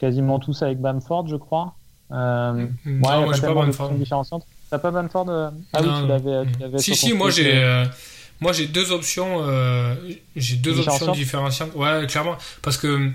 quasiment 0.00 0.40
tous 0.40 0.62
avec 0.62 0.80
Bamford, 0.80 1.28
je 1.28 1.36
crois. 1.36 1.74
Euh, 2.10 2.54
mm, 2.54 2.76
mm. 2.84 3.00
non, 3.00 3.20
moi 3.20 3.32
j'ai 3.34 3.42
pas 3.42 3.54
Bamford. 3.54 3.92
T'as 4.68 4.78
pas 4.78 4.90
Bamford 4.90 5.28
euh, 5.28 5.50
Ah 5.72 5.80
oui, 5.80 5.88
tu 6.00 6.08
l'avais. 6.08 6.78
Si, 6.78 6.96
si, 6.96 7.12
moi 7.12 7.30
j'ai. 7.30 7.86
Moi, 8.40 8.52
j'ai 8.52 8.66
deux 8.66 8.92
options. 8.92 9.44
Euh, 9.48 9.94
j'ai 10.36 10.56
deux 10.56 10.78
options 10.78 11.12
différenciantes. 11.12 11.74
Ouais, 11.74 12.06
clairement. 12.08 12.38
Parce 12.62 12.76
que. 12.76 13.10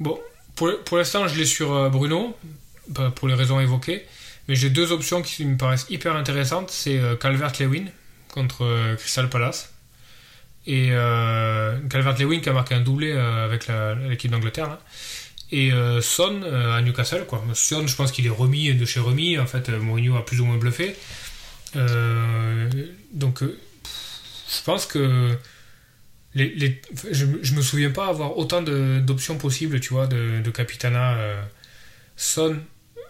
Bon, 0.00 0.18
pour, 0.54 0.70
pour 0.84 0.96
l'instant, 0.96 1.28
je 1.28 1.36
l'ai 1.36 1.44
sur 1.44 1.72
euh, 1.72 1.88
Bruno, 1.90 2.36
pour 3.14 3.28
les 3.28 3.34
raisons 3.34 3.60
évoquées. 3.60 4.04
Mais 4.48 4.54
j'ai 4.54 4.70
deux 4.70 4.92
options 4.92 5.22
qui 5.22 5.44
me 5.44 5.56
paraissent 5.56 5.86
hyper 5.90 6.16
intéressantes. 6.16 6.70
C'est 6.70 6.98
euh, 6.98 7.16
Calvert-Lewin 7.16 7.86
contre 8.32 8.94
Crystal 8.96 9.28
Palace. 9.28 9.72
Et 10.66 10.88
Calvert-Lewin 10.88 12.40
qui 12.40 12.48
a 12.48 12.52
marqué 12.52 12.74
un 12.74 12.80
doublé 12.80 13.12
avec 13.12 13.68
l'équipe 14.08 14.30
d'Angleterre. 14.30 14.78
Et 15.52 15.70
Son 16.02 16.42
à 16.42 16.82
Newcastle. 16.82 17.24
Quoi. 17.26 17.42
Son, 17.54 17.86
je 17.86 17.96
pense 17.96 18.12
qu'il 18.12 18.26
est 18.26 18.30
remis 18.30 18.74
de 18.74 18.84
chez 18.84 19.00
remis. 19.00 19.38
En 19.38 19.46
fait, 19.46 19.70
Mourinho 19.70 20.16
a 20.16 20.24
plus 20.24 20.40
ou 20.40 20.44
moins 20.44 20.58
bluffé. 20.58 20.96
donc 23.14 23.42
je 24.58 24.62
pense 24.62 24.86
que 24.86 25.36
les, 26.34 26.54
les, 26.54 26.80
je, 27.10 27.26
je, 27.42 27.54
me 27.54 27.62
souviens 27.62 27.90
pas 27.90 28.08
avoir 28.08 28.36
autant 28.36 28.62
d'options 28.62 29.38
possibles, 29.38 29.80
tu 29.80 29.94
vois, 29.94 30.06
de, 30.06 30.40
de 30.42 30.50
Capitana. 30.50 31.14
Euh, 31.16 31.42
Son, 32.16 32.58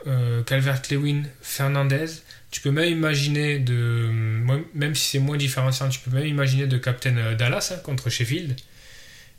euh, 0.07 0.43
Calvert-Lewin, 0.45 1.25
Fernandez. 1.43 2.07
Tu 2.53 2.61
peux 2.61 2.71
même 2.71 2.91
imaginer 2.91 3.59
de. 3.59 4.09
Même 4.75 4.95
si 4.95 5.11
c'est 5.11 5.19
moins 5.19 5.37
différenciant, 5.37 5.89
tu 5.89 5.99
peux 6.01 6.11
même 6.11 6.27
imaginer 6.27 6.67
de 6.67 6.79
Captain 6.79 7.17
euh, 7.17 7.35
Dallas 7.35 7.73
hein, 7.75 7.81
contre 7.83 8.11
Sheffield. 8.11 8.57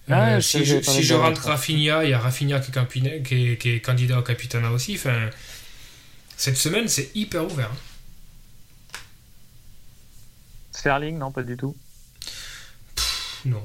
Ah, 0.09 0.39
si, 0.41 0.63
je, 0.63 0.81
si 0.81 1.03
je, 1.03 1.13
rentre 1.13 1.47
Rafinha, 1.47 2.03
il 2.03 2.11
y 2.11 2.13
a 2.13 2.19
Rafinha 2.19 2.59
qui 2.59 2.71
est, 2.71 3.23
qui 3.23 3.57
qui 3.57 3.69
est, 3.69 3.79
candidat 3.81 4.19
au 4.19 4.21
Capitana 4.21 4.71
aussi. 4.71 4.95
Enfin, 4.95 5.29
cette 6.37 6.57
semaine, 6.57 6.87
c'est 6.87 7.11
hyper 7.15 7.45
ouvert. 7.45 7.71
Hein. 7.71 8.97
Sterling, 10.71 11.17
non, 11.17 11.31
pas 11.31 11.43
du 11.43 11.57
tout. 11.57 11.75
Non. 13.45 13.63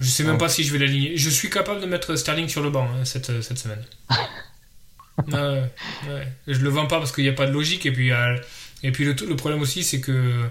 Je 0.00 0.08
sais 0.08 0.24
même 0.24 0.38
pas 0.38 0.48
si 0.48 0.64
je 0.64 0.72
vais 0.72 0.78
l'aligner. 0.78 1.16
Je 1.16 1.30
suis 1.30 1.50
capable 1.50 1.80
de 1.80 1.86
mettre 1.86 2.16
Sterling 2.16 2.48
sur 2.48 2.62
le 2.62 2.70
banc 2.70 2.88
hein, 2.88 3.04
cette, 3.04 3.42
cette, 3.42 3.58
semaine. 3.58 3.84
ouais, 5.28 5.70
ouais. 6.08 6.32
Je 6.48 6.58
le 6.58 6.68
vends 6.68 6.86
pas 6.86 6.98
parce 6.98 7.12
qu'il 7.12 7.24
n'y 7.24 7.30
a 7.30 7.34
pas 7.34 7.46
de 7.46 7.52
logique. 7.52 7.86
Et 7.86 7.92
puis, 7.92 8.10
et 8.82 8.92
puis 8.92 9.04
le, 9.04 9.12
le 9.12 9.36
problème 9.36 9.60
aussi, 9.60 9.84
c'est 9.84 10.00
que 10.00 10.48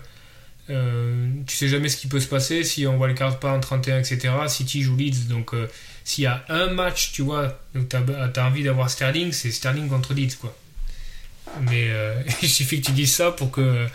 euh, 0.69 1.29
tu 1.45 1.57
sais 1.57 1.67
jamais 1.67 1.89
ce 1.89 1.97
qui 1.97 2.07
peut 2.07 2.21
se 2.21 2.27
passer 2.27 2.63
si 2.63 2.87
on 2.87 2.95
voit 2.95 3.07
le 3.07 3.13
carte 3.13 3.41
pas 3.41 3.51
en 3.51 3.59
31, 3.59 3.99
etc. 3.99 4.33
City 4.47 4.81
joue 4.81 4.95
Leeds. 4.95 5.27
Donc, 5.27 5.53
euh, 5.53 5.67
s'il 6.03 6.23
y 6.23 6.27
a 6.27 6.43
un 6.49 6.67
match, 6.67 7.11
tu 7.11 7.21
vois, 7.21 7.59
où 7.75 7.83
tu 7.83 7.95
as, 7.95 8.45
envie 8.45 8.63
d'avoir 8.63 8.89
Sterling, 8.89 9.31
c'est 9.31 9.51
Sterling 9.51 9.89
contre 9.89 10.13
Leeds, 10.13 10.37
quoi. 10.39 10.55
Mais 11.61 11.89
euh, 11.89 12.21
il 12.41 12.49
suffit 12.49 12.81
que 12.81 12.87
tu 12.87 12.91
dises 12.93 13.13
ça 13.13 13.31
pour 13.31 13.51
que 13.51 13.87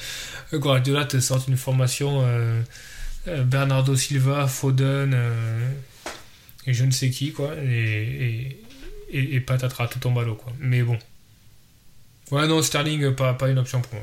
Guardiola 0.53 1.05
te 1.05 1.21
sorte 1.21 1.49
une 1.49 1.57
formation 1.57 2.23
euh, 2.25 2.63
Bernardo 3.27 3.95
Silva, 3.95 4.47
Foden 4.47 5.13
euh, 5.15 5.71
et 6.67 6.73
je 6.73 6.85
ne 6.85 6.91
sais 6.91 7.11
qui, 7.11 7.33
quoi. 7.33 7.55
Et, 7.63 8.59
et, 9.11 9.37
et, 9.37 9.45
tout 9.45 10.07
en 10.07 10.13
ballot, 10.13 10.35
quoi. 10.35 10.53
Mais 10.61 10.83
bon. 10.83 10.99
Ouais, 12.31 12.47
non, 12.47 12.63
Sterling, 12.63 13.15
pas, 13.15 13.35
pas 13.35 13.49
une 13.49 13.59
option 13.59 13.81
pour 13.81 13.95
moi. 13.95 14.03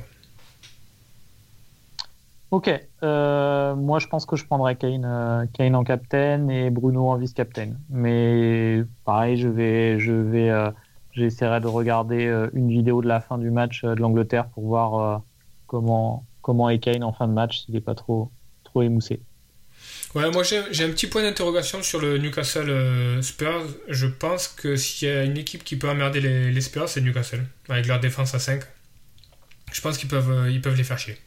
Ok, 2.51 2.69
euh, 3.03 3.75
moi 3.75 3.99
je 3.99 4.07
pense 4.07 4.25
que 4.25 4.35
je 4.37 4.45
prendrais 4.45 4.77
Kane, 4.77 5.49
Kane 5.51 5.75
en 5.75 5.83
captain 5.83 6.47
et 6.47 6.69
Bruno 6.69 7.09
en 7.09 7.17
vice-captain. 7.17 7.73
Mais 7.89 8.83
pareil, 9.03 9.35
je 9.35 9.49
vais, 9.49 9.99
je 9.99 10.13
vais, 10.13 10.51
j'essaierai 11.11 11.59
de 11.59 11.67
regarder 11.67 12.47
une 12.53 12.69
vidéo 12.69 13.01
de 13.01 13.07
la 13.07 13.19
fin 13.19 13.37
du 13.37 13.51
match 13.51 13.83
de 13.83 13.99
l'Angleterre 13.99 14.47
pour 14.49 14.67
voir 14.67 15.23
comment, 15.67 16.23
comment 16.41 16.69
est 16.69 16.79
Kane 16.79 17.03
en 17.03 17.11
fin 17.11 17.27
de 17.27 17.33
match 17.33 17.65
s'il 17.65 17.73
n'est 17.73 17.81
pas 17.81 17.95
trop, 17.95 18.31
trop 18.75 18.83
émoussé. 18.83 19.21
Ouais, 20.15 20.31
moi 20.31 20.43
j'ai 20.43 20.83
un 20.85 20.89
petit 20.91 21.07
point 21.07 21.21
d'interrogation 21.23 21.83
sur 21.83 21.99
le 21.99 22.17
Newcastle 22.17 22.69
euh, 22.69 23.21
Spurs. 23.21 23.65
Je 23.89 24.07
pense 24.07 24.47
que 24.47 24.75
s'il 24.75 25.07
y 25.09 25.11
a 25.11 25.23
une 25.23 25.37
équipe 25.37 25.63
qui 25.63 25.75
peut 25.75 25.89
emmerder 25.89 26.21
les, 26.21 26.51
les 26.51 26.61
Spurs, 26.61 26.87
c'est 26.89 27.01
Newcastle, 27.01 27.45
avec 27.69 27.85
leur 27.85 27.99
défense 27.99 28.33
à 28.33 28.39
5. 28.39 28.63
Je 29.73 29.81
pense 29.81 29.97
qu'ils 29.97 30.09
peuvent, 30.09 30.31
euh, 30.31 30.49
ils 30.51 30.61
peuvent 30.61 30.75
les 30.77 30.83
faire 30.83 30.97
chier. 30.99 31.17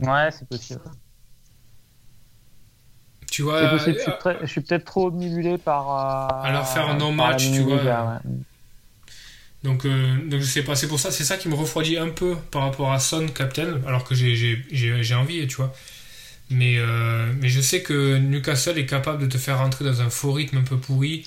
Ouais, 0.00 0.30
c'est 0.30 0.46
possible. 0.48 0.82
Tu 3.30 3.42
vois, 3.42 3.68
possible. 3.68 3.96
Je 3.98 4.02
suis, 4.02 4.12
très- 4.18 4.38
je 4.42 4.46
suis 4.46 4.60
peut-être 4.60 4.84
trop 4.84 5.08
omnibulé 5.08 5.58
par. 5.58 5.90
euh, 5.90 6.48
À 6.48 6.52
leur 6.52 6.66
faire 6.68 6.84
un 6.88 6.88
par 6.88 6.96
non-match, 6.96 7.50
la 7.50 7.56
tu 7.56 7.62
vois. 7.62 7.82
ouais. 7.82 8.18
Donc, 9.64 9.86
euh, 9.86 10.16
donc 10.28 10.40
je 10.42 10.46
sais 10.46 10.62
pas, 10.64 10.76
c'est 10.76 10.88
pour 10.88 11.00
ça, 11.00 11.10
c'est 11.10 11.24
ça 11.24 11.38
qui 11.38 11.48
me 11.48 11.54
refroidit 11.54 11.98
un 11.98 12.10
peu 12.10 12.36
par 12.52 12.62
rapport 12.62 12.92
à 12.92 13.00
Son 13.00 13.26
Captain, 13.28 13.80
alors 13.86 14.04
que 14.04 14.14
j'ai- 14.14 15.14
envie, 15.14 15.46
tu 15.48 15.56
vois. 15.56 15.74
Mais, 16.50 16.76
euh, 16.78 17.32
mais 17.40 17.48
je 17.48 17.60
sais 17.60 17.82
que 17.82 18.18
Newcastle 18.18 18.78
est 18.78 18.86
capable 18.86 19.22
de 19.22 19.28
te 19.28 19.38
faire 19.38 19.58
rentrer 19.58 19.84
dans 19.84 20.02
un 20.02 20.10
faux 20.10 20.32
rythme 20.32 20.58
un 20.58 20.62
peu 20.64 20.78
pourri. 20.78 21.26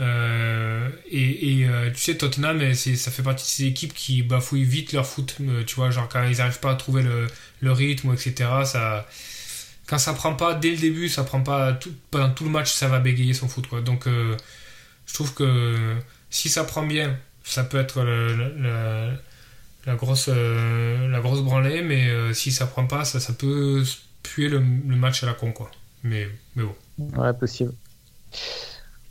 Euh, 0.00 0.88
et 1.10 1.62
et, 1.62 1.68
tu 1.94 2.00
sais, 2.00 2.16
Tottenham, 2.16 2.74
ça 2.74 3.10
fait 3.12 3.22
partie 3.22 3.44
de 3.44 3.48
ces 3.50 3.64
équipes 3.66 3.94
qui 3.94 4.22
bafouillent 4.22 4.64
vite 4.64 4.92
leur 4.92 5.06
foot, 5.06 5.36
tu 5.66 5.74
vois, 5.76 5.90
genre 5.90 6.08
quand 6.08 6.24
ils 6.24 6.38
n'arrivent 6.38 6.60
pas 6.60 6.72
à 6.72 6.76
trouver 6.76 7.02
le, 7.02 7.26
le 7.60 7.72
rythme, 7.72 8.14
etc. 8.14 8.64
Ça, 8.66 9.06
quand 9.86 9.98
ça 9.98 10.14
prend 10.14 10.34
pas 10.34 10.54
dès 10.54 10.70
le 10.72 10.78
début, 10.78 11.08
ça 11.08 11.24
prend 11.24 11.42
pas 11.42 11.74
tout, 11.74 11.92
pendant 12.10 12.30
tout 12.30 12.44
le 12.44 12.50
match, 12.50 12.72
ça 12.72 12.88
va 12.88 13.00
bégayer 13.00 13.34
son 13.34 13.48
foot, 13.48 13.66
quoi. 13.68 13.80
Donc, 13.82 14.06
je 15.06 15.14
trouve 15.14 15.34
que 15.34 15.96
si 16.30 16.48
ça 16.48 16.64
prend 16.64 16.84
bien, 16.86 17.16
ça 17.46 17.64
peut 17.64 17.78
être 17.78 18.02
la, 19.86 19.94
grosse, 19.94 20.28
euh, 20.28 21.08
la 21.08 21.20
grosse 21.20 21.42
branlée, 21.42 21.82
mais 21.82 22.08
euh, 22.08 22.32
si 22.32 22.50
ça 22.50 22.66
prend 22.66 22.86
pas, 22.86 23.04
ça, 23.04 23.32
peut 23.32 23.82
puer 24.22 24.48
le, 24.48 24.60
match 24.60 25.22
à 25.22 25.26
la 25.26 25.32
con, 25.32 25.52
quoi. 25.52 25.70
Mais, 26.02 26.28
bon. 26.56 26.74
Ouais, 26.98 27.32
possible. 27.32 27.72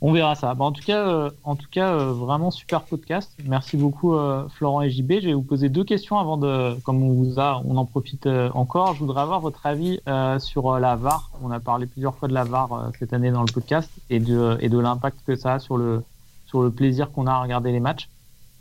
On 0.02 0.12
verra 0.12 0.34
ça. 0.34 0.52
Bon, 0.52 0.66
en 0.66 0.72
tout 0.72 0.82
cas, 0.82 1.08
euh, 1.08 1.30
euh, 1.78 2.12
vraiment 2.12 2.50
super 2.50 2.82
podcast. 2.82 3.32
Merci 3.46 3.78
beaucoup, 3.78 4.14
Florent 4.50 4.82
et 4.82 4.90
JB. 4.90 5.12
Je 5.22 5.26
vais 5.28 5.32
vous 5.32 5.42
poser 5.42 5.70
deux 5.70 5.84
questions 5.84 6.18
avant 6.18 6.36
de, 6.36 6.78
comme 6.82 7.02
on 7.02 7.14
vous 7.14 7.40
a, 7.40 7.62
on 7.64 7.78
en 7.78 7.86
profite 7.86 8.28
encore. 8.52 8.92
Je 8.94 8.98
voudrais 9.00 9.22
avoir 9.22 9.40
votre 9.40 9.64
avis 9.64 10.00
sur 10.38 10.78
la 10.78 10.96
VAR. 10.96 11.30
On 11.42 11.50
a 11.50 11.58
parlé 11.58 11.86
plusieurs 11.86 12.14
fois 12.14 12.28
de 12.28 12.34
la 12.34 12.44
VAR 12.44 12.90
cette 12.98 13.14
année 13.14 13.30
dans 13.30 13.42
le 13.42 13.50
podcast 13.50 13.90
et 14.10 14.20
de, 14.20 14.58
de 14.60 14.78
l'impact 14.78 15.20
que 15.26 15.34
ça 15.34 15.54
a 15.54 15.58
sur 15.58 15.78
le, 15.78 16.04
sur 16.46 16.62
le 16.62 16.70
plaisir 16.70 17.10
qu'on 17.10 17.26
a 17.26 17.32
à 17.32 17.40
regarder 17.40 17.72
les 17.72 17.80
matchs. 17.80 18.10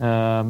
Euh, 0.01 0.43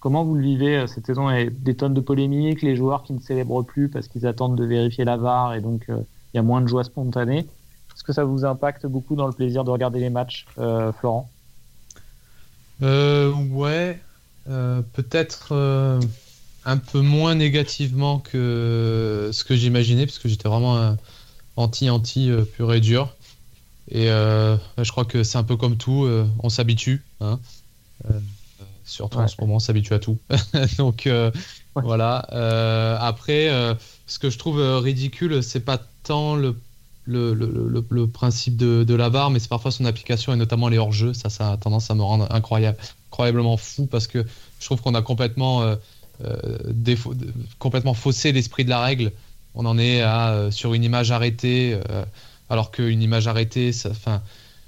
comment 0.00 0.24
vous 0.24 0.34
le 0.34 0.42
vivez 0.42 0.76
euh, 0.76 0.86
cette 0.86 1.06
saison? 1.06 1.30
Il 1.30 1.62
des 1.62 1.74
tonnes 1.74 1.94
de 1.94 2.00
polémiques, 2.00 2.62
les 2.62 2.76
joueurs 2.76 3.02
qui 3.02 3.12
ne 3.12 3.20
célèbrent 3.20 3.64
plus 3.64 3.88
parce 3.88 4.08
qu'ils 4.08 4.26
attendent 4.26 4.56
de 4.56 4.64
vérifier 4.64 5.04
la 5.04 5.16
VAR 5.16 5.54
et 5.54 5.60
donc 5.60 5.86
euh, 5.88 5.98
il 6.32 6.36
y 6.36 6.40
a 6.40 6.42
moins 6.42 6.60
de 6.60 6.66
joie 6.66 6.84
spontanée. 6.84 7.46
Est-ce 7.94 8.04
que 8.04 8.12
ça 8.12 8.24
vous 8.24 8.44
impacte 8.44 8.86
beaucoup 8.86 9.16
dans 9.16 9.26
le 9.26 9.32
plaisir 9.32 9.64
de 9.64 9.70
regarder 9.70 10.00
les 10.00 10.08
matchs, 10.08 10.46
Florent? 10.54 11.30
Ouais, 12.80 14.00
peut-être 14.46 15.52
un 16.64 16.76
peu 16.78 17.00
moins 17.02 17.34
négativement 17.34 18.18
que 18.18 19.28
ce 19.30 19.44
que 19.44 19.54
j'imaginais, 19.54 20.06
parce 20.06 20.18
que 20.18 20.28
j'étais 20.30 20.48
vraiment 20.48 20.96
anti-anti 21.56 22.30
pur 22.54 22.72
et 22.72 22.80
dur. 22.80 23.14
Et 23.90 24.06
je 24.06 24.90
crois 24.90 25.04
que 25.04 25.22
c'est 25.22 25.36
un 25.36 25.44
peu 25.44 25.56
comme 25.58 25.76
tout, 25.76 26.08
on 26.38 26.48
s'habitue. 26.48 27.04
Hein. 27.20 27.38
Surtout 28.84 29.18
en 29.18 29.22
Ouais. 29.22 29.28
ce 29.28 29.40
moment, 29.40 29.54
on 29.56 29.58
s'habitue 29.58 29.94
à 29.94 29.98
tout. 29.98 30.18
Donc 30.78 31.06
euh, 31.06 31.30
Ouais. 31.74 31.82
voilà. 31.82 32.26
Euh, 32.32 32.96
après, 33.00 33.48
euh, 33.48 33.74
ce 34.06 34.18
que 34.18 34.28
je 34.28 34.38
trouve 34.38 34.60
ridicule, 34.78 35.42
c'est 35.42 35.60
pas 35.60 35.80
tant 36.02 36.34
le 36.36 36.56
le, 37.04 37.34
le, 37.34 38.06
principe 38.06 38.56
de, 38.56 38.84
de 38.84 38.94
la 38.94 39.10
barre, 39.10 39.30
mais 39.30 39.40
c'est 39.40 39.48
parfois 39.48 39.72
son 39.72 39.84
application 39.86 40.32
et 40.32 40.36
notamment 40.36 40.68
les 40.68 40.78
hors-jeux. 40.78 41.14
Ça, 41.14 41.30
ça 41.30 41.52
a 41.52 41.56
tendance 41.56 41.90
à 41.90 41.94
me 41.96 42.02
rendre 42.02 42.28
incroyable, 42.30 42.78
incroyablement 43.10 43.56
fou 43.56 43.86
parce 43.86 44.06
que 44.06 44.24
je 44.60 44.64
trouve 44.64 44.80
qu'on 44.82 44.94
a 44.94 45.02
complètement, 45.02 45.66
défaut- 46.68 47.14
complètement 47.58 47.94
faussé 47.94 48.30
l'esprit 48.30 48.64
de 48.64 48.70
la 48.70 48.80
règle. 48.80 49.10
On 49.56 49.66
en 49.66 49.78
est 49.78 50.00
à, 50.02 50.52
sur 50.52 50.74
une 50.74 50.84
image 50.84 51.10
arrêtée, 51.10 51.76
alors 52.48 52.70
qu'une 52.70 53.02
image 53.02 53.26
arrêtée, 53.26 53.72
ça, 53.72 54.22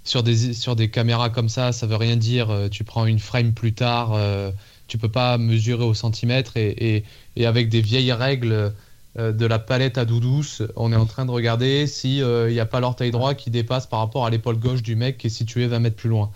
sur 0.05 0.23
des, 0.23 0.55
sur 0.55 0.77
des 0.77 0.91
caméras 0.91 1.31
comme 1.31 1.49
ça, 1.49 1.73
ça 1.73 1.87
veut 1.87 1.97
rien 1.97 2.17
dire. 2.17 2.51
Euh, 2.51 2.69
Tu 2.69 2.85
prends 2.85 3.07
une 3.07 3.19
frame 3.19 3.53
plus 3.53 3.73
tard, 3.75 4.13
euh, 4.15 4.51
tu 4.87 4.99
peux 4.99 5.09
pas 5.09 5.39
mesurer 5.39 5.85
au 5.85 5.95
centimètre 5.95 6.57
et, 6.57 6.71
et, 6.97 7.05
et 7.37 7.47
avec 7.47 7.69
des 7.69 7.81
vieilles 7.81 8.13
règles 8.13 8.73
euh, 9.19 9.33
de 9.33 9.47
la 9.47 9.59
palette 9.59 9.99
à 9.99 10.05
doudouce, 10.05 10.63
on 10.77 10.93
est 10.93 10.97
en 10.97 11.07
train 11.07 11.25
de 11.25 11.31
regarder 11.31 11.87
si 11.87 12.19
il 12.19 12.53
n'y 12.53 12.61
a 12.61 12.67
pas 12.67 12.81
l'orteil 12.81 13.11
droit 13.11 13.35
qui 13.35 13.51
dépasse 13.51 13.87
par 13.87 14.01
rapport 14.01 14.27
à 14.27 14.31
l'épaule 14.31 14.59
gauche 14.59 14.83
du 14.83 14.97
mec 14.97 15.19
qui 15.19 15.29
est 15.29 15.31
situé 15.31 15.67
20 15.67 15.81
mètres 15.81 15.97
plus 15.97 16.11
loin. 16.11 16.31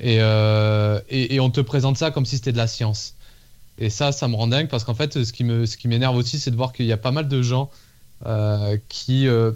Et, 0.00 0.18
euh, 0.20 1.00
et, 1.08 1.34
et 1.34 1.40
on 1.40 1.50
te 1.50 1.60
présente 1.60 1.96
ça 1.96 2.10
comme 2.10 2.26
si 2.26 2.36
c'était 2.36 2.52
de 2.52 2.56
la 2.56 2.66
science. 2.66 3.14
Et 3.78 3.90
ça, 3.90 4.12
ça 4.12 4.28
me 4.28 4.36
rend 4.36 4.46
dingue 4.46 4.68
parce 4.68 4.84
qu'en 4.84 4.94
fait, 4.94 5.24
ce 5.24 5.32
qui 5.32 5.44
me, 5.44 5.66
ce 5.66 5.76
m'énerve 5.86 6.16
aussi, 6.16 6.38
c'est 6.38 6.50
de 6.50 6.56
voir 6.56 6.72
qu'il 6.72 6.86
y 6.86 6.92
a 6.92 6.96
pas 6.96 7.12
mal 7.12 7.28
de 7.28 7.42
gens 7.42 7.70
euh, 8.24 8.78
qui 8.88 9.28
euh, 9.28 9.52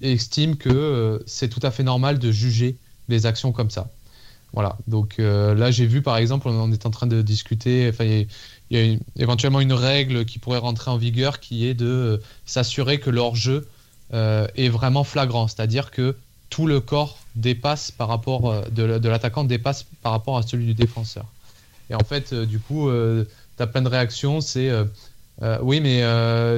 es- 0.00 0.12
estiment 0.12 0.54
que 0.54 0.68
euh, 0.68 1.18
c'est 1.26 1.48
tout 1.48 1.60
à 1.62 1.70
fait 1.70 1.82
normal 1.82 2.18
de 2.18 2.30
juger 2.32 2.76
les 3.08 3.26
actions 3.26 3.52
comme 3.52 3.70
ça. 3.70 3.88
Voilà. 4.52 4.76
Donc 4.88 5.16
euh, 5.18 5.54
là, 5.54 5.70
j'ai 5.70 5.86
vu 5.86 6.02
par 6.02 6.16
exemple, 6.16 6.48
on 6.48 6.72
est 6.72 6.86
en 6.86 6.90
train 6.90 7.06
de 7.06 7.22
discuter. 7.22 7.88
Enfin, 7.88 8.04
il 8.04 8.26
y 8.70 8.76
a- 8.78 8.98
éventuellement 9.16 9.60
une 9.60 9.72
règle 9.72 10.24
qui 10.24 10.38
pourrait 10.38 10.58
rentrer 10.58 10.90
en 10.90 10.96
vigueur 10.96 11.40
qui 11.40 11.66
est 11.66 11.74
de 11.74 11.86
euh, 11.86 12.16
s'assurer 12.46 12.98
que 13.00 13.10
leur 13.10 13.34
jeu 13.36 13.66
est 14.12 14.68
vraiment 14.68 15.04
flagrant, 15.04 15.46
c'est-à-dire 15.46 15.92
que 15.92 16.16
tout 16.48 16.66
le 16.66 16.80
corps 16.80 17.16
dépasse 17.36 17.92
par 17.92 18.08
rapport 18.08 18.68
de, 18.68 19.08
l'attaquant 19.08 19.44
dépasse 19.44 19.86
par 20.02 20.10
rapport 20.10 20.36
à 20.36 20.42
celui 20.42 20.66
du 20.66 20.74
défenseur. 20.74 21.26
Et 21.90 21.94
en 21.94 22.00
fait, 22.00 22.34
du 22.34 22.58
coup, 22.58 22.90
tu 22.90 23.62
as 23.62 23.66
plein 23.68 23.82
de 23.82 23.88
réactions. 23.88 24.40
C'est 24.40 24.72
oui, 25.62 25.80
mais 25.80 26.02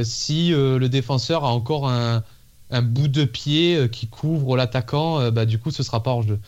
si 0.03 0.49
le 0.53 0.89
défenseur 0.89 1.45
a 1.45 1.53
encore 1.53 1.91
un, 1.91 2.25
un 2.73 2.83
bout 2.83 3.09
de 3.09 3.25
pied 3.25 3.77
euh, 3.77 3.87
qui 3.87 4.09
couvre 4.09 4.57
l'attaquant, 4.57 5.21
euh, 5.21 5.31
bah, 5.31 5.45
du 5.45 5.59
coup, 5.59 5.71
ce 5.71 5.83
sera 5.83 6.03
pas 6.03 6.11
hors 6.11 6.23
jeu. 6.23 6.41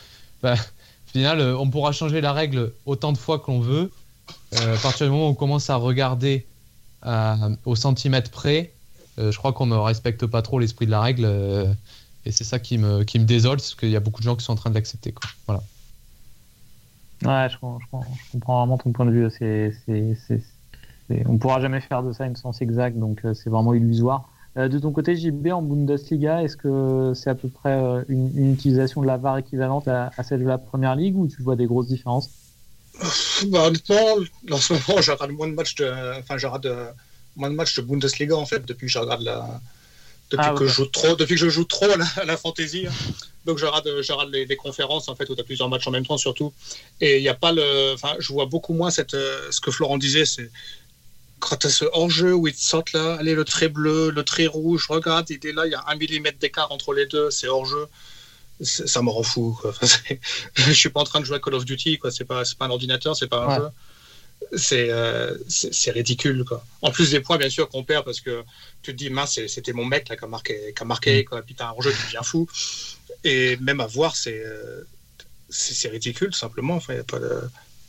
Bah, 0.42 0.54
au 0.54 1.10
final, 1.10 1.38
euh, 1.38 1.56
on 1.56 1.70
pourra 1.70 1.92
changer 1.92 2.20
la 2.20 2.32
règle 2.32 2.72
autant 2.86 3.12
de 3.12 3.18
fois 3.18 3.38
qu'on 3.38 3.60
veut. 3.60 3.92
À 4.56 4.78
partir 4.82 5.06
du 5.06 5.12
moment 5.12 5.26
où 5.26 5.30
on 5.30 5.34
commence 5.34 5.68
à 5.68 5.76
regarder 5.76 6.46
au 7.64 7.74
centimètre 7.74 8.30
près, 8.30 8.72
je 9.18 9.36
crois 9.36 9.52
qu'on 9.52 9.66
ne 9.66 9.74
respecte 9.74 10.26
pas 10.26 10.42
trop 10.42 10.60
l'esprit 10.60 10.86
de 10.86 10.92
la 10.92 11.00
règle. 11.00 11.26
et 12.24 12.30
c'est 12.30 12.44
ça 12.44 12.60
qui 12.60 12.78
me, 12.78 13.02
qui 13.02 13.18
me 13.18 13.24
désole, 13.24 13.56
parce 13.56 13.74
qu'il 13.74 13.90
y 13.90 13.96
a 13.96 14.00
beaucoup 14.00 14.20
de 14.20 14.24
gens 14.24 14.36
qui 14.36 14.44
sont 14.44 14.52
en 14.52 14.56
train 14.56 14.70
de 14.70 14.76
l'accepter. 14.76 15.12
Voilà. 15.46 15.60
Ouais, 17.24 17.48
je, 17.50 17.56
je 17.56 17.58
je 17.58 18.32
comprends 18.32 18.60
vraiment 18.60 18.78
ton 18.78 18.92
point 18.92 19.06
de 19.06 19.10
vue. 19.10 19.28
C'est, 19.36 19.72
on 21.26 21.36
pourra 21.36 21.60
jamais 21.60 21.80
faire 21.80 22.04
de 22.04 22.12
ça 22.12 22.24
une 22.24 22.36
science 22.36 22.62
exacte, 22.62 22.96
donc 22.96 23.20
c'est 23.34 23.50
vraiment 23.50 23.74
illusoire. 23.74 24.30
Euh, 24.56 24.68
de 24.68 24.78
ton 24.78 24.92
côté, 24.92 25.16
JB, 25.16 25.48
en 25.48 25.62
Bundesliga, 25.62 26.42
est-ce 26.42 26.56
que 26.56 27.12
c'est 27.14 27.30
à 27.30 27.34
peu 27.34 27.48
près 27.48 27.72
euh, 27.72 28.04
une, 28.08 28.30
une 28.38 28.52
utilisation 28.52 29.02
de 29.02 29.06
la 29.06 29.16
VAR 29.16 29.38
équivalente 29.38 29.88
à, 29.88 30.12
à 30.16 30.22
celle 30.22 30.40
de 30.40 30.46
la 30.46 30.58
Première 30.58 30.94
Ligue 30.94 31.16
ou 31.16 31.26
tu 31.26 31.42
vois 31.42 31.56
des 31.56 31.66
grosses 31.66 31.88
différences? 31.88 32.30
Bah, 33.48 33.66
honnêtement, 33.66 33.96
en 34.52 34.56
ce 34.56 34.72
moment, 34.74 35.00
je 35.02 35.10
regarde 35.10 35.32
moins 35.32 35.48
de 35.48 35.54
matchs 35.54 35.74
de, 35.74 35.92
enfin, 36.20 36.38
je 36.38 36.46
regarde 36.46 36.66
euh, 36.66 36.90
moins 37.34 37.50
de 37.50 37.56
matchs 37.56 37.76
de 37.76 37.82
Bundesliga 37.82 38.36
en 38.36 38.46
fait 38.46 38.64
depuis 38.64 38.86
que 38.86 38.92
je 38.92 38.98
regarde 39.00 39.22
la, 39.22 39.60
depuis 40.30 40.46
Ah, 40.48 40.54
que 40.56 40.64
je 40.68 40.72
joue 40.72 40.86
trop, 40.86 41.16
depuis 41.16 41.34
que 41.34 41.40
je 41.40 41.48
joue 41.48 41.64
trop 41.64 41.86
à 41.90 41.96
la, 41.96 42.04
à 42.22 42.24
la 42.24 42.36
fantasy. 42.36 42.86
hein. 42.86 42.92
Donc 43.46 43.58
je 43.58 43.66
regarde, 43.66 43.88
je 44.00 44.12
regarde 44.12 44.30
les, 44.32 44.46
les 44.46 44.56
conférences 44.56 45.08
en 45.08 45.16
fait 45.16 45.28
où 45.28 45.34
tu 45.34 45.40
as 45.40 45.44
plusieurs 45.44 45.68
matchs 45.68 45.86
en 45.88 45.90
même 45.90 46.06
temps 46.06 46.16
surtout. 46.16 46.52
Et 47.00 47.16
il 47.16 47.24
y 47.24 47.28
a 47.28 47.34
pas 47.34 47.50
le, 47.50 47.92
enfin, 47.94 48.14
je 48.20 48.32
vois 48.32 48.46
beaucoup 48.46 48.72
moins 48.72 48.90
cette, 48.92 49.10
ce 49.50 49.60
que 49.60 49.72
Florent 49.72 49.98
disait, 49.98 50.24
c'est 50.24 50.50
quand 51.40 51.56
tu 51.56 51.66
as 51.66 51.70
ce 51.70 51.84
hors-jeu 51.92 52.32
où 52.34 52.46
il 52.48 52.54
te 52.54 52.60
saute 52.60 52.92
là, 52.92 53.16
allez 53.18 53.34
le 53.34 53.44
trait 53.44 53.68
bleu, 53.68 54.10
le 54.10 54.24
trait 54.24 54.46
rouge, 54.46 54.86
regarde, 54.88 55.28
il 55.30 55.44
est 55.46 55.52
là, 55.52 55.66
il 55.66 55.72
y 55.72 55.74
a 55.74 55.84
un 55.88 55.94
millimètre 55.96 56.38
d'écart 56.38 56.72
entre 56.72 56.92
les 56.94 57.06
deux, 57.06 57.30
c'est 57.30 57.48
hors-jeu. 57.48 57.86
Ça 58.62 59.02
me 59.02 59.10
rend 59.10 59.22
fou. 59.24 59.56
Quoi. 59.60 59.74
Enfin, 59.82 60.14
je 60.56 60.72
suis 60.72 60.88
pas 60.88 61.00
en 61.00 61.04
train 61.04 61.20
de 61.20 61.24
jouer 61.24 61.36
à 61.36 61.40
Call 61.40 61.54
of 61.54 61.64
Duty, 61.64 61.98
quoi. 61.98 62.10
C'est 62.12 62.24
pas, 62.24 62.42
pas 62.58 62.66
un 62.66 62.70
ordinateur, 62.70 63.16
c'est 63.16 63.26
pas 63.26 63.44
un 63.44 63.48
Ouais. 63.48 63.56
jeu. 63.56 63.68
C'est, 64.56 64.90
euh, 64.90 65.36
ridicule, 65.88 66.44
quoi. 66.44 66.64
En 66.82 66.90
plus 66.90 67.10
des 67.10 67.20
points, 67.20 67.36
bien 67.36 67.50
sûr, 67.50 67.68
qu'on 67.68 67.82
perd 67.82 68.04
parce 68.04 68.20
que 68.20 68.44
tu 68.82 68.92
te 68.92 68.96
dis, 68.96 69.10
mince, 69.10 69.40
c'était 69.48 69.72
mon 69.72 69.84
mec 69.84 70.08
là, 70.08 70.16
qui 70.16 70.24
a 70.24 70.28
marqué, 70.28 70.72
qui 70.76 70.82
a 70.82 70.84
marqué 70.86 71.24
quoi. 71.24 71.42
Puis 71.42 71.54
t'as 71.54 71.66
un 71.68 71.70
hors-jeu 71.70 71.90
qui 71.90 72.02
devient 72.06 72.24
fou. 72.24 72.48
Et 73.24 73.56
même 73.56 73.80
à 73.80 73.86
voir, 73.86 74.14
c'est, 74.16 74.38
euh, 74.44 74.84
ridicule, 75.90 76.34
simplement. 76.34 76.76
Enfin, 76.76 76.94
y 76.94 76.98
a 76.98 77.04
pas 77.04 77.18
de... 77.18 77.40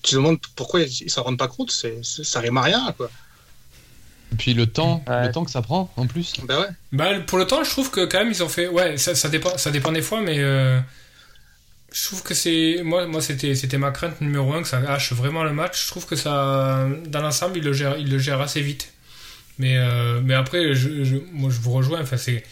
Tu 0.02 0.12
te 0.12 0.16
demandes 0.16 0.40
pourquoi 0.56 0.82
ils 0.82 1.10
s'en 1.10 1.24
rendent 1.24 1.38
pas 1.38 1.48
compte, 1.48 1.72
ça 1.72 2.40
rime 2.40 2.58
à 2.58 2.62
rien, 2.62 2.94
quoi. 2.98 3.10
Et 4.36 4.38
puis 4.38 4.54
le 4.54 4.66
temps, 4.68 5.02
Ouais. 5.08 5.28
le 5.28 5.32
temps 5.32 5.46
que 5.46 5.52
ça 5.52 5.62
prend 5.62 5.90
en 5.96 6.08
plus. 6.08 6.34
Ben 6.46 6.60
ouais. 6.60 6.68
Bah, 6.92 7.20
pour 7.26 7.38
le 7.38 7.46
temps, 7.48 7.64
je 7.64 7.70
trouve 7.70 7.90
que 7.90 8.04
quand 8.06 8.20
même, 8.20 8.32
ils 8.32 8.44
ont 8.44 8.50
fait. 8.50 8.68
Ouais, 8.68 8.98
ça, 8.98 9.16
ça, 9.16 9.30
dépend, 9.30 9.58
ça 9.58 9.72
dépend 9.72 9.94
des 9.94 10.02
fois, 10.02 10.20
mais. 10.22 10.40
euh, 10.40 10.78
je 11.94 12.04
trouve 12.08 12.22
que 12.24 12.34
c'est. 12.34 12.82
Moi, 12.84 13.08
moi 13.08 13.22
c'était, 13.22 13.56
c'était 13.56 13.78
ma 13.78 13.92
crainte 13.92 14.20
numéro 14.20 14.54
un, 14.54 14.62
que 14.62 14.68
ça 14.68 14.80
hache 14.92 15.14
vraiment 15.14 15.46
le 15.46 15.54
match. 15.54 15.86
Je 15.86 15.88
trouve 15.88 16.06
que 16.06 16.18
ça. 16.18 16.86
Dans 17.08 17.22
l'ensemble, 17.22 17.58
ils 17.58 17.64
le 17.64 17.72
gèrent, 17.72 17.98
ils 17.98 18.10
le 18.12 18.20
gèrent 18.20 18.42
assez 18.42 18.60
vite. 18.62 18.92
Mais, 19.58 19.78
euh, 19.78 20.20
mais 20.22 20.34
après, 20.34 20.74
je, 20.76 21.06
je- 21.06 21.16
moi, 21.32 21.50
je 21.50 21.60
vous 21.62 21.72
rejoins. 21.72 22.02
Enfin, 22.02 22.18
c'est. 22.18 22.44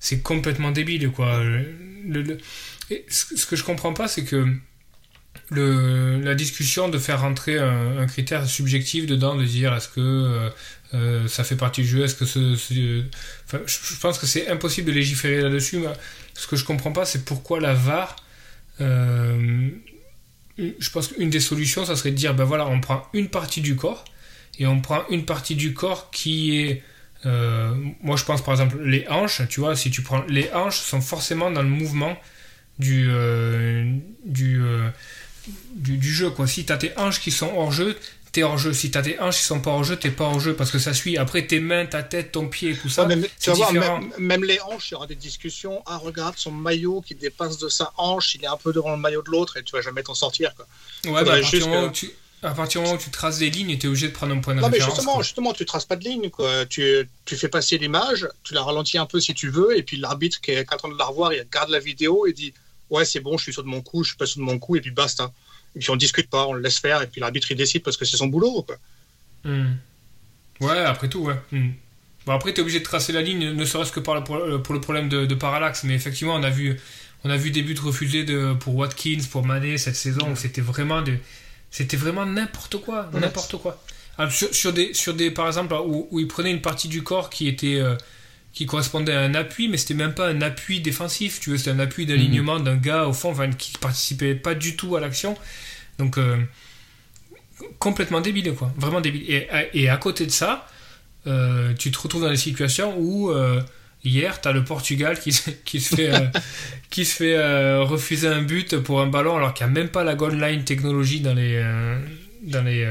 c'est 0.00 0.20
complètement 0.22 0.70
débile, 0.70 1.10
quoi. 1.10 1.42
Le, 1.44 2.38
ce 3.10 3.44
que 3.46 3.56
je 3.56 3.64
comprends 3.64 3.92
pas, 3.92 4.08
c'est 4.08 4.24
que 4.24 4.46
le, 5.50 6.18
la 6.20 6.34
discussion 6.34 6.88
de 6.88 6.98
faire 6.98 7.20
rentrer 7.20 7.58
un, 7.58 8.06
critère 8.06 8.46
subjectif 8.46 9.04
dedans, 9.06 9.34
de 9.36 9.44
dire 9.44 9.74
est-ce 9.74 9.88
que 9.88 10.00
euh, 10.00 10.48
euh, 10.94 11.26
ça 11.26 11.42
fait 11.42 11.56
partie 11.56 11.82
du 11.82 11.88
jeu, 11.88 12.04
est-ce 12.04 12.14
que 12.14 12.26
ce, 12.26 12.54
je, 12.54 13.94
pense 14.00 14.18
que 14.18 14.26
c'est 14.26 14.48
impossible 14.48 14.88
de 14.88 14.92
légiférer 14.92 15.40
là-dessus. 15.40 15.78
Mais 15.78 15.88
ce 16.34 16.46
que 16.46 16.56
je 16.56 16.64
comprends 16.64 16.92
pas, 16.92 17.04
c'est 17.04 17.24
pourquoi 17.24 17.60
la 17.60 17.72
VAR. 17.72 18.16
Euh, 18.80 19.70
je 20.58 20.90
pense 20.90 21.08
qu'une 21.08 21.30
des 21.30 21.40
solutions, 21.40 21.86
ça 21.86 21.96
serait 21.96 22.10
de 22.10 22.16
dire 22.16 22.34
ben 22.34 22.44
voilà, 22.44 22.66
on 22.66 22.80
prend 22.80 23.06
une 23.14 23.28
partie 23.28 23.62
du 23.62 23.74
corps 23.74 24.04
et 24.58 24.66
on 24.66 24.80
prend 24.80 25.02
une 25.08 25.24
partie 25.24 25.54
du 25.54 25.72
corps 25.72 26.10
qui 26.10 26.58
est 26.58 26.82
moi 27.24 28.16
je 28.16 28.24
pense 28.24 28.42
par 28.42 28.52
exemple 28.52 28.82
les 28.82 29.06
hanches, 29.08 29.42
tu 29.48 29.60
vois, 29.60 29.76
si 29.76 29.92
tu 29.92 30.02
prends 30.02 30.24
les 30.28 30.52
hanches 30.52 30.80
sont 30.80 31.00
forcément 31.00 31.52
dans 31.52 31.62
le 31.62 31.68
mouvement 31.68 32.18
du, 32.80 33.08
du, 34.24 34.60
du, 35.76 36.12
jeu. 36.12 36.30
Quoi. 36.30 36.46
Si 36.46 36.64
t'as 36.64 36.76
tes 36.76 36.92
hanches 36.98 37.20
qui 37.20 37.30
sont 37.30 37.50
hors 37.56 37.70
jeu, 37.70 37.96
t'es 38.32 38.42
hors 38.42 38.58
jeu. 38.58 38.72
Si 38.72 38.90
t'as 38.90 39.02
tes 39.02 39.20
hanches 39.20 39.38
qui 39.38 39.44
sont 39.44 39.60
pas 39.60 39.70
hors 39.70 39.84
jeu, 39.84 39.96
t'es 39.96 40.10
pas 40.10 40.24
hors 40.24 40.40
jeu 40.40 40.56
parce 40.56 40.70
que 40.70 40.78
ça 40.78 40.94
suit. 40.94 41.18
Après, 41.18 41.46
tes 41.46 41.60
mains, 41.60 41.86
ta 41.86 42.02
tête, 42.02 42.32
ton 42.32 42.48
pied, 42.48 42.74
tout 42.74 42.88
ça. 42.88 43.04
même, 43.06 43.26
tu 43.38 43.50
vas 43.50 43.54
voir, 43.54 44.00
même, 44.18 44.44
les 44.44 44.58
hanches, 44.60 44.90
il 44.90 44.92
y 44.92 44.94
aura 44.94 45.06
des 45.06 45.14
discussions. 45.14 45.82
Ah, 45.86 45.98
regarde 45.98 46.36
son 46.38 46.50
maillot 46.50 47.02
qui 47.02 47.14
dépasse 47.14 47.58
de 47.58 47.68
sa 47.68 47.92
hanche, 47.98 48.34
il 48.34 48.44
est 48.44 48.48
un 48.48 48.56
peu 48.56 48.72
devant 48.72 48.90
le 48.90 48.96
maillot 48.96 49.22
de 49.22 49.30
l'autre 49.30 49.58
et 49.58 49.62
tu 49.62 49.72
vas 49.72 49.82
jamais 49.82 50.02
t'en 50.02 50.14
sortir. 50.14 50.54
Quoi. 50.54 50.66
Ouais, 51.04 51.24
bah, 51.24 51.34
à, 51.34 51.40
partir 51.40 51.92
tu, 51.92 52.10
à, 52.42 52.50
partir 52.52 52.80
du 52.80 52.86
moment 52.86 52.98
où 52.98 53.02
tu 53.02 53.10
traces 53.10 53.38
des 53.38 53.50
lignes, 53.50 53.76
tu 53.76 53.86
es 53.86 53.88
obligé 53.88 54.08
de 54.08 54.12
prendre 54.12 54.34
un 54.34 54.40
point 54.40 54.54
de 54.54 54.60
non, 54.60 54.66
référence. 54.68 54.88
mais 54.88 54.96
justement, 54.96 55.22
justement, 55.22 55.52
tu 55.52 55.66
traces 55.66 55.84
pas 55.84 55.96
de 55.96 56.04
ligne. 56.04 56.30
Quoi. 56.30 56.64
Tu, 56.66 57.08
tu 57.26 57.36
fais 57.36 57.48
passer 57.48 57.76
l'image, 57.76 58.26
tu 58.44 58.54
la 58.54 58.62
ralentis 58.62 58.98
un 58.98 59.06
peu 59.06 59.20
si 59.20 59.34
tu 59.34 59.50
veux, 59.50 59.76
et 59.76 59.82
puis 59.82 59.98
l'arbitre 59.98 60.40
qui 60.40 60.52
est 60.52 60.72
en 60.72 60.76
train 60.76 60.88
de 60.88 60.98
la 60.98 61.04
revoir, 61.04 61.34
il 61.34 61.40
regarde 61.40 61.68
la 61.68 61.80
vidéo 61.80 62.26
et 62.26 62.32
dit 62.32 62.54
Ouais, 62.88 63.04
c'est 63.04 63.20
bon, 63.20 63.38
je 63.38 63.44
suis 63.44 63.52
sur 63.52 63.62
de 63.62 63.68
mon 63.68 63.80
coup, 63.80 64.04
je 64.04 64.10
suis 64.10 64.18
pas 64.18 64.26
sur 64.26 64.40
de 64.40 64.44
mon 64.44 64.58
coup, 64.58 64.76
et 64.76 64.80
puis 64.80 64.90
basta 64.90 65.32
et 65.74 65.78
puis 65.78 65.90
on 65.90 65.96
discute 65.96 66.28
pas, 66.28 66.46
on 66.46 66.52
le 66.52 66.60
laisse 66.60 66.78
faire, 66.78 67.02
et 67.02 67.06
puis 67.06 67.20
l'arbitre 67.20 67.50
il 67.50 67.56
décide 67.56 67.82
parce 67.82 67.96
que 67.96 68.04
c'est 68.04 68.16
son 68.16 68.26
boulot. 68.26 68.62
Quoi. 68.62 68.76
Hmm. 69.44 69.74
Ouais, 70.60 70.78
après 70.78 71.08
tout, 71.08 71.20
ouais. 71.20 71.36
Hmm. 71.50 71.70
Bon, 72.26 72.32
après, 72.32 72.52
tu 72.52 72.60
es 72.60 72.62
obligé 72.62 72.78
de 72.78 72.84
tracer 72.84 73.12
la 73.12 73.20
ligne, 73.20 73.50
ne 73.50 73.64
serait-ce 73.64 73.90
que 73.90 74.00
par 74.00 74.22
pour, 74.22 74.36
le 74.36 74.80
problème 74.80 75.08
de, 75.08 75.34
parallaxe, 75.34 75.82
mais 75.84 75.94
effectivement, 75.94 76.34
on 76.34 76.42
a 76.42 76.50
vu, 76.50 76.78
on 77.24 77.30
a 77.30 77.36
vu 77.36 77.50
des 77.50 77.62
buts 77.62 77.76
refusés 77.82 78.24
de, 78.24 78.54
pour 78.54 78.76
Watkins, 78.76 79.22
pour 79.30 79.44
Mané 79.44 79.76
cette 79.78 79.96
saison, 79.96 80.36
c'était 80.36 80.60
vraiment, 80.60 81.02
de, 81.02 81.16
c'était 81.70 81.96
vraiment 81.96 82.24
n'importe 82.24 82.76
quoi, 82.80 83.10
n'importe 83.12 83.56
quoi. 83.56 83.82
Ah, 84.18 84.28
sur, 84.30 84.72
des, 84.72 84.94
sur 84.94 85.14
des, 85.14 85.30
par 85.30 85.46
exemple, 85.48 85.74
où, 85.74 86.06
où 86.10 86.20
il 86.20 86.28
prenait 86.28 86.50
une 86.50 86.60
partie 86.60 86.88
du 86.88 87.02
corps 87.02 87.30
qui 87.30 87.48
était. 87.48 87.80
Euh, 87.80 87.96
qui 88.52 88.66
correspondait 88.66 89.14
à 89.14 89.20
un 89.20 89.34
appui, 89.34 89.68
mais 89.68 89.76
c'était 89.76 89.94
même 89.94 90.14
pas 90.14 90.28
un 90.28 90.42
appui 90.42 90.80
défensif, 90.80 91.40
tu 91.40 91.50
vois, 91.50 91.58
c'était 91.58 91.70
un 91.70 91.78
appui 91.78 92.04
d'alignement 92.04 92.60
d'un 92.60 92.76
gars 92.76 93.06
au 93.06 93.12
fond, 93.12 93.30
enfin, 93.30 93.50
qui 93.50 93.72
participait 93.78 94.34
pas 94.34 94.54
du 94.54 94.76
tout 94.76 94.94
à 94.94 95.00
l'action. 95.00 95.36
Donc, 95.98 96.18
euh, 96.18 96.36
complètement 97.78 98.20
débile, 98.20 98.52
quoi, 98.54 98.72
vraiment 98.76 99.00
débile. 99.00 99.24
Et, 99.28 99.48
et 99.72 99.88
à 99.88 99.96
côté 99.96 100.26
de 100.26 100.30
ça, 100.30 100.68
euh, 101.26 101.72
tu 101.74 101.90
te 101.90 101.98
retrouves 101.98 102.22
dans 102.22 102.30
des 102.30 102.36
situations 102.36 102.94
où 102.98 103.30
euh, 103.30 103.62
hier, 104.04 104.38
tu 104.40 104.48
as 104.48 104.52
le 104.52 104.64
Portugal 104.64 105.18
qui, 105.18 105.34
qui 105.64 105.80
se 105.80 105.96
fait, 105.96 106.12
qui 106.90 107.06
se 107.06 107.16
fait 107.16 107.78
refuser 107.78 108.28
un 108.28 108.42
but 108.42 108.76
pour 108.78 109.00
un 109.00 109.06
ballon 109.06 109.36
alors 109.36 109.54
qu'il 109.54 109.66
n'y 109.66 109.72
a 109.72 109.74
même 109.74 109.88
pas 109.88 110.04
la 110.04 110.14
goal 110.14 110.38
line 110.38 110.64
technologie 110.64 111.20
dans 111.20 111.34
les 111.34 111.64
dans 112.42 112.62
les, 112.62 112.84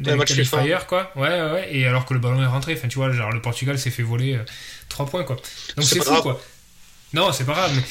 dans 0.00 0.16
les 0.16 0.24
qualifiers, 0.24 0.78
quoi. 0.88 1.12
Ouais, 1.16 1.40
ouais, 1.52 1.68
et 1.70 1.86
alors 1.86 2.04
que 2.04 2.14
le 2.14 2.20
ballon 2.20 2.42
est 2.42 2.46
rentré. 2.46 2.74
Enfin, 2.74 2.88
tu 2.88 2.98
vois, 2.98 3.10
genre, 3.12 3.32
le 3.32 3.40
Portugal 3.40 3.78
s'est 3.78 3.90
fait 3.90 4.02
voler 4.02 4.38
3 4.88 5.06
points, 5.06 5.24
quoi. 5.24 5.36
Donc 5.76 5.84
c'est 5.84 6.02
fou, 6.02 6.22
quoi. 6.22 6.40
Non, 7.16 7.32
c'est 7.32 7.44
pas 7.44 7.52
grave, 7.52 7.72
mais 7.74 7.82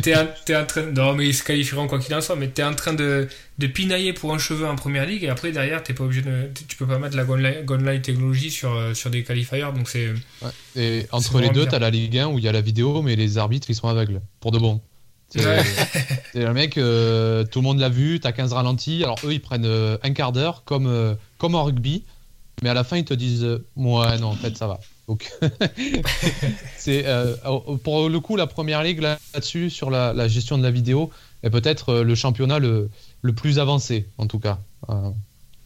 t'es 0.00 0.16
en, 0.16 0.20
en, 0.60 0.66
train. 0.66 0.82
Non, 0.82 1.14
mais 1.14 1.28
ils 1.28 1.34
se 1.34 1.44
qualifieront 1.44 1.86
quoi 1.86 1.98
qu'il 1.98 2.14
en 2.14 2.20
soit, 2.20 2.36
mais 2.36 2.48
t'es 2.48 2.64
en 2.64 2.74
train 2.74 2.94
de, 2.94 3.28
de 3.58 3.66
pinailler 3.66 4.12
pour 4.12 4.32
un 4.32 4.38
cheveu 4.38 4.66
en 4.66 4.76
première 4.76 5.04
ligue 5.04 5.24
et 5.24 5.28
après 5.28 5.52
derrière, 5.52 5.82
t'es 5.82 5.92
pas 5.92 6.04
obligé 6.04 6.22
de. 6.22 6.50
Tu 6.68 6.76
peux 6.76 6.86
pas 6.86 6.98
mettre 6.98 7.16
la 7.16 7.24
line 7.24 8.02
technologie 8.02 8.50
sur, 8.50 8.74
euh, 8.74 8.94
sur 8.94 9.10
des 9.10 9.22
qualifiers, 9.22 9.66
donc 9.74 9.88
c'est. 9.88 10.08
Et 10.74 11.06
entre 11.12 11.40
les 11.40 11.50
deux, 11.50 11.66
t'as 11.66 11.78
la 11.78 11.90
Ligue 11.90 12.18
1 12.18 12.28
où 12.28 12.38
il 12.38 12.44
y 12.44 12.48
a 12.48 12.52
la 12.52 12.62
vidéo, 12.62 13.02
mais 13.02 13.14
les 13.14 13.36
arbitres 13.36 13.68
ils 13.70 13.76
sont 13.76 13.88
aveugles, 13.88 14.20
pour 14.40 14.52
de 14.52 14.58
bon. 14.58 14.80
C'est 15.28 16.34
le 16.34 16.52
mec, 16.54 16.78
euh, 16.78 17.44
tout 17.44 17.60
le 17.60 17.64
monde 17.64 17.78
l'a 17.78 17.88
vu, 17.88 18.18
t'as 18.20 18.32
15 18.32 18.52
ralentis, 18.52 19.04
alors 19.04 19.18
eux 19.24 19.32
ils 19.32 19.42
prennent 19.42 19.66
euh, 19.66 19.98
un 20.02 20.12
quart 20.12 20.32
d'heure 20.32 20.64
comme, 20.64 21.16
comme 21.36 21.54
en 21.54 21.64
rugby, 21.64 22.04
mais 22.62 22.70
à 22.70 22.74
la 22.74 22.84
fin 22.84 22.96
ils 22.96 23.04
te 23.04 23.14
disent 23.14 23.46
Ouais, 23.76 24.18
non, 24.18 24.28
en 24.28 24.36
fait 24.36 24.56
ça 24.56 24.66
va. 24.66 24.80
Donc, 25.08 25.32
c'est 26.76 27.06
euh, 27.06 27.34
pour 27.82 28.10
le 28.10 28.20
coup 28.20 28.36
la 28.36 28.46
première 28.46 28.82
ligue 28.82 29.00
là-dessus 29.00 29.70
sur 29.70 29.88
la, 29.88 30.28
gestion 30.28 30.58
de 30.58 30.62
la 30.62 30.70
vidéo 30.70 31.10
est 31.42 31.48
peut-être 31.48 31.88
euh, 31.88 32.04
le 32.04 32.14
championnat 32.14 32.58
le, 32.58 32.90
le, 33.22 33.32
plus 33.32 33.58
avancé 33.58 34.06
en 34.18 34.26
tout 34.26 34.38
cas 34.38 34.58
euh, 34.90 35.10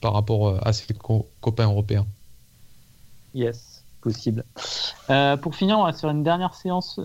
par 0.01 0.13
rapport 0.13 0.65
à 0.65 0.73
ses 0.73 0.87
copains 1.41 1.65
européens. 1.65 2.07
Yes, 3.35 3.83
possible. 4.01 4.45
pour 5.43 5.57
finir, 5.57 5.79
on 5.79 5.85
va 5.85 5.93
sur 5.93 6.09
une 6.09 6.23
dernière 6.23 6.55
séance 6.55 7.01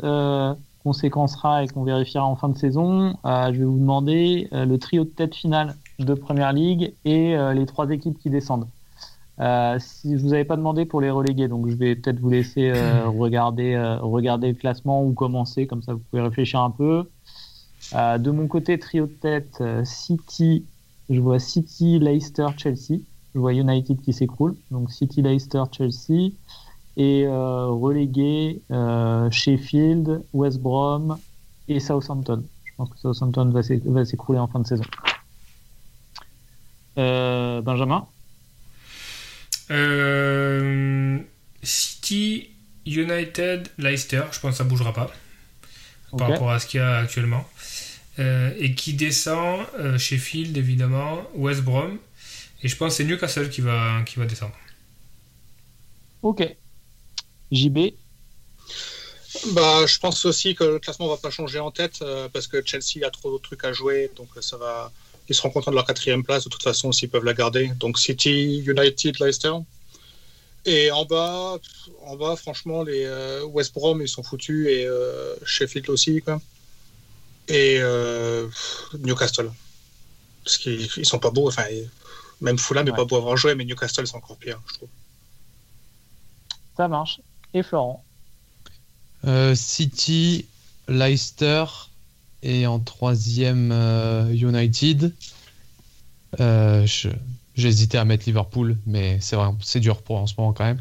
qu'on 0.87 0.93
séquencera 0.93 1.63
et 1.63 1.67
qu'on 1.67 1.83
vérifiera 1.83 2.25
en 2.25 2.35
fin 2.35 2.49
de 2.49 2.57
saison. 2.57 3.15
je 3.25 3.57
vais 3.57 3.65
vous 3.65 3.79
demander 3.79 4.47
le 4.51 4.77
trio 4.77 5.03
de 5.03 5.09
tête 5.09 5.35
finale 5.35 5.75
de 5.99 6.13
première 6.13 6.53
ligue 6.53 6.93
et 7.05 7.35
les 7.53 7.65
trois 7.65 7.89
équipes 7.89 8.17
qui 8.19 8.29
descendent. 8.29 8.67
Euh, 9.39 9.77
si 9.79 10.17
je 10.17 10.23
vous 10.23 10.33
avais 10.33 10.45
pas 10.45 10.55
demandé 10.55 10.85
pour 10.85 10.99
les 10.99 11.11
relégués, 11.11 11.47
donc 11.47 11.69
je 11.69 11.75
vais 11.75 11.95
peut-être 11.95 12.19
vous 12.19 12.29
laisser 12.29 12.71
euh, 12.75 13.07
regarder, 13.09 13.73
euh, 13.73 13.97
regarder 13.99 14.47
le 14.47 14.55
classement 14.55 15.03
ou 15.03 15.13
commencer, 15.13 15.67
comme 15.67 15.83
ça 15.83 15.93
vous 15.93 16.01
pouvez 16.09 16.21
réfléchir 16.21 16.61
un 16.61 16.71
peu. 16.71 17.05
de 17.93 18.31
mon 18.31 18.47
côté, 18.47 18.79
trio 18.79 19.05
de 19.05 19.11
tête, 19.11 19.61
City, 19.83 20.65
je 21.09 21.19
vois 21.19 21.39
City, 21.39 21.99
Leicester, 21.99 22.47
Chelsea. 22.57 23.01
Je 23.35 23.39
vois 23.39 23.53
United 23.53 24.01
qui 24.01 24.13
s'écroule, 24.13 24.55
donc 24.71 24.89
City, 24.89 25.21
Leicester, 25.21 25.61
Chelsea. 25.71 26.31
Et 26.99 27.27
relégué, 27.27 28.61
Sheffield, 29.31 30.23
West 30.33 30.59
Brom 30.59 31.17
et 31.67 31.79
Southampton. 31.79 32.43
Je 32.65 32.71
pense 32.75 32.89
que 32.89 32.97
Southampton 32.97 33.51
va 33.51 34.03
s'écrouler 34.05 34.39
en 34.39 34.47
fin 34.47 34.59
de 34.59 34.67
saison. 34.67 34.83
Benjamin? 36.95 38.07
Euh, 39.69 41.19
City, 41.61 42.49
United, 42.85 43.69
Leicester, 43.77 44.23
je 44.31 44.39
pense 44.39 44.51
que 44.51 44.57
ça 44.57 44.63
bougera 44.63 44.93
pas 44.93 45.11
par 46.17 46.29
rapport 46.29 46.51
à 46.51 46.59
ce 46.59 46.67
qu'il 46.67 46.79
y 46.79 46.83
a 46.83 46.97
actuellement. 46.97 47.45
Euh, 48.19 48.51
et 48.57 48.73
qui 48.73 48.93
descend 48.93 49.59
euh, 49.77 49.99
Sheffield 49.99 50.57
évidemment, 50.57 51.21
West 51.35 51.61
Brom 51.61 51.99
et 52.63 52.67
je 52.67 52.75
pense 52.75 52.93
que 52.93 52.97
c'est 52.97 53.03
Newcastle 53.03 53.49
qui 53.49 53.61
va, 53.61 54.01
qui 54.07 54.17
va 54.17 54.25
descendre. 54.25 54.55
Ok. 56.23 56.41
JB 57.51 57.93
bah, 59.53 59.85
je 59.85 59.99
pense 59.99 60.25
aussi 60.25 60.55
que 60.55 60.63
le 60.63 60.79
classement 60.79 61.07
va 61.07 61.17
pas 61.17 61.29
changer 61.29 61.59
en 61.59 61.69
tête 61.69 62.03
parce 62.33 62.47
que 62.47 62.65
Chelsea 62.65 63.05
a 63.05 63.11
trop 63.11 63.37
de 63.37 63.41
trucs 63.41 63.63
à 63.65 63.71
jouer, 63.71 64.09
donc 64.15 64.29
ça 64.41 64.57
va, 64.57 64.91
ils 65.29 65.35
seront 65.35 65.49
contents 65.49 65.71
de 65.71 65.75
leur 65.75 65.85
quatrième 65.85 66.23
place 66.23 66.45
de 66.45 66.49
toute 66.49 66.63
façon 66.63 66.91
s'ils 66.91 67.09
peuvent 67.09 67.25
la 67.25 67.33
garder. 67.33 67.67
Donc 67.75 67.99
City, 67.99 68.63
United, 68.65 69.19
Leicester. 69.19 69.53
Et 70.65 70.91
en 70.91 71.05
bas, 71.05 71.57
en 72.05 72.15
bas 72.15 72.35
franchement, 72.35 72.83
les 72.83 73.05
euh, 73.05 73.45
West 73.45 73.73
Brom, 73.73 74.01
ils 74.01 74.07
sont 74.07 74.23
foutus 74.23 74.67
et 74.67 74.85
euh, 74.85 75.35
Sheffield 75.45 75.89
aussi. 75.89 76.21
Quoi. 76.21 76.41
Et 77.47 77.77
euh, 77.79 78.47
Newcastle. 78.99 79.51
Parce 80.43 80.57
qu'ils 80.57 81.05
sont 81.05 81.19
pas 81.19 81.31
beaux. 81.31 81.47
Enfin, 81.47 81.65
même 82.41 82.57
Fulham 82.57 82.85
n'est 82.85 82.91
pas 82.91 83.05
beau 83.05 83.17
avoir 83.17 83.37
joué, 83.37 83.55
mais 83.55 83.65
Newcastle, 83.65 84.07
c'est 84.07 84.15
encore 84.15 84.37
pire, 84.37 84.61
je 84.67 84.73
trouve. 84.75 84.89
Ça 86.75 86.87
marche. 86.87 87.19
Et 87.53 87.63
Florent 87.63 88.03
City, 89.55 90.45
Leicester, 90.87 91.65
et 92.43 92.67
en 92.67 92.79
troisième, 92.79 93.71
euh, 93.71 94.31
United. 94.31 95.13
Euh, 96.39 96.85
J'hésitais 97.55 97.97
à 97.97 98.05
mettre 98.05 98.25
Liverpool, 98.27 98.77
mais 98.85 99.17
c'est 99.19 99.35
c'est 99.61 99.79
dur 99.79 100.03
pour 100.03 100.17
en 100.17 100.27
ce 100.27 100.35
moment 100.37 100.53
quand 100.53 100.65
même. 100.65 100.79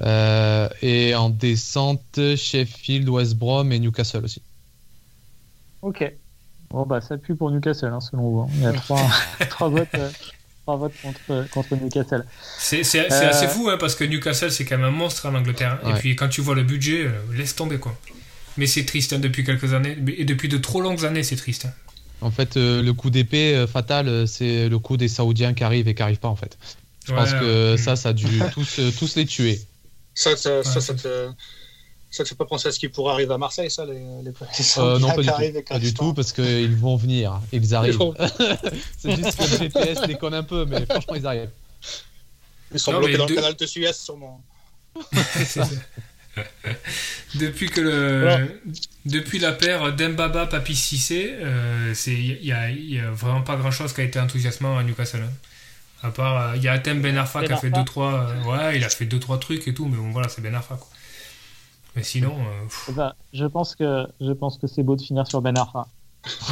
Euh, 0.00 0.68
et 0.82 1.14
en 1.14 1.30
descente, 1.30 2.34
Sheffield, 2.36 3.08
West 3.08 3.36
Brom 3.36 3.70
et 3.70 3.78
Newcastle 3.78 4.24
aussi. 4.24 4.42
Ok. 5.82 6.12
Bon, 6.70 6.84
bah, 6.84 7.00
ça 7.00 7.16
pue 7.18 7.36
pour 7.36 7.52
Newcastle, 7.52 7.92
hein, 7.92 8.00
selon 8.00 8.30
vous. 8.30 8.40
Hein. 8.40 8.48
Il 8.54 8.62
y 8.62 8.66
a 8.66 8.72
trois, 8.72 9.08
trois 9.48 9.68
votes, 9.68 9.88
trois 10.68 10.76
votes 10.76 10.92
contre, 11.02 11.48
contre 11.50 11.76
Newcastle. 11.76 12.26
C'est 12.58 12.80
assez 12.80 13.48
fou, 13.48 13.70
hein, 13.70 13.78
parce 13.78 13.94
que 13.94 14.04
Newcastle, 14.04 14.52
c'est 14.52 14.64
quand 14.64 14.76
même 14.76 14.86
un 14.86 14.90
monstre 14.90 15.26
en 15.26 15.34
Angleterre. 15.34 15.78
Et 15.88 15.92
puis, 15.94 16.16
quand 16.16 16.28
tu 16.28 16.42
vois 16.42 16.54
le 16.54 16.62
budget, 16.62 17.10
laisse 17.34 17.56
tomber, 17.56 17.78
quoi. 17.78 17.96
Mais 18.58 18.66
c'est 18.66 18.84
triste 18.84 19.12
hein, 19.12 19.20
depuis 19.20 19.44
quelques 19.44 19.72
années. 19.72 19.96
Et 20.16 20.24
depuis 20.24 20.48
de 20.48 20.58
trop 20.58 20.80
longues 20.80 21.04
années, 21.04 21.22
c'est 21.22 21.36
triste. 21.36 21.66
Hein. 21.66 21.72
En 22.20 22.32
fait, 22.32 22.56
euh, 22.56 22.82
le 22.82 22.92
coup 22.92 23.10
d'épée 23.10 23.54
euh, 23.54 23.68
fatal, 23.68 24.08
euh, 24.08 24.26
c'est 24.26 24.68
le 24.68 24.78
coup 24.80 24.96
des 24.96 25.06
Saoudiens 25.06 25.54
qui 25.54 25.62
arrivent 25.62 25.86
et 25.86 25.94
qui 25.94 26.02
n'arrivent 26.02 26.18
pas, 26.18 26.28
en 26.28 26.36
fait. 26.36 26.58
Je 27.06 27.14
pense 27.14 27.32
que 27.32 27.76
ça, 27.78 27.96
ça 27.96 28.10
a 28.10 28.12
dû 28.12 28.26
tous, 28.52 28.80
tous 28.98 29.16
les 29.16 29.24
tuer. 29.24 29.60
Ça, 30.14 30.36
ça, 30.36 30.62
ça, 30.64 30.94
te, 30.94 31.30
Ça 32.10 32.24
te 32.24 32.30
fait 32.30 32.34
pas 32.34 32.46
penser 32.46 32.68
à 32.68 32.72
ce 32.72 32.78
qui 32.78 32.88
pourrait 32.88 33.12
arriver 33.12 33.34
à 33.34 33.38
Marseille, 33.38 33.70
ça, 33.70 33.84
les, 33.84 33.92
les, 33.94 34.22
les 34.22 34.78
Euh, 34.78 34.98
non, 34.98 35.08
pas 35.14 35.22
du 35.22 35.28
tout. 35.28 35.62
Pas 35.68 35.78
du 35.78 35.92
tout, 35.94 36.14
parce 36.14 36.32
qu'ils 36.32 36.74
vont 36.76 36.96
venir. 36.96 37.40
Ils 37.52 37.74
arrivent. 37.74 37.98
c'est 38.98 39.14
juste 39.14 39.36
que 39.38 39.42
le 39.42 39.58
GPS 39.58 40.00
déconne 40.06 40.34
un 40.34 40.42
peu, 40.42 40.64
mais 40.64 40.86
franchement, 40.86 41.14
ils 41.16 41.26
arrivent. 41.26 41.50
Ils 42.72 42.80
sont 42.80 42.92
Non, 42.92 42.98
bloqués 42.98 43.16
dans 43.18 43.26
deux- 43.26 43.34
le 43.34 43.40
canal 43.40 43.56
de 43.56 43.66
Suez, 43.66 43.92
sûrement. 43.92 44.42
C'est 45.44 45.60
depuis 47.34 47.68
que 47.68 47.80
le 47.80 48.60
depuis 49.04 49.38
la 49.38 49.52
paire 49.52 49.92
Dembaba 49.94 50.46
Papi 50.46 50.74
Cissé, 50.76 51.32
euh, 51.34 51.92
c'est 51.94 52.12
il 52.14 52.44
y 52.44 52.52
a, 52.52 52.70
il 52.70 52.94
y 52.94 53.00
a 53.00 53.10
vraiment 53.10 53.42
pas 53.42 53.56
grand 53.56 53.70
chose 53.72 53.92
qui 53.92 54.00
a 54.02 54.04
été 54.04 54.20
enthousiasmant 54.20 54.78
à 54.78 54.82
Newcastle. 54.84 55.22
hein. 55.24 55.32
À 56.02 56.10
part 56.12 56.50
euh, 56.50 56.56
il 56.56 56.62
y 56.62 56.68
a 56.68 56.72
Atem 56.72 57.00
Ben 57.02 57.16
Arfa 57.18 57.40
qui 57.40 57.46
a 57.46 57.48
Ben 57.48 57.56
fait 57.56 57.66
Arfa. 57.68 57.78
deux 57.80 57.84
trois 57.84 58.12
euh, 58.28 58.42
ouais 58.44 58.76
il 58.78 58.84
a 58.84 58.88
fait 58.88 59.04
deux 59.06 59.18
trois 59.18 59.38
trucs 59.40 59.66
et 59.66 59.74
tout 59.74 59.86
mais 59.86 59.96
bon 59.96 60.10
voilà 60.12 60.28
c'est 60.28 60.40
Ben 60.40 60.54
Arfa 60.54 60.76
quoi. 60.76 60.88
Mais 61.98 62.04
sinon 62.04 62.30
euh, 62.38 62.68
Eh 62.88 62.92
ben, 62.92 63.12
je 63.32 63.44
pense 63.44 63.74
que 63.74 64.06
je 64.20 64.30
pense 64.32 64.56
que 64.56 64.68
c'est 64.68 64.84
beau 64.84 64.94
de 64.94 65.02
finir 65.02 65.26
sur 65.26 65.42
Ben 65.42 65.58
Arfa. 65.58 65.88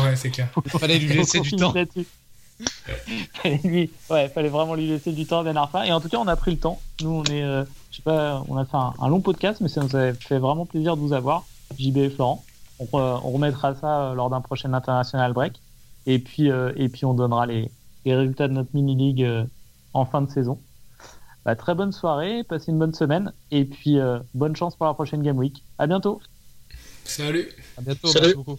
ouais 0.02 0.16
c'est 0.16 0.30
clair. 0.30 0.48
Fallait 0.66 0.98
lui 0.98 1.08
laisser 1.14 1.38
du 1.40 1.50
temps. 1.54 1.72
fallait, 1.72 3.60
lui, 3.64 3.90
ouais, 4.10 4.28
fallait 4.28 4.48
vraiment 4.48 4.74
lui 4.74 4.88
laisser 4.88 5.12
du 5.12 5.24
temps 5.24 5.40
à 5.40 5.44
Ben 5.44 5.56
Arfa. 5.56 5.86
Et 5.86 5.92
en 5.92 6.00
tout 6.00 6.08
cas, 6.08 6.18
on 6.18 6.26
a 6.26 6.34
pris 6.34 6.50
le 6.50 6.56
temps. 6.58 6.80
Nous, 7.00 7.10
on 7.10 7.24
est, 7.24 7.42
euh, 7.44 7.64
je 7.92 7.96
sais 7.98 8.02
pas, 8.02 8.42
on 8.48 8.56
a 8.56 8.64
fait 8.64 8.76
un, 8.76 8.92
un 8.98 9.08
long 9.08 9.20
podcast, 9.20 9.60
mais 9.60 9.68
ça 9.68 9.82
nous 9.82 9.94
a 9.94 10.12
fait 10.14 10.38
vraiment 10.38 10.66
plaisir 10.66 10.96
de 10.96 11.00
vous 11.00 11.12
avoir, 11.12 11.44
JB 11.78 11.96
et 11.98 12.10
Florent. 12.10 12.44
On, 12.80 12.84
re- 12.86 13.20
on 13.24 13.30
remettra 13.30 13.74
ça 13.76 14.00
euh, 14.00 14.14
lors 14.14 14.30
d'un 14.30 14.40
prochain 14.40 14.72
international 14.72 15.32
break. 15.32 15.54
Et 16.06 16.18
puis, 16.18 16.50
euh, 16.50 16.72
et 16.76 16.88
puis 16.88 17.04
on 17.04 17.14
donnera 17.14 17.46
les, 17.46 17.70
les 18.04 18.14
résultats 18.16 18.48
de 18.48 18.52
notre 18.54 18.70
mini 18.74 18.96
league 18.96 19.22
euh, 19.22 19.44
en 19.94 20.04
fin 20.06 20.22
de 20.22 20.30
saison. 20.30 20.58
Bah, 21.46 21.54
très 21.54 21.76
bonne 21.76 21.92
soirée, 21.92 22.42
passez 22.42 22.72
une 22.72 22.78
bonne 22.80 22.92
semaine, 22.92 23.32
et 23.52 23.64
puis 23.64 24.00
euh, 24.00 24.18
bonne 24.34 24.56
chance 24.56 24.74
pour 24.74 24.84
la 24.84 24.94
prochaine 24.94 25.22
game 25.22 25.38
week. 25.38 25.62
À 25.78 25.86
bientôt. 25.86 26.20
Salut. 27.04 27.48
À 27.78 27.82
bientôt. 27.82 28.08
Salut. 28.08 28.20
Merci 28.20 28.34
beaucoup. 28.34 28.58